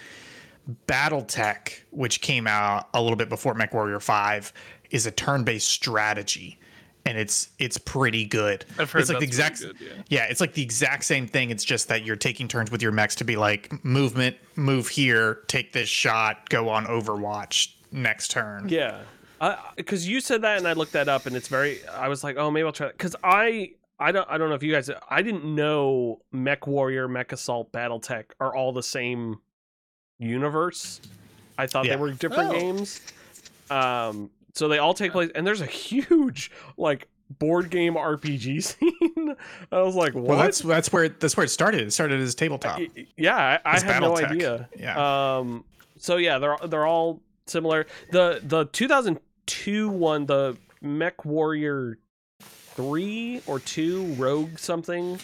BattleTech, 0.87 1.81
which 1.91 2.21
came 2.21 2.47
out 2.47 2.89
a 2.95 3.01
little 3.01 3.17
bit 3.17 3.29
before 3.29 3.55
Mech 3.55 3.73
Warrior 3.73 4.01
Five, 4.01 4.53
is 4.91 5.07
a 5.07 5.11
turn 5.11 5.45
based 5.45 5.69
strategy. 5.69 6.59
And 7.09 7.17
it's 7.17 7.49
it's 7.59 7.79
pretty 7.79 8.27
good. 8.27 8.67
I've 8.79 8.91
heard 8.93 9.01
it's 9.01 9.09
like 9.09 9.21
the 9.21 9.25
exact 9.25 9.61
good, 9.61 9.77
yeah. 9.81 9.89
yeah, 10.09 10.25
it's 10.25 10.43
like 10.43 10.53
the 10.53 10.63
exact 10.63 11.05
same 11.05 11.27
thing. 11.27 11.51
It's 11.51 11.65
just 11.65 11.89
that 11.89 12.05
you're 12.05 12.17
taking 12.17 12.49
turns 12.49 12.71
with 12.71 12.83
your 12.83 12.93
mechs 12.93 13.15
to 13.17 13.25
be 13.25 13.37
like 13.37 13.83
movement, 13.83 14.37
move 14.57 14.89
here, 14.89 15.41
take 15.47 15.73
this 15.73 15.89
shot, 15.89 16.51
go 16.51 16.69
on 16.69 16.85
Overwatch 16.85 17.73
next 17.93 18.31
turn. 18.31 18.69
Yeah, 18.69 19.01
because 19.77 20.07
you 20.07 20.21
said 20.21 20.43
that, 20.43 20.59
and 20.59 20.69
I 20.69 20.75
looked 20.75 20.93
that 20.93 21.09
up, 21.09 21.25
and 21.25 21.35
it's 21.35 21.49
very. 21.49 21.87
I 21.89 22.09
was 22.09 22.23
like, 22.23 22.37
oh, 22.37 22.51
maybe 22.51 22.67
I'll 22.67 22.73
try. 22.73 22.89
Because 22.89 23.17
I, 23.25 23.71
I 23.99 24.13
don't, 24.13 24.29
I 24.31 24.37
don't 24.37 24.51
know 24.51 24.55
if 24.55 24.63
you 24.63 24.73
guys. 24.73 24.91
I 25.09 25.23
didn't 25.23 25.47
know 25.47 26.21
Mech 26.31 26.67
Warrior, 26.67 27.09
Mech 27.09 27.33
Assault, 27.33 27.73
BattleTech 27.73 28.25
are 28.39 28.55
all 28.55 28.73
the 28.75 28.83
same 28.83 29.41
universe. 30.19 31.01
I 31.57 31.67
thought 31.67 31.87
Yeah. 31.87 31.97
they 31.97 32.01
were 32.03 32.11
different 32.13 32.51
Oh. 32.51 32.53
games. 32.53 33.01
Um, 33.71 34.31
so 34.59 34.67
they 34.67 34.79
all 34.79 34.93
take 34.93 35.13
place, 35.13 35.31
and 35.37 35.47
there's 35.47 35.61
a 35.61 35.67
huge 35.67 36.51
like 36.77 37.07
board 37.31 37.71
game 37.71 37.95
RPG 37.95 38.63
scene. 38.65 39.37
I 39.71 39.83
was 39.83 39.95
like, 39.95 40.15
what? 40.15 40.25
Well, 40.25 40.39
that's 40.39 40.59
that's 40.61 40.93
where 40.93 41.09
that's 41.09 41.37
where 41.37 41.45
it 41.45 41.51
started. 41.51 41.83
It 41.83 41.93
started 41.93 42.21
as 42.21 42.35
tabletop. 42.35 42.79
Y- 42.81 43.07
yeah, 43.17 43.37
I, 43.65 43.77
I 43.77 43.81
had 43.81 44.01
no 44.01 44.15
BattleTech. 44.15 44.31
idea. 44.31 44.69
Yeah. 44.77 45.37
Um. 45.39 45.65
So 45.99 46.17
yeah, 46.17 46.39
they're 46.39 46.57
they're 46.67 46.87
all 46.87 47.21
similar. 47.47 47.87
The 48.11 48.41
the 48.43 48.65
2002 48.67 49.89
one, 49.89 50.27
the 50.27 50.57
Mech 50.83 51.25
Warrior 51.25 51.99
three 52.41 53.41
or 53.47 53.61
two 53.61 54.07
Rogue 54.15 54.59
something. 54.59 55.21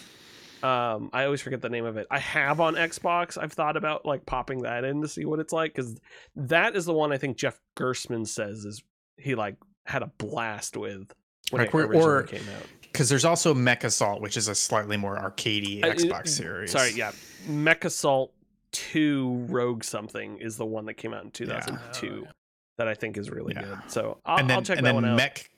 Um, 0.62 1.10
I 1.12 1.24
always 1.24 1.42
forget 1.42 1.60
the 1.60 1.68
name 1.68 1.84
of 1.84 1.96
it. 1.96 2.06
I 2.10 2.20
have 2.20 2.60
on 2.60 2.74
Xbox. 2.74 3.36
I've 3.36 3.52
thought 3.52 3.76
about 3.76 4.06
like 4.06 4.24
popping 4.26 4.62
that 4.62 4.84
in 4.84 5.02
to 5.02 5.08
see 5.08 5.24
what 5.24 5.40
it's 5.40 5.52
like 5.52 5.74
because 5.74 6.00
that 6.36 6.74
is 6.76 6.86
the 6.86 6.94
one 6.94 7.12
I 7.12 7.18
think 7.18 7.36
Jeff 7.36 7.60
Gerstmann 7.76 8.26
says 8.26 8.64
is 8.64 8.82
he 9.16 9.34
like 9.34 9.56
had 9.86 10.02
a 10.02 10.10
blast 10.18 10.76
with 10.76 11.12
when 11.50 11.60
Like, 11.62 11.68
it 11.68 11.74
originally 11.74 12.00
or- 12.04 12.22
came 12.24 12.42
out. 12.56 12.66
Because 12.82 13.08
there's 13.08 13.24
also 13.24 13.54
MechAssault, 13.54 14.20
which 14.20 14.36
is 14.36 14.46
a 14.46 14.54
slightly 14.54 14.96
more 14.96 15.16
arcadey 15.18 15.80
Xbox 15.82 16.20
uh, 16.20 16.24
series. 16.26 16.70
Sorry, 16.70 16.92
yeah. 16.92 17.10
MechAssault 17.48 18.30
2 18.70 19.46
Rogue 19.48 19.82
something 19.82 20.38
is 20.38 20.56
the 20.56 20.64
one 20.64 20.84
that 20.86 20.94
came 20.94 21.12
out 21.12 21.24
in 21.24 21.30
2002 21.32 22.24
Oh, 22.26 22.30
that 22.78 22.86
I 22.88 22.94
think 22.94 23.16
is 23.16 23.30
really 23.30 23.52
Yeah. 23.54 23.62
good. 23.62 23.78
So 23.88 24.18
I'll, 24.24 24.38
and 24.38 24.48
then 24.48 24.58
I'll 24.58 24.62
check 24.62 24.76
and 24.78 24.86
that 24.86 24.90
then 24.90 24.94
one 24.94 25.04
out. 25.06 25.16
Mech 25.16 25.50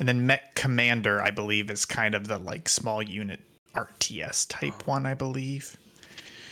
and 0.00 0.08
then 0.08 0.26
MechCommander, 0.26 1.20
I 1.22 1.30
believe, 1.30 1.70
is 1.70 1.84
kind 1.84 2.16
of 2.16 2.26
the 2.26 2.38
like 2.38 2.68
small 2.68 3.00
unit 3.00 3.38
RTS 3.76 4.46
type 4.48 4.84
one, 4.86 5.06
I 5.06 5.14
believe. 5.14 5.76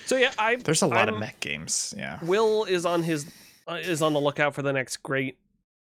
so 0.07 0.17
yeah, 0.17 0.31
I 0.39 0.57
There's 0.57 0.83
a 0.83 0.87
lot 0.87 1.09
of 1.09 1.15
I'm- 1.15 1.21
mech 1.21 1.41
games. 1.41 1.93
Yeah. 1.97 2.19
Will 2.23 2.65
is 2.65 2.87
on 2.87 3.03
his 3.03 3.27
uh, 3.69 3.75
is 3.83 4.01
on 4.01 4.13
the 4.13 4.21
lookout 4.21 4.55
for 4.55 4.63
the 4.63 4.73
next 4.73 4.99
great 4.99 5.39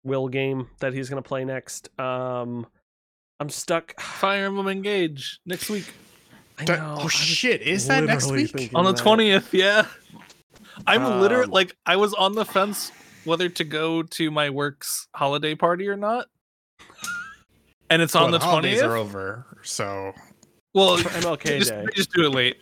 Will 0.05 0.29
game 0.29 0.69
that 0.81 0.93
he's 0.93 1.09
going 1.09 1.23
to 1.23 1.27
play 1.27 1.45
next. 1.45 1.89
Um 1.99 2.67
I'm 3.41 3.49
stuck. 3.51 3.99
Fire 4.01 4.47
Emblem 4.47 4.69
Engage 4.69 5.41
next 5.47 5.69
week 5.71 5.93
I 6.59 6.65
That- 6.67 6.79
know, 6.79 6.95
I 6.95 7.01
oh 7.01 7.05
was 7.05 7.13
shit! 7.13 7.63
Is 7.63 7.89
that 7.89 8.05
next 8.05 8.31
week? 8.31 8.71
on 8.75 8.85
the 8.85 8.93
that. 8.93 9.03
twentieth. 9.03 9.53
Yeah, 9.53 9.87
I'm 10.87 11.21
literally 11.21 11.47
Um, 11.47 11.51
like 11.51 11.75
I 11.85 11.97
was 11.97 12.15
on 12.15 12.35
the 12.35 12.45
fence 12.45 12.93
whether 13.25 13.49
to 13.49 13.65
go 13.65 14.03
to 14.03 14.31
my 14.31 14.51
work's 14.51 15.09
holiday 15.17 15.55
party 15.57 15.89
or 15.89 15.97
not, 15.97 16.27
and 17.91 18.03
it's 18.03 18.15
on 18.15 18.31
Well, 18.31 18.33
the 18.33 18.39
holidays 18.45 18.81
twentieth. 18.81 18.91
are 18.93 18.97
over, 18.97 19.47
so 19.63 20.13
Well, 20.75 20.97
For 20.99 21.09
MLK 21.09 21.59
just, 21.59 21.71
Day. 21.71 21.85
just 21.95 22.13
do 22.13 22.25
it 22.27 22.31
late, 22.31 22.57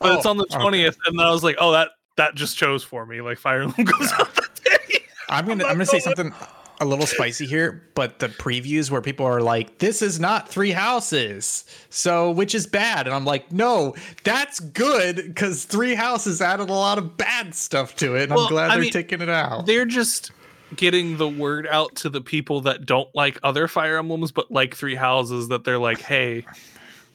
but 0.00 0.16
it's 0.16 0.26
Oh, 0.26 0.30
on 0.30 0.36
the 0.36 0.44
okay. 0.50 0.58
twentieth, 0.58 0.96
and 1.06 1.18
then 1.18 1.26
I 1.26 1.30
was 1.30 1.44
like, 1.44 1.56
oh, 1.60 1.70
that 1.72 1.90
that 2.16 2.34
just 2.34 2.56
chose 2.56 2.82
for 2.82 3.06
me. 3.06 3.20
Like 3.20 3.38
Fire 3.38 3.62
Emblem 3.62 3.84
goes 3.86 4.12
out 4.12 4.34
that 4.34 4.60
day. 4.88 5.02
I'm 5.28 5.46
gonna 5.46 5.62
not 5.62 5.70
I'm 5.70 5.76
gonna 5.76 5.86
say 5.86 6.00
going. 6.00 6.16
something 6.16 6.34
a 6.80 6.84
little 6.84 7.06
spicy 7.06 7.46
here, 7.46 7.82
but 7.94 8.18
the 8.18 8.28
previews 8.28 8.90
where 8.90 9.02
people 9.02 9.26
are 9.26 9.40
like, 9.42 9.78
"This 9.78 10.00
is 10.02 10.18
not 10.18 10.48
Three 10.48 10.70
Houses," 10.70 11.64
so 11.90 12.30
which 12.30 12.54
is 12.54 12.66
bad, 12.66 13.06
and 13.06 13.14
I'm 13.14 13.24
like, 13.24 13.52
"No, 13.52 13.94
that's 14.24 14.60
good 14.60 15.16
because 15.16 15.64
Three 15.64 15.94
Houses 15.94 16.40
added 16.40 16.70
a 16.70 16.72
lot 16.72 16.98
of 16.98 17.16
bad 17.16 17.54
stuff 17.54 17.94
to 17.96 18.16
it, 18.16 18.24
and 18.24 18.32
Well, 18.34 18.46
I'm 18.46 18.50
glad 18.50 18.70
I 18.70 18.74
they're 18.74 18.82
mean, 18.82 18.92
taking 18.92 19.20
it 19.20 19.28
out." 19.28 19.66
They're 19.66 19.84
just 19.84 20.32
getting 20.76 21.16
the 21.16 21.28
word 21.28 21.66
out 21.70 21.96
to 21.96 22.08
the 22.08 22.20
people 22.20 22.60
that 22.62 22.86
don't 22.86 23.08
like 23.14 23.38
other 23.42 23.66
Fire 23.66 23.98
Emblems 23.98 24.30
but 24.32 24.50
like 24.50 24.74
Three 24.74 24.94
Houses. 24.94 25.48
That 25.48 25.64
they're 25.64 25.78
like, 25.78 26.00
hey, 26.00 26.46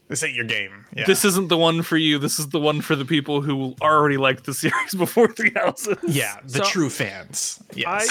This 0.08 0.22
ain't 0.24 0.36
your 0.36 0.46
game. 0.46 0.86
Yeah. 0.96 1.06
this 1.08 1.26
isn't 1.26 1.48
the 1.50 1.58
one 1.58 1.82
for 1.82 1.98
you. 1.98 2.20
This 2.20 2.38
is 2.38 2.50
the 2.50 2.60
one 2.60 2.82
for 2.82 2.96
the 2.96 3.06
people 3.06 3.42
who 3.42 3.74
already 3.82 4.18
liked 4.18 4.44
the 4.46 4.54
series 4.64 4.94
before 4.96 5.28
Three 5.32 5.52
Houses. 5.56 5.98
yeah, 6.08 6.38
the 6.44 6.60
So- 6.60 6.64
true 6.66 6.90
fans. 6.92 7.60
Yes. 7.74 8.08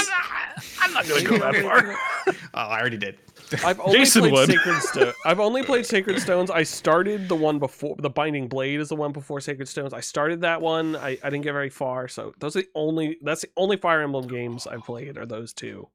I'm 0.80 0.92
not 0.92 1.06
going 1.06 1.22
to 1.24 1.30
go 1.30 1.38
that 1.38 1.56
far. 1.62 1.96
oh, 2.54 2.58
I 2.58 2.80
already 2.80 2.96
did. 2.96 3.18
I've 3.64 3.78
only 3.78 3.98
Jason 4.00 4.22
played 4.22 4.32
would. 4.32 4.48
Sacred 4.50 4.80
Stone. 4.82 5.12
I've 5.24 5.38
only 5.38 5.62
played 5.62 5.86
Sacred 5.86 6.20
Stones. 6.20 6.50
I 6.50 6.62
started 6.64 7.28
the 7.28 7.36
one 7.36 7.58
before 7.58 7.94
the 7.98 8.10
Binding 8.10 8.48
Blade 8.48 8.80
is 8.80 8.88
the 8.88 8.96
one 8.96 9.12
before 9.12 9.40
Sacred 9.40 9.68
Stones. 9.68 9.92
I 9.92 10.00
started 10.00 10.40
that 10.40 10.60
one. 10.62 10.96
I, 10.96 11.10
I 11.22 11.30
didn't 11.30 11.42
get 11.42 11.52
very 11.52 11.70
far. 11.70 12.08
So 12.08 12.34
those 12.40 12.56
are 12.56 12.62
the 12.62 12.68
only 12.74 13.18
that's 13.22 13.42
the 13.42 13.50
only 13.56 13.76
Fire 13.76 14.00
Emblem 14.00 14.26
games 14.26 14.66
I've 14.66 14.82
played 14.84 15.16
are 15.18 15.26
those 15.26 15.52
two. 15.52 15.88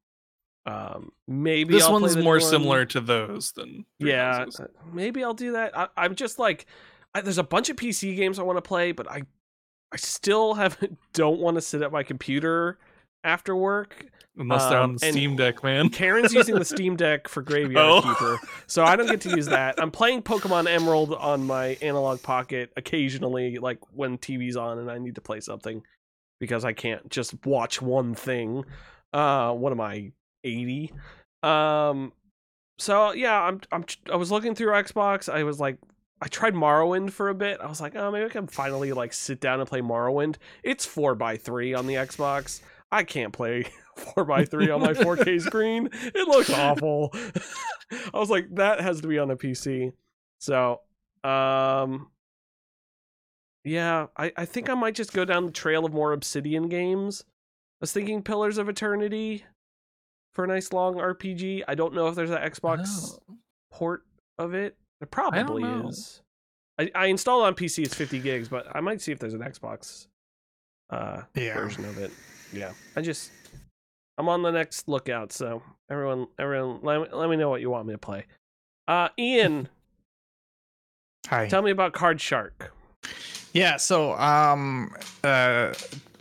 Um, 0.66 1.10
maybe 1.26 1.74
This 1.74 1.84
I'll 1.84 1.92
one's 1.92 2.16
more 2.16 2.34
one. 2.34 2.40
similar 2.42 2.84
to 2.86 3.00
those 3.00 3.52
than 3.52 3.84
Yeah, 3.98 4.38
Houses. 4.40 4.60
uh, 4.60 4.66
maybe 4.92 5.24
I'll 5.24 5.34
do 5.34 5.52
that. 5.52 5.76
I, 5.76 5.88
I'm 5.96 6.14
just 6.14 6.38
like, 6.38 6.66
I, 7.14 7.22
there's 7.22 7.38
a 7.38 7.42
bunch 7.42 7.70
of 7.70 7.76
PC 7.76 8.14
games 8.16 8.38
I 8.38 8.42
want 8.42 8.58
to 8.58 8.62
play, 8.62 8.92
but 8.92 9.10
I, 9.10 9.22
I 9.92 9.96
still 9.96 10.54
haven't. 10.54 10.98
Don't 11.14 11.40
want 11.40 11.56
to 11.56 11.60
sit 11.60 11.82
at 11.82 11.90
my 11.92 12.02
computer 12.02 12.78
after 13.24 13.54
work. 13.56 14.04
unless 14.36 14.66
they're 14.68 14.78
Um, 14.78 14.90
on 14.90 14.96
the 14.96 15.10
Steam 15.10 15.36
Deck, 15.36 15.62
man. 15.64 15.88
Karen's 15.88 16.32
using 16.32 16.54
the 16.54 16.64
Steam 16.64 16.94
Deck 16.96 17.26
for 17.28 17.42
Graveyard 17.42 17.76
Oh. 17.88 18.00
Keeper, 18.02 18.38
so 18.66 18.84
I 18.84 18.96
don't 18.96 19.08
get 19.08 19.20
to 19.22 19.30
use 19.30 19.46
that. 19.46 19.74
I'm 19.82 19.90
playing 19.90 20.22
Pokemon 20.22 20.68
Emerald 20.68 21.14
on 21.14 21.46
my 21.46 21.76
Analogue 21.82 22.22
Pocket 22.22 22.70
occasionally, 22.76 23.58
like 23.58 23.78
when 23.92 24.18
TV's 24.18 24.56
on 24.56 24.78
and 24.78 24.90
I 24.90 24.98
need 24.98 25.16
to 25.16 25.20
play 25.20 25.40
something, 25.40 25.82
because 26.38 26.64
I 26.64 26.72
can't 26.74 27.10
just 27.10 27.34
watch 27.46 27.82
one 27.82 28.14
thing. 28.14 28.64
Uh, 29.12 29.52
what 29.52 29.72
am 29.72 29.80
I, 29.80 30.12
80? 30.44 30.92
Um, 31.42 32.12
so 32.78 33.12
yeah, 33.12 33.40
I'm 33.42 33.60
I'm 33.72 33.84
I 34.12 34.16
was 34.16 34.30
looking 34.30 34.54
through 34.54 34.72
Xbox. 34.72 35.32
I 35.32 35.42
was 35.42 35.60
like, 35.60 35.78
I 36.22 36.28
tried 36.28 36.54
Morrowind 36.54 37.12
for 37.12 37.28
a 37.28 37.34
bit. 37.34 37.60
I 37.60 37.66
was 37.66 37.80
like, 37.80 37.96
oh, 37.96 38.10
maybe 38.10 38.26
I 38.26 38.28
can 38.28 38.46
finally 38.46 38.92
like 38.92 39.12
sit 39.12 39.40
down 39.40 39.60
and 39.60 39.68
play 39.68 39.80
Morrowind. 39.80 40.36
It's 40.62 40.84
four 40.84 41.14
by 41.14 41.36
three 41.36 41.74
on 41.74 41.86
the 41.86 41.94
Xbox. 41.94 42.60
I 42.92 43.04
can't 43.04 43.32
play 43.32 43.66
four 43.96 44.24
by 44.24 44.44
three 44.44 44.70
on 44.70 44.80
my 44.80 44.92
4K 44.92 45.40
screen. 45.46 45.88
It 45.92 46.28
looks 46.28 46.50
awful. 46.50 47.10
I 47.14 48.18
was 48.18 48.30
like, 48.30 48.54
that 48.56 48.80
has 48.80 49.00
to 49.00 49.08
be 49.08 49.18
on 49.18 49.28
the 49.28 49.36
PC. 49.36 49.92
So, 50.38 50.80
um, 51.22 52.10
yeah, 53.64 54.06
I, 54.16 54.32
I 54.36 54.44
think 54.44 54.68
I 54.68 54.74
might 54.74 54.94
just 54.94 55.12
go 55.12 55.24
down 55.24 55.46
the 55.46 55.52
trail 55.52 55.84
of 55.84 55.92
more 55.92 56.12
Obsidian 56.12 56.68
games. 56.68 57.24
I 57.28 57.82
was 57.82 57.92
thinking 57.92 58.22
Pillars 58.22 58.58
of 58.58 58.68
Eternity 58.68 59.44
for 60.34 60.44
a 60.44 60.46
nice 60.48 60.72
long 60.72 60.94
RPG. 60.96 61.62
I 61.68 61.74
don't 61.74 61.94
know 61.94 62.08
if 62.08 62.14
there's 62.14 62.30
an 62.30 62.38
Xbox 62.38 63.18
Oh. 63.28 63.36
port 63.70 64.04
of 64.38 64.54
it. 64.54 64.76
There 65.00 65.06
probably 65.06 65.62
know. 65.64 65.88
is. 65.88 66.22
I, 66.78 66.90
I 66.94 67.06
installed 67.06 67.44
on 67.44 67.54
PC. 67.54 67.84
It's 67.84 67.94
50 67.94 68.20
gigs, 68.20 68.48
but 68.48 68.66
I 68.74 68.80
might 68.80 69.00
see 69.00 69.12
if 69.12 69.18
there's 69.18 69.34
an 69.34 69.40
Xbox 69.40 70.06
uh, 70.90 71.22
Yeah. 71.34 71.54
version 71.54 71.84
of 71.84 71.98
it. 71.98 72.10
Yeah, 72.52 72.72
I 72.96 73.00
just 73.00 73.30
I'm 74.18 74.28
on 74.28 74.42
the 74.42 74.50
next 74.50 74.88
lookout. 74.88 75.32
So 75.32 75.62
everyone, 75.90 76.26
everyone, 76.38 76.80
let 76.82 77.00
me, 77.00 77.06
let 77.12 77.30
me 77.30 77.36
know 77.36 77.48
what 77.48 77.60
you 77.60 77.70
want 77.70 77.86
me 77.86 77.94
to 77.94 77.98
play. 77.98 78.26
Uh, 78.88 79.08
Ian, 79.18 79.68
Hi. 81.28 81.48
tell 81.48 81.62
me 81.62 81.70
about 81.70 81.92
Card 81.92 82.20
Shark. 82.20 82.72
Yeah, 83.52 83.76
so 83.76 84.14
um 84.14 84.94
uh 85.24 85.72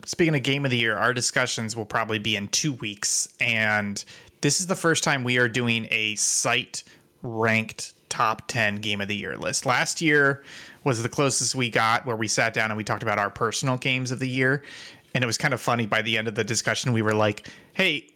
speaking 0.10 0.34
of 0.34 0.42
game 0.42 0.66
of 0.66 0.72
the 0.72 0.78
year, 0.78 0.98
our 0.98 1.14
discussions 1.14 1.76
will 1.76 1.86
probably 1.86 2.18
be 2.18 2.36
in 2.36 2.48
2 2.48 2.74
weeks 2.74 3.30
and 3.40 4.04
this 4.42 4.60
is 4.60 4.66
the 4.68 4.76
first 4.76 5.04
time 5.04 5.24
we 5.24 5.38
are 5.38 5.48
doing 5.48 5.88
a 5.92 6.16
site 6.16 6.84
ranked 7.22 7.94
top 8.10 8.48
10 8.48 8.78
game 8.78 9.02
of 9.02 9.08
the 9.08 9.16
year 9.16 9.38
list. 9.38 9.68
Last 9.68 10.02
year 10.02 10.44
was 10.84 11.04
the 11.04 11.10
closest 11.10 11.54
we 11.54 11.70
got 11.70 12.06
where 12.08 12.16
we 12.16 12.28
sat 12.28 12.54
down 12.56 12.72
and 12.72 12.78
we 12.78 12.84
talked 12.84 13.04
about 13.04 13.20
our 13.20 13.30
personal 13.30 13.78
games 13.78 14.10
of 14.12 14.18
the 14.18 14.30
year 14.30 14.64
and 15.14 15.24
it 15.24 15.28
was 15.28 15.38
kind 15.38 15.54
of 15.54 15.62
funny 15.62 15.86
by 15.86 16.02
the 16.02 16.18
end 16.18 16.28
of 16.28 16.34
the 16.34 16.44
discussion 16.44 16.92
we 16.92 17.02
were 17.02 17.14
like, 17.14 17.48
"Hey, 17.74 18.08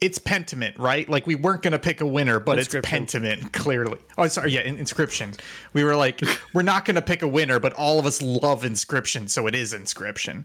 it's 0.00 0.18
Pentiment, 0.18 0.78
right? 0.78 1.08
Like 1.08 1.26
we 1.26 1.34
weren't 1.34 1.62
gonna 1.62 1.78
pick 1.78 2.00
a 2.00 2.06
winner, 2.06 2.38
but 2.38 2.58
it's. 2.58 2.74
Pentiment, 2.74 3.52
clearly. 3.52 3.98
Oh, 4.18 4.26
sorry, 4.28 4.52
yeah, 4.52 4.60
in- 4.60 4.76
Inscription. 4.76 5.32
We 5.72 5.84
were 5.84 5.96
like, 5.96 6.20
we're 6.54 6.62
not 6.62 6.84
gonna 6.84 7.02
pick 7.02 7.22
a 7.22 7.28
winner, 7.28 7.58
but 7.58 7.72
all 7.74 7.98
of 7.98 8.06
us 8.06 8.20
love 8.20 8.64
Inscription, 8.64 9.28
so 9.28 9.46
it 9.46 9.54
is 9.54 9.72
Inscription. 9.72 10.44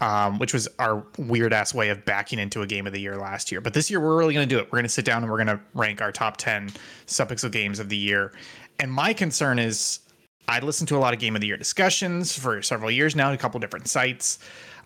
Um, 0.00 0.38
which 0.38 0.52
was 0.52 0.68
our 0.78 1.04
weird 1.16 1.52
ass 1.52 1.74
way 1.74 1.88
of 1.88 2.04
backing 2.04 2.38
into 2.38 2.62
a 2.62 2.66
game 2.68 2.86
of 2.86 2.92
the 2.92 3.00
year 3.00 3.16
last 3.16 3.50
year. 3.50 3.60
But 3.60 3.74
this 3.74 3.90
year 3.90 3.98
we're 3.98 4.16
really 4.16 4.32
gonna 4.32 4.46
do 4.46 4.58
it. 4.58 4.70
We're 4.70 4.78
gonna 4.78 4.88
sit 4.88 5.04
down 5.04 5.24
and 5.24 5.32
we're 5.32 5.38
gonna 5.38 5.60
rank 5.74 6.00
our 6.00 6.12
top 6.12 6.36
ten 6.36 6.70
subpixel 7.08 7.50
games 7.50 7.80
of 7.80 7.88
the 7.88 7.96
year. 7.96 8.32
And 8.78 8.92
my 8.92 9.12
concern 9.12 9.58
is 9.58 9.98
I 10.46 10.60
listen 10.60 10.86
to 10.86 10.96
a 10.96 11.00
lot 11.00 11.14
of 11.14 11.20
game 11.20 11.34
of 11.34 11.40
the 11.40 11.48
year 11.48 11.56
discussions 11.56 12.38
for 12.38 12.62
several 12.62 12.90
years 12.90 13.16
now, 13.16 13.32
a 13.32 13.36
couple 13.36 13.60
different 13.60 13.88
sites. 13.88 14.38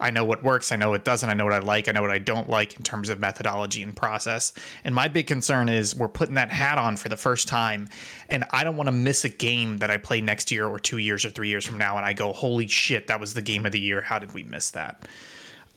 I 0.02 0.10
know 0.10 0.24
what 0.24 0.42
works, 0.42 0.72
I 0.72 0.76
know 0.76 0.90
what 0.90 1.04
doesn't, 1.04 1.30
I 1.30 1.34
know 1.34 1.44
what 1.44 1.54
I 1.54 1.60
like, 1.60 1.88
I 1.88 1.92
know 1.92 2.02
what 2.02 2.10
I 2.10 2.18
don't 2.18 2.50
like 2.50 2.76
in 2.76 2.82
terms 2.82 3.08
of 3.08 3.20
methodology 3.20 3.82
and 3.82 3.94
process. 3.94 4.52
And 4.84 4.94
my 4.94 5.08
big 5.08 5.26
concern 5.26 5.68
is 5.68 5.94
we're 5.94 6.08
putting 6.08 6.34
that 6.34 6.50
hat 6.50 6.76
on 6.76 6.96
for 6.96 7.08
the 7.08 7.16
first 7.16 7.48
time, 7.48 7.88
and 8.28 8.44
I 8.50 8.64
don't 8.64 8.76
want 8.76 8.88
to 8.88 8.92
miss 8.92 9.24
a 9.24 9.28
game 9.28 9.78
that 9.78 9.90
I 9.90 9.96
play 9.96 10.20
next 10.20 10.50
year 10.50 10.66
or 10.66 10.78
two 10.78 10.98
years 10.98 11.24
or 11.24 11.30
three 11.30 11.48
years 11.48 11.64
from 11.64 11.78
now, 11.78 11.96
and 11.96 12.04
I 12.04 12.12
go, 12.12 12.32
holy 12.32 12.66
shit, 12.66 13.06
that 13.06 13.20
was 13.20 13.32
the 13.32 13.42
game 13.42 13.64
of 13.64 13.72
the 13.72 13.80
year. 13.80 14.00
How 14.00 14.18
did 14.18 14.34
we 14.34 14.42
miss 14.42 14.70
that? 14.72 15.06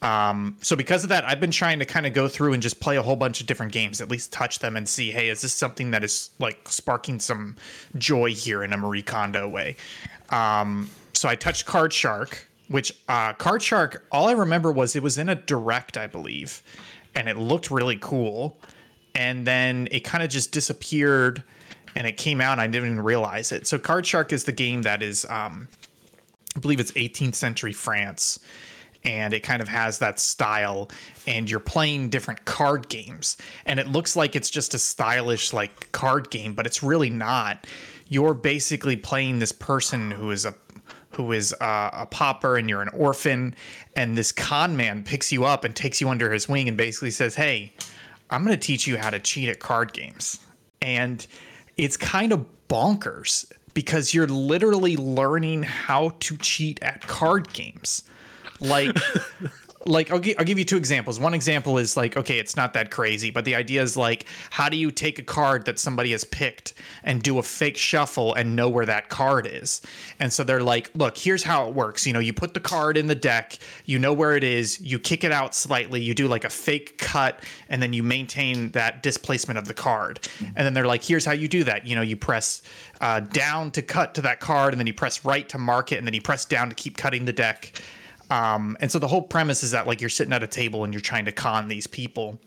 Um, 0.01 0.57
so 0.61 0.76
because 0.76 1.03
of 1.03 1.09
that, 1.09 1.23
I've 1.26 1.39
been 1.39 1.51
trying 1.51 1.80
to 1.80 1.86
kind 1.86 2.05
of 2.05 2.13
go 2.13 2.28
through 2.28 2.53
and 2.53 2.61
just 2.61 2.80
play 2.80 2.97
a 2.97 3.01
whole 3.01 3.15
bunch 3.15 3.41
of 3.41 3.47
different 3.47 3.71
games, 3.71 4.01
at 4.01 4.09
least 4.09 4.32
touch 4.32 4.59
them 4.59 4.76
and 4.76 4.88
see, 4.88 5.11
hey, 5.11 5.30
is 5.30 5.41
this 5.41 5.53
something 5.53 5.91
that 5.91 6.03
is 6.03 6.32
like 6.38 6.67
sparking 6.67 7.19
some 7.19 7.55
joy 7.97 8.34
here 8.34 8.63
in 8.63 8.73
a 8.73 8.78
Marie 8.78 9.01
Kondo 9.01 9.47
way? 9.47 9.78
Um, 10.30 10.89
so 11.13 11.30
I 11.30 11.36
touched 11.36 11.65
Card 11.65 11.93
Shark, 11.93 12.47
which 12.68 12.93
uh, 13.07 13.34
Card 13.34 13.61
Shark, 13.61 14.05
all 14.11 14.28
I 14.28 14.34
remember 14.34 14.72
was 14.72 14.95
it 14.95 15.03
was 15.03 15.18
in 15.18 15.30
a 15.30 15.36
direct, 15.36 15.97
I 15.97 16.07
believe, 16.07 16.63
and 17.13 17.30
it 17.30 17.38
looked 17.38 17.72
really 17.72 17.97
cool. 17.97 18.57
And 19.13 19.47
then 19.47 19.88
it 19.91 20.01
kind 20.01 20.24
of 20.24 20.30
just 20.30 20.51
disappeared 20.51 21.43
and 21.95 22.05
it 22.05 22.18
came 22.18 22.41
out 22.41 22.53
and 22.53 22.61
I 22.61 22.68
didn't 22.68 22.91
even 22.91 23.01
realize 23.01 23.51
it. 23.51 23.66
So 23.68 23.80
Card 23.80 24.05
Shark 24.05 24.34
is 24.34 24.43
the 24.43 24.51
game 24.51 24.82
that 24.82 25.01
is, 25.01 25.26
um, 25.30 25.70
I 26.55 26.59
believe 26.59 26.80
it's 26.80 26.91
18th 26.91 27.36
century 27.36 27.72
France 27.72 28.39
and 29.05 29.34
it 29.34 29.41
kind 29.41 29.61
of 29.61 29.68
has 29.68 29.99
that 29.99 30.20
style 30.20 30.89
and 31.28 31.49
you're 31.49 31.59
playing 31.59 32.09
different 32.09 32.43
card 32.45 32.89
games 32.89 33.38
and 33.66 33.80
it 33.80 33.88
looks 33.88 34.16
like 34.16 34.36
it's 34.36 34.49
just 34.49 34.74
a 34.74 34.80
stylish 34.80 35.53
like 35.53 35.91
card 35.91 36.30
game 36.32 36.53
but 36.53 36.66
it's 36.66 36.82
really 36.82 37.09
not 37.09 37.68
you're 38.07 38.34
basically 38.34 38.95
playing 38.95 39.39
this 39.39 39.51
person 39.51 40.11
who 40.11 40.32
is 40.32 40.45
a 40.45 40.53
who 41.16 41.32
is 41.32 41.53
uh, 41.61 41.89
a 41.93 42.05
pauper 42.05 42.57
and 42.57 42.70
you're 42.70 42.82
an 42.82 42.89
orphan 42.89 43.55
and 43.95 44.18
this 44.18 44.32
con 44.32 44.76
man 44.76 45.03
picks 45.03 45.32
you 45.32 45.45
up 45.45 45.63
and 45.63 45.76
takes 45.76 45.99
you 45.99 46.09
under 46.09 46.32
his 46.32 46.47
wing 46.47 46.68
and 46.68 46.78
basically 46.78 47.11
says 47.11 47.36
hey 47.36 47.74
i'm 48.30 48.43
going 48.43 48.57
to 48.57 48.68
teach 48.68 48.88
you 48.88 48.97
how 48.97 49.09
to 49.09 49.20
cheat 49.20 49.49
at 49.49 49.59
card 49.59 49.93
games. 49.93 50.39
And 50.82 51.26
it's 51.78 51.97
kind 51.97 52.32
of 52.32 52.45
bonkers 52.70 53.51
because 53.74 54.13
you're 54.13 54.28
literally 54.28 54.97
learning 54.97 55.63
how 55.63 56.13
to 56.22 56.38
cheat 56.38 56.82
at 56.82 57.01
card 57.07 57.51
games. 57.53 58.03
Like 58.59 58.95
like 59.86 60.11
I'll, 60.11 60.19
gi- 60.19 60.38
I'll 60.38 60.45
give 60.45 60.57
you 60.57 60.65
two 60.65 60.77
examples. 60.77 61.19
One 61.19 61.33
example 61.33 61.77
is 61.77 61.95
like 61.95 62.17
okay 62.17 62.39
it's 62.39 62.55
not 62.55 62.73
that 62.73 62.91
crazy 62.91 63.29
but 63.29 63.45
the 63.45 63.55
idea 63.55 63.81
is 63.81 63.95
like 63.95 64.25
how 64.49 64.69
do 64.69 64.77
you 64.77 64.91
take 64.91 65.19
a 65.19 65.23
card 65.23 65.65
that 65.65 65.77
somebody 65.77 66.11
has 66.11 66.23
picked 66.23 66.73
and 67.03 67.21
do 67.21 67.38
a 67.38 67.43
fake 67.43 67.77
shuffle 67.77 68.33
and 68.33 68.55
know 68.55 68.69
where 68.69 68.86
that 68.86 69.09
card 69.09 69.47
is? 69.47 69.81
And 70.19 70.31
so 70.31 70.43
they're 70.43 70.63
like 70.63 70.89
look 70.95 71.17
here's 71.17 71.43
how 71.43 71.67
it 71.67 71.75
works. 71.75 72.05
You 72.07 72.13
know 72.13 72.19
you 72.19 72.33
put 72.33 72.53
the 72.53 72.59
card 72.59 72.97
in 72.97 73.07
the 73.07 73.15
deck 73.15 73.59
you 73.86 73.99
know 73.99 74.13
where 74.13 74.36
it 74.36 74.43
is 74.43 74.81
you 74.81 74.97
kick 74.97 75.23
it 75.23 75.31
out 75.31 75.53
slightly 75.53 76.01
you 76.01 76.13
do 76.13 76.27
like 76.27 76.43
a 76.43 76.49
fake 76.49 76.97
cut 76.97 77.41
and 77.69 77.81
then 77.81 77.93
you 77.93 78.01
maintain 78.01 78.71
that 78.71 79.03
displacement 79.03 79.57
of 79.57 79.67
the 79.67 79.73
card. 79.73 80.19
And 80.39 80.65
then 80.65 80.73
they're 80.73 80.88
like 80.88 81.03
here's 81.03 81.25
how 81.25 81.33
you 81.33 81.47
do 81.47 81.63
that. 81.65 81.86
You 81.86 81.95
know 81.95 82.01
you 82.01 82.17
press 82.17 82.63
uh, 83.01 83.19
down 83.19 83.71
to 83.71 83.81
cut 83.81 84.15
to 84.15 84.21
that 84.21 84.39
card 84.39 84.73
and 84.73 84.79
then 84.79 84.88
you 84.88 84.93
press 84.93 85.25
right 85.25 85.47
to 85.49 85.57
mark 85.57 85.91
it 85.91 85.97
and 85.97 86.07
then 86.07 86.13
you 86.13 86.21
press 86.21 86.45
down 86.45 86.69
to 86.69 86.75
keep 86.75 86.97
cutting 86.97 87.25
the 87.25 87.33
deck 87.33 87.81
um, 88.30 88.78
and 88.80 88.91
so 88.91 88.99
the 88.99 89.07
whole 89.07 89.21
premise 89.21 89.63
is 89.63 89.71
that 89.71 89.88
like 89.88 90.01
you're 90.01 90.09
sitting 90.09 90.34
at 90.34 90.43
a 90.43 90.47
table 90.47 90.84
and 90.84 90.93
you're 90.93 91.01
trying 91.01 91.26
to 91.26 91.32
con 91.32 91.67
these 91.67 91.88
people. 91.88 92.39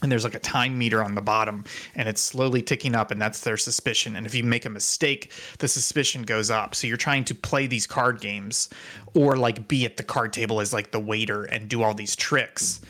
And 0.00 0.12
there's 0.12 0.22
like 0.22 0.36
a 0.36 0.40
time 0.40 0.78
meter 0.78 1.02
on 1.02 1.16
the 1.16 1.20
bottom 1.20 1.64
and 1.96 2.08
it's 2.08 2.20
slowly 2.20 2.62
ticking 2.62 2.94
up, 2.94 3.10
and 3.10 3.20
that's 3.20 3.40
their 3.40 3.56
suspicion. 3.56 4.14
And 4.14 4.26
if 4.26 4.34
you 4.34 4.44
make 4.44 4.64
a 4.64 4.70
mistake, 4.70 5.32
the 5.58 5.66
suspicion 5.66 6.22
goes 6.22 6.50
up. 6.50 6.76
So 6.76 6.86
you're 6.86 6.96
trying 6.96 7.24
to 7.24 7.34
play 7.34 7.66
these 7.66 7.86
card 7.86 8.20
games 8.20 8.68
or 9.14 9.36
like 9.36 9.66
be 9.66 9.84
at 9.84 9.96
the 9.96 10.04
card 10.04 10.32
table 10.32 10.60
as 10.60 10.72
like 10.72 10.92
the 10.92 11.00
waiter 11.00 11.44
and 11.44 11.68
do 11.68 11.82
all 11.82 11.94
these 11.94 12.14
tricks 12.14 12.80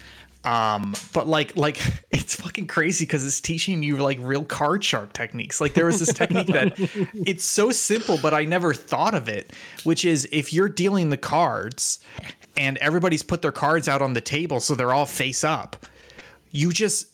um 0.48 0.94
but 1.12 1.28
like 1.28 1.54
like 1.56 1.78
it's 2.10 2.34
fucking 2.34 2.66
crazy 2.66 3.04
because 3.04 3.24
it's 3.26 3.40
teaching 3.40 3.82
you 3.82 3.98
like 3.98 4.18
real 4.20 4.44
card 4.44 4.82
shark 4.82 5.12
techniques. 5.12 5.60
Like 5.60 5.74
there 5.74 5.86
was 5.86 6.00
this 6.00 6.12
technique 6.12 6.46
that 6.48 6.72
it's 7.26 7.44
so 7.44 7.70
simple 7.70 8.18
but 8.20 8.32
i 8.32 8.44
never 8.44 8.72
thought 8.72 9.14
of 9.14 9.28
it 9.28 9.52
which 9.84 10.04
is 10.04 10.26
if 10.32 10.52
you're 10.52 10.68
dealing 10.68 11.10
the 11.10 11.16
cards 11.16 12.00
and 12.56 12.78
everybody's 12.78 13.22
put 13.22 13.42
their 13.42 13.52
cards 13.52 13.88
out 13.88 14.00
on 14.00 14.14
the 14.14 14.20
table 14.20 14.60
so 14.60 14.74
they're 14.74 14.94
all 14.94 15.06
face 15.06 15.44
up 15.44 15.86
you 16.50 16.72
just 16.72 17.08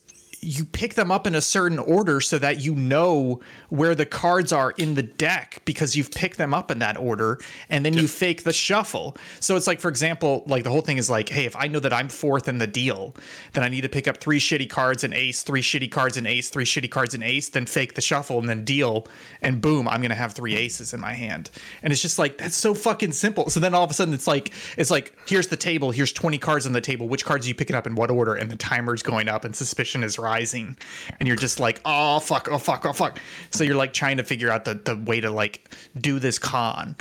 you 0.44 0.64
pick 0.64 0.94
them 0.94 1.10
up 1.10 1.26
in 1.26 1.34
a 1.34 1.40
certain 1.40 1.78
order 1.78 2.20
so 2.20 2.38
that 2.38 2.60
you 2.60 2.74
know 2.74 3.40
where 3.70 3.94
the 3.94 4.04
cards 4.04 4.52
are 4.52 4.72
in 4.72 4.94
the 4.94 5.02
deck 5.02 5.62
because 5.64 5.96
you've 5.96 6.10
picked 6.10 6.36
them 6.36 6.52
up 6.52 6.70
in 6.70 6.78
that 6.80 6.96
order 6.96 7.40
and 7.70 7.84
then 7.84 7.94
you 7.94 8.06
fake 8.06 8.44
the 8.44 8.52
shuffle. 8.52 9.16
So 9.40 9.56
it's 9.56 9.66
like 9.66 9.80
for 9.80 9.88
example, 9.88 10.44
like 10.46 10.64
the 10.64 10.70
whole 10.70 10.82
thing 10.82 10.98
is 10.98 11.08
like, 11.08 11.28
hey, 11.28 11.46
if 11.46 11.56
I 11.56 11.66
know 11.66 11.80
that 11.80 11.92
I'm 11.92 12.08
fourth 12.08 12.46
in 12.46 12.58
the 12.58 12.66
deal, 12.66 13.14
then 13.54 13.64
I 13.64 13.68
need 13.68 13.80
to 13.80 13.88
pick 13.88 14.06
up 14.06 14.18
three 14.18 14.38
shitty 14.38 14.68
cards 14.68 15.02
and 15.02 15.14
ace, 15.14 15.42
three 15.42 15.62
shitty 15.62 15.90
cards 15.90 16.16
and 16.16 16.26
ace, 16.26 16.50
three 16.50 16.64
shitty 16.64 16.90
cards 16.90 17.14
and 17.14 17.24
ace, 17.24 17.48
then 17.48 17.66
fake 17.66 17.94
the 17.94 18.02
shuffle 18.02 18.38
and 18.38 18.48
then 18.48 18.64
deal 18.64 19.06
and 19.40 19.60
boom, 19.60 19.88
I'm 19.88 20.00
going 20.00 20.10
to 20.10 20.14
have 20.14 20.32
three 20.32 20.56
aces 20.56 20.92
in 20.92 21.00
my 21.00 21.14
hand. 21.14 21.50
And 21.82 21.92
it's 21.92 22.02
just 22.02 22.18
like 22.18 22.38
that's 22.38 22.56
so 22.56 22.74
fucking 22.74 23.12
simple. 23.12 23.48
So 23.48 23.60
then 23.60 23.74
all 23.74 23.84
of 23.84 23.90
a 23.90 23.94
sudden 23.94 24.12
it's 24.12 24.26
like 24.26 24.52
it's 24.76 24.90
like 24.90 25.16
here's 25.26 25.48
the 25.48 25.56
table, 25.56 25.90
here's 25.90 26.12
20 26.12 26.38
cards 26.38 26.66
on 26.66 26.72
the 26.72 26.80
table. 26.80 27.08
Which 27.08 27.24
cards 27.24 27.46
are 27.46 27.48
you 27.48 27.54
picking 27.54 27.76
up 27.76 27.86
in 27.86 27.94
what 27.94 28.10
order? 28.10 28.34
And 28.34 28.50
the 28.50 28.56
timer's 28.56 29.02
going 29.02 29.28
up 29.28 29.44
and 29.44 29.56
suspicion 29.56 30.04
is 30.04 30.18
rising 30.18 30.33
and 31.18 31.26
you're 31.26 31.36
just 31.36 31.60
like 31.60 31.80
oh 31.84 32.20
fuck 32.20 32.48
oh 32.50 32.58
fuck 32.58 32.84
oh 32.86 32.92
fuck. 32.92 33.18
So 33.50 33.64
you're 33.64 33.76
like 33.76 33.92
trying 33.92 34.16
to 34.16 34.24
figure 34.24 34.50
out 34.50 34.64
the, 34.64 34.74
the 34.74 34.96
way 34.96 35.20
to 35.20 35.30
like 35.30 35.70
do 36.00 36.18
this 36.18 36.38
con. 36.38 36.96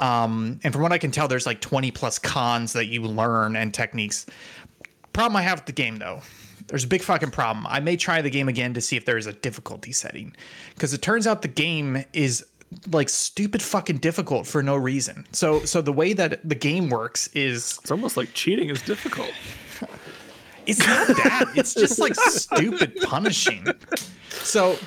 Um, 0.00 0.58
and 0.64 0.72
from 0.72 0.82
what 0.82 0.92
i 0.92 0.98
can 0.98 1.12
tell 1.12 1.28
there's 1.28 1.46
like 1.46 1.60
20 1.60 1.92
plus 1.92 2.18
cons 2.18 2.72
that 2.72 2.86
you 2.86 3.02
learn 3.02 3.56
and 3.56 3.72
techniques. 3.72 4.26
Problem 5.12 5.36
i 5.36 5.42
have 5.42 5.58
with 5.58 5.66
the 5.66 5.72
game 5.72 5.96
though 5.96 6.22
there's 6.68 6.84
a 6.84 6.88
big 6.88 7.02
fucking 7.02 7.30
problem. 7.30 7.66
I 7.68 7.80
may 7.80 7.96
try 7.96 8.22
the 8.22 8.30
game 8.30 8.48
again 8.48 8.74
to 8.74 8.80
see 8.80 8.96
if 8.96 9.04
there's 9.04 9.26
a 9.26 9.32
difficulty 9.32 9.92
setting 9.92 10.34
because 10.74 10.94
it 10.94 11.02
turns 11.02 11.26
out 11.26 11.42
the 11.42 11.48
game 11.48 12.04
is 12.12 12.46
like 12.90 13.08
stupid 13.08 13.62
fucking 13.62 13.98
difficult 13.98 14.46
for 14.46 14.62
no 14.62 14.76
reason. 14.76 15.26
So 15.32 15.64
so 15.64 15.82
the 15.82 15.92
way 15.92 16.12
that 16.14 16.48
the 16.48 16.54
game 16.54 16.88
works 16.88 17.28
is 17.34 17.78
It's 17.82 17.90
almost 17.90 18.16
like 18.16 18.32
cheating 18.34 18.70
is 18.70 18.82
difficult. 18.82 19.32
It's 20.66 20.86
not 20.86 21.06
that. 21.08 21.52
it's 21.54 21.74
just 21.74 21.98
like 21.98 22.14
stupid 22.14 22.96
punishing. 23.02 23.66
So 24.28 24.78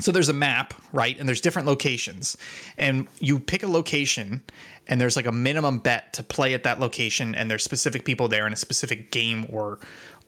so 0.00 0.12
there's 0.12 0.28
a 0.28 0.34
map, 0.34 0.74
right? 0.92 1.18
And 1.18 1.28
there's 1.28 1.40
different 1.40 1.66
locations. 1.66 2.36
And 2.76 3.08
you 3.18 3.40
pick 3.40 3.62
a 3.62 3.66
location 3.66 4.42
and 4.86 5.00
there's 5.00 5.16
like 5.16 5.26
a 5.26 5.32
minimum 5.32 5.78
bet 5.78 6.12
to 6.14 6.22
play 6.22 6.54
at 6.54 6.62
that 6.62 6.80
location 6.80 7.34
and 7.34 7.50
there's 7.50 7.64
specific 7.64 8.04
people 8.04 8.28
there 8.28 8.46
in 8.46 8.52
a 8.52 8.56
specific 8.56 9.10
game 9.10 9.46
or 9.50 9.78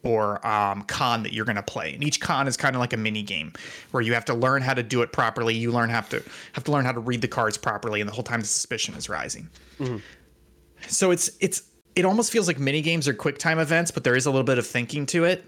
or 0.03 0.45
um, 0.47 0.81
con 0.85 1.23
that 1.25 1.35
you're 1.35 1.45
going 1.45 1.57
to 1.57 1.63
play. 1.63 1.93
And 1.93 2.03
each 2.03 2.21
con 2.21 2.49
is 2.49 2.57
kind 2.57 2.75
of 2.75 2.81
like 2.81 2.95
a 2.95 2.97
mini 2.97 3.23
game 3.23 3.53
where 3.91 4.03
you 4.03 4.15
have 4.15 4.25
to 4.27 4.35
learn 4.35 4.63
how 4.63 4.73
to 4.73 4.83
do 4.83 5.03
it 5.03 5.13
properly. 5.13 5.55
You 5.55 5.71
learn 5.73 5.91
have 5.91 6.09
to 6.09 6.23
have 6.55 6.65
to 6.65 6.73
learn 6.73 6.85
how 6.87 6.93
to 6.93 7.01
read 7.01 7.21
the 7.21 7.29
cards 7.29 7.59
properly 7.59 8.01
and 8.01 8.09
the 8.09 8.15
whole 8.15 8.25
time 8.25 8.41
the 8.41 8.47
suspicion 8.47 8.95
is 8.95 9.09
rising. 9.09 9.49
So 10.89 11.11
it's 11.11 11.31
it's 11.41 11.63
it 11.97 12.05
almost 12.05 12.31
feels 12.33 12.47
like 12.47 12.59
mini 12.59 12.81
games 12.81 13.09
or 13.09 13.15
quick 13.15 13.39
time 13.39 13.59
events, 13.59 13.91
but 13.91 14.05
there 14.05 14.17
is 14.17 14.27
a 14.27 14.31
little 14.31 14.45
bit 14.45 14.59
of 14.59 14.67
thinking 14.67 15.07
to 15.07 15.25
it. 15.25 15.45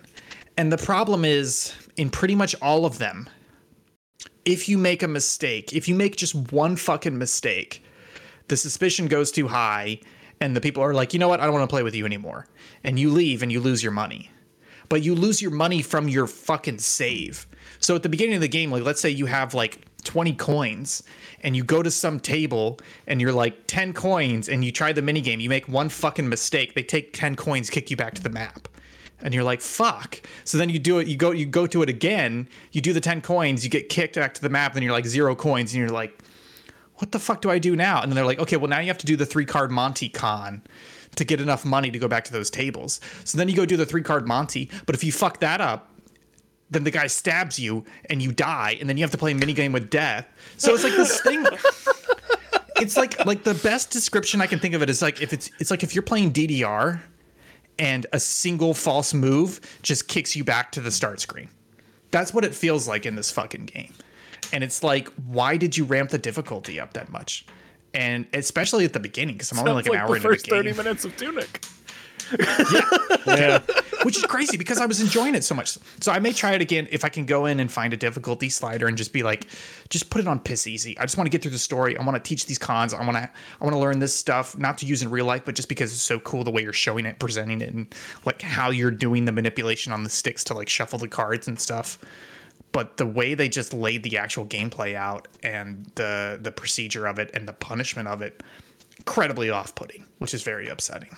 And 0.56 0.72
the 0.72 0.78
problem 0.78 1.24
is 1.24 1.72
in 1.96 2.10
pretty 2.10 2.34
much 2.34 2.54
all 2.60 2.84
of 2.84 2.98
them, 2.98 3.28
if 4.44 4.68
you 4.68 4.76
make 4.76 5.02
a 5.02 5.08
mistake, 5.08 5.72
if 5.72 5.88
you 5.88 5.94
make 5.94 6.16
just 6.16 6.34
one 6.52 6.76
fucking 6.76 7.16
mistake, 7.16 7.84
the 8.48 8.56
suspicion 8.56 9.06
goes 9.06 9.30
too 9.30 9.48
high 9.48 10.00
and 10.40 10.56
the 10.56 10.60
people 10.60 10.82
are 10.82 10.92
like, 10.92 11.12
"You 11.12 11.20
know 11.20 11.28
what? 11.28 11.40
I 11.40 11.44
don't 11.44 11.54
want 11.54 11.68
to 11.68 11.72
play 11.72 11.84
with 11.84 11.94
you 11.94 12.04
anymore." 12.04 12.46
And 12.82 12.98
you 12.98 13.10
leave 13.10 13.42
and 13.42 13.52
you 13.52 13.60
lose 13.60 13.82
your 13.82 13.92
money. 13.92 14.30
But 14.88 15.02
you 15.02 15.14
lose 15.14 15.40
your 15.40 15.52
money 15.52 15.80
from 15.80 16.08
your 16.08 16.26
fucking 16.26 16.78
save. 16.78 17.46
So 17.78 17.94
at 17.94 18.02
the 18.02 18.08
beginning 18.08 18.34
of 18.34 18.40
the 18.40 18.48
game, 18.48 18.70
like 18.70 18.82
let's 18.82 19.00
say 19.00 19.10
you 19.10 19.26
have 19.26 19.54
like 19.54 19.78
20 20.04 20.32
coins 20.34 21.02
and 21.42 21.56
you 21.56 21.64
go 21.64 21.82
to 21.82 21.90
some 21.90 22.20
table 22.20 22.78
and 23.06 23.20
you're 23.20 23.32
like 23.32 23.66
10 23.66 23.92
coins 23.92 24.48
and 24.48 24.64
you 24.64 24.72
try 24.72 24.92
the 24.92 25.02
mini 25.02 25.20
game, 25.20 25.40
you 25.40 25.48
make 25.48 25.68
one 25.68 25.88
fucking 25.88 26.28
mistake, 26.28 26.74
they 26.74 26.82
take 26.82 27.12
10 27.12 27.36
coins, 27.36 27.70
kick 27.70 27.90
you 27.90 27.96
back 27.96 28.14
to 28.14 28.22
the 28.22 28.30
map. 28.30 28.68
And 29.24 29.32
you're 29.32 29.44
like, 29.44 29.60
fuck. 29.60 30.20
So 30.42 30.58
then 30.58 30.68
you 30.68 30.80
do 30.80 30.98
it, 30.98 31.06
you 31.06 31.16
go, 31.16 31.30
you 31.30 31.46
go 31.46 31.66
to 31.68 31.82
it 31.82 31.88
again, 31.88 32.48
you 32.72 32.80
do 32.80 32.92
the 32.92 33.00
10 33.00 33.20
coins, 33.20 33.62
you 33.62 33.70
get 33.70 33.88
kicked 33.88 34.16
back 34.16 34.34
to 34.34 34.42
the 34.42 34.48
map, 34.48 34.74
then 34.74 34.82
you're 34.82 34.92
like 34.92 35.06
zero 35.06 35.36
coins, 35.36 35.72
and 35.72 35.78
you're 35.78 35.88
like, 35.88 36.18
what 36.96 37.12
the 37.12 37.18
fuck 37.18 37.40
do 37.40 37.50
I 37.50 37.58
do 37.58 37.76
now? 37.76 38.02
And 38.02 38.10
then 38.10 38.16
they're 38.16 38.26
like, 38.26 38.40
okay, 38.40 38.56
well 38.56 38.68
now 38.68 38.80
you 38.80 38.88
have 38.88 38.98
to 38.98 39.06
do 39.06 39.16
the 39.16 39.26
three 39.26 39.44
card 39.44 39.70
Monty 39.70 40.08
con 40.08 40.62
to 41.16 41.24
get 41.24 41.40
enough 41.40 41.64
money 41.64 41.90
to 41.90 41.98
go 41.98 42.08
back 42.08 42.24
to 42.24 42.32
those 42.32 42.50
tables. 42.50 43.00
So 43.24 43.38
then 43.38 43.48
you 43.48 43.56
go 43.56 43.66
do 43.66 43.76
the 43.76 43.86
three 43.86 44.02
card 44.02 44.26
Monty, 44.26 44.70
but 44.86 44.94
if 44.94 45.04
you 45.04 45.12
fuck 45.12 45.40
that 45.40 45.60
up, 45.60 45.91
then 46.72 46.84
the 46.84 46.90
guy 46.90 47.06
stabs 47.06 47.58
you 47.58 47.84
and 48.10 48.20
you 48.22 48.32
die, 48.32 48.76
and 48.80 48.88
then 48.88 48.96
you 48.96 49.04
have 49.04 49.10
to 49.12 49.18
play 49.18 49.32
a 49.32 49.34
mini 49.34 49.52
game 49.52 49.72
with 49.72 49.90
death. 49.90 50.26
So 50.56 50.74
it's 50.74 50.84
like 50.84 50.94
this 50.94 51.20
thing. 51.20 51.44
It's 52.76 52.96
like 52.96 53.24
like 53.26 53.44
the 53.44 53.54
best 53.54 53.90
description 53.90 54.40
I 54.40 54.48
can 54.48 54.58
think 54.58 54.74
of 54.74 54.82
it 54.82 54.90
is 54.90 55.02
like 55.02 55.22
if 55.22 55.32
it's 55.32 55.50
it's 55.60 55.70
like 55.70 55.84
if 55.84 55.94
you're 55.94 56.02
playing 56.02 56.32
DDR 56.32 57.00
and 57.78 58.06
a 58.12 58.18
single 58.18 58.74
false 58.74 59.14
move 59.14 59.60
just 59.82 60.08
kicks 60.08 60.34
you 60.34 60.42
back 60.42 60.72
to 60.72 60.80
the 60.80 60.90
start 60.90 61.20
screen. 61.20 61.48
That's 62.10 62.34
what 62.34 62.44
it 62.44 62.54
feels 62.54 62.88
like 62.88 63.06
in 63.06 63.14
this 63.14 63.30
fucking 63.30 63.66
game. 63.66 63.94
and 64.52 64.64
it's 64.64 64.82
like, 64.82 65.08
why 65.26 65.56
did 65.56 65.76
you 65.76 65.84
ramp 65.84 66.10
the 66.10 66.18
difficulty 66.18 66.80
up 66.80 66.92
that 66.94 67.08
much? 67.10 67.46
And 67.94 68.26
especially 68.32 68.84
at 68.84 68.92
the 68.94 69.00
beginning, 69.00 69.36
because 69.36 69.52
I'm 69.52 69.58
only 69.60 69.84
Sounds 69.84 69.88
like 69.88 69.94
an 69.94 70.00
hour 70.00 70.08
the 70.08 70.14
into 70.16 70.28
first 70.28 70.44
the 70.46 70.50
game. 70.50 70.64
30 70.64 70.76
minutes 70.76 71.04
of 71.04 71.16
Tunic. 71.16 71.64
Yeah. 73.26 73.60
which 74.04 74.16
is 74.16 74.24
crazy 74.24 74.56
because 74.56 74.78
I 74.78 74.86
was 74.86 75.00
enjoying 75.00 75.34
it 75.34 75.44
so 75.44 75.54
much. 75.54 75.78
So 76.00 76.12
I 76.12 76.18
may 76.18 76.32
try 76.32 76.52
it 76.52 76.60
again 76.60 76.88
if 76.90 77.04
I 77.04 77.08
can 77.08 77.26
go 77.26 77.46
in 77.46 77.60
and 77.60 77.70
find 77.70 77.92
a 77.92 77.96
difficulty 77.96 78.48
slider 78.48 78.86
and 78.86 78.96
just 78.96 79.12
be 79.12 79.22
like, 79.22 79.46
just 79.88 80.10
put 80.10 80.20
it 80.20 80.26
on 80.26 80.40
piss 80.40 80.66
easy. 80.66 80.98
I 80.98 81.02
just 81.02 81.16
want 81.16 81.26
to 81.26 81.30
get 81.30 81.42
through 81.42 81.52
the 81.52 81.58
story. 81.58 81.96
I 81.96 82.04
want 82.04 82.22
to 82.22 82.28
teach 82.28 82.46
these 82.46 82.58
cons. 82.58 82.94
I 82.94 83.04
want 83.04 83.16
to 83.16 83.22
I 83.60 83.64
want 83.64 83.74
to 83.74 83.80
learn 83.80 83.98
this 83.98 84.14
stuff, 84.14 84.56
not 84.58 84.78
to 84.78 84.86
use 84.86 85.02
in 85.02 85.10
real 85.10 85.26
life, 85.26 85.42
but 85.44 85.54
just 85.54 85.68
because 85.68 85.92
it's 85.92 86.02
so 86.02 86.18
cool 86.20 86.44
the 86.44 86.50
way 86.50 86.62
you're 86.62 86.72
showing 86.72 87.06
it, 87.06 87.18
presenting 87.18 87.60
it, 87.60 87.72
and 87.72 87.94
like 88.24 88.42
how 88.42 88.70
you're 88.70 88.90
doing 88.90 89.24
the 89.24 89.32
manipulation 89.32 89.92
on 89.92 90.02
the 90.02 90.10
sticks 90.10 90.44
to 90.44 90.54
like 90.54 90.68
shuffle 90.68 90.98
the 90.98 91.08
cards 91.08 91.48
and 91.48 91.60
stuff. 91.60 91.98
But 92.72 92.96
the 92.96 93.06
way 93.06 93.34
they 93.34 93.50
just 93.50 93.74
laid 93.74 94.02
the 94.02 94.16
actual 94.16 94.46
gameplay 94.46 94.94
out 94.94 95.28
and 95.42 95.90
the 95.94 96.38
the 96.40 96.52
procedure 96.52 97.06
of 97.06 97.18
it 97.18 97.30
and 97.34 97.46
the 97.46 97.52
punishment 97.52 98.08
of 98.08 98.22
it, 98.22 98.42
incredibly 98.96 99.50
off-putting, 99.50 100.06
which 100.18 100.32
is 100.32 100.42
very 100.42 100.68
upsetting. 100.68 101.14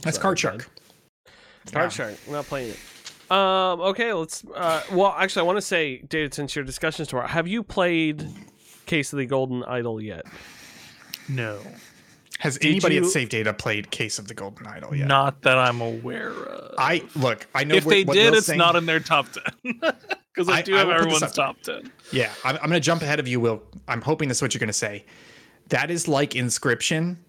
That's 0.00 0.18
Card 0.18 0.38
Shark. 0.38 0.68
Card 1.70 1.84
Yeah. 1.84 1.88
Shark. 1.88 2.14
I'm 2.26 2.32
not 2.32 2.46
playing 2.46 2.70
it. 2.70 3.30
Um. 3.30 3.80
Okay. 3.80 4.12
Let's. 4.12 4.44
Uh. 4.54 4.82
Well, 4.92 5.14
actually, 5.16 5.40
I 5.40 5.44
want 5.44 5.58
to 5.58 5.62
say, 5.62 5.98
David, 6.08 6.34
since 6.34 6.54
your 6.56 6.64
discussions 6.64 7.08
tomorrow, 7.08 7.28
have 7.28 7.46
you 7.46 7.62
played 7.62 8.26
Case 8.86 9.12
of 9.12 9.18
the 9.18 9.26
Golden 9.26 9.62
Idol 9.64 10.00
yet? 10.00 10.24
No. 11.28 11.60
Has 12.40 12.58
anybody 12.60 12.96
you- 12.96 13.04
at 13.04 13.10
Save 13.10 13.28
Data 13.28 13.54
played 13.54 13.90
Case 13.92 14.18
of 14.18 14.26
the 14.26 14.34
Golden 14.34 14.66
Idol 14.66 14.94
yet? 14.96 15.06
Not 15.06 15.42
that 15.42 15.56
I'm 15.58 15.80
aware 15.80 16.30
of. 16.32 16.74
I 16.76 17.04
look. 17.14 17.46
I 17.54 17.62
know 17.64 17.76
if 17.76 17.84
they 17.84 18.02
what 18.04 18.14
did, 18.14 18.24
Will's 18.32 18.38
it's 18.38 18.46
saying. 18.48 18.58
not 18.58 18.74
in 18.76 18.86
their 18.86 19.00
top 19.00 19.26
10. 19.62 19.80
Because 20.34 20.48
I, 20.48 20.56
I- 20.58 20.62
do 20.62 20.74
I 20.74 20.78
have 20.78 20.88
will 20.88 20.94
put 20.94 21.04
this 21.10 21.22
everyone's 21.22 21.36
top 21.36 21.60
10. 21.60 21.92
Yeah, 22.10 22.32
I'm, 22.42 22.54
I'm 22.56 22.62
going 22.62 22.72
to 22.72 22.80
jump 22.80 23.02
ahead 23.02 23.20
of 23.20 23.28
you, 23.28 23.38
Will. 23.38 23.62
I'm 23.86 24.00
hoping 24.00 24.28
this 24.28 24.38
is 24.38 24.42
what 24.42 24.54
you're 24.54 24.60
going 24.60 24.68
to 24.68 24.72
say. 24.72 25.04
That 25.68 25.90
is 25.90 26.08
like 26.08 26.34
Inscription, 26.34 27.22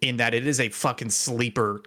in 0.00 0.18
that 0.18 0.34
it 0.34 0.46
is 0.46 0.60
a 0.60 0.68
fucking 0.68 1.10
sleeper 1.10 1.82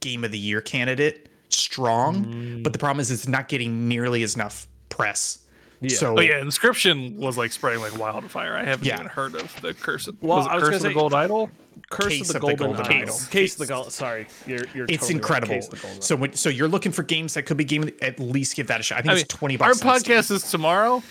game 0.00 0.24
of 0.24 0.32
the 0.32 0.38
year 0.38 0.60
candidate. 0.60 1.28
Strong, 1.50 2.24
Mm. 2.24 2.62
but 2.62 2.72
the 2.72 2.78
problem 2.78 3.00
is 3.00 3.10
it's 3.10 3.26
not 3.28 3.48
getting 3.48 3.88
nearly 3.88 4.22
as 4.22 4.34
enough 4.34 4.66
press. 4.88 5.38
Yeah. 5.80 5.96
So 5.96 6.18
Oh 6.18 6.20
yeah, 6.20 6.40
Inscription 6.40 7.16
was 7.16 7.36
like 7.38 7.52
spreading 7.52 7.80
like 7.80 7.98
wildfire. 7.98 8.54
I 8.56 8.64
haven't 8.64 8.86
Yeah. 8.86 8.94
even 8.94 9.06
heard 9.06 9.34
of 9.34 9.60
the 9.62 9.72
Curse 9.74 10.06
of, 10.08 10.16
Well, 10.20 10.38
was 10.38 10.46
it 10.46 10.50
I 10.50 10.54
was 10.56 10.62
Curse 10.64 10.70
gonna 10.70 10.76
of 10.76 10.82
the 10.82 10.94
Gold 10.94 11.14
Idol. 11.14 11.50
Curse 11.90 12.06
Case 12.08 12.20
of 12.20 12.26
the 12.28 12.30
of 12.38 12.40
the 12.42 12.56
Golden, 12.56 12.76
Golden 12.76 12.86
Idol. 13.02 13.14
Idol. 13.14 13.20
Case 13.30 13.52
of 13.54 13.58
the 13.58 13.66
Golden. 13.66 13.90
Sorry, 13.90 14.26
you're 14.46 14.58
you're. 14.74 14.84
it's 14.84 15.00
totally 15.00 15.06
right. 15.06 15.10
incredible. 15.16 15.54
Case 15.54 15.64
of 15.64 15.70
the 15.70 15.76
Golden 15.78 16.02
So 16.02 16.16
when, 16.16 16.32
so 16.34 16.48
you're 16.50 16.68
looking 16.68 16.92
for 16.92 17.02
games 17.02 17.34
that 17.34 17.44
could 17.44 17.56
be 17.56 17.64
game. 17.64 17.90
At 18.02 18.20
least 18.20 18.54
give 18.56 18.66
that 18.68 18.78
a 18.80 18.82
shot. 18.82 18.98
I 18.98 19.02
think 19.02 19.10
I 19.12 19.14
it's 19.14 19.32
mean, 19.34 19.38
twenty 19.38 19.56
bucks. 19.56 19.82
on 19.82 19.98
Steam. 20.00 20.16
podcast 20.16 20.30
is 20.30 20.50
tomorrow. 20.50 21.02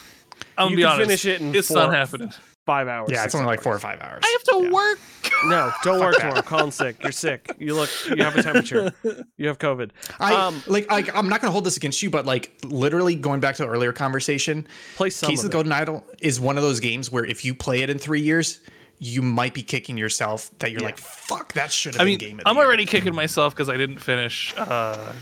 I'm 0.57 0.72
You 0.72 0.78
gonna 0.78 0.98
be 0.98 1.03
honest. 1.03 1.24
finish 1.24 1.26
it 1.26 1.41
in 1.41 1.56
it's 1.56 1.68
four- 1.68 1.78
not 1.78 1.94
happening. 1.94 2.32
Five 2.70 2.88
hours. 2.88 3.10
Yeah, 3.12 3.24
it's 3.24 3.34
six 3.34 3.36
only 3.36 3.48
like 3.48 3.62
four 3.62 3.74
or 3.74 3.80
five 3.80 4.00
hours. 4.02 4.22
I 4.24 4.30
have 4.38 4.44
to 4.56 4.64
Yeah. 4.66 4.72
work. 4.72 5.00
No, 5.46 5.72
don't 5.84 6.00
work 6.02 6.16
that. 6.18 6.22
tomorrow. 6.24 6.41
Colin's 6.41 6.76
sick. 6.76 7.02
You're 7.02 7.12
sick. 7.14 7.56
You 7.60 7.74
look. 7.74 7.90
You 8.10 8.24
have 8.24 8.36
a 8.36 8.44
temperature. 8.44 8.94
You 9.38 9.48
have 9.48 9.58
COVID. 9.58 9.91
I 10.20 10.34
um, 10.36 10.62
like. 10.68 10.86
I, 10.91 10.98
I'm 11.14 11.30
not 11.30 11.40
going 11.41 11.48
to 11.48 11.52
hold 11.52 11.64
this 11.66 11.78
against 11.78 12.02
you, 12.04 12.10
but 12.10 12.26
like 12.26 12.52
literally 12.66 13.16
going 13.16 13.40
back 13.40 13.56
to 13.56 13.64
the 13.64 13.70
earlier 13.70 13.94
conversation, 13.94 14.68
play 14.98 15.10
some 15.10 15.30
Case 15.30 15.40
of 15.40 15.46
of 15.46 15.52
the. 15.52 15.56
Golden 15.56 15.72
Idol 15.72 16.06
is 16.20 16.40
one 16.41 16.58
of 16.58 16.64
those 16.64 16.80
games 16.82 17.10
where 17.12 17.24
if 17.26 17.46
you 17.46 17.56
play 17.56 17.82
it 17.84 17.90
in 17.90 17.98
three 17.98 18.20
years, 18.22 18.60
you 19.00 19.22
might 19.22 19.54
be 19.54 19.64
kicking 19.64 19.98
yourself 19.98 20.52
that 20.60 20.72
you're 20.72 20.82
Yeah. 20.82 20.88
like, 20.88 20.98
fuck, 20.98 21.54
that 21.54 21.72
should 21.72 21.94
have 21.96 22.02
I 22.02 22.04
been 22.06 22.12
mean, 22.12 22.18
game 22.20 22.40
of 22.40 22.44
the 22.44 22.50
I'm 22.50 22.56
year." 22.58 22.66
already 22.66 22.86
kicking 22.86 23.16
myself 23.16 23.54
because 23.56 23.70
I 23.70 23.78
didn't 23.78 24.00
finish 24.00 24.54
uh, 24.58 25.14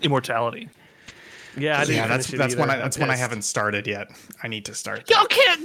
Immortality. 0.00 0.68
Yeah, 1.60 1.80
I 1.80 1.84
Yeah, 1.84 2.06
that's 2.06 2.26
finish 2.26 2.34
it 2.34 2.38
that's 2.38 2.56
one 2.56 2.70
I, 2.70 2.76
that's 2.76 2.96
I'm 2.96 3.02
one 3.02 3.10
I 3.10 3.16
haven't 3.16 3.42
started 3.42 3.86
yet. 3.86 4.10
I 4.42 4.48
need 4.48 4.64
to 4.66 4.74
start. 4.74 5.08
Y'all 5.10 5.26
can't, 5.26 5.60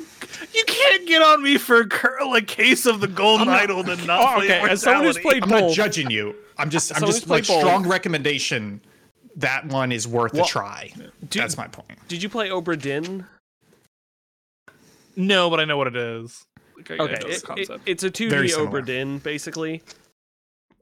you 0.54 0.64
can't 0.66 1.08
get 1.08 1.22
on 1.22 1.42
me 1.44 1.58
for 1.58 1.82
a, 1.82 1.88
curl 1.88 2.36
a 2.36 2.42
case 2.42 2.86
of 2.86 3.00
the 3.02 3.08
Golden 3.08 3.48
I'm 3.48 3.54
not- 3.54 3.64
Idol 3.64 3.90
and 3.90 4.02
oh, 4.02 4.06
not 4.06 4.22
Oh, 4.22 4.36
play 4.40 4.46
okay. 4.46 4.70
As 4.72 4.82
someone 4.82 5.06
who's 5.06 5.18
played 5.20 5.44
I'm 5.44 5.50
not 5.50 5.72
judging 5.74 6.10
you. 6.12 6.36
I'm 6.58 6.70
just 6.70 6.96
I'm 6.96 7.02
just 7.06 7.28
like 7.28 7.48
both. 7.48 7.60
strong 7.60 7.88
recommendation. 7.88 8.82
That 9.38 9.66
one 9.68 9.92
is 9.92 10.08
worth 10.08 10.34
Well, 10.34 10.44
a 10.46 10.48
try. 10.48 10.92
do- 11.30 11.40
that's 11.40 11.58
my 11.58 11.68
point. 11.68 11.98
did 12.08 12.22
you 12.22 12.30
play 12.30 12.50
Obra 12.50 12.80
Dinn? 12.80 13.26
No, 15.16 15.50
but 15.50 15.60
I 15.60 15.66
know 15.66 15.78
what 15.78 15.88
it 15.88 15.96
is. 15.96 16.46
Like, 16.78 16.92
I, 16.92 16.96
I 16.96 17.00
Okay, 17.00 17.14
it- 17.28 17.44
it- 17.58 17.82
it's 17.86 18.04
a 18.04 18.10
2D 18.12 18.30
Very. 18.30 18.50
Obra 18.50 18.86
Dinn, 18.86 19.20
basically. 19.20 19.82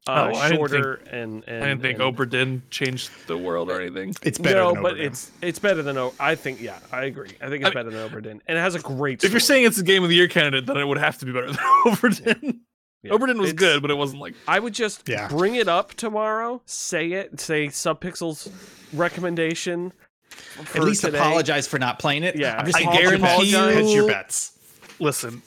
Oh, 0.08 0.14
Uh, 0.14 0.26
I 0.36 0.50
didn't 0.50 0.58
shorter 0.58 0.94
and, 1.12 1.44
and 1.48 1.64
I 1.64 1.68
didn't 1.68 1.82
think 1.84 2.00
and, 2.00 2.16
Obra 2.18 2.28
didn't 2.28 2.72
change 2.72 3.10
the 3.28 3.38
world 3.38 3.70
or 3.70 3.80
anything. 3.80 4.16
It's 4.24 4.40
better. 4.40 4.56
No, 4.58 4.74
than 4.74 4.82
but 4.82 4.94
Obra 4.96 4.98
Dinn. 4.98 5.06
it's 5.08 5.32
it's 5.44 5.60
better 5.60 5.84
than 5.84 5.98
O. 5.98 6.14
I 6.20 6.34
think 6.36 6.60
yeah, 6.60 6.80
I 6.92 7.04
agree. 7.04 7.30
I 7.40 7.50
think 7.50 7.62
it's 7.62 7.70
I- 7.70 7.74
better 7.74 7.92
than 7.92 8.10
Obra 8.10 8.24
Dinn, 8.24 8.42
and 8.48 8.58
it 8.58 8.62
has 8.62 8.74
a 8.74 8.80
great. 8.80 9.24
If 9.24 9.30
you're 9.32 9.40
saying 9.40 9.66
it's 9.66 9.78
a 9.78 9.84
game 9.84 10.02
of 10.04 10.10
the 10.10 10.16
year 10.16 10.28
candidate, 10.28 10.66
then 10.66 10.78
it 10.78 10.86
would 10.86 10.98
have 10.98 11.20
to 11.20 11.26
be 11.26 11.32
better 11.32 11.48
than 11.48 11.56
Obra 11.86 12.24
Dinn. 12.24 12.62
Yeah. 13.04 13.12
Obra 13.12 13.28
Dinn 13.28 13.38
was 13.40 13.52
It's- 13.52 13.60
good, 13.60 13.82
but 13.84 13.92
it 13.92 13.96
wasn't 13.96 14.22
like 14.22 14.34
I 14.48 14.58
would 14.60 14.74
just 14.74 15.08
Yeah. 15.08 15.28
bring 15.28 15.54
it 15.56 15.68
up 15.68 15.94
tomorrow, 15.94 16.62
say 16.66 17.12
it, 17.12 17.40
say 17.40 17.68
Subpixel's 17.68 18.50
recommendation. 18.94 19.94
For 20.30 20.78
At 20.80 20.84
least 20.86 21.02
today. 21.02 21.18
apologize 21.20 21.68
for 21.68 21.78
not 21.78 22.00
playing 22.00 22.24
it. 22.24 22.36
Yeah, 22.38 22.56
I'm 22.58 22.66
just 22.66 22.78
I 22.78 22.84
saying, 22.86 22.92
guarantee 22.94 23.52
bets. 23.52 23.76
hedge 23.76 23.90
your 23.94 24.08
bets. 24.08 24.52
listen. 25.00 25.42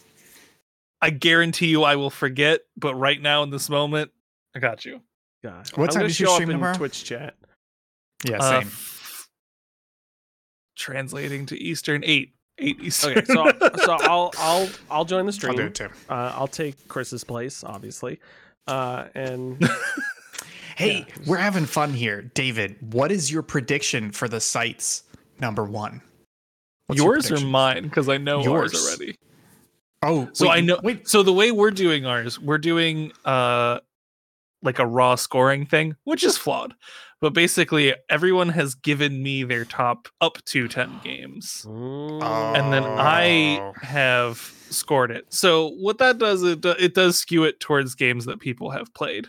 I 1.01 1.11
guarantee 1.11 1.67
you 1.69 1.83
I 1.85 1.97
will 1.97 2.11
forget, 2.11 2.61
but 2.77 2.95
right 2.95 3.21
now 3.21 3.43
in 3.43 3.51
this 3.51 3.69
moment, 3.71 4.11
I 4.55 4.59
got 4.61 4.85
you. 4.85 5.01
God. 5.43 5.69
What 5.75 5.91
I'm 5.91 5.95
time 5.95 5.95
gonna 6.03 6.05
you 6.09 6.15
show 6.15 6.31
up 6.31 6.35
stream 6.37 6.51
in 6.51 6.57
tomorrow? 6.57 6.75
Twitch 6.77 7.05
chat. 7.05 7.35
Yeah, 8.25 8.39
Uh, 8.39 8.61
same. 8.61 8.69
f- 8.69 9.29
translating 10.77 11.47
to 11.47 11.59
Eastern 11.61 12.03
eight. 12.05 12.33
Eight 12.59 12.79
Eastern. 12.81 13.19
Okay, 13.19 13.25
so 13.33 13.51
so 13.85 13.93
I'll 14.01 14.31
I'll 14.39 14.69
I'll 14.91 15.05
join 15.05 15.27
the 15.27 15.33
stream. 15.33 15.51
I'll 15.51 15.57
stream. 15.73 15.73
do 15.73 15.87
it 15.87 15.91
too. 16.07 16.13
Uh, 16.13 16.33
I'll 16.37 16.47
take 16.49 16.87
Chris's 16.89 17.25
place, 17.25 17.65
obviously. 17.65 18.21
Uh, 18.67 19.07
and 19.15 19.69
Hey, 20.77 21.07
we're 21.27 21.37
having 21.37 21.67
fun 21.67 21.93
here, 21.93 22.23
David. 22.23 22.77
What 22.93 23.13
is 23.13 23.31
your 23.31 23.43
prediction 23.43 24.11
for 24.11 24.27
the 24.29 24.41
site's 24.41 25.05
number 25.41 25.65
one? 25.65 26.01
What's 26.87 27.01
your 27.01 27.15
yours 27.15 27.31
or 27.33 27.45
mine? 27.47 27.85
Because 27.85 28.09
I 28.09 28.19
know 28.19 28.43
Yours. 28.43 28.75
ours 28.75 28.87
already. 28.87 29.17
Oh, 30.03 30.29
So 30.33 30.49
wait, 30.49 30.53
I 30.57 30.61
know. 30.61 30.79
Wait, 30.83 31.09
So 31.09 31.23
the 31.23 31.33
way 31.33 31.51
we're 31.53 31.71
doing 31.71 32.07
ours, 32.07 32.41
we're 32.41 32.59
doing 32.59 33.13
uh 33.25 33.79
like 34.65 34.79
a 34.81 34.87
raw 34.87 35.15
scoring 35.15 35.67
thing, 35.67 35.95
which 36.05 36.25
is 36.25 36.37
flawed. 36.37 36.75
But 37.21 37.33
basically, 37.33 37.95
everyone 38.11 38.51
has 38.51 38.75
given 38.75 39.23
me 39.23 39.45
their 39.45 39.65
top 39.65 40.09
up 40.21 40.45
to 40.47 40.69
ten 40.69 41.01
games, 41.05 41.65
and 41.67 42.73
then 42.73 42.85
I 42.85 43.59
Oh. 43.61 43.73
have 43.83 44.39
scored 44.71 45.11
it. 45.11 45.27
So 45.33 45.69
what 45.71 45.99
that 45.99 46.19
does, 46.19 46.43
it 46.43 46.61
do- 46.61 46.75
it 46.79 46.95
does 46.95 47.17
skew 47.17 47.45
it 47.45 47.61
towards 47.61 47.95
games 47.95 48.25
that 48.27 48.41
people 48.41 48.71
have 48.73 48.93
played. 48.95 49.29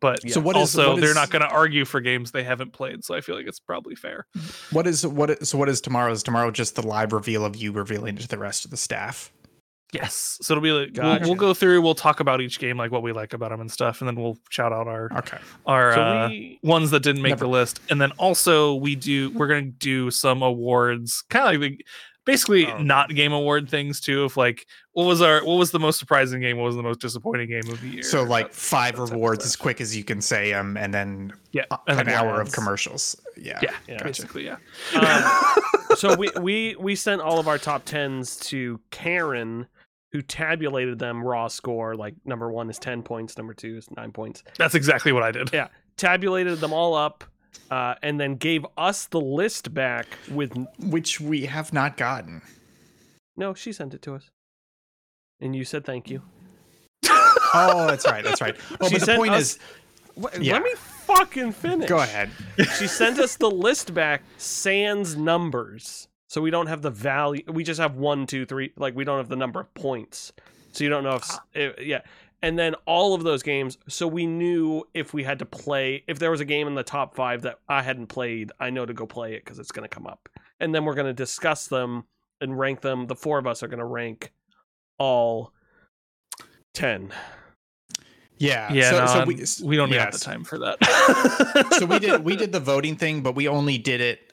But 0.00 0.20
Yeah. 0.24 0.34
So 0.34 0.40
what 0.40 0.54
is- 0.56 0.60
also 0.76 0.92
what 0.92 1.00
they're 1.00 1.14
not 1.14 1.30
going 1.30 1.42
to 1.42 1.48
argue 1.48 1.84
for 1.84 2.00
games 2.00 2.30
they 2.30 2.44
haven't 2.44 2.72
played. 2.72 3.04
So 3.04 3.14
I 3.14 3.20
feel 3.20 3.36
like 3.36 3.46
it's 3.46 3.58
probably 3.60 3.94
fair. 3.94 4.26
what 4.70 4.86
is 4.86 5.06
what? 5.06 5.30
Is, 5.30 5.48
so 5.48 5.56
what 5.58 5.68
is 5.68 5.80
tomorrow? 5.80 6.12
Is 6.12 6.22
tomorrow 6.22 6.50
just 6.50 6.74
the 6.76 6.86
live 6.86 7.12
reveal 7.12 7.44
of 7.44 7.56
you 7.56 7.72
revealing 7.72 8.16
it 8.16 8.20
to 8.22 8.28
the 8.28 8.38
rest 8.38 8.64
of 8.64 8.70
the 8.70 8.76
staff? 8.76 9.32
Yes. 9.92 10.38
So 10.42 10.54
it'll 10.54 10.62
be 10.62 10.72
like 10.72 10.90
we'll, 10.96 11.20
we'll 11.30 11.34
go 11.34 11.52
through. 11.54 11.82
We'll 11.82 11.94
talk 11.94 12.20
about 12.20 12.40
each 12.40 12.58
game, 12.58 12.76
like 12.76 12.90
what 12.92 13.02
we 13.02 13.12
like 13.12 13.32
about 13.32 13.50
them 13.50 13.60
and 13.60 13.70
stuff, 13.70 14.00
and 14.00 14.08
then 14.08 14.14
we'll 14.16 14.38
shout 14.48 14.72
out 14.72 14.86
our 14.86 15.10
Okay. 15.18 15.38
our 15.66 15.94
So 15.94 16.00
uh, 16.02 16.30
ones 16.62 16.90
that 16.92 17.02
didn't 17.02 17.22
make 17.22 17.30
Never- 17.30 17.44
the 17.46 17.48
list 17.50 17.80
and 17.90 18.00
then 18.00 18.12
also 18.12 18.74
we 18.74 18.94
do 18.94 19.30
we're 19.30 19.48
gonna 19.48 19.62
do 19.62 20.10
some 20.10 20.42
awards 20.42 21.22
kind 21.28 21.54
of 21.56 21.60
like 21.60 21.78
the- 21.78 21.84
basically 22.26 22.66
Oh. 22.66 22.78
not 22.78 23.08
game 23.14 23.32
award 23.32 23.68
things 23.68 23.98
too 24.00 24.22
of 24.24 24.36
like 24.36 24.66
what 24.92 25.04
was 25.06 25.20
our 25.22 25.42
what 25.44 25.54
was 25.56 25.70
the 25.72 25.80
most 25.80 25.98
surprising 25.98 26.40
game 26.40 26.58
what 26.58 26.64
was 26.66 26.76
the 26.76 26.82
most 26.82 27.00
disappointing 27.00 27.48
game 27.48 27.66
of 27.68 27.80
the 27.80 27.88
year 27.88 28.02
So 28.02 28.22
like 28.22 28.48
that- 28.48 28.54
five 28.54 28.96
that 28.96 29.10
rewards 29.10 29.44
as 29.44 29.56
quick 29.56 29.80
as 29.80 29.96
you 29.96 30.04
can 30.04 30.20
say 30.20 30.50
them, 30.52 30.76
and 30.76 30.92
then 30.94 31.32
yeah 31.52 31.64
and 31.88 31.98
an 32.00 32.06
then 32.06 32.14
hour 32.14 32.40
of 32.40 32.52
commercials. 32.52 33.16
Yeah. 33.36 33.58
yeah, 33.62 33.70
Yeah. 33.88 33.94
Gotcha. 33.94 34.04
basically 34.04 34.44
yeah 34.44 34.56
um, 34.94 35.62
so 35.96 36.14
we 36.14 36.30
we 36.40 36.76
we 36.78 36.94
sent 36.94 37.20
all 37.22 37.38
of 37.40 37.48
our 37.48 37.58
top 37.58 37.84
tens 37.86 38.36
to 38.50 38.78
Karen, 38.90 39.66
who 40.12 40.22
tabulated 40.22 40.98
them 40.98 41.22
raw 41.22 41.48
score. 41.48 41.94
Like 41.94 42.14
number 42.24 42.50
one 42.50 42.68
is 42.70 42.78
ten 42.78 43.02
points, 43.02 43.36
number 43.38 43.54
two 43.54 43.76
is 43.76 43.88
nine 43.96 44.12
points. 44.12 44.42
that's 44.58 44.74
exactly 44.74 45.12
what 45.12 45.22
i 45.22 45.30
did 45.30 45.50
Yeah, 45.52 45.68
tabulated 45.96 46.58
them 46.60 46.72
all 46.72 46.94
up, 46.94 47.24
uh, 47.70 47.94
and 48.02 48.18
then 48.20 48.34
gave 48.36 48.64
us 48.76 49.06
the 49.06 49.20
list 49.20 49.72
back 49.74 50.06
with 50.30 50.52
Which 50.78 51.20
we 51.20 51.46
have 51.46 51.72
not 51.72 51.96
gotten. 51.96 52.42
no. 53.36 53.54
She 53.54 53.72
sent 53.72 53.94
it 53.94 54.02
to 54.02 54.14
us, 54.14 54.30
and 55.40 55.54
you 55.54 55.64
said 55.64 55.84
thank 55.84 56.10
you. 56.10 56.22
Oh, 57.52 57.88
that's 57.88 58.06
right. 58.06 58.22
That's 58.22 58.40
right. 58.40 58.56
Oh, 58.80 58.86
She 58.88 58.94
but 58.94 59.00
the 59.00 59.06
sent 59.06 59.18
point 59.18 59.32
us- 59.32 59.40
is, 59.42 59.58
Wh- 60.22 60.40
Yeah. 60.40 60.52
Let 60.54 60.62
me 60.62 60.72
fucking 60.76 61.50
finish. 61.52 61.88
go 61.88 61.98
ahead. 61.98 62.30
she 62.78 62.86
sent 62.86 63.18
us 63.18 63.36
the 63.36 63.50
list 63.50 63.92
back 63.92 64.22
sans 64.38 65.16
numbers 65.16 66.06
so 66.30 66.40
we 66.40 66.50
don't 66.50 66.68
have 66.68 66.80
the 66.80 66.90
value 66.90 67.42
we 67.48 67.64
just 67.64 67.80
have 67.80 67.96
one 67.96 68.26
two 68.26 68.46
three 68.46 68.72
like 68.76 68.94
we 68.94 69.02
don't 69.04 69.18
have 69.18 69.28
the 69.28 69.36
number 69.36 69.58
of 69.60 69.74
points 69.74 70.32
so 70.72 70.84
you 70.84 70.90
don't 70.90 71.02
know 71.04 71.16
if, 71.16 71.22
s- 71.22 71.38
ah. 71.38 71.44
if 71.54 71.84
yeah 71.84 72.00
and 72.42 72.58
then 72.58 72.74
all 72.86 73.12
of 73.14 73.22
those 73.24 73.42
games 73.42 73.76
so 73.88 74.06
we 74.06 74.24
knew 74.26 74.82
if 74.94 75.12
we 75.12 75.24
had 75.24 75.38
to 75.40 75.44
play 75.46 76.04
if 76.06 76.18
there 76.18 76.30
was 76.30 76.40
a 76.40 76.44
game 76.44 76.66
in 76.66 76.74
the 76.74 76.82
top 76.84 77.14
five 77.14 77.42
that 77.42 77.58
i 77.68 77.82
hadn't 77.82 78.06
played 78.06 78.52
i 78.60 78.70
know 78.70 78.86
to 78.86 78.94
go 78.94 79.06
play 79.06 79.34
it 79.34 79.44
because 79.44 79.58
it's 79.58 79.72
going 79.72 79.82
to 79.88 79.94
come 79.94 80.06
up 80.06 80.28
and 80.60 80.74
then 80.74 80.84
we're 80.84 80.94
going 80.94 81.06
to 81.06 81.12
discuss 81.12 81.66
them 81.68 82.04
and 82.42 82.58
rank 82.58 82.80
them. 82.80 83.06
The 83.06 83.16
four 83.16 83.38
of 83.38 83.46
us 83.46 83.62
are 83.62 83.68
going 83.68 83.80
to 83.80 83.84
rank 83.84 84.32
all 84.98 85.52
ten. 86.74 87.12
Yeah. 88.38 88.72
Yeah, 88.72 88.90
So, 88.90 88.98
no, 88.98 89.06
so 89.06 89.24
we 89.24 89.68
we 89.68 89.76
don't 89.76 89.90
have 89.92 90.12
the 90.12 90.18
time 90.18 90.44
for 90.44 90.58
that. 90.58 91.76
so 91.78 91.86
we 91.86 91.98
did 91.98 92.24
we 92.24 92.36
did 92.42 92.52
the 92.52 92.60
voting 92.60 92.96
thing, 92.96 93.22
but 93.22 93.34
we 93.34 93.48
only 93.48 93.76
did 93.78 94.00
it 94.00 94.29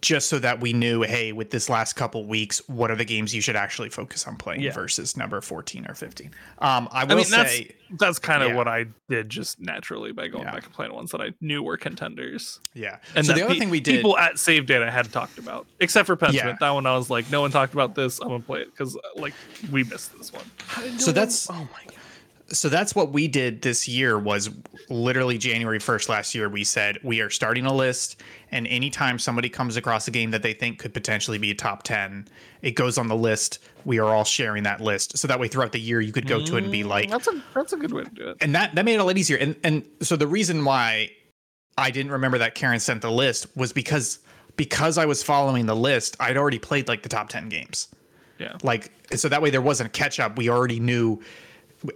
just 0.00 0.28
so 0.28 0.38
that 0.38 0.60
we 0.60 0.72
knew, 0.72 1.02
hey, 1.02 1.32
with 1.32 1.50
this 1.50 1.68
last 1.68 1.94
couple 1.94 2.24
weeks, 2.26 2.60
what 2.68 2.90
are 2.90 2.96
the 2.96 3.04
games 3.04 3.34
you 3.34 3.40
should 3.40 3.56
actually 3.56 3.88
focus 3.90 4.26
on 4.26 4.36
playing 4.36 4.60
Yeah. 4.62 4.72
versus 4.72 5.16
number 5.16 5.40
fourteen 5.40 5.86
or 5.88 5.94
fifteen. 5.94 6.30
Um, 6.58 6.88
I 6.92 7.04
will 7.04 7.12
I 7.12 7.14
mean, 7.16 7.24
say, 7.24 7.74
that's 7.98 8.18
kind 8.18 8.42
of 8.42 8.50
Yeah. 8.50 8.54
what 8.56 8.68
I 8.68 8.86
did 9.08 9.28
just 9.30 9.60
naturally 9.60 10.12
by 10.12 10.28
going 10.28 10.44
Yeah. 10.44 10.52
back 10.52 10.64
and 10.64 10.72
playing 10.72 10.92
ones 10.94 11.10
that 11.12 11.20
I 11.20 11.32
knew 11.40 11.62
were 11.62 11.76
contenders. 11.76 12.60
yeah. 12.74 12.96
And 13.14 13.24
so 13.26 13.32
the 13.32 13.42
other 13.44 13.54
pe- 13.54 13.60
thing 13.60 13.70
we 13.70 13.80
did, 13.80 13.96
people 13.96 14.16
at 14.18 14.38
Save 14.38 14.66
Data 14.66 14.90
had 14.90 15.12
talked 15.12 15.38
about, 15.38 15.66
except 15.80 16.06
for 16.06 16.16
Pentiment. 16.16 16.34
Yeah. 16.34 16.56
That 16.60 16.70
one 16.70 16.86
I 16.86 16.96
was 16.96 17.10
like, 17.10 17.30
no 17.30 17.40
one 17.40 17.50
talked 17.50 17.72
about 17.74 17.94
this. 17.94 18.20
I'm 18.20 18.28
gonna 18.28 18.40
play 18.42 18.60
it 18.60 18.70
because 18.70 18.96
like 19.16 19.34
we 19.70 19.84
missed 19.84 20.16
this 20.18 20.32
one. 20.32 20.44
So 20.98 21.12
that's- 21.12 21.48
oh 21.50 21.54
my 21.54 21.84
god. 21.86 21.94
So 22.54 22.68
that's 22.68 22.94
what 22.94 23.12
we 23.12 23.28
did 23.28 23.62
this 23.62 23.86
year 23.88 24.18
was 24.18 24.48
literally 24.88 25.36
January 25.38 25.78
1st 25.78 26.08
last 26.08 26.34
year 26.34 26.48
we 26.48 26.64
said 26.64 26.98
we 27.02 27.20
are 27.20 27.30
starting 27.30 27.66
a 27.66 27.72
list 27.74 28.22
and 28.50 28.66
anytime 28.68 29.18
somebody 29.18 29.48
comes 29.48 29.76
across 29.76 30.06
a 30.08 30.10
game 30.10 30.30
that 30.30 30.42
they 30.42 30.52
think 30.54 30.78
could 30.78 30.94
potentially 30.94 31.38
be 31.38 31.50
a 31.50 31.54
top 31.54 31.82
10 31.82 32.28
it 32.62 32.72
goes 32.72 32.96
on 32.96 33.08
the 33.08 33.16
list. 33.16 33.58
We 33.84 33.98
are 33.98 34.06
all 34.06 34.24
sharing 34.24 34.62
that 34.62 34.80
list. 34.80 35.18
So 35.18 35.28
that 35.28 35.38
way 35.38 35.48
throughout 35.48 35.72
the 35.72 35.80
year 35.80 36.00
you 36.00 36.12
could 36.12 36.26
go 36.26 36.42
to 36.42 36.56
it 36.56 36.62
and 36.62 36.72
be 36.72 36.82
like 36.82 37.08
mm, 37.08 37.10
That's 37.10 37.28
a 37.28 37.42
that's 37.54 37.72
a 37.74 37.76
good 37.76 37.92
way 37.92 38.04
to 38.04 38.10
do 38.10 38.28
it. 38.30 38.38
and 38.40 38.54
that 38.54 38.74
that 38.74 38.86
made 38.86 38.94
it 38.94 39.00
a 39.00 39.04
lot 39.04 39.18
easier. 39.18 39.36
And 39.36 39.54
and 39.62 39.84
so 40.00 40.16
the 40.16 40.26
reason 40.26 40.64
why 40.64 41.10
I 41.76 41.90
didn't 41.90 42.12
remember 42.12 42.38
that 42.38 42.54
Karen 42.54 42.80
sent 42.80 43.02
the 43.02 43.10
list 43.10 43.54
was 43.54 43.72
because 43.74 44.18
because 44.56 44.96
I 44.96 45.04
was 45.04 45.22
following 45.22 45.66
the 45.66 45.76
list 45.76 46.16
I'd 46.20 46.38
already 46.38 46.58
played 46.58 46.88
like 46.88 47.02
the 47.02 47.08
top 47.10 47.28
10 47.28 47.50
games. 47.50 47.88
Yeah. 48.38 48.56
like 48.64 48.90
so 49.14 49.28
that 49.28 49.42
way 49.42 49.50
there 49.50 49.62
wasn't 49.62 49.88
a 49.88 49.90
catch 49.90 50.18
up 50.18 50.36
we 50.38 50.48
already 50.48 50.80
knew 50.80 51.22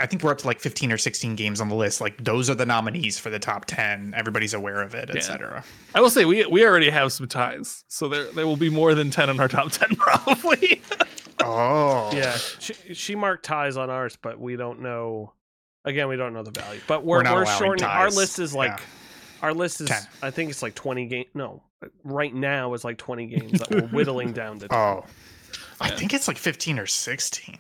i 0.01 0.07
think 0.07 0.23
we're 0.23 0.31
up 0.31 0.39
to 0.39 0.47
like 0.47 0.61
15 0.61 0.93
or 0.93 0.99
16 0.99 1.35
games 1.37 1.61
on 1.61 1.69
the 1.69 1.75
list 1.75 2.01
like 2.01 2.23
those 2.23 2.49
are 2.51 2.55
the 2.55 2.67
nominees 2.67 3.19
for 3.19 3.31
the 3.31 3.39
top 3.39 3.65
10 3.65 4.13
everybody's 4.17 4.55
aware 4.55 4.83
of 4.83 4.95
it 4.95 5.09
Yeah. 5.09 5.17
etc 5.17 5.65
I 5.95 6.01
will 6.01 6.11
say 6.11 6.25
we 6.25 6.45
we 6.47 6.65
already 6.67 6.91
have 6.91 7.13
some 7.13 7.27
ties, 7.29 7.85
so 7.89 8.09
there 8.09 8.25
there 8.33 8.47
will 8.47 8.57
be 8.57 8.69
more 8.71 8.95
than 8.95 9.11
ten 9.11 9.31
in 9.31 9.41
our 9.41 9.49
top 9.49 9.73
ten 9.73 9.89
probably. 9.97 10.83
oh 11.41 12.11
Yeah, 12.15 12.37
she, 12.37 12.75
she 12.95 13.15
marked 13.15 13.45
ties 13.45 13.77
on 13.77 13.91
ours, 13.91 14.17
but 14.21 14.39
we 14.39 14.57
don't 14.57 14.81
know. 14.83 15.33
Again, 15.85 16.09
we 16.09 16.17
don't 16.17 16.35
know 16.35 16.43
the 16.43 16.51
value. 16.51 16.81
But 16.87 17.05
we're 17.05 17.19
We're 17.19 17.23
not 17.23 17.35
we're, 17.37 17.43
allowing 17.45 17.59
shortening. 17.59 17.91
Our 17.91 18.11
list 18.11 18.39
is 18.39 18.55
like 18.55 18.79
Yeah. 18.79 18.85
our 19.43 19.55
list 19.55 19.81
is. 19.81 19.89
10. 19.89 20.03
I 20.23 20.31
think 20.31 20.51
it's 20.51 20.63
like 20.63 20.75
twenty 20.75 21.07
game. 21.07 21.25
No, 21.35 21.63
right 22.05 22.35
now 22.35 22.75
is 22.75 22.85
like 22.85 22.99
twenty 22.99 23.27
games 23.27 23.53
that 23.61 23.71
we're 23.71 23.89
whittling 23.89 24.33
down 24.33 24.59
to. 24.61 24.69
oh 24.75 25.05
i 25.81 25.89
think 25.89 26.13
it's 26.13 26.27
like 26.29 26.37
15 26.37 26.79
or 26.81 26.87
16 26.87 27.57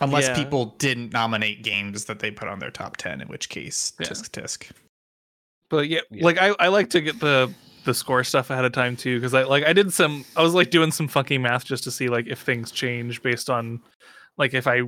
unless 0.00 0.28
Yeah. 0.28 0.34
people 0.34 0.74
didn't 0.78 1.12
nominate 1.12 1.62
games 1.62 2.06
that 2.06 2.18
they 2.20 2.30
put 2.30 2.48
on 2.48 2.58
their 2.58 2.70
top 2.70 2.96
10 2.96 3.20
in 3.20 3.28
which 3.28 3.48
case 3.48 3.92
Yeah. 4.00 4.06
tisk 4.08 4.30
tisk 4.30 4.70
But 5.68 5.88
yeah, 5.88 6.00
Yeah. 6.10 6.24
like 6.24 6.38
I, 6.38 6.54
I 6.58 6.68
like 6.68 6.90
to 6.90 7.00
get 7.00 7.20
the 7.20 7.52
the 7.84 7.94
score 7.94 8.22
stuff 8.24 8.50
ahead 8.50 8.64
of 8.66 8.72
time 8.72 8.94
too 8.96 9.16
because 9.18 9.32
I 9.32 9.44
like 9.44 9.64
I 9.64 9.72
did 9.72 9.92
some 9.92 10.24
I 10.36 10.42
was 10.42 10.52
like 10.54 10.70
doing 10.70 10.90
some 10.90 11.08
funky 11.08 11.38
math 11.38 11.64
just 11.64 11.84
to 11.84 11.90
see 11.90 12.08
like 12.08 12.26
if 12.26 12.40
things 12.40 12.70
change 12.70 13.22
based 13.22 13.48
on 13.48 13.80
like 14.36 14.52
if 14.52 14.66
I 14.66 14.82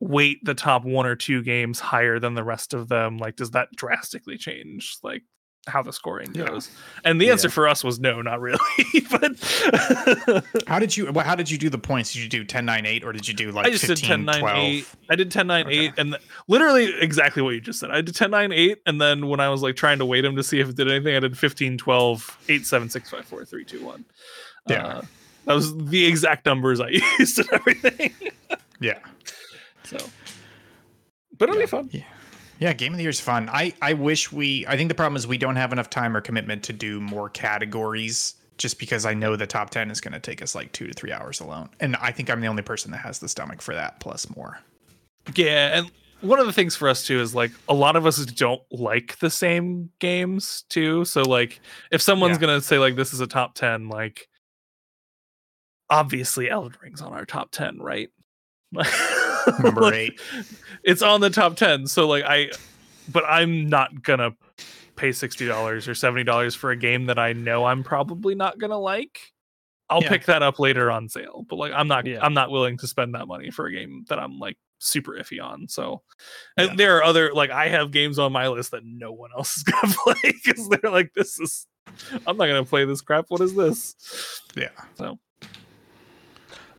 weight 0.00 0.38
the 0.44 0.54
top 0.54 0.84
one 0.84 1.06
or 1.06 1.14
two 1.16 1.42
games 1.42 1.78
higher 1.80 2.18
than 2.18 2.34
the 2.34 2.44
rest 2.44 2.72
of 2.74 2.88
them 2.88 3.18
like 3.18 3.36
does 3.36 3.50
that 3.52 3.68
drastically 3.76 4.38
change 4.38 4.96
like 5.02 5.22
how 5.68 5.82
the 5.82 5.92
scoring 5.92 6.30
Yeah. 6.34 6.46
goes 6.46 6.70
and 7.04 7.20
the 7.20 7.30
answer 7.30 7.48
Yeah. 7.48 7.52
for 7.54 7.66
us 7.68 7.82
was 7.82 7.98
no 7.98 8.22
not 8.22 8.40
really 8.40 8.58
but 9.10 10.44
how 10.68 10.78
did 10.78 10.96
you 10.96 11.12
how 11.20 11.34
did 11.34 11.50
you 11.50 11.58
do 11.58 11.68
the 11.68 11.78
points 11.78 12.12
did 12.12 12.22
you 12.22 12.28
do 12.28 12.44
10 12.44 12.64
9 12.64 12.86
8 12.86 13.04
or 13.04 13.12
did 13.12 13.26
you 13.26 13.34
do 13.34 13.50
like 13.50 13.66
I 13.66 13.70
just 13.70 13.84
15 13.86 13.96
did 13.96 14.08
10 14.08 14.24
9 14.24 14.40
12 14.40 14.56
8. 14.64 14.86
I 15.10 15.16
did 15.16 15.30
10 15.30 15.46
9 15.46 15.66
Okay. 15.66 15.78
8 15.86 15.92
and 15.98 16.12
th- 16.12 16.22
literally 16.48 16.94
exactly 17.00 17.42
what 17.42 17.50
you 17.54 17.60
just 17.60 17.80
said. 17.80 17.90
I 17.90 18.00
did 18.00 18.14
10 18.14 18.30
9 18.30 18.52
8 18.52 18.78
and 18.86 19.00
then 19.00 19.26
when 19.28 19.40
I 19.40 19.48
was 19.48 19.62
like 19.62 19.74
trying 19.76 19.98
to 19.98 20.04
weight 20.06 20.24
him 20.24 20.36
to 20.36 20.42
see 20.42 20.60
if 20.60 20.68
it 20.68 20.76
did 20.76 20.88
anything, 20.90 21.16
I 21.16 21.20
did 21.20 21.36
15 21.36 21.78
12 21.78 22.38
8 22.48 22.66
7 22.66 22.88
6 22.90 23.10
5 23.10 23.24
4 23.24 23.44
3 23.44 23.64
2 23.64 23.84
1. 23.84 24.04
Yeah. 24.68 24.86
Uh, 24.86 25.02
that 25.46 25.54
was 25.54 25.76
the 25.76 26.04
exact 26.06 26.46
numbers 26.46 26.80
I 26.80 26.88
used 27.18 27.38
and 27.38 27.48
everything. 27.52 28.12
yeah 28.80 28.98
So 29.84 29.96
but 31.38 31.48
it'll 31.48 31.60
be 31.60 31.66
fun. 31.66 31.88
Yeah, 31.92 32.02
game 32.58 32.92
of 32.92 32.96
the 32.96 33.02
year 33.02 33.10
is 33.10 33.20
fun. 33.20 33.48
I 33.50 33.72
I 33.82 33.92
wish 33.92 34.32
we. 34.32 34.66
I 34.66 34.76
think 34.76 34.88
the 34.88 34.94
problem 34.94 35.16
is 35.16 35.26
we 35.26 35.38
don't 35.38 35.56
have 35.56 35.72
enough 35.72 35.90
time 35.90 36.16
or 36.16 36.20
commitment 36.20 36.62
to 36.64 36.72
do 36.72 37.00
more 37.00 37.28
categories. 37.28 38.34
Just 38.58 38.78
because 38.78 39.04
I 39.04 39.12
know 39.12 39.36
the 39.36 39.46
top 39.46 39.68
ten 39.68 39.90
is 39.90 40.00
going 40.00 40.14
to 40.14 40.20
take 40.20 40.40
us 40.40 40.54
like 40.54 40.72
two 40.72 40.86
to 40.86 40.94
three 40.94 41.12
hours 41.12 41.40
alone, 41.40 41.68
and 41.80 41.94
I 41.96 42.10
think 42.10 42.30
I'm 42.30 42.40
the 42.40 42.46
only 42.46 42.62
person 42.62 42.90
that 42.92 42.98
has 42.98 43.18
the 43.18 43.28
stomach 43.28 43.60
for 43.60 43.74
that 43.74 44.00
plus 44.00 44.34
more. 44.34 44.58
Yeah, 45.34 45.76
and 45.78 45.90
one 46.22 46.38
of 46.38 46.46
the 46.46 46.52
things 46.54 46.74
for 46.74 46.88
us 46.88 47.06
too 47.06 47.20
is 47.20 47.34
like 47.34 47.50
a 47.68 47.74
lot 47.74 47.96
of 47.96 48.06
us 48.06 48.24
don't 48.24 48.62
like 48.70 49.18
the 49.18 49.28
same 49.28 49.90
games 49.98 50.64
too. 50.70 51.04
So 51.04 51.20
like 51.22 51.60
if 51.90 52.00
someone's 52.00 52.36
Yeah. 52.36 52.40
gonna 52.46 52.60
say 52.62 52.78
like 52.78 52.96
this 52.96 53.12
is 53.12 53.20
a 53.20 53.26
top 53.26 53.54
ten, 53.54 53.90
like 53.90 54.26
obviously 55.90 56.48
Elden 56.48 56.78
Ring's 56.82 57.02
on 57.02 57.12
our 57.12 57.26
top 57.26 57.50
ten, 57.52 57.78
right? 57.78 58.08
Number 59.62 59.80
Like, 59.82 59.94
eight. 59.94 60.20
It's 60.84 61.02
on 61.02 61.20
the 61.20 61.30
top 61.30 61.56
ten. 61.56 61.86
So 61.86 62.06
like 62.08 62.24
I 62.24 62.50
but 63.12 63.24
I'm 63.28 63.68
not 63.68 64.02
gonna 64.02 64.32
pay 64.96 65.12
sixty 65.12 65.46
dollars 65.46 65.86
or 65.88 65.94
seventy 65.94 66.24
dollars 66.24 66.54
for 66.54 66.70
a 66.70 66.76
game 66.76 67.06
that 67.06 67.18
I 67.18 67.32
know 67.32 67.64
I'm 67.64 67.82
probably 67.84 68.34
not 68.34 68.58
gonna 68.58 68.78
like. 68.78 69.20
I'll 69.88 70.02
Yeah. 70.02 70.08
pick 70.08 70.24
that 70.24 70.42
up 70.42 70.58
later 70.58 70.90
on 70.90 71.08
sale. 71.08 71.44
But 71.48 71.56
like 71.56 71.72
I'm 71.72 71.88
not 71.88 72.06
Yeah. 72.06 72.18
I'm 72.22 72.34
not 72.34 72.50
willing 72.50 72.76
to 72.78 72.86
spend 72.86 73.14
that 73.14 73.26
money 73.28 73.50
for 73.50 73.66
a 73.66 73.72
game 73.72 74.04
that 74.08 74.18
I'm 74.18 74.38
like 74.38 74.56
super 74.78 75.12
iffy 75.12 75.42
on. 75.42 75.68
So 75.68 76.02
and 76.56 76.70
Yeah. 76.70 76.74
there 76.76 76.96
are 76.98 77.04
other 77.04 77.32
like 77.32 77.50
I 77.50 77.68
have 77.68 77.92
games 77.92 78.18
on 78.18 78.32
my 78.32 78.48
list 78.48 78.72
that 78.72 78.82
no 78.84 79.12
one 79.12 79.30
else 79.36 79.56
is 79.58 79.62
gonna 79.62 79.94
play 80.04 80.32
because 80.44 80.68
they're 80.68 80.90
like, 80.90 81.12
this 81.14 81.38
is 81.38 81.66
I'm 82.26 82.36
not 82.36 82.46
gonna 82.46 82.64
play 82.64 82.84
this 82.84 83.00
crap. 83.00 83.26
What 83.28 83.40
is 83.40 83.54
this? 83.54 83.94
Yeah. 84.56 84.70
So 84.96 85.18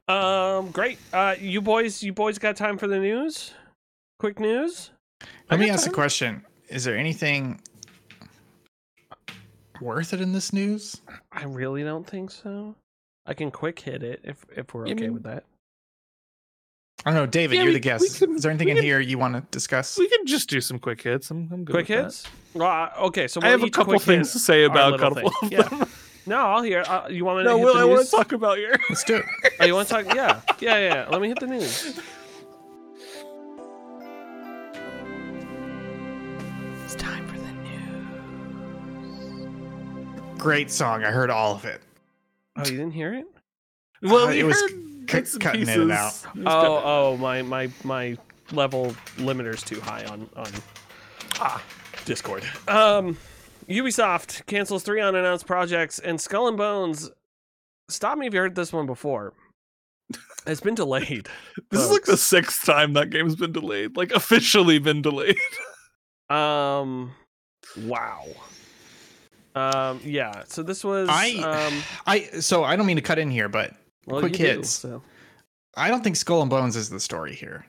Um, 0.07 0.71
great. 0.71 0.99
Uh, 1.11 1.35
you 1.39 1.61
boys, 1.61 2.01
you 2.01 2.13
boys 2.13 2.37
got 2.39 2.55
time 2.55 2.77
for 2.77 2.87
the 2.87 2.97
news? 2.99 3.53
Quick 4.19 4.39
news. 4.39 4.91
Let 5.51 5.59
me 5.59 5.67
got 5.67 5.73
ask 5.73 5.87
a 5.87 5.91
question: 5.91 6.45
Is 6.69 6.83
there 6.83 6.97
anything 6.97 7.59
worth 9.81 10.13
it 10.13 10.21
in 10.21 10.31
this 10.31 10.53
news? 10.53 11.01
I 11.31 11.43
really 11.43 11.83
don't 11.83 12.07
think 12.07 12.31
so. 12.31 12.75
I 13.25 13.33
can 13.33 13.51
quick 13.51 13.79
hit 13.79 14.01
it 14.03 14.21
if 14.23 14.45
if 14.55 14.73
we're 14.73 14.87
I 14.87 14.91
okay 14.91 15.01
mean- 15.05 15.13
with 15.15 15.23
that. 15.23 15.43
I 17.05 17.11
don't 17.11 17.15
know, 17.19 17.25
David. 17.27 17.55
Yeah, 17.55 17.61
you're 17.63 17.69
we- 17.71 17.75
the 17.75 17.79
guest. 17.79 18.03
Is- 18.05 18.19
can- 18.19 18.35
is 18.35 18.41
there 18.43 18.49
anything 18.51 18.69
in 18.69 18.75
can- 18.77 18.83
here 18.83 18.99
you 18.99 19.17
want 19.17 19.35
to 19.35 19.41
discuss? 19.51 19.97
we 19.99 20.09
can 20.09 20.25
just 20.25 20.49
do 20.49 20.59
some 20.59 20.79
quick 20.79 21.01
hits. 21.01 21.29
I'm, 21.29 21.47
I'm 21.53 21.63
good 21.63 21.73
Quick 21.73 21.89
with 21.89 22.05
hits. 22.05 22.23
Well, 22.53 22.67
uh, 22.69 23.05
okay, 23.07 23.27
so 23.27 23.39
I 23.41 23.45
we'll 23.45 23.51
have 23.59 23.63
a 23.63 23.69
couple 23.69 23.97
things 23.99 24.29
hit 24.29 24.33
to 24.33 24.39
say 24.39 24.63
about 24.63 24.93
a 24.93 24.95
little 24.95 25.15
couple 25.15 25.29
thing. 25.29 25.47
of 25.47 25.51
Yeah. 25.51 25.61
them. 25.77 25.89
No, 26.27 26.35
I'll 26.37 26.61
hear. 26.61 26.83
Uh, 26.87 27.07
you 27.09 27.23
want 27.25 27.37
me 27.39 27.43
to 27.45 27.49
No, 27.49 27.57
hit 27.57 27.65
Will, 27.65 27.73
the 27.75 27.79
I 27.79 27.85
want 27.85 28.05
to 28.05 28.11
talk 28.11 28.31
about 28.33 28.59
your. 28.59 28.73
Let's 28.89 29.03
do 29.05 29.15
it. 29.17 29.25
Oh, 29.59 29.65
you 29.65 29.73
want 29.73 29.87
to 29.87 29.93
talk? 30.03 30.13
Yeah, 30.13 30.41
yeah, 30.59 30.77
yeah. 30.77 31.07
Let 31.09 31.21
me 31.21 31.29
hit 31.29 31.39
the 31.39 31.47
news. 31.47 31.97
It's 36.85 36.95
time 36.95 37.27
for 37.27 37.37
the 37.37 37.51
news. 40.33 40.41
Great 40.41 40.71
song. 40.71 41.03
I 41.03 41.11
heard 41.11 41.29
all 41.29 41.55
of 41.55 41.65
it. 41.65 41.81
Oh, 42.55 42.61
you 42.65 42.71
didn't 42.77 42.91
hear 42.93 43.13
it? 43.13 43.25
Well, 44.01 44.25
Uh, 44.25 44.29
we 44.29 44.39
it 44.39 44.43
was 44.45 44.59
heard 44.59 44.69
c- 44.71 45.05
bits 45.11 45.33
and 45.33 45.41
cutting 45.43 45.61
in 45.61 45.67
pieces. 45.67 45.81
and 45.81 45.91
out. 45.91 46.13
It 46.35 46.43
was 46.43 46.47
Oh, 46.47 46.81
oh, 46.83 47.17
my 47.17 47.41
my 47.41 47.69
my 47.83 48.17
level 48.51 48.95
limiter's 49.17 49.63
too 49.63 49.79
high 49.81 50.05
on 50.05 50.29
on 50.35 50.49
ah 51.39 51.61
Discord. 52.05 52.43
Um, 52.67 53.17
Ubisoft 53.69 54.45
cancels 54.45 54.83
three 54.83 55.01
unannounced 55.01 55.45
projects, 55.45 55.99
and 55.99 56.19
Skull 56.19 56.47
and 56.47 56.57
Bones. 56.57 57.09
Stop 57.89 58.17
me 58.17 58.27
if 58.27 58.33
you 58.33 58.39
heard 58.39 58.55
this 58.55 58.71
one 58.71 58.85
before. 58.85 59.33
It's 60.45 60.61
been 60.61 60.75
delayed. 60.75 61.27
This 61.69 61.81
is 61.81 61.91
like 61.91 62.05
the 62.05 62.15
sixth 62.15 62.65
time 62.65 62.93
that 62.93 63.09
game's 63.09 63.35
been 63.35 63.51
delayed, 63.51 63.97
like 63.97 64.11
officially 64.11 64.79
been 64.79 65.01
delayed. 65.01 65.37
Um, 66.29 67.13
wow. 67.83 68.25
Um, 69.55 70.01
yeah. 70.03 70.43
So 70.47 70.61
this 70.61 70.83
was. 70.83 71.07
I 71.09 71.35
um, 71.37 71.81
I 72.05 72.19
so 72.41 72.65
I 72.65 72.75
don't 72.75 72.85
mean 72.85 72.97
to 72.97 73.01
cut 73.01 73.17
in 73.17 73.31
here, 73.31 73.47
but 73.47 73.73
well, 74.07 74.19
quick 74.19 74.33
you 74.33 74.45
do, 74.45 74.51
hits. 74.57 74.69
so. 74.69 75.01
I 75.77 75.89
don't 75.89 76.03
think 76.03 76.17
Skull 76.17 76.41
and 76.41 76.49
Bones 76.49 76.75
is 76.75 76.89
the 76.89 76.99
story 76.99 77.33
here. 77.33 77.65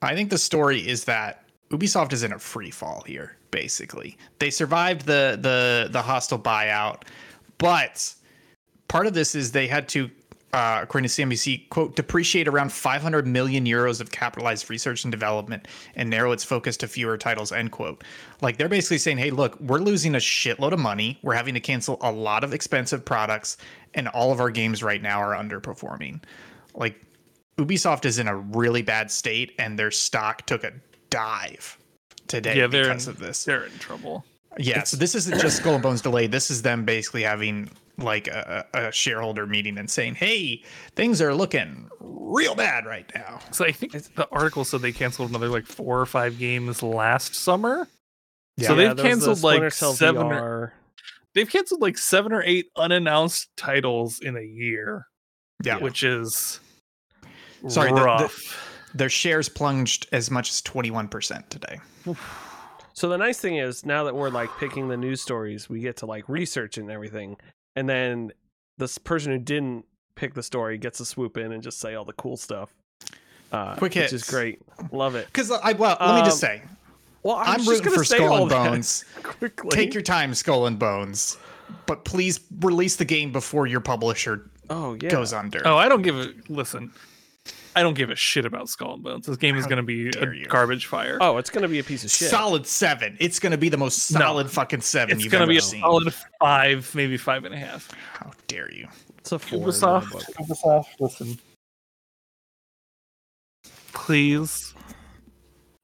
I 0.00 0.14
think 0.14 0.30
the 0.30 0.38
story 0.38 0.80
is 0.86 1.04
that 1.04 1.44
Ubisoft 1.70 2.14
is 2.14 2.22
in 2.22 2.32
a 2.32 2.38
free 2.38 2.70
fall 2.70 3.02
here. 3.06 3.36
Basically, 3.50 4.16
they 4.38 4.50
survived 4.50 5.06
the 5.06 5.38
the 5.40 5.88
the 5.90 6.02
hostile 6.02 6.38
buyout, 6.38 7.02
but 7.58 8.14
part 8.88 9.06
of 9.06 9.14
this 9.14 9.34
is 9.34 9.52
they 9.52 9.66
had 9.66 9.88
to 9.90 10.10
uh, 10.52 10.80
according 10.82 11.08
to 11.08 11.22
CNBC, 11.22 11.68
quote, 11.68 11.94
depreciate 11.94 12.48
around 12.48 12.72
500 12.72 13.26
million 13.26 13.66
euros 13.66 14.00
of 14.00 14.10
capitalized 14.10 14.70
research 14.70 15.04
and 15.04 15.12
development 15.12 15.68
and 15.94 16.08
narrow 16.08 16.32
its 16.32 16.42
focus 16.42 16.76
to 16.78 16.88
fewer 16.88 17.18
titles, 17.18 17.52
end 17.52 17.70
quote. 17.70 18.02
Like 18.40 18.56
they're 18.56 18.68
basically 18.68 18.98
saying, 18.98 19.18
hey, 19.18 19.30
look, 19.30 19.60
we're 19.60 19.78
losing 19.78 20.14
a 20.14 20.18
shitload 20.18 20.72
of 20.72 20.78
money. 20.78 21.18
We're 21.22 21.34
having 21.34 21.54
to 21.54 21.60
cancel 21.60 21.98
a 22.00 22.10
lot 22.10 22.44
of 22.44 22.54
expensive 22.54 23.04
products, 23.04 23.58
and 23.94 24.08
all 24.08 24.32
of 24.32 24.40
our 24.40 24.50
games 24.50 24.82
right 24.82 25.02
now 25.02 25.20
are 25.20 25.34
underperforming. 25.34 26.22
Like 26.74 26.98
Ubisoft 27.58 28.06
is 28.06 28.18
in 28.18 28.26
a 28.26 28.36
really 28.36 28.82
bad 28.82 29.10
state, 29.10 29.54
and 29.58 29.78
their 29.78 29.90
stock 29.90 30.46
took 30.46 30.64
a 30.64 30.72
dive 31.10 31.76
today 32.28 32.56
Yeah, 32.58 32.66
they're 32.66 32.84
because 32.84 33.06
in- 33.08 33.14
of 33.14 33.18
this. 33.18 33.44
They're 33.44 33.64
in 33.64 33.78
trouble. 33.78 34.24
Yeah, 34.58 34.82
so 34.84 34.96
this 34.96 35.14
isn't 35.14 35.40
just 35.40 35.58
Skull 35.58 35.74
and 35.74 35.82
Bones 35.82 36.00
delayed. 36.02 36.32
This 36.32 36.50
is 36.50 36.62
them 36.62 36.84
basically 36.84 37.22
having 37.22 37.70
like 37.96 38.26
a, 38.28 38.64
a 38.74 38.92
shareholder 38.92 39.46
meeting 39.46 39.78
and 39.78 39.88
saying, 39.90 40.14
"Hey, 40.16 40.64
things 40.96 41.20
are 41.22 41.34
looking 41.34 41.88
real 42.00 42.54
bad 42.54 42.84
right 42.86 43.08
now." 43.14 43.40
So 43.52 43.64
I 43.64 43.72
think 43.72 43.92
the 43.92 44.28
article 44.32 44.64
said 44.64 44.80
they 44.80 44.90
canceled 44.92 45.30
another 45.30 45.48
like 45.48 45.66
four 45.66 46.00
or 46.00 46.06
five 46.06 46.38
games 46.38 46.82
last 46.82 47.34
summer. 47.34 47.86
Yeah. 48.56 48.68
So 48.68 48.74
they've 48.74 48.86
there 48.86 48.94
was 48.94 48.96
the 48.96 49.08
canceled, 49.08 49.42
like, 49.44 49.54
Splinter 49.56 49.70
Cell 49.70 49.92
seven 49.92 50.26
or- 50.26 50.72
They've 51.34 51.48
canceled 51.48 51.80
like 51.82 51.98
seven 51.98 52.32
or 52.32 52.42
eight 52.42 52.66
unannounced 52.74 53.48
titles 53.56 54.18
in 54.20 54.36
a 54.36 54.42
year, 54.42 55.06
Yeah, 55.62 55.78
which 55.78 56.02
is 56.02 56.58
Sorry, 57.68 57.90
the- 57.92 57.96
the- 58.00 58.54
their 58.94 59.10
shares 59.10 59.48
plunged 59.48 60.08
as 60.10 60.30
much 60.30 60.50
as 60.50 60.62
twenty 60.62 60.90
one 60.90 61.06
percent 61.06 61.48
today. 61.50 61.78
So 62.94 63.08
the 63.08 63.18
nice 63.18 63.38
thing 63.38 63.56
is 63.56 63.86
now 63.86 64.04
that 64.04 64.14
we're 64.14 64.30
like 64.30 64.50
picking 64.58 64.88
the 64.88 64.96
news 64.96 65.20
stories, 65.22 65.68
we 65.68 65.80
get 65.80 65.96
to 65.98 66.06
like 66.06 66.28
research 66.28 66.78
and 66.78 66.90
everything, 66.90 67.36
and 67.76 67.88
then 67.88 68.32
this 68.76 68.98
person 68.98 69.32
who 69.32 69.38
didn't 69.38 69.84
pick 70.16 70.34
the 70.34 70.42
story 70.42 70.78
gets 70.78 70.98
to 70.98 71.04
swoop 71.04 71.36
in 71.36 71.52
and 71.52 71.62
just 71.62 71.78
say 71.78 71.94
all 71.94 72.04
the 72.04 72.12
cool 72.14 72.36
stuff. 72.36 72.74
Uh, 73.52 73.76
Quick 73.76 73.94
which 73.94 74.12
is 74.12 74.24
great. 74.24 74.60
Love 74.92 75.14
it. 75.14 75.26
Because 75.26 75.50
I 75.50 75.72
well, 75.72 75.96
let 76.00 76.16
me 76.16 76.20
just 76.22 76.42
Um, 76.42 76.48
say, 76.50 76.62
Well, 77.22 77.36
I 77.36 77.44
I'm 77.54 77.58
was 77.58 77.66
just 77.66 77.84
rooting 77.84 77.98
for 77.98 78.04
say 78.04 78.16
Skull 78.16 78.40
and 78.42 78.48
Bones. 78.50 79.04
Quickly. 79.22 79.70
Take 79.70 79.94
your 79.94 80.02
time, 80.02 80.34
Skull 80.34 80.66
and 80.66 80.78
Bones, 80.78 81.38
but 81.86 82.04
please 82.04 82.40
release 82.60 82.96
the 82.96 83.04
game 83.04 83.32
before 83.32 83.66
your 83.66 83.80
publisher 83.80 84.50
oh 84.70 84.96
yeah. 85.00 85.08
goes 85.08 85.32
under. 85.32 85.62
Oh, 85.66 85.76
I 85.76 85.88
don't 85.88 86.02
give 86.02 86.16
a 86.16 86.32
listen. 86.48 86.92
I 87.78 87.82
don't 87.82 87.94
give 87.94 88.10
a 88.10 88.16
shit 88.16 88.44
about 88.44 88.68
Skull 88.68 88.94
and 88.94 89.02
Bones. 89.04 89.26
This 89.26 89.36
game 89.36 89.56
is 89.56 89.64
going 89.66 89.76
to 89.76 89.82
be 89.84 90.08
a 90.08 90.34
you. 90.34 90.46
garbage 90.46 90.86
fire. 90.86 91.16
Oh, 91.20 91.36
it's 91.36 91.48
gonna 91.48 91.68
be 91.68 91.78
a 91.78 91.84
piece 91.84 92.02
of 92.02 92.10
shit. 92.10 92.28
Solid 92.28 92.66
seven. 92.66 93.16
It's 93.20 93.38
going 93.38 93.52
to 93.52 93.56
be 93.58 93.68
the 93.68 93.76
most 93.76 94.10
No. 94.12 94.18
solid 94.18 94.50
fucking 94.50 94.80
seven 94.80 95.14
it's 95.14 95.22
you've 95.24 95.30
going 95.30 95.42
to 95.42 95.46
be 95.46 95.58
a 95.58 95.60
seen. 95.60 95.80
solid 95.80 96.12
five, 96.40 96.92
maybe 96.96 97.16
five 97.16 97.44
and 97.44 97.54
a 97.54 97.58
half. 97.58 97.88
How 98.14 98.32
dare 98.48 98.72
you? 98.74 98.88
It's 99.18 99.30
a 99.30 99.38
four. 99.38 99.58
in 99.60 99.64
Ubisoft. 99.66 100.24
Ubisoft, 100.40 100.86
listen. 100.98 101.38
Please, 103.92 104.74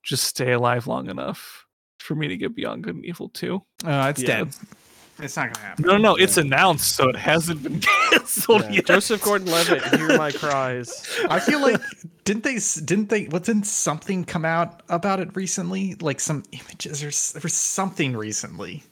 just 0.03 0.25
stay 0.25 0.53
alive 0.53 0.87
long 0.89 1.09
enough 1.09 1.65
for 2.01 2.15
me 2.15 2.27
to 2.29 2.37
get 2.37 2.55
Beyond 2.57 2.83
Good 2.85 2.97
and 2.97 3.05
Evil 3.05 3.29
2. 3.29 3.63
Uh, 3.85 4.07
it's 4.11 4.21
Yeah. 4.23 4.27
dead. 4.27 4.49
It's 4.49 4.61
not 5.19 5.37
going 5.37 5.55
to 5.55 5.61
happen. 5.61 5.85
No, 5.87 5.93
no, 5.97 5.99
no, 5.99 6.15
it's 6.17 6.37
announced, 6.37 6.97
so 6.97 7.09
it 7.09 7.17
hasn't 7.17 7.63
been 7.63 7.81
canceled 8.11 8.63
Yeah. 8.65 8.71
yet. 8.73 8.87
Joseph 8.87 9.23
Gordon-Levitt, 9.23 9.83
hear 9.97 10.17
my 10.19 10.33
cries. 10.33 11.09
I 11.29 11.39
feel 11.41 11.61
like 11.61 11.81
didn't 12.25 12.43
they 12.45 12.59
didn't 12.85 13.09
they 13.11 13.25
what 13.27 13.45
didn't 13.45 13.65
something 13.67 14.25
come 14.25 14.45
out 14.45 14.83
about 14.89 15.21
it 15.21 15.35
recently? 15.37 15.95
Like 16.01 16.21
some 16.21 16.43
images 16.53 17.03
or 17.05 17.09
s- 17.09 17.33
there 17.33 17.41
was 17.43 17.55
something 17.55 18.17
recently. 18.17 18.83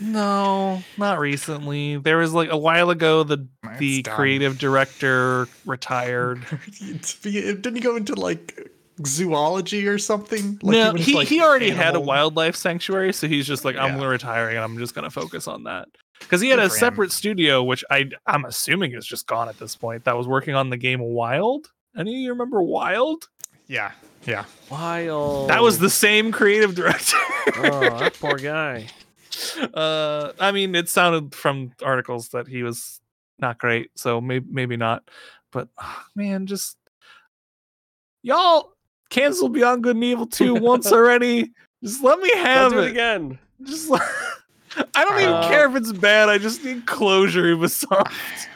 No, 0.00 0.82
not 0.96 1.18
recently. 1.18 1.96
There 1.96 2.18
was 2.18 2.32
like 2.32 2.50
a 2.50 2.56
while 2.56 2.90
ago 2.90 3.24
the 3.24 3.46
That's 3.64 3.78
the 3.78 4.02
dumb. 4.02 4.14
creative 4.14 4.56
director 4.58 5.48
retired. 5.66 6.44
didn't 7.22 7.74
he 7.74 7.80
go 7.80 7.96
into 7.96 8.14
like 8.14 8.70
zoology 9.06 9.86
or 9.88 9.98
something? 9.98 10.58
Like 10.62 10.72
no, 10.76 10.92
went 10.92 10.98
he, 11.04 11.14
like, 11.14 11.28
he 11.28 11.40
already 11.40 11.70
had 11.70 11.94
a 11.96 12.00
wildlife 12.00 12.56
sanctuary, 12.56 13.12
so 13.12 13.26
he's 13.28 13.46
just 13.46 13.64
like, 13.64 13.76
I'm 13.76 13.98
Yeah. 14.00 14.06
retiring 14.06 14.56
and 14.56 14.64
I'm 14.64 14.78
just 14.78 14.94
gonna 14.94 15.10
focus 15.10 15.46
on 15.48 15.64
that. 15.64 15.88
Because 16.20 16.40
he 16.40 16.48
had 16.48 16.56
Good 16.56 16.64
a 16.66 16.68
for 16.68 16.74
him. 16.74 16.78
separate 16.80 17.12
studio, 17.12 17.62
which 17.62 17.84
I 17.90 18.10
I'm 18.26 18.44
assuming 18.44 18.94
is 18.94 19.06
just 19.06 19.26
gone 19.26 19.48
at 19.48 19.58
this 19.58 19.76
point, 19.76 20.04
that 20.04 20.16
was 20.16 20.26
working 20.26 20.54
on 20.54 20.70
the 20.70 20.76
game 20.76 21.00
Wild. 21.00 21.68
Any 21.96 22.14
of 22.16 22.20
you 22.20 22.30
remember 22.30 22.60
Wild? 22.62 23.28
Yeah, 23.66 23.92
yeah. 24.26 24.44
Wild. 24.70 25.48
That 25.50 25.62
was 25.62 25.78
the 25.78 25.90
same 25.90 26.32
creative 26.32 26.74
director. 26.74 27.16
Oh, 27.56 27.80
that 27.98 28.14
poor 28.20 28.36
guy. 28.36 28.86
uh 29.74 30.32
I 30.40 30.52
mean 30.52 30.74
it 30.74 30.88
sounded 30.88 31.34
from 31.34 31.72
articles 31.82 32.30
that 32.30 32.48
he 32.48 32.62
was 32.62 33.00
not 33.38 33.58
great, 33.58 33.90
so 33.94 34.20
maybe 34.20 34.46
maybe 34.50 34.76
not. 34.76 35.08
But 35.52 35.68
ah, 35.78 36.04
man, 36.16 36.46
just 36.46 36.76
y'all 38.22 38.72
cancel 39.10 39.48
Beyond 39.48 39.82
Good 39.82 39.96
and 39.96 40.04
Evil 40.04 40.26
2 40.26 40.54
once 40.60 40.92
already. 40.92 41.50
Just 41.82 42.02
let 42.02 42.18
me 42.20 42.28
Don't 42.30 42.38
have 42.46 42.72
do 42.72 42.78
it 42.80 42.84
it. 42.86 42.90
again. 42.90 43.38
Just 43.64 43.88
let- 43.90 44.02
I 44.94 45.04
don't 45.04 45.20
even 45.20 45.32
Uh, 45.32 45.48
care 45.48 45.68
if 45.68 45.74
it's 45.76 45.92
bad. 45.92 46.28
I 46.28 46.38
just 46.38 46.62
need 46.64 46.86
closure, 46.86 47.44
Ubisoft. 47.56 48.12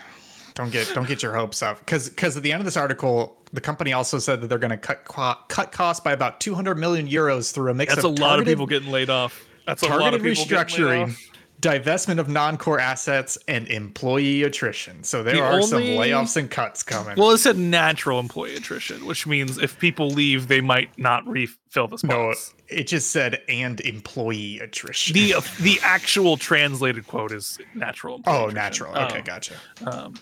Don't 0.55 0.71
get 0.71 0.93
don't 0.95 1.09
get 1.09 1.23
your 1.23 1.33
hopes 1.35 1.63
up 1.63 1.79
because 1.79 2.11
because 2.11 2.37
at 2.37 2.43
the 2.43 2.53
end 2.53 2.61
of 2.61 2.67
this 2.67 2.77
article, 2.77 3.39
the 3.55 3.61
company 3.61 3.95
also 3.95 4.19
said 4.19 4.43
that 4.43 4.49
they're 4.49 4.59
going 4.59 4.71
to 4.71 4.77
cut 4.77 5.03
co- 5.07 5.35
cut 5.49 5.73
costs 5.73 5.99
by 6.05 6.13
about 6.13 6.41
200 6.41 6.75
million 6.77 7.09
euros 7.09 7.55
through 7.55 7.71
a 7.71 7.75
mix 7.75 7.95
That's 7.95 8.05
a 8.05 8.09
of 8.11 8.19
lot 8.19 8.39
of 8.39 8.45
people 8.45 8.67
getting 8.67 8.93
laid 8.93 9.09
off. 9.09 9.43
That's 9.67 9.83
a 9.83 9.89
lot 9.89 10.13
of 10.13 10.21
people 10.23 10.45
getting 10.45 10.51
laid 10.87 11.07
restructuring, 11.07 11.09
off. 11.09 11.32
Divestment 11.63 12.19
of 12.19 12.29
non-core 12.29 12.81
assets, 12.81 13.39
and 13.49 13.67
employee 13.69 14.43
attrition. 14.43 15.03
So 15.05 15.23
there 15.23 15.35
The 15.37 15.41
are 15.43 15.63
some 15.63 15.81
layoffs 15.83 16.37
and 16.37 16.51
cuts 16.51 16.83
coming. 16.83 17.17
Well, 17.17 17.31
it 17.31 17.39
said 17.39 17.57
natural 17.57 18.19
employee 18.19 18.57
attrition, 18.57 19.07
which 19.07 19.27
means 19.27 19.57
if 19.59 19.79
people 19.79 20.09
leave, 20.09 20.49
they 20.49 20.61
might 20.61 20.91
not 20.99 21.27
refill 21.27 21.87
the 21.89 21.99
no, 22.05 22.35
it 22.69 22.89
just 22.89 23.13
said 23.13 23.41
and 23.49 23.81
employee 23.81 24.59
attrition. 24.59 25.15
the 25.15 25.35
the 25.61 25.79
actual 25.83 26.37
translated 26.37 27.07
quote 27.07 27.33
is 27.33 27.59
natural. 27.75 28.17
employee 28.17 28.35
oh, 28.37 28.49
attrition. 28.49 28.55
natural. 28.55 28.97
Okay, 29.07 29.19
Oh. 29.21 29.23
gotcha. 29.23 29.55
Um, 29.87 30.15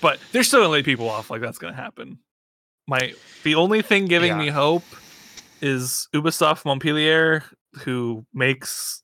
but 0.00 0.18
they're 0.32 0.42
still 0.42 0.60
gonna 0.60 0.72
lay 0.72 0.82
people 0.82 1.08
off. 1.08 1.30
Like 1.30 1.40
that's 1.40 1.58
gonna 1.58 1.74
happen. 1.76 2.18
My 2.88 3.14
the 3.44 3.54
only 3.54 3.82
thing 3.82 4.06
giving 4.06 4.30
Yeah. 4.32 4.38
me 4.38 4.48
hope 4.48 4.82
is 5.62 6.08
Ubisoft 6.12 6.64
Montpellier, 6.64 7.44
who 7.84 8.26
makes 8.34 9.02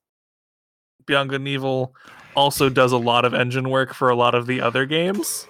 Beyond 1.07 1.31
Good 1.31 1.41
and 1.41 1.49
Evil, 1.49 1.95
also 2.35 2.69
does 2.69 2.93
a 2.93 2.97
lot 2.99 3.25
of 3.25 3.35
engine 3.35 3.69
work 3.71 3.95
for 3.95 4.09
a 4.11 4.17
lot 4.17 4.35
of 4.35 4.47
the 4.47 4.61
other 4.61 4.87
games. 4.87 5.47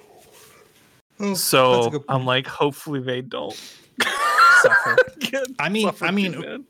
Oh, 1.20 1.34
So 1.34 2.04
I'm 2.08 2.24
like, 2.26 2.46
hopefully 2.46 3.00
they 3.00 3.20
don't. 3.20 3.54
I 5.58 5.68
mean- 5.70 5.90
I 6.00 6.10
mean, 6.10 6.40
bad. 6.40 6.60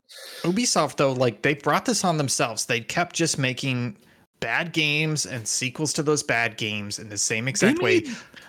Ubisoft 0.43 0.97
though, 0.97 1.13
like 1.13 1.43
they 1.43 1.55
brought 1.55 1.85
this 1.85 2.05
on 2.05 2.17
themselves. 2.17 2.67
They 2.67 2.81
kept 2.81 3.15
just 3.15 3.39
making 3.39 3.97
bad 4.41 4.73
games 4.73 5.25
and 5.27 5.47
sequels 5.47 5.93
to 5.95 6.03
those 6.03 6.23
bad 6.23 6.57
games 6.57 6.99
in 6.99 7.09
the 7.09 7.19
same 7.19 7.47
exact 7.49 7.81
way 7.81 8.03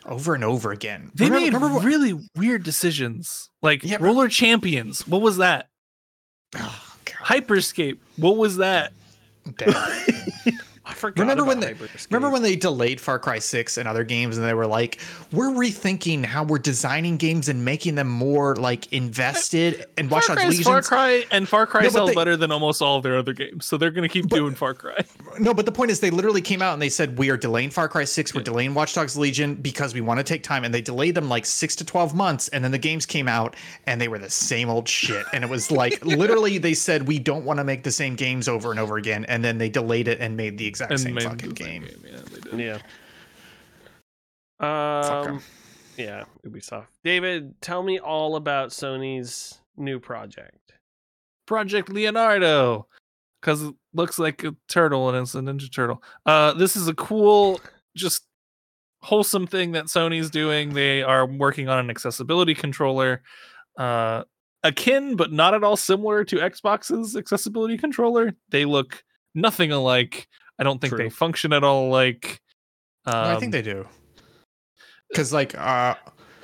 over 0.06 0.34
and 0.34 0.44
over 0.44 0.72
again. 0.72 1.12
they 1.14 1.26
remember, 1.26 1.46
made 1.46 1.54
remember 1.54 1.76
what- 1.76 1.86
really 1.86 2.20
weird 2.36 2.64
decisions. 2.64 3.50
Like 3.62 3.84
Yeah, 3.84 3.98
Roller 4.00 4.28
Champions. 4.28 5.08
What 5.08 5.22
was 5.22 5.38
that? 5.38 5.68
Oh, 6.56 6.84
God, 7.06 7.16
Hyperscape. 7.26 8.00
What 8.18 8.38
was 8.38 8.58
that? 8.58 8.94
Damn. 9.58 9.74
I 10.86 10.94
forgot. 10.94 11.22
Remember 11.22 11.46
when 11.46 11.62
they 11.62 11.76
remember 12.10 12.30
when 12.30 12.42
they 12.42 12.58
delayed 12.58 13.00
Far 13.00 13.18
Cry 13.18 13.40
6 13.40 13.78
and 13.78 13.88
other 13.88 14.04
games 14.04 14.38
and 14.38 14.46
they 14.46 14.54
were 14.54 14.68
like, 14.68 15.00
we're 15.32 15.50
rethinking 15.50 16.26
how 16.26 16.44
we're 16.44 16.60
designing 16.60 17.16
games 17.16 17.48
and 17.48 17.64
making 17.64 17.96
them 17.96 18.10
more 18.10 18.58
like 18.58 18.92
invested 18.92 19.86
and 19.98 20.10
Watch 20.10 20.28
Dogs 20.28 20.42
Cry 20.42 20.52
Far 20.64 20.82
Cry 20.82 21.26
and 21.32 21.48
Far 21.48 21.66
Cry 21.66 21.82
No, 21.84 21.88
but 21.88 21.94
sells 21.94 22.10
they- 22.10 22.16
better 22.16 22.36
than 22.36 22.52
almost 22.52 22.82
all 22.82 22.98
of 22.98 23.04
their 23.04 23.16
other 23.18 23.32
games, 23.32 23.66
so 23.66 23.78
they're 23.78 23.92
gonna 23.92 24.10
keep 24.10 24.28
doing 24.28 24.56
Far 24.56 24.74
Cry. 24.74 25.06
No, 25.40 25.54
but 25.54 25.66
the 25.66 25.72
point 25.72 25.90
is 25.90 26.02
they 26.02 26.10
literally 26.10 26.42
came 26.42 26.62
out 26.62 26.74
and 26.74 26.82
they 26.82 26.90
said 26.90 27.18
we 27.18 27.30
are 27.30 27.38
delaying 27.38 27.70
Far 27.70 27.88
Cry 27.88 28.04
6, 28.04 28.34
we're 28.36 28.42
delaying 28.44 28.74
Watch 28.74 28.94
Dogs 28.94 29.18
Legion 29.18 29.56
because 29.56 29.94
we 29.94 30.02
want 30.02 30.20
to 30.20 30.24
take 30.24 30.44
time 30.44 30.66
and 30.66 30.74
they 30.74 30.82
delayed 30.82 31.16
them 31.16 31.30
like 31.30 31.46
6 31.46 31.78
to 31.78 31.86
12 31.86 32.14
months 32.14 32.50
and 32.50 32.62
then 32.62 32.72
the 32.72 32.78
games 32.78 33.06
came 33.06 33.30
out 33.30 33.56
and 33.88 34.02
they 34.02 34.10
were 34.10 34.20
the 34.20 34.30
same 34.30 34.70
old 34.70 34.90
shit 34.90 35.26
and 35.32 35.46
it 35.46 35.50
was 35.50 35.72
like 35.72 36.04
literally 36.06 36.58
they 36.58 36.74
said 36.74 37.08
we 37.08 37.20
don't 37.20 37.46
want 37.46 37.58
to 37.60 37.64
make 37.64 37.84
the 37.84 37.92
same 37.92 38.16
games 38.16 38.50
over 38.50 38.70
and 38.70 38.80
over 38.82 38.98
again 38.98 39.24
and 39.26 39.46
then 39.46 39.58
they 39.58 39.70
delayed 39.70 40.10
it 40.10 40.20
and 40.20 40.36
made 40.36 40.58
the 40.58 40.73
exact 40.74 40.92
And 40.92 41.00
same 41.00 41.18
fucking 41.18 41.54
the 41.54 41.64
same 41.64 41.82
game. 41.82 42.02
Yeah, 42.04 42.20
they 42.32 42.40
did. 42.40 42.60
Yeah. 42.60 42.78
Fuck 44.60 45.28
'em. 45.28 45.36
Um. 45.36 45.42
Yeah, 45.98 46.24
Ubisoft. 46.46 46.88
David, 47.04 47.54
tell 47.62 47.84
me 47.84 48.00
all 48.00 48.36
about 48.36 48.70
Sony's 48.70 49.60
new 49.78 50.00
project. 50.00 50.74
Project 51.46 51.90
Leonardo, 51.90 52.88
because 53.42 53.62
it 53.62 53.76
looks 53.94 54.18
like 54.18 54.44
a 54.44 54.56
turtle 54.68 55.10
and 55.10 55.18
it's 55.20 55.36
a 55.36 55.40
Ninja 55.40 55.72
Turtle. 55.72 56.02
Uh, 56.26 56.54
this 56.54 56.76
is 56.76 56.88
a 56.88 56.96
cool, 56.96 57.62
just 57.96 58.24
wholesome 59.04 59.46
thing 59.46 59.74
that 59.74 59.86
Sony's 59.86 60.32
doing. 60.32 60.74
They 60.74 61.04
are 61.04 61.28
working 61.28 61.70
on 61.70 61.78
an 61.78 61.90
accessibility 61.92 62.56
controller, 62.56 63.22
uh, 63.78 64.24
akin 64.64 65.16
but 65.16 65.32
not 65.32 65.54
at 65.54 65.64
all 65.64 65.76
similar 65.76 66.24
to 66.24 66.38
Xbox's 66.38 67.16
accessibility 67.16 67.78
controller. 67.78 68.34
They 68.50 68.66
look 68.66 69.04
nothing 69.36 69.72
alike. 69.72 70.28
I 70.60 70.64
don't 70.64 70.80
think 70.80 70.96
they 70.96 71.10
function 71.10 71.54
at 71.54 71.64
all 71.64 71.90
like. 71.90 72.40
Um, 73.06 73.14
No, 73.14 73.36
I 73.36 73.40
think 73.40 73.52
they 73.52 73.62
do. 73.62 73.86
because 75.10 75.34
like 75.34 75.56
uh 75.56 75.96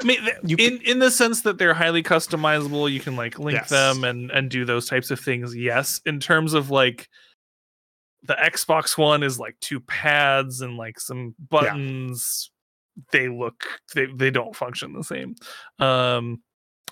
I 0.02 0.04
mean, 0.06 0.20
You 0.46 0.56
in 0.60 0.80
in 0.82 1.00
the 1.00 1.12
sense 1.12 1.42
that 1.42 1.58
they're 1.58 1.74
highly 1.74 2.02
customizable, 2.04 2.92
you 2.92 3.00
can 3.00 3.16
like 3.16 3.38
link 3.38 3.60
Yes. 3.60 3.70
them 3.70 4.04
and 4.04 4.32
and 4.32 4.50
do 4.50 4.66
those 4.66 4.88
types 4.88 5.12
of 5.12 5.20
things. 5.20 5.56
Yes, 5.56 6.02
in 6.06 6.20
terms 6.20 6.54
of 6.54 6.70
like 6.70 7.08
the 8.24 8.34
Xbox 8.36 8.98
One 8.98 9.24
is 9.24 9.40
like 9.40 9.56
two 9.62 9.80
pads 9.80 10.62
and 10.62 10.76
like 10.78 11.00
some 11.00 11.36
buttons. 11.50 12.52
They 13.14 13.30
look 13.30 13.64
they 13.96 14.08
they 14.08 14.30
don't 14.32 14.56
function 14.56 14.92
the 14.94 15.04
same. 15.04 15.36
Um, 15.80 16.42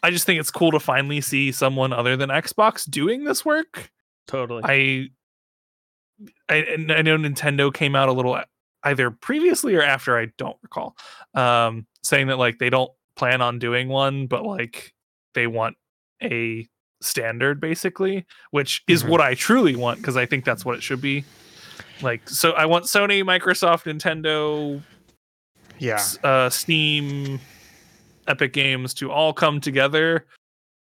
I 0.03 0.09
just 0.11 0.25
think 0.25 0.39
it's 0.39 0.51
cool 0.51 0.71
to 0.71 0.79
finally 0.79 1.19
see 1.21 1.51
someone 1.51 1.91
other 1.91 2.15
than 2.15 2.29
Xbox 2.29 2.89
doing 2.89 3.23
this 3.25 3.43
work. 3.43 3.89
Totally. 4.27 4.61
I 4.63 5.07
I, 6.49 6.65
I 6.89 7.01
know 7.01 7.17
Nintendo 7.17 7.73
came 7.73 7.95
out 7.95 8.09
a 8.09 8.13
little 8.13 8.39
either 8.83 9.11
previously 9.11 9.75
or 9.75 9.81
after, 9.81 10.17
I 10.17 10.27
don't 10.37 10.57
recall, 10.63 10.95
um, 11.33 11.85
saying 12.03 12.27
that 12.27 12.37
like 12.37 12.57
they 12.57 12.69
don't 12.69 12.91
plan 13.15 13.41
on 13.41 13.59
doing 13.59 13.89
one, 13.89 14.27
but 14.27 14.43
like 14.43 14.93
they 15.33 15.47
want 15.47 15.75
a 16.23 16.67
standard 17.01 17.59
basically, 17.59 18.25
which 18.51 18.83
is 18.87 19.03
Mhm. 19.03 19.09
what 19.09 19.21
I 19.21 19.35
truly 19.35 19.75
want 19.75 19.99
because 19.99 20.17
I 20.17 20.25
think 20.25 20.45
that's 20.45 20.65
what 20.65 20.75
it 20.75 20.83
should 20.83 21.01
be. 21.01 21.23
Like, 22.01 22.27
so 22.29 22.51
I 22.51 22.65
want 22.65 22.85
Sony, 22.85 23.23
Microsoft, 23.23 23.83
Nintendo, 23.85 24.81
yeah 25.79 26.03
uh, 26.23 26.49
Steam, 26.49 27.39
Epic 28.27 28.53
Games 28.53 28.93
to 28.95 29.11
all 29.11 29.33
come 29.33 29.61
together, 29.61 30.25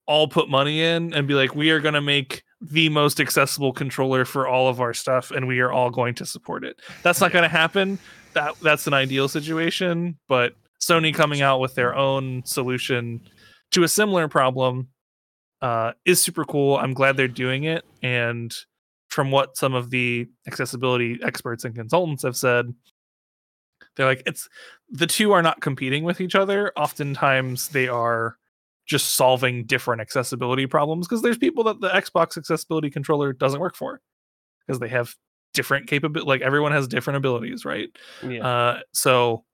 all 0.06 0.28
put 0.28 0.48
money 0.48 0.82
in, 0.82 1.12
and 1.14 1.28
be 1.28 1.34
like, 1.34 1.54
we 1.54 1.70
are 1.70 1.80
going 1.80 1.94
to 1.94 2.00
make 2.00 2.42
the 2.60 2.88
most 2.88 3.20
accessible 3.20 3.72
controller 3.72 4.24
for 4.24 4.48
all 4.48 4.68
of 4.68 4.80
our 4.80 4.92
stuff, 4.92 5.30
and 5.30 5.46
we 5.46 5.60
are 5.60 5.70
all 5.70 5.90
going 5.90 6.14
to 6.14 6.26
support 6.26 6.64
it. 6.64 6.80
That's 7.02 7.20
not 7.20 7.32
going 7.32 7.44
to 7.44 7.48
happen. 7.48 7.98
That 8.34 8.54
that's 8.60 8.86
an 8.86 8.94
ideal 8.94 9.28
situation, 9.28 10.18
but 10.28 10.54
Sony 10.80 11.14
coming 11.14 11.40
out 11.40 11.60
with 11.60 11.74
their 11.74 11.94
own 11.94 12.42
solution 12.44 13.20
to 13.72 13.84
a 13.84 13.88
similar 13.88 14.28
problem 14.28 14.88
uh, 15.62 15.92
is 16.04 16.22
super 16.22 16.44
cool. 16.44 16.76
I'm 16.76 16.94
glad 16.94 17.16
they're 17.16 17.28
doing 17.28 17.64
it, 17.64 17.84
and 18.02 18.54
from 19.08 19.30
what 19.30 19.56
some 19.56 19.74
of 19.74 19.90
the 19.90 20.26
accessibility 20.46 21.18
experts 21.22 21.64
and 21.64 21.74
consultants 21.74 22.22
have 22.22 22.36
said, 22.36 22.74
they're 23.96 24.06
like 24.06 24.22
it's 24.26 24.48
the 24.90 25.06
two 25.06 25.32
are 25.32 25.42
not 25.42 25.60
competing 25.60 26.04
with 26.04 26.20
each 26.20 26.34
other. 26.34 26.72
Oftentimes 26.76 27.68
they 27.68 27.88
are 27.88 28.36
just 28.88 29.14
solving 29.14 29.64
different 29.66 30.00
accessibility 30.00 30.66
problems 30.66 31.06
because 31.06 31.22
there's 31.22 31.38
people 31.38 31.62
that 31.64 31.80
the 31.80 31.88
Xbox 31.90 32.36
accessibility 32.36 32.90
controller 32.90 33.32
doesn't 33.32 33.60
work 33.60 33.76
for 33.76 34.00
because 34.66 34.80
they 34.80 34.88
have 34.88 35.14
different 35.54 35.86
capability 35.86 36.26
like 36.28 36.40
everyone 36.40 36.72
has 36.72 36.88
different 36.88 37.18
abilities, 37.18 37.64
right? 37.64 37.90
yeah. 38.22 38.46
Uh 38.46 38.80
so 38.92 39.44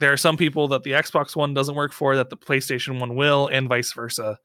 there 0.00 0.12
are 0.12 0.16
some 0.16 0.36
people 0.36 0.68
that 0.68 0.84
the 0.84 0.92
Xbox 0.92 1.34
One 1.34 1.54
doesn't 1.54 1.74
work 1.74 1.92
for 1.92 2.16
that 2.16 2.30
the 2.30 2.36
PlayStation 2.36 3.00
One 3.00 3.16
will, 3.16 3.48
and 3.48 3.68
vice 3.68 3.92
versa. 3.92 4.38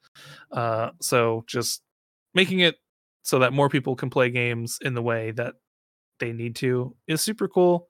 Uh, 0.50 0.90
so 1.00 1.44
just 1.46 1.82
making 2.34 2.60
it 2.60 2.76
so 3.22 3.38
that 3.38 3.52
more 3.52 3.68
people 3.68 3.94
can 3.94 4.10
play 4.10 4.30
games 4.30 4.78
in 4.82 4.94
the 4.94 5.02
way 5.02 5.30
that 5.32 5.54
they 6.18 6.32
need 6.32 6.56
to 6.56 6.96
is 7.06 7.20
super 7.20 7.48
cool. 7.48 7.88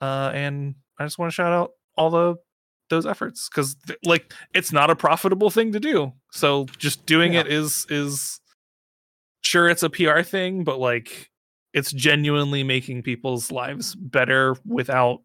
Uh, 0.00 0.30
and 0.34 0.74
I 0.98 1.04
just 1.04 1.18
want 1.18 1.30
to 1.30 1.34
shout 1.34 1.52
out 1.52 1.72
all 1.96 2.10
the 2.10 2.36
those 2.90 3.06
efforts 3.06 3.48
because 3.48 3.76
like 4.04 4.32
it's 4.54 4.72
not 4.72 4.90
a 4.90 4.96
profitable 4.96 5.50
thing 5.50 5.72
to 5.72 5.80
do. 5.80 6.12
So 6.32 6.66
just 6.78 7.06
doing 7.06 7.34
Yeah. 7.34 7.40
it 7.40 7.46
is 7.48 7.86
is 7.88 8.40
sure 9.42 9.68
it's 9.68 9.82
a 9.82 9.90
PR 9.90 10.20
thing, 10.22 10.64
but 10.64 10.78
like 10.78 11.30
it's 11.72 11.90
genuinely 11.92 12.62
making 12.62 13.02
people's 13.02 13.50
lives 13.50 13.94
better 13.94 14.54
without 14.64 15.22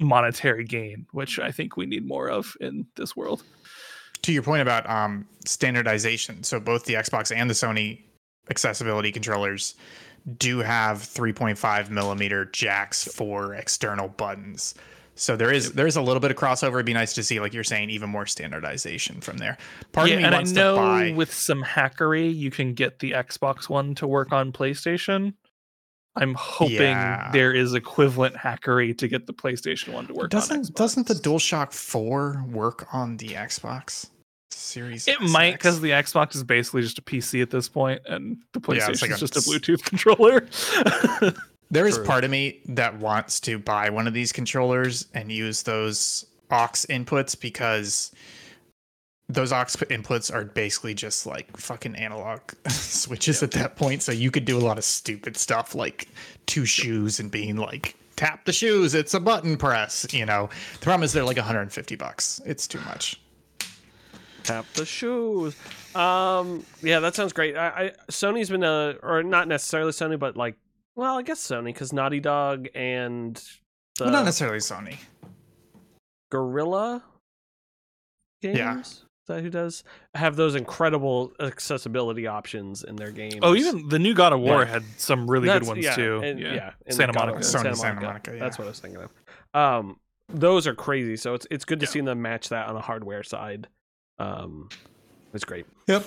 monetary 0.00 0.64
gain, 0.64 1.06
which 1.12 1.38
I 1.38 1.52
think 1.52 1.76
we 1.76 1.86
need 1.86 2.04
more 2.06 2.28
of 2.28 2.56
in 2.60 2.86
this 2.96 3.14
world. 3.16 3.42
to 4.22 4.32
your 4.32 4.42
point 4.42 4.62
about 4.62 4.88
um 4.88 5.26
standardization 5.44 6.42
so 6.42 6.58
both 6.58 6.86
the 6.86 6.94
xbox 6.94 7.30
and 7.36 7.50
the 7.50 7.52
sony 7.54 8.00
accessibility 8.48 9.12
controllers 9.12 9.74
do 10.38 10.60
have 10.60 10.96
3.5 10.98 11.90
millimeter 11.90 12.46
jacks 12.46 13.04
for 13.04 13.54
external 13.54 14.08
buttons 14.08 14.74
so 15.16 15.36
there 15.36 15.52
is 15.52 15.72
there 15.72 15.86
is 15.86 15.96
a 15.96 16.02
little 16.02 16.20
bit 16.20 16.30
of 16.30 16.36
crossover 16.36 16.74
it'd 16.74 16.86
be 16.86 16.92
nice 16.92 17.12
to 17.12 17.22
see 17.22 17.38
like 17.40 17.54
you're 17.54 17.62
saying 17.64 17.90
even 17.90 18.10
more 18.10 18.26
standardization 18.26 19.20
from 19.20 19.38
there 19.38 19.56
part 19.92 20.08
yeah, 20.08 20.14
of 20.14 20.18
me 20.20 20.24
and 20.24 20.34
I 20.34 20.42
know 20.42 20.74
to 20.74 20.80
buy 20.80 21.12
with 21.16 21.32
some 21.32 21.62
hackery, 21.62 22.34
you 22.34 22.50
can 22.50 22.74
get 22.74 22.98
the 22.98 23.12
Xbox 23.12 23.68
One 23.68 23.94
to 23.96 24.06
work 24.06 24.32
on 24.32 24.52
PlayStation. 24.52 25.34
I'm 26.16 26.34
hoping 26.34 26.80
Yeah. 26.80 27.30
there 27.32 27.52
is 27.52 27.74
equivalent 27.74 28.36
hackery 28.36 28.96
to 28.98 29.08
get 29.08 29.26
the 29.26 29.32
PlayStation 29.34 29.92
One 29.92 30.06
to 30.06 30.14
work 30.14 30.30
doesn't 30.30 30.62
Xbox. 30.62 30.74
doesn't 30.74 31.08
the 31.08 31.14
DualShock 31.14 31.72
4 31.72 32.44
work 32.50 32.86
on 32.94 33.16
the 33.16 33.28
Xbox 33.30 34.10
Series? 34.50 35.08
It 35.08 35.20
might 35.20 35.54
because 35.54 35.80
the 35.80 35.90
Xbox 35.90 36.36
is 36.36 36.44
basically 36.44 36.82
just 36.82 36.98
a 36.98 37.02
PC 37.02 37.42
at 37.42 37.50
this 37.50 37.68
point, 37.68 38.00
and 38.06 38.38
the 38.52 38.60
PlayStation 38.60 38.90
it's 38.90 39.02
like 39.02 39.10
is 39.10 39.20
just 39.20 39.36
a 39.36 39.40
Bluetooth 39.40 39.82
controller. 39.84 40.46
There 41.74 41.88
is 41.88 41.96
True. 41.96 42.04
part 42.04 42.22
of 42.22 42.30
me 42.30 42.60
that 42.66 43.00
wants 43.00 43.40
to 43.40 43.58
buy 43.58 43.90
one 43.90 44.06
of 44.06 44.14
these 44.14 44.30
controllers 44.30 45.08
and 45.12 45.32
use 45.32 45.64
those 45.64 46.24
aux 46.48 46.86
inputs 46.88 47.38
because 47.38 48.12
those 49.28 49.52
aux 49.52 49.64
inputs 49.90 50.32
are 50.32 50.44
basically 50.44 50.94
just 50.94 51.26
like 51.26 51.56
fucking 51.56 51.96
analog 51.96 52.42
switches 52.68 53.42
at 53.42 53.50
that 53.50 53.74
point. 53.74 54.02
So 54.02 54.12
you 54.12 54.30
could 54.30 54.44
do 54.44 54.56
a 54.56 54.60
lot 54.60 54.78
of 54.78 54.84
stupid 54.84 55.36
stuff 55.36 55.74
like 55.74 56.06
two 56.46 56.64
shoes 56.64 57.18
and 57.18 57.28
being 57.28 57.56
like, 57.56 57.96
tap 58.14 58.44
the 58.44 58.52
shoes, 58.52 58.94
it's 58.94 59.12
a 59.14 59.18
button 59.18 59.56
press. 59.56 60.06
You 60.12 60.26
know, 60.26 60.50
the 60.74 60.78
problem 60.78 61.02
is 61.02 61.12
they're 61.12 61.24
like 61.24 61.38
150 61.38 61.96
bucks. 61.96 62.40
It's 62.46 62.68
too 62.68 62.80
much. 62.82 63.20
Tap 64.44 64.64
the 64.74 64.86
shoes. 64.86 65.56
Um, 65.96 66.64
yeah, 66.82 67.00
that 67.00 67.16
sounds 67.16 67.32
great. 67.32 67.56
I, 67.56 67.66
I 67.66 67.92
Sony's 68.12 68.48
been 68.48 68.62
a, 68.62 68.94
or 69.02 69.24
not 69.24 69.48
necessarily 69.48 69.90
Sony, 69.90 70.16
but 70.16 70.36
like, 70.36 70.54
well, 70.96 71.18
I 71.18 71.22
guess 71.22 71.40
Sony 71.46 71.66
because 71.66 71.92
Naughty 71.92 72.20
Dog 72.20 72.68
and 72.74 73.36
the 73.98 74.04
well, 74.04 74.12
not 74.12 74.24
necessarily 74.24 74.58
Sony. 74.58 74.96
Guerrilla 76.30 77.02
Games. 78.42 78.58
Yeah. 78.58 78.80
Is 78.80 79.04
that 79.28 79.40
who 79.42 79.48
does 79.48 79.84
have 80.14 80.36
those 80.36 80.54
incredible 80.54 81.32
accessibility 81.40 82.26
options 82.26 82.84
in 82.84 82.96
their 82.96 83.10
games? 83.10 83.36
oh, 83.42 83.54
even 83.54 83.88
the 83.88 83.98
new 83.98 84.12
God 84.14 84.32
of 84.34 84.40
War 84.40 84.60
Yeah. 84.62 84.66
had 84.66 84.84
some 84.98 85.30
really 85.30 85.48
good 85.48 85.66
ones 85.66 85.82
yeah, 85.82 85.94
too. 85.94 86.20
and- 86.22 86.38
yeah. 86.38 86.54
yeah, 86.54 86.70
Santa 86.90 87.12
God 87.14 87.28
of- 87.30 87.34
Monica. 87.36 87.46
Sony 87.46 87.74
Santa 87.76 88.00
Monica, 88.02 88.30
That's 88.32 88.58
yeah. 88.58 88.62
what 88.62 88.66
I 88.66 88.70
was 88.70 88.80
thinking 88.80 89.00
of. 89.02 89.10
Um, 89.58 89.98
those 90.28 90.66
are 90.66 90.74
crazy. 90.74 91.16
So 91.16 91.32
it's 91.34 91.46
it's 91.50 91.64
good 91.64 91.80
to 91.80 91.86
Yeah. 91.86 91.90
see 91.90 92.00
them 92.02 92.20
match 92.20 92.50
that 92.50 92.68
on 92.68 92.76
a 92.76 92.80
hardware 92.82 93.22
side. 93.22 93.68
Um, 94.18 94.68
it's 95.32 95.44
great. 95.44 95.64
Yep. 95.86 96.04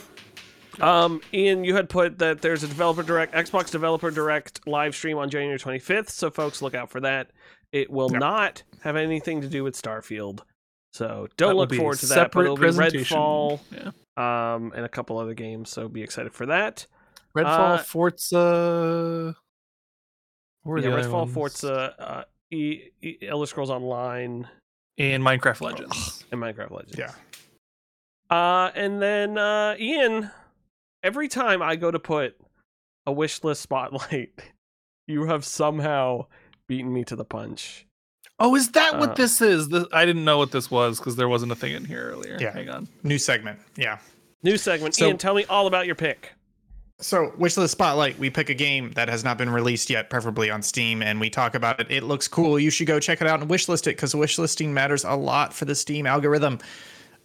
Um, 0.79 1.21
Ian, 1.33 1.63
you 1.63 1.75
had 1.75 1.89
put 1.89 2.19
that 2.19 2.41
there's 2.41 2.63
a 2.63 2.67
developer 2.67 3.03
direct 3.03 3.33
Xbox 3.33 3.71
developer 3.71 4.11
direct 4.11 4.67
live 4.67 4.95
stream 4.95 5.17
on 5.17 5.29
January 5.29 5.57
25th, 5.59 6.09
so 6.09 6.29
folks 6.29 6.61
look 6.61 6.75
out 6.75 6.89
for 6.89 6.99
that. 7.01 7.31
It 7.71 7.89
will 7.89 8.11
Yep. 8.11 8.19
not 8.19 8.63
have 8.81 8.95
anything 8.95 9.41
to 9.41 9.47
do 9.47 9.63
with 9.63 9.75
Starfield, 9.81 10.41
so 10.93 11.27
don't 11.37 11.55
will 11.55 11.61
look 11.67 11.73
forward 11.73 11.97
to 11.99 12.05
that. 12.07 12.31
But 12.31 12.45
it'll 12.45 12.55
be. 12.57 12.67
Redfall, 12.67 13.59
Yeah. 13.71 14.53
um, 14.55 14.71
and 14.75 14.85
a 14.85 14.89
couple 14.89 15.17
other 15.17 15.33
games, 15.33 15.69
so 15.69 15.87
be 15.89 16.01
excited 16.03 16.33
for 16.33 16.45
that. 16.45 16.85
Redfall, 17.35 17.75
Uh, 17.75 17.77
Forza. 17.79 19.35
What 20.63 20.83
yeah, 20.83 20.89
Redfall, 20.89 21.11
ones? 21.23 21.33
Forza, 21.33 21.95
uh, 21.99 22.23
e, 22.51 22.89
e, 23.01 23.17
Elder 23.21 23.45
Scrolls 23.45 23.69
Online, 23.69 24.47
and 24.97 25.23
Minecraft 25.23 25.61
Legends. 25.61 26.25
and 26.31 26.41
Minecraft 26.41 26.71
Legends. 26.71 26.97
Yeah. 26.97 27.13
Uh, 28.29 28.71
and 28.75 29.01
then 29.01 29.37
uh, 29.37 29.75
Ian, 29.79 30.29
every 31.07 31.29
time 31.29 31.61
I 31.61 31.77
go 31.77 31.89
to 31.89 31.99
put 31.99 32.35
a 33.05 33.11
wish 33.13 33.41
list 33.43 33.61
spotlight, 33.61 34.31
you 35.07 35.25
have 35.25 35.45
somehow 35.45 36.25
beaten 36.67 36.93
me 36.93 37.05
to 37.05 37.15
the 37.15 37.23
punch. 37.23 37.85
Oh, 38.39 38.55
is 38.55 38.69
that 38.71 38.95
Uh, 38.95 38.99
what 38.99 39.15
this 39.15 39.41
is? 39.41 39.69
This, 39.69 39.85
I 39.93 40.05
didn't 40.05 40.25
know 40.25 40.37
what 40.37 40.51
this 40.51 40.69
was 40.69 40.99
because 40.99 41.15
there 41.15 41.29
wasn't 41.29 41.53
a 41.53 41.55
thing 41.55 41.71
in 41.73 41.85
here 41.85 42.11
earlier. 42.11 42.37
Yeah. 42.39 42.51
Hang 42.51 42.69
on. 42.69 42.87
New 43.03 43.17
segment. 43.17 43.59
Yeah. 43.77 43.97
New 44.43 44.57
segment. 44.57 44.95
So- 44.95 45.07
Ian, 45.07 45.17
tell 45.17 45.33
me 45.33 45.45
all 45.45 45.65
about 45.65 45.85
your 45.85 45.95
pick. 45.95 46.33
So, 46.99 47.31
Wishlist 47.37 47.69
Spotlight, 47.69 48.17
we 48.17 48.31
pick 48.31 48.49
a 48.49 48.55
game 48.55 48.91
that 48.93 49.07
has 49.07 49.23
not 49.23 49.37
been 49.37 49.51
released 49.51 49.87
yet, 49.87 50.09
preferably 50.09 50.49
on 50.49 50.63
Steam, 50.63 51.03
and 51.03 51.19
we 51.19 51.29
talk 51.29 51.53
about 51.53 51.79
it. 51.79 51.91
It 51.91 52.03
looks 52.03 52.27
cool. 52.27 52.59
You 52.59 52.71
should 52.71 52.87
go 52.87 52.99
check 52.99 53.21
it 53.21 53.27
out 53.27 53.39
and 53.39 53.47
wishlist 53.49 53.81
it 53.81 53.95
because 53.95 54.15
wishlisting 54.15 54.69
matters 54.69 55.03
a 55.03 55.13
lot 55.15 55.53
for 55.53 55.65
the 55.65 55.75
Steam 55.75 56.07
algorithm. 56.07 56.57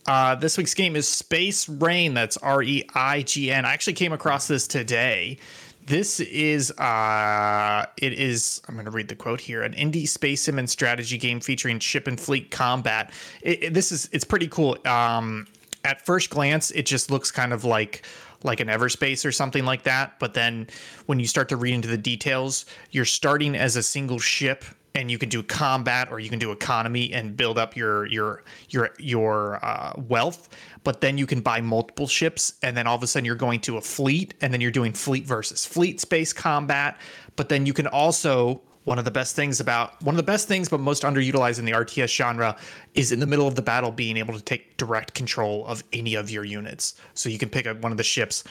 Uh, 0.06 0.34
this 0.34 0.58
week's 0.58 0.74
game 0.74 0.96
is 0.96 1.08
Space 1.08 1.68
Reign. 1.68 2.14
That's 2.14 2.36
R 2.38 2.62
E 2.62 2.84
I 2.94 3.22
G 3.22 3.52
N. 3.52 3.64
I 3.64 3.72
actually 3.72 3.92
came 3.92 4.12
across 4.12 4.48
this 4.48 4.66
today. 4.66 5.38
This 5.86 6.20
is 6.20 6.70
uh 6.78 7.86
it 7.96 8.12
is 8.12 8.62
I'm 8.68 8.74
going 8.74 8.84
to 8.84 8.92
read 8.92 9.08
the 9.08 9.16
quote 9.16 9.40
here 9.40 9.62
an 9.62 9.72
indie 9.74 10.08
space 10.08 10.42
sim 10.42 10.58
and 10.60 10.70
strategy 10.70 11.18
game 11.18 11.40
featuring 11.40 11.80
ship 11.80 12.06
and 12.06 12.20
fleet 12.20 12.50
combat. 12.52 13.12
It, 13.42 13.64
it- 13.64 13.74
this 13.74 13.90
is 13.90 14.08
it's 14.12 14.24
pretty 14.24 14.46
cool. 14.48 14.76
Um 14.86 15.46
at 15.84 16.04
first 16.06 16.30
glance 16.30 16.70
it 16.70 16.86
just 16.86 17.10
looks 17.10 17.32
kind 17.32 17.52
of 17.52 17.64
like 17.64 18.04
like 18.44 18.60
an 18.60 18.68
Everspace 18.68 19.24
or 19.24 19.30
something 19.32 19.64
like 19.64 19.82
that, 19.84 20.18
but 20.20 20.34
then 20.34 20.66
when 21.06 21.18
you 21.20 21.26
start 21.28 21.48
to 21.48 21.56
read 21.56 21.74
into 21.74 21.86
the 21.88 21.96
details, 21.98 22.64
you're 22.90 23.04
starting 23.04 23.54
as 23.56 23.74
a 23.76 23.82
single 23.84 24.18
ship 24.18 24.64
and 24.94 25.10
you 25.10 25.18
can 25.18 25.28
do 25.28 25.42
combat 25.42 26.08
or 26.10 26.20
you 26.20 26.28
can 26.28 26.38
do 26.38 26.52
economy 26.52 27.12
and 27.12 27.36
build 27.36 27.58
up 27.58 27.76
your 27.76 28.06
your 28.06 28.44
your 28.70 28.90
your 28.98 29.64
uh, 29.64 29.92
wealth. 30.08 30.48
But 30.84 31.00
then 31.00 31.18
you 31.18 31.26
can 31.26 31.40
buy 31.40 31.60
multiple 31.60 32.06
ships, 32.06 32.54
and 32.62 32.76
then 32.76 32.86
all 32.86 32.96
of 32.96 33.02
a 33.02 33.06
sudden 33.06 33.24
you're 33.24 33.34
going 33.34 33.60
to 33.60 33.76
a 33.76 33.80
fleet, 33.80 34.34
and 34.40 34.52
then 34.52 34.60
you're 34.60 34.70
doing 34.70 34.92
fleet 34.92 35.24
versus 35.24 35.64
fleet 35.64 36.00
space 36.00 36.32
combat. 36.32 36.98
But 37.36 37.48
then 37.48 37.66
you 37.66 37.72
can 37.72 37.86
also 37.86 38.62
one 38.84 38.98
of 38.98 39.04
the 39.04 39.10
best 39.12 39.36
things 39.36 39.60
about 39.60 40.02
one 40.02 40.14
of 40.14 40.16
the 40.16 40.24
best 40.24 40.48
things 40.48 40.68
but 40.68 40.80
most 40.80 41.04
underutilized 41.04 41.58
in 41.60 41.64
the 41.64 41.70
RTS 41.72 42.08
genre 42.16 42.56
is 42.94 43.12
in 43.12 43.20
the 43.20 43.26
middle 43.26 43.46
of 43.46 43.54
the 43.54 43.62
battle 43.62 43.92
being 43.92 44.16
able 44.16 44.34
to 44.34 44.42
take 44.42 44.76
direct 44.76 45.14
control 45.14 45.64
of 45.66 45.84
any 45.92 46.16
of 46.16 46.30
your 46.30 46.44
units. 46.44 46.94
So 47.14 47.28
you 47.28 47.38
can 47.38 47.48
pick 47.48 47.66
up 47.66 47.78
one 47.80 47.92
of 47.92 47.98
the 47.98 48.04
ships 48.04 48.42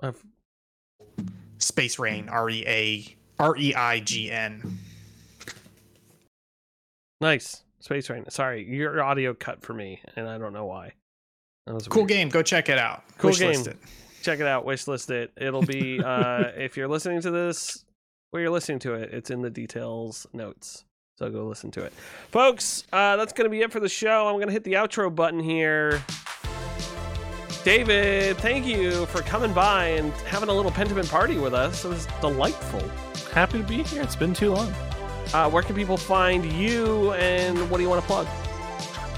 I've- 0.00 0.33
Space 1.74 1.98
Reign, 1.98 2.28
R 2.28 2.48
E 2.48 2.64
A 2.68 3.16
R 3.42 3.56
E 3.56 3.74
I 3.74 3.98
G 3.98 4.30
N. 4.30 4.78
nice 7.20 7.64
space 7.80 8.08
reign. 8.08 8.24
Sorry, 8.30 8.62
your 8.64 9.02
audio 9.02 9.34
cut 9.34 9.60
for 9.60 9.74
me, 9.74 10.00
and 10.14 10.28
I 10.28 10.38
don't 10.38 10.52
know 10.52 10.66
why. 10.66 10.92
That 11.66 11.74
was 11.74 11.88
Cool 11.88 12.02
weird. 12.02 12.08
game. 12.10 12.28
Go 12.28 12.42
check 12.42 12.68
it 12.68 12.78
out. 12.78 13.02
Cool 13.18 13.32
Wishlist 13.32 13.64
game. 13.64 13.72
it. 13.72 13.78
check 14.22 14.38
it 14.38 14.46
out 14.46 14.64
wishlist 14.64 15.10
it 15.10 15.32
it'll 15.36 15.62
be 15.62 16.00
uh 16.04 16.44
if 16.56 16.76
you're 16.76 16.86
listening 16.86 17.20
to 17.22 17.32
this 17.32 17.84
where 18.30 18.40
you're 18.40 18.52
listening 18.52 18.78
to 18.78 18.94
it 18.94 19.12
it's 19.12 19.30
in 19.30 19.42
the 19.42 19.50
details 19.50 20.26
notes 20.32 20.84
so 21.18 21.28
go 21.28 21.44
listen 21.44 21.70
to 21.72 21.82
it 21.82 21.92
folks 22.30 22.84
uh 22.92 23.16
that's 23.16 23.32
gonna 23.32 23.48
be 23.50 23.60
it 23.62 23.70
for 23.72 23.80
the 23.80 23.88
show 23.88 24.26
i'm 24.28 24.38
gonna 24.38 24.50
hit 24.52 24.62
the 24.64 24.74
outro 24.74 25.14
button 25.14 25.40
here 25.40 26.00
david 27.64 28.36
thank 28.38 28.66
you 28.66 29.06
for 29.06 29.22
coming 29.22 29.52
by 29.52 29.86
and 29.86 30.12
having 30.22 30.48
a 30.48 30.52
little 30.52 30.70
pentiment 30.70 31.10
party 31.10 31.38
with 31.38 31.54
us 31.54 31.84
it 31.84 31.88
was 31.88 32.06
delightful 32.20 32.82
Happy 33.32 33.58
to 33.58 33.64
be 33.64 33.82
here. 33.82 34.00
It's 34.00 34.14
been 34.14 34.32
too 34.32 34.52
long. 34.52 34.72
uh 35.32 35.50
where 35.50 35.62
can 35.64 35.74
people 35.74 35.96
find 35.96 36.44
you 36.52 37.12
and 37.14 37.68
what 37.68 37.78
do 37.78 37.82
you 37.82 37.88
want 37.88 38.00
to 38.00 38.06
plug 38.06 38.28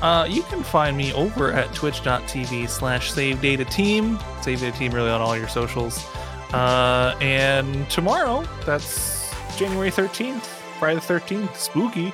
Uh, 0.00 0.26
you 0.28 0.42
can 0.44 0.62
find 0.62 0.96
me 0.96 1.12
over 1.12 1.52
at 1.52 1.72
twitch.tv 1.74 2.68
slash 2.68 3.10
save 3.12 3.40
data 3.42 3.64
team. 3.66 4.18
Save 4.42 4.60
data 4.60 4.76
team 4.78 4.92
really 4.92 5.10
on 5.10 5.20
all 5.20 5.36
your 5.36 5.48
socials. 5.48 6.04
Uh, 6.52 7.14
and 7.20 7.88
tomorrow, 7.90 8.44
that's 8.64 9.34
January 9.58 9.90
13th, 9.90 10.44
Friday 10.78 11.00
the 11.00 11.06
13th, 11.14 11.54
spooky. 11.56 12.12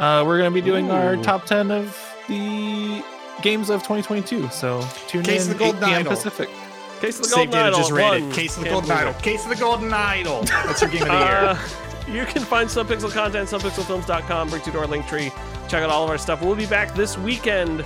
Uh, 0.00 0.22
we're 0.26 0.38
going 0.38 0.50
to 0.50 0.54
be 0.54 0.60
doing 0.60 0.90
our 0.90 1.16
top 1.16 1.46
10 1.46 1.70
of 1.70 1.96
the 2.28 3.02
games 3.42 3.70
of 3.70 3.80
2022. 3.82 4.48
So 4.50 4.86
tune 5.08 5.22
Case 5.22 5.46
in 5.46 5.52
of 5.52 5.58
the 5.58 5.64
8 5.64 5.66
Golden 5.72 5.88
p.m. 5.88 6.00
Idol. 6.00 6.12
Pacific. 6.12 6.48
case 7.00 7.18
of 7.18 7.24
the 7.28 7.34
golden 7.34 7.50
Data 7.50 7.66
idol 7.68 7.78
just 7.78 7.92
one. 7.92 8.00
rated. 8.00 8.32
Case 8.32 8.56
of 8.56 8.64
the 8.64 8.70
Golden 8.70 8.90
Idol. 8.90 9.14
Case 9.14 9.42
of 9.44 9.50
the 9.50 9.56
Golden 9.56 9.92
Idol. 9.92 10.42
That's 10.42 10.80
your 10.82 10.90
game 10.90 11.02
of 11.02 11.08
the 11.08 11.14
year. 11.14 11.58
Uh, 12.10 12.12
you 12.12 12.24
can 12.24 12.42
find 12.42 12.68
Subpixel 12.68 13.12
content, 13.12 13.48
subpixelfilms.com, 13.48 14.48
bring 14.48 14.62
you 14.64 14.72
to 14.72 14.78
our 14.78 14.86
link 14.86 15.06
tree. 15.06 15.30
Check 15.68 15.82
out 15.84 15.90
all 15.90 16.02
of 16.02 16.10
our 16.10 16.18
stuff. 16.18 16.42
We'll 16.42 16.56
be 16.56 16.66
back 16.66 16.92
this 16.94 17.16
weekend 17.16 17.84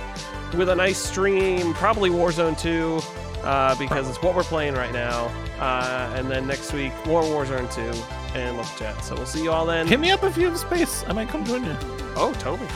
with 0.57 0.69
a 0.69 0.75
nice 0.75 0.97
stream, 0.97 1.73
probably 1.75 2.09
Warzone 2.09 2.57
2, 2.59 2.99
uh, 3.43 3.75
because 3.75 4.09
it's 4.09 4.19
what 4.23 4.33
we're 4.35 4.43
playing 4.43 4.73
right 4.73 4.91
now. 4.91 5.25
Uh, 5.59 6.11
and 6.15 6.31
then 6.31 6.47
next 6.47 6.73
week, 6.73 6.91
more 7.05 7.21
Warzone 7.21 7.71
2 7.75 8.35
and 8.39 8.57
Let's 8.57 8.75
Chat. 8.79 9.03
So 9.03 9.13
we'll 9.15 9.27
see 9.27 9.43
you 9.43 9.51
all 9.51 9.65
then. 9.65 9.85
Hit 9.87 9.99
me 9.99 10.09
up 10.09 10.23
if 10.23 10.37
you 10.37 10.45
have 10.47 10.57
space. 10.57 11.03
I 11.07 11.13
might 11.13 11.29
come 11.29 11.45
join 11.45 11.63
you. 11.63 11.75
Oh, 12.15 12.33
totally. 12.39 12.67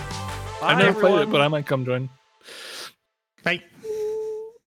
I've 0.61 0.77
Bye, 0.77 0.83
never 0.83 0.99
played 0.99 1.19
it, 1.21 1.31
but 1.31 1.41
I 1.41 1.47
might 1.47 1.65
come 1.65 1.83
join. 1.85 2.09
Bye. 3.43 3.63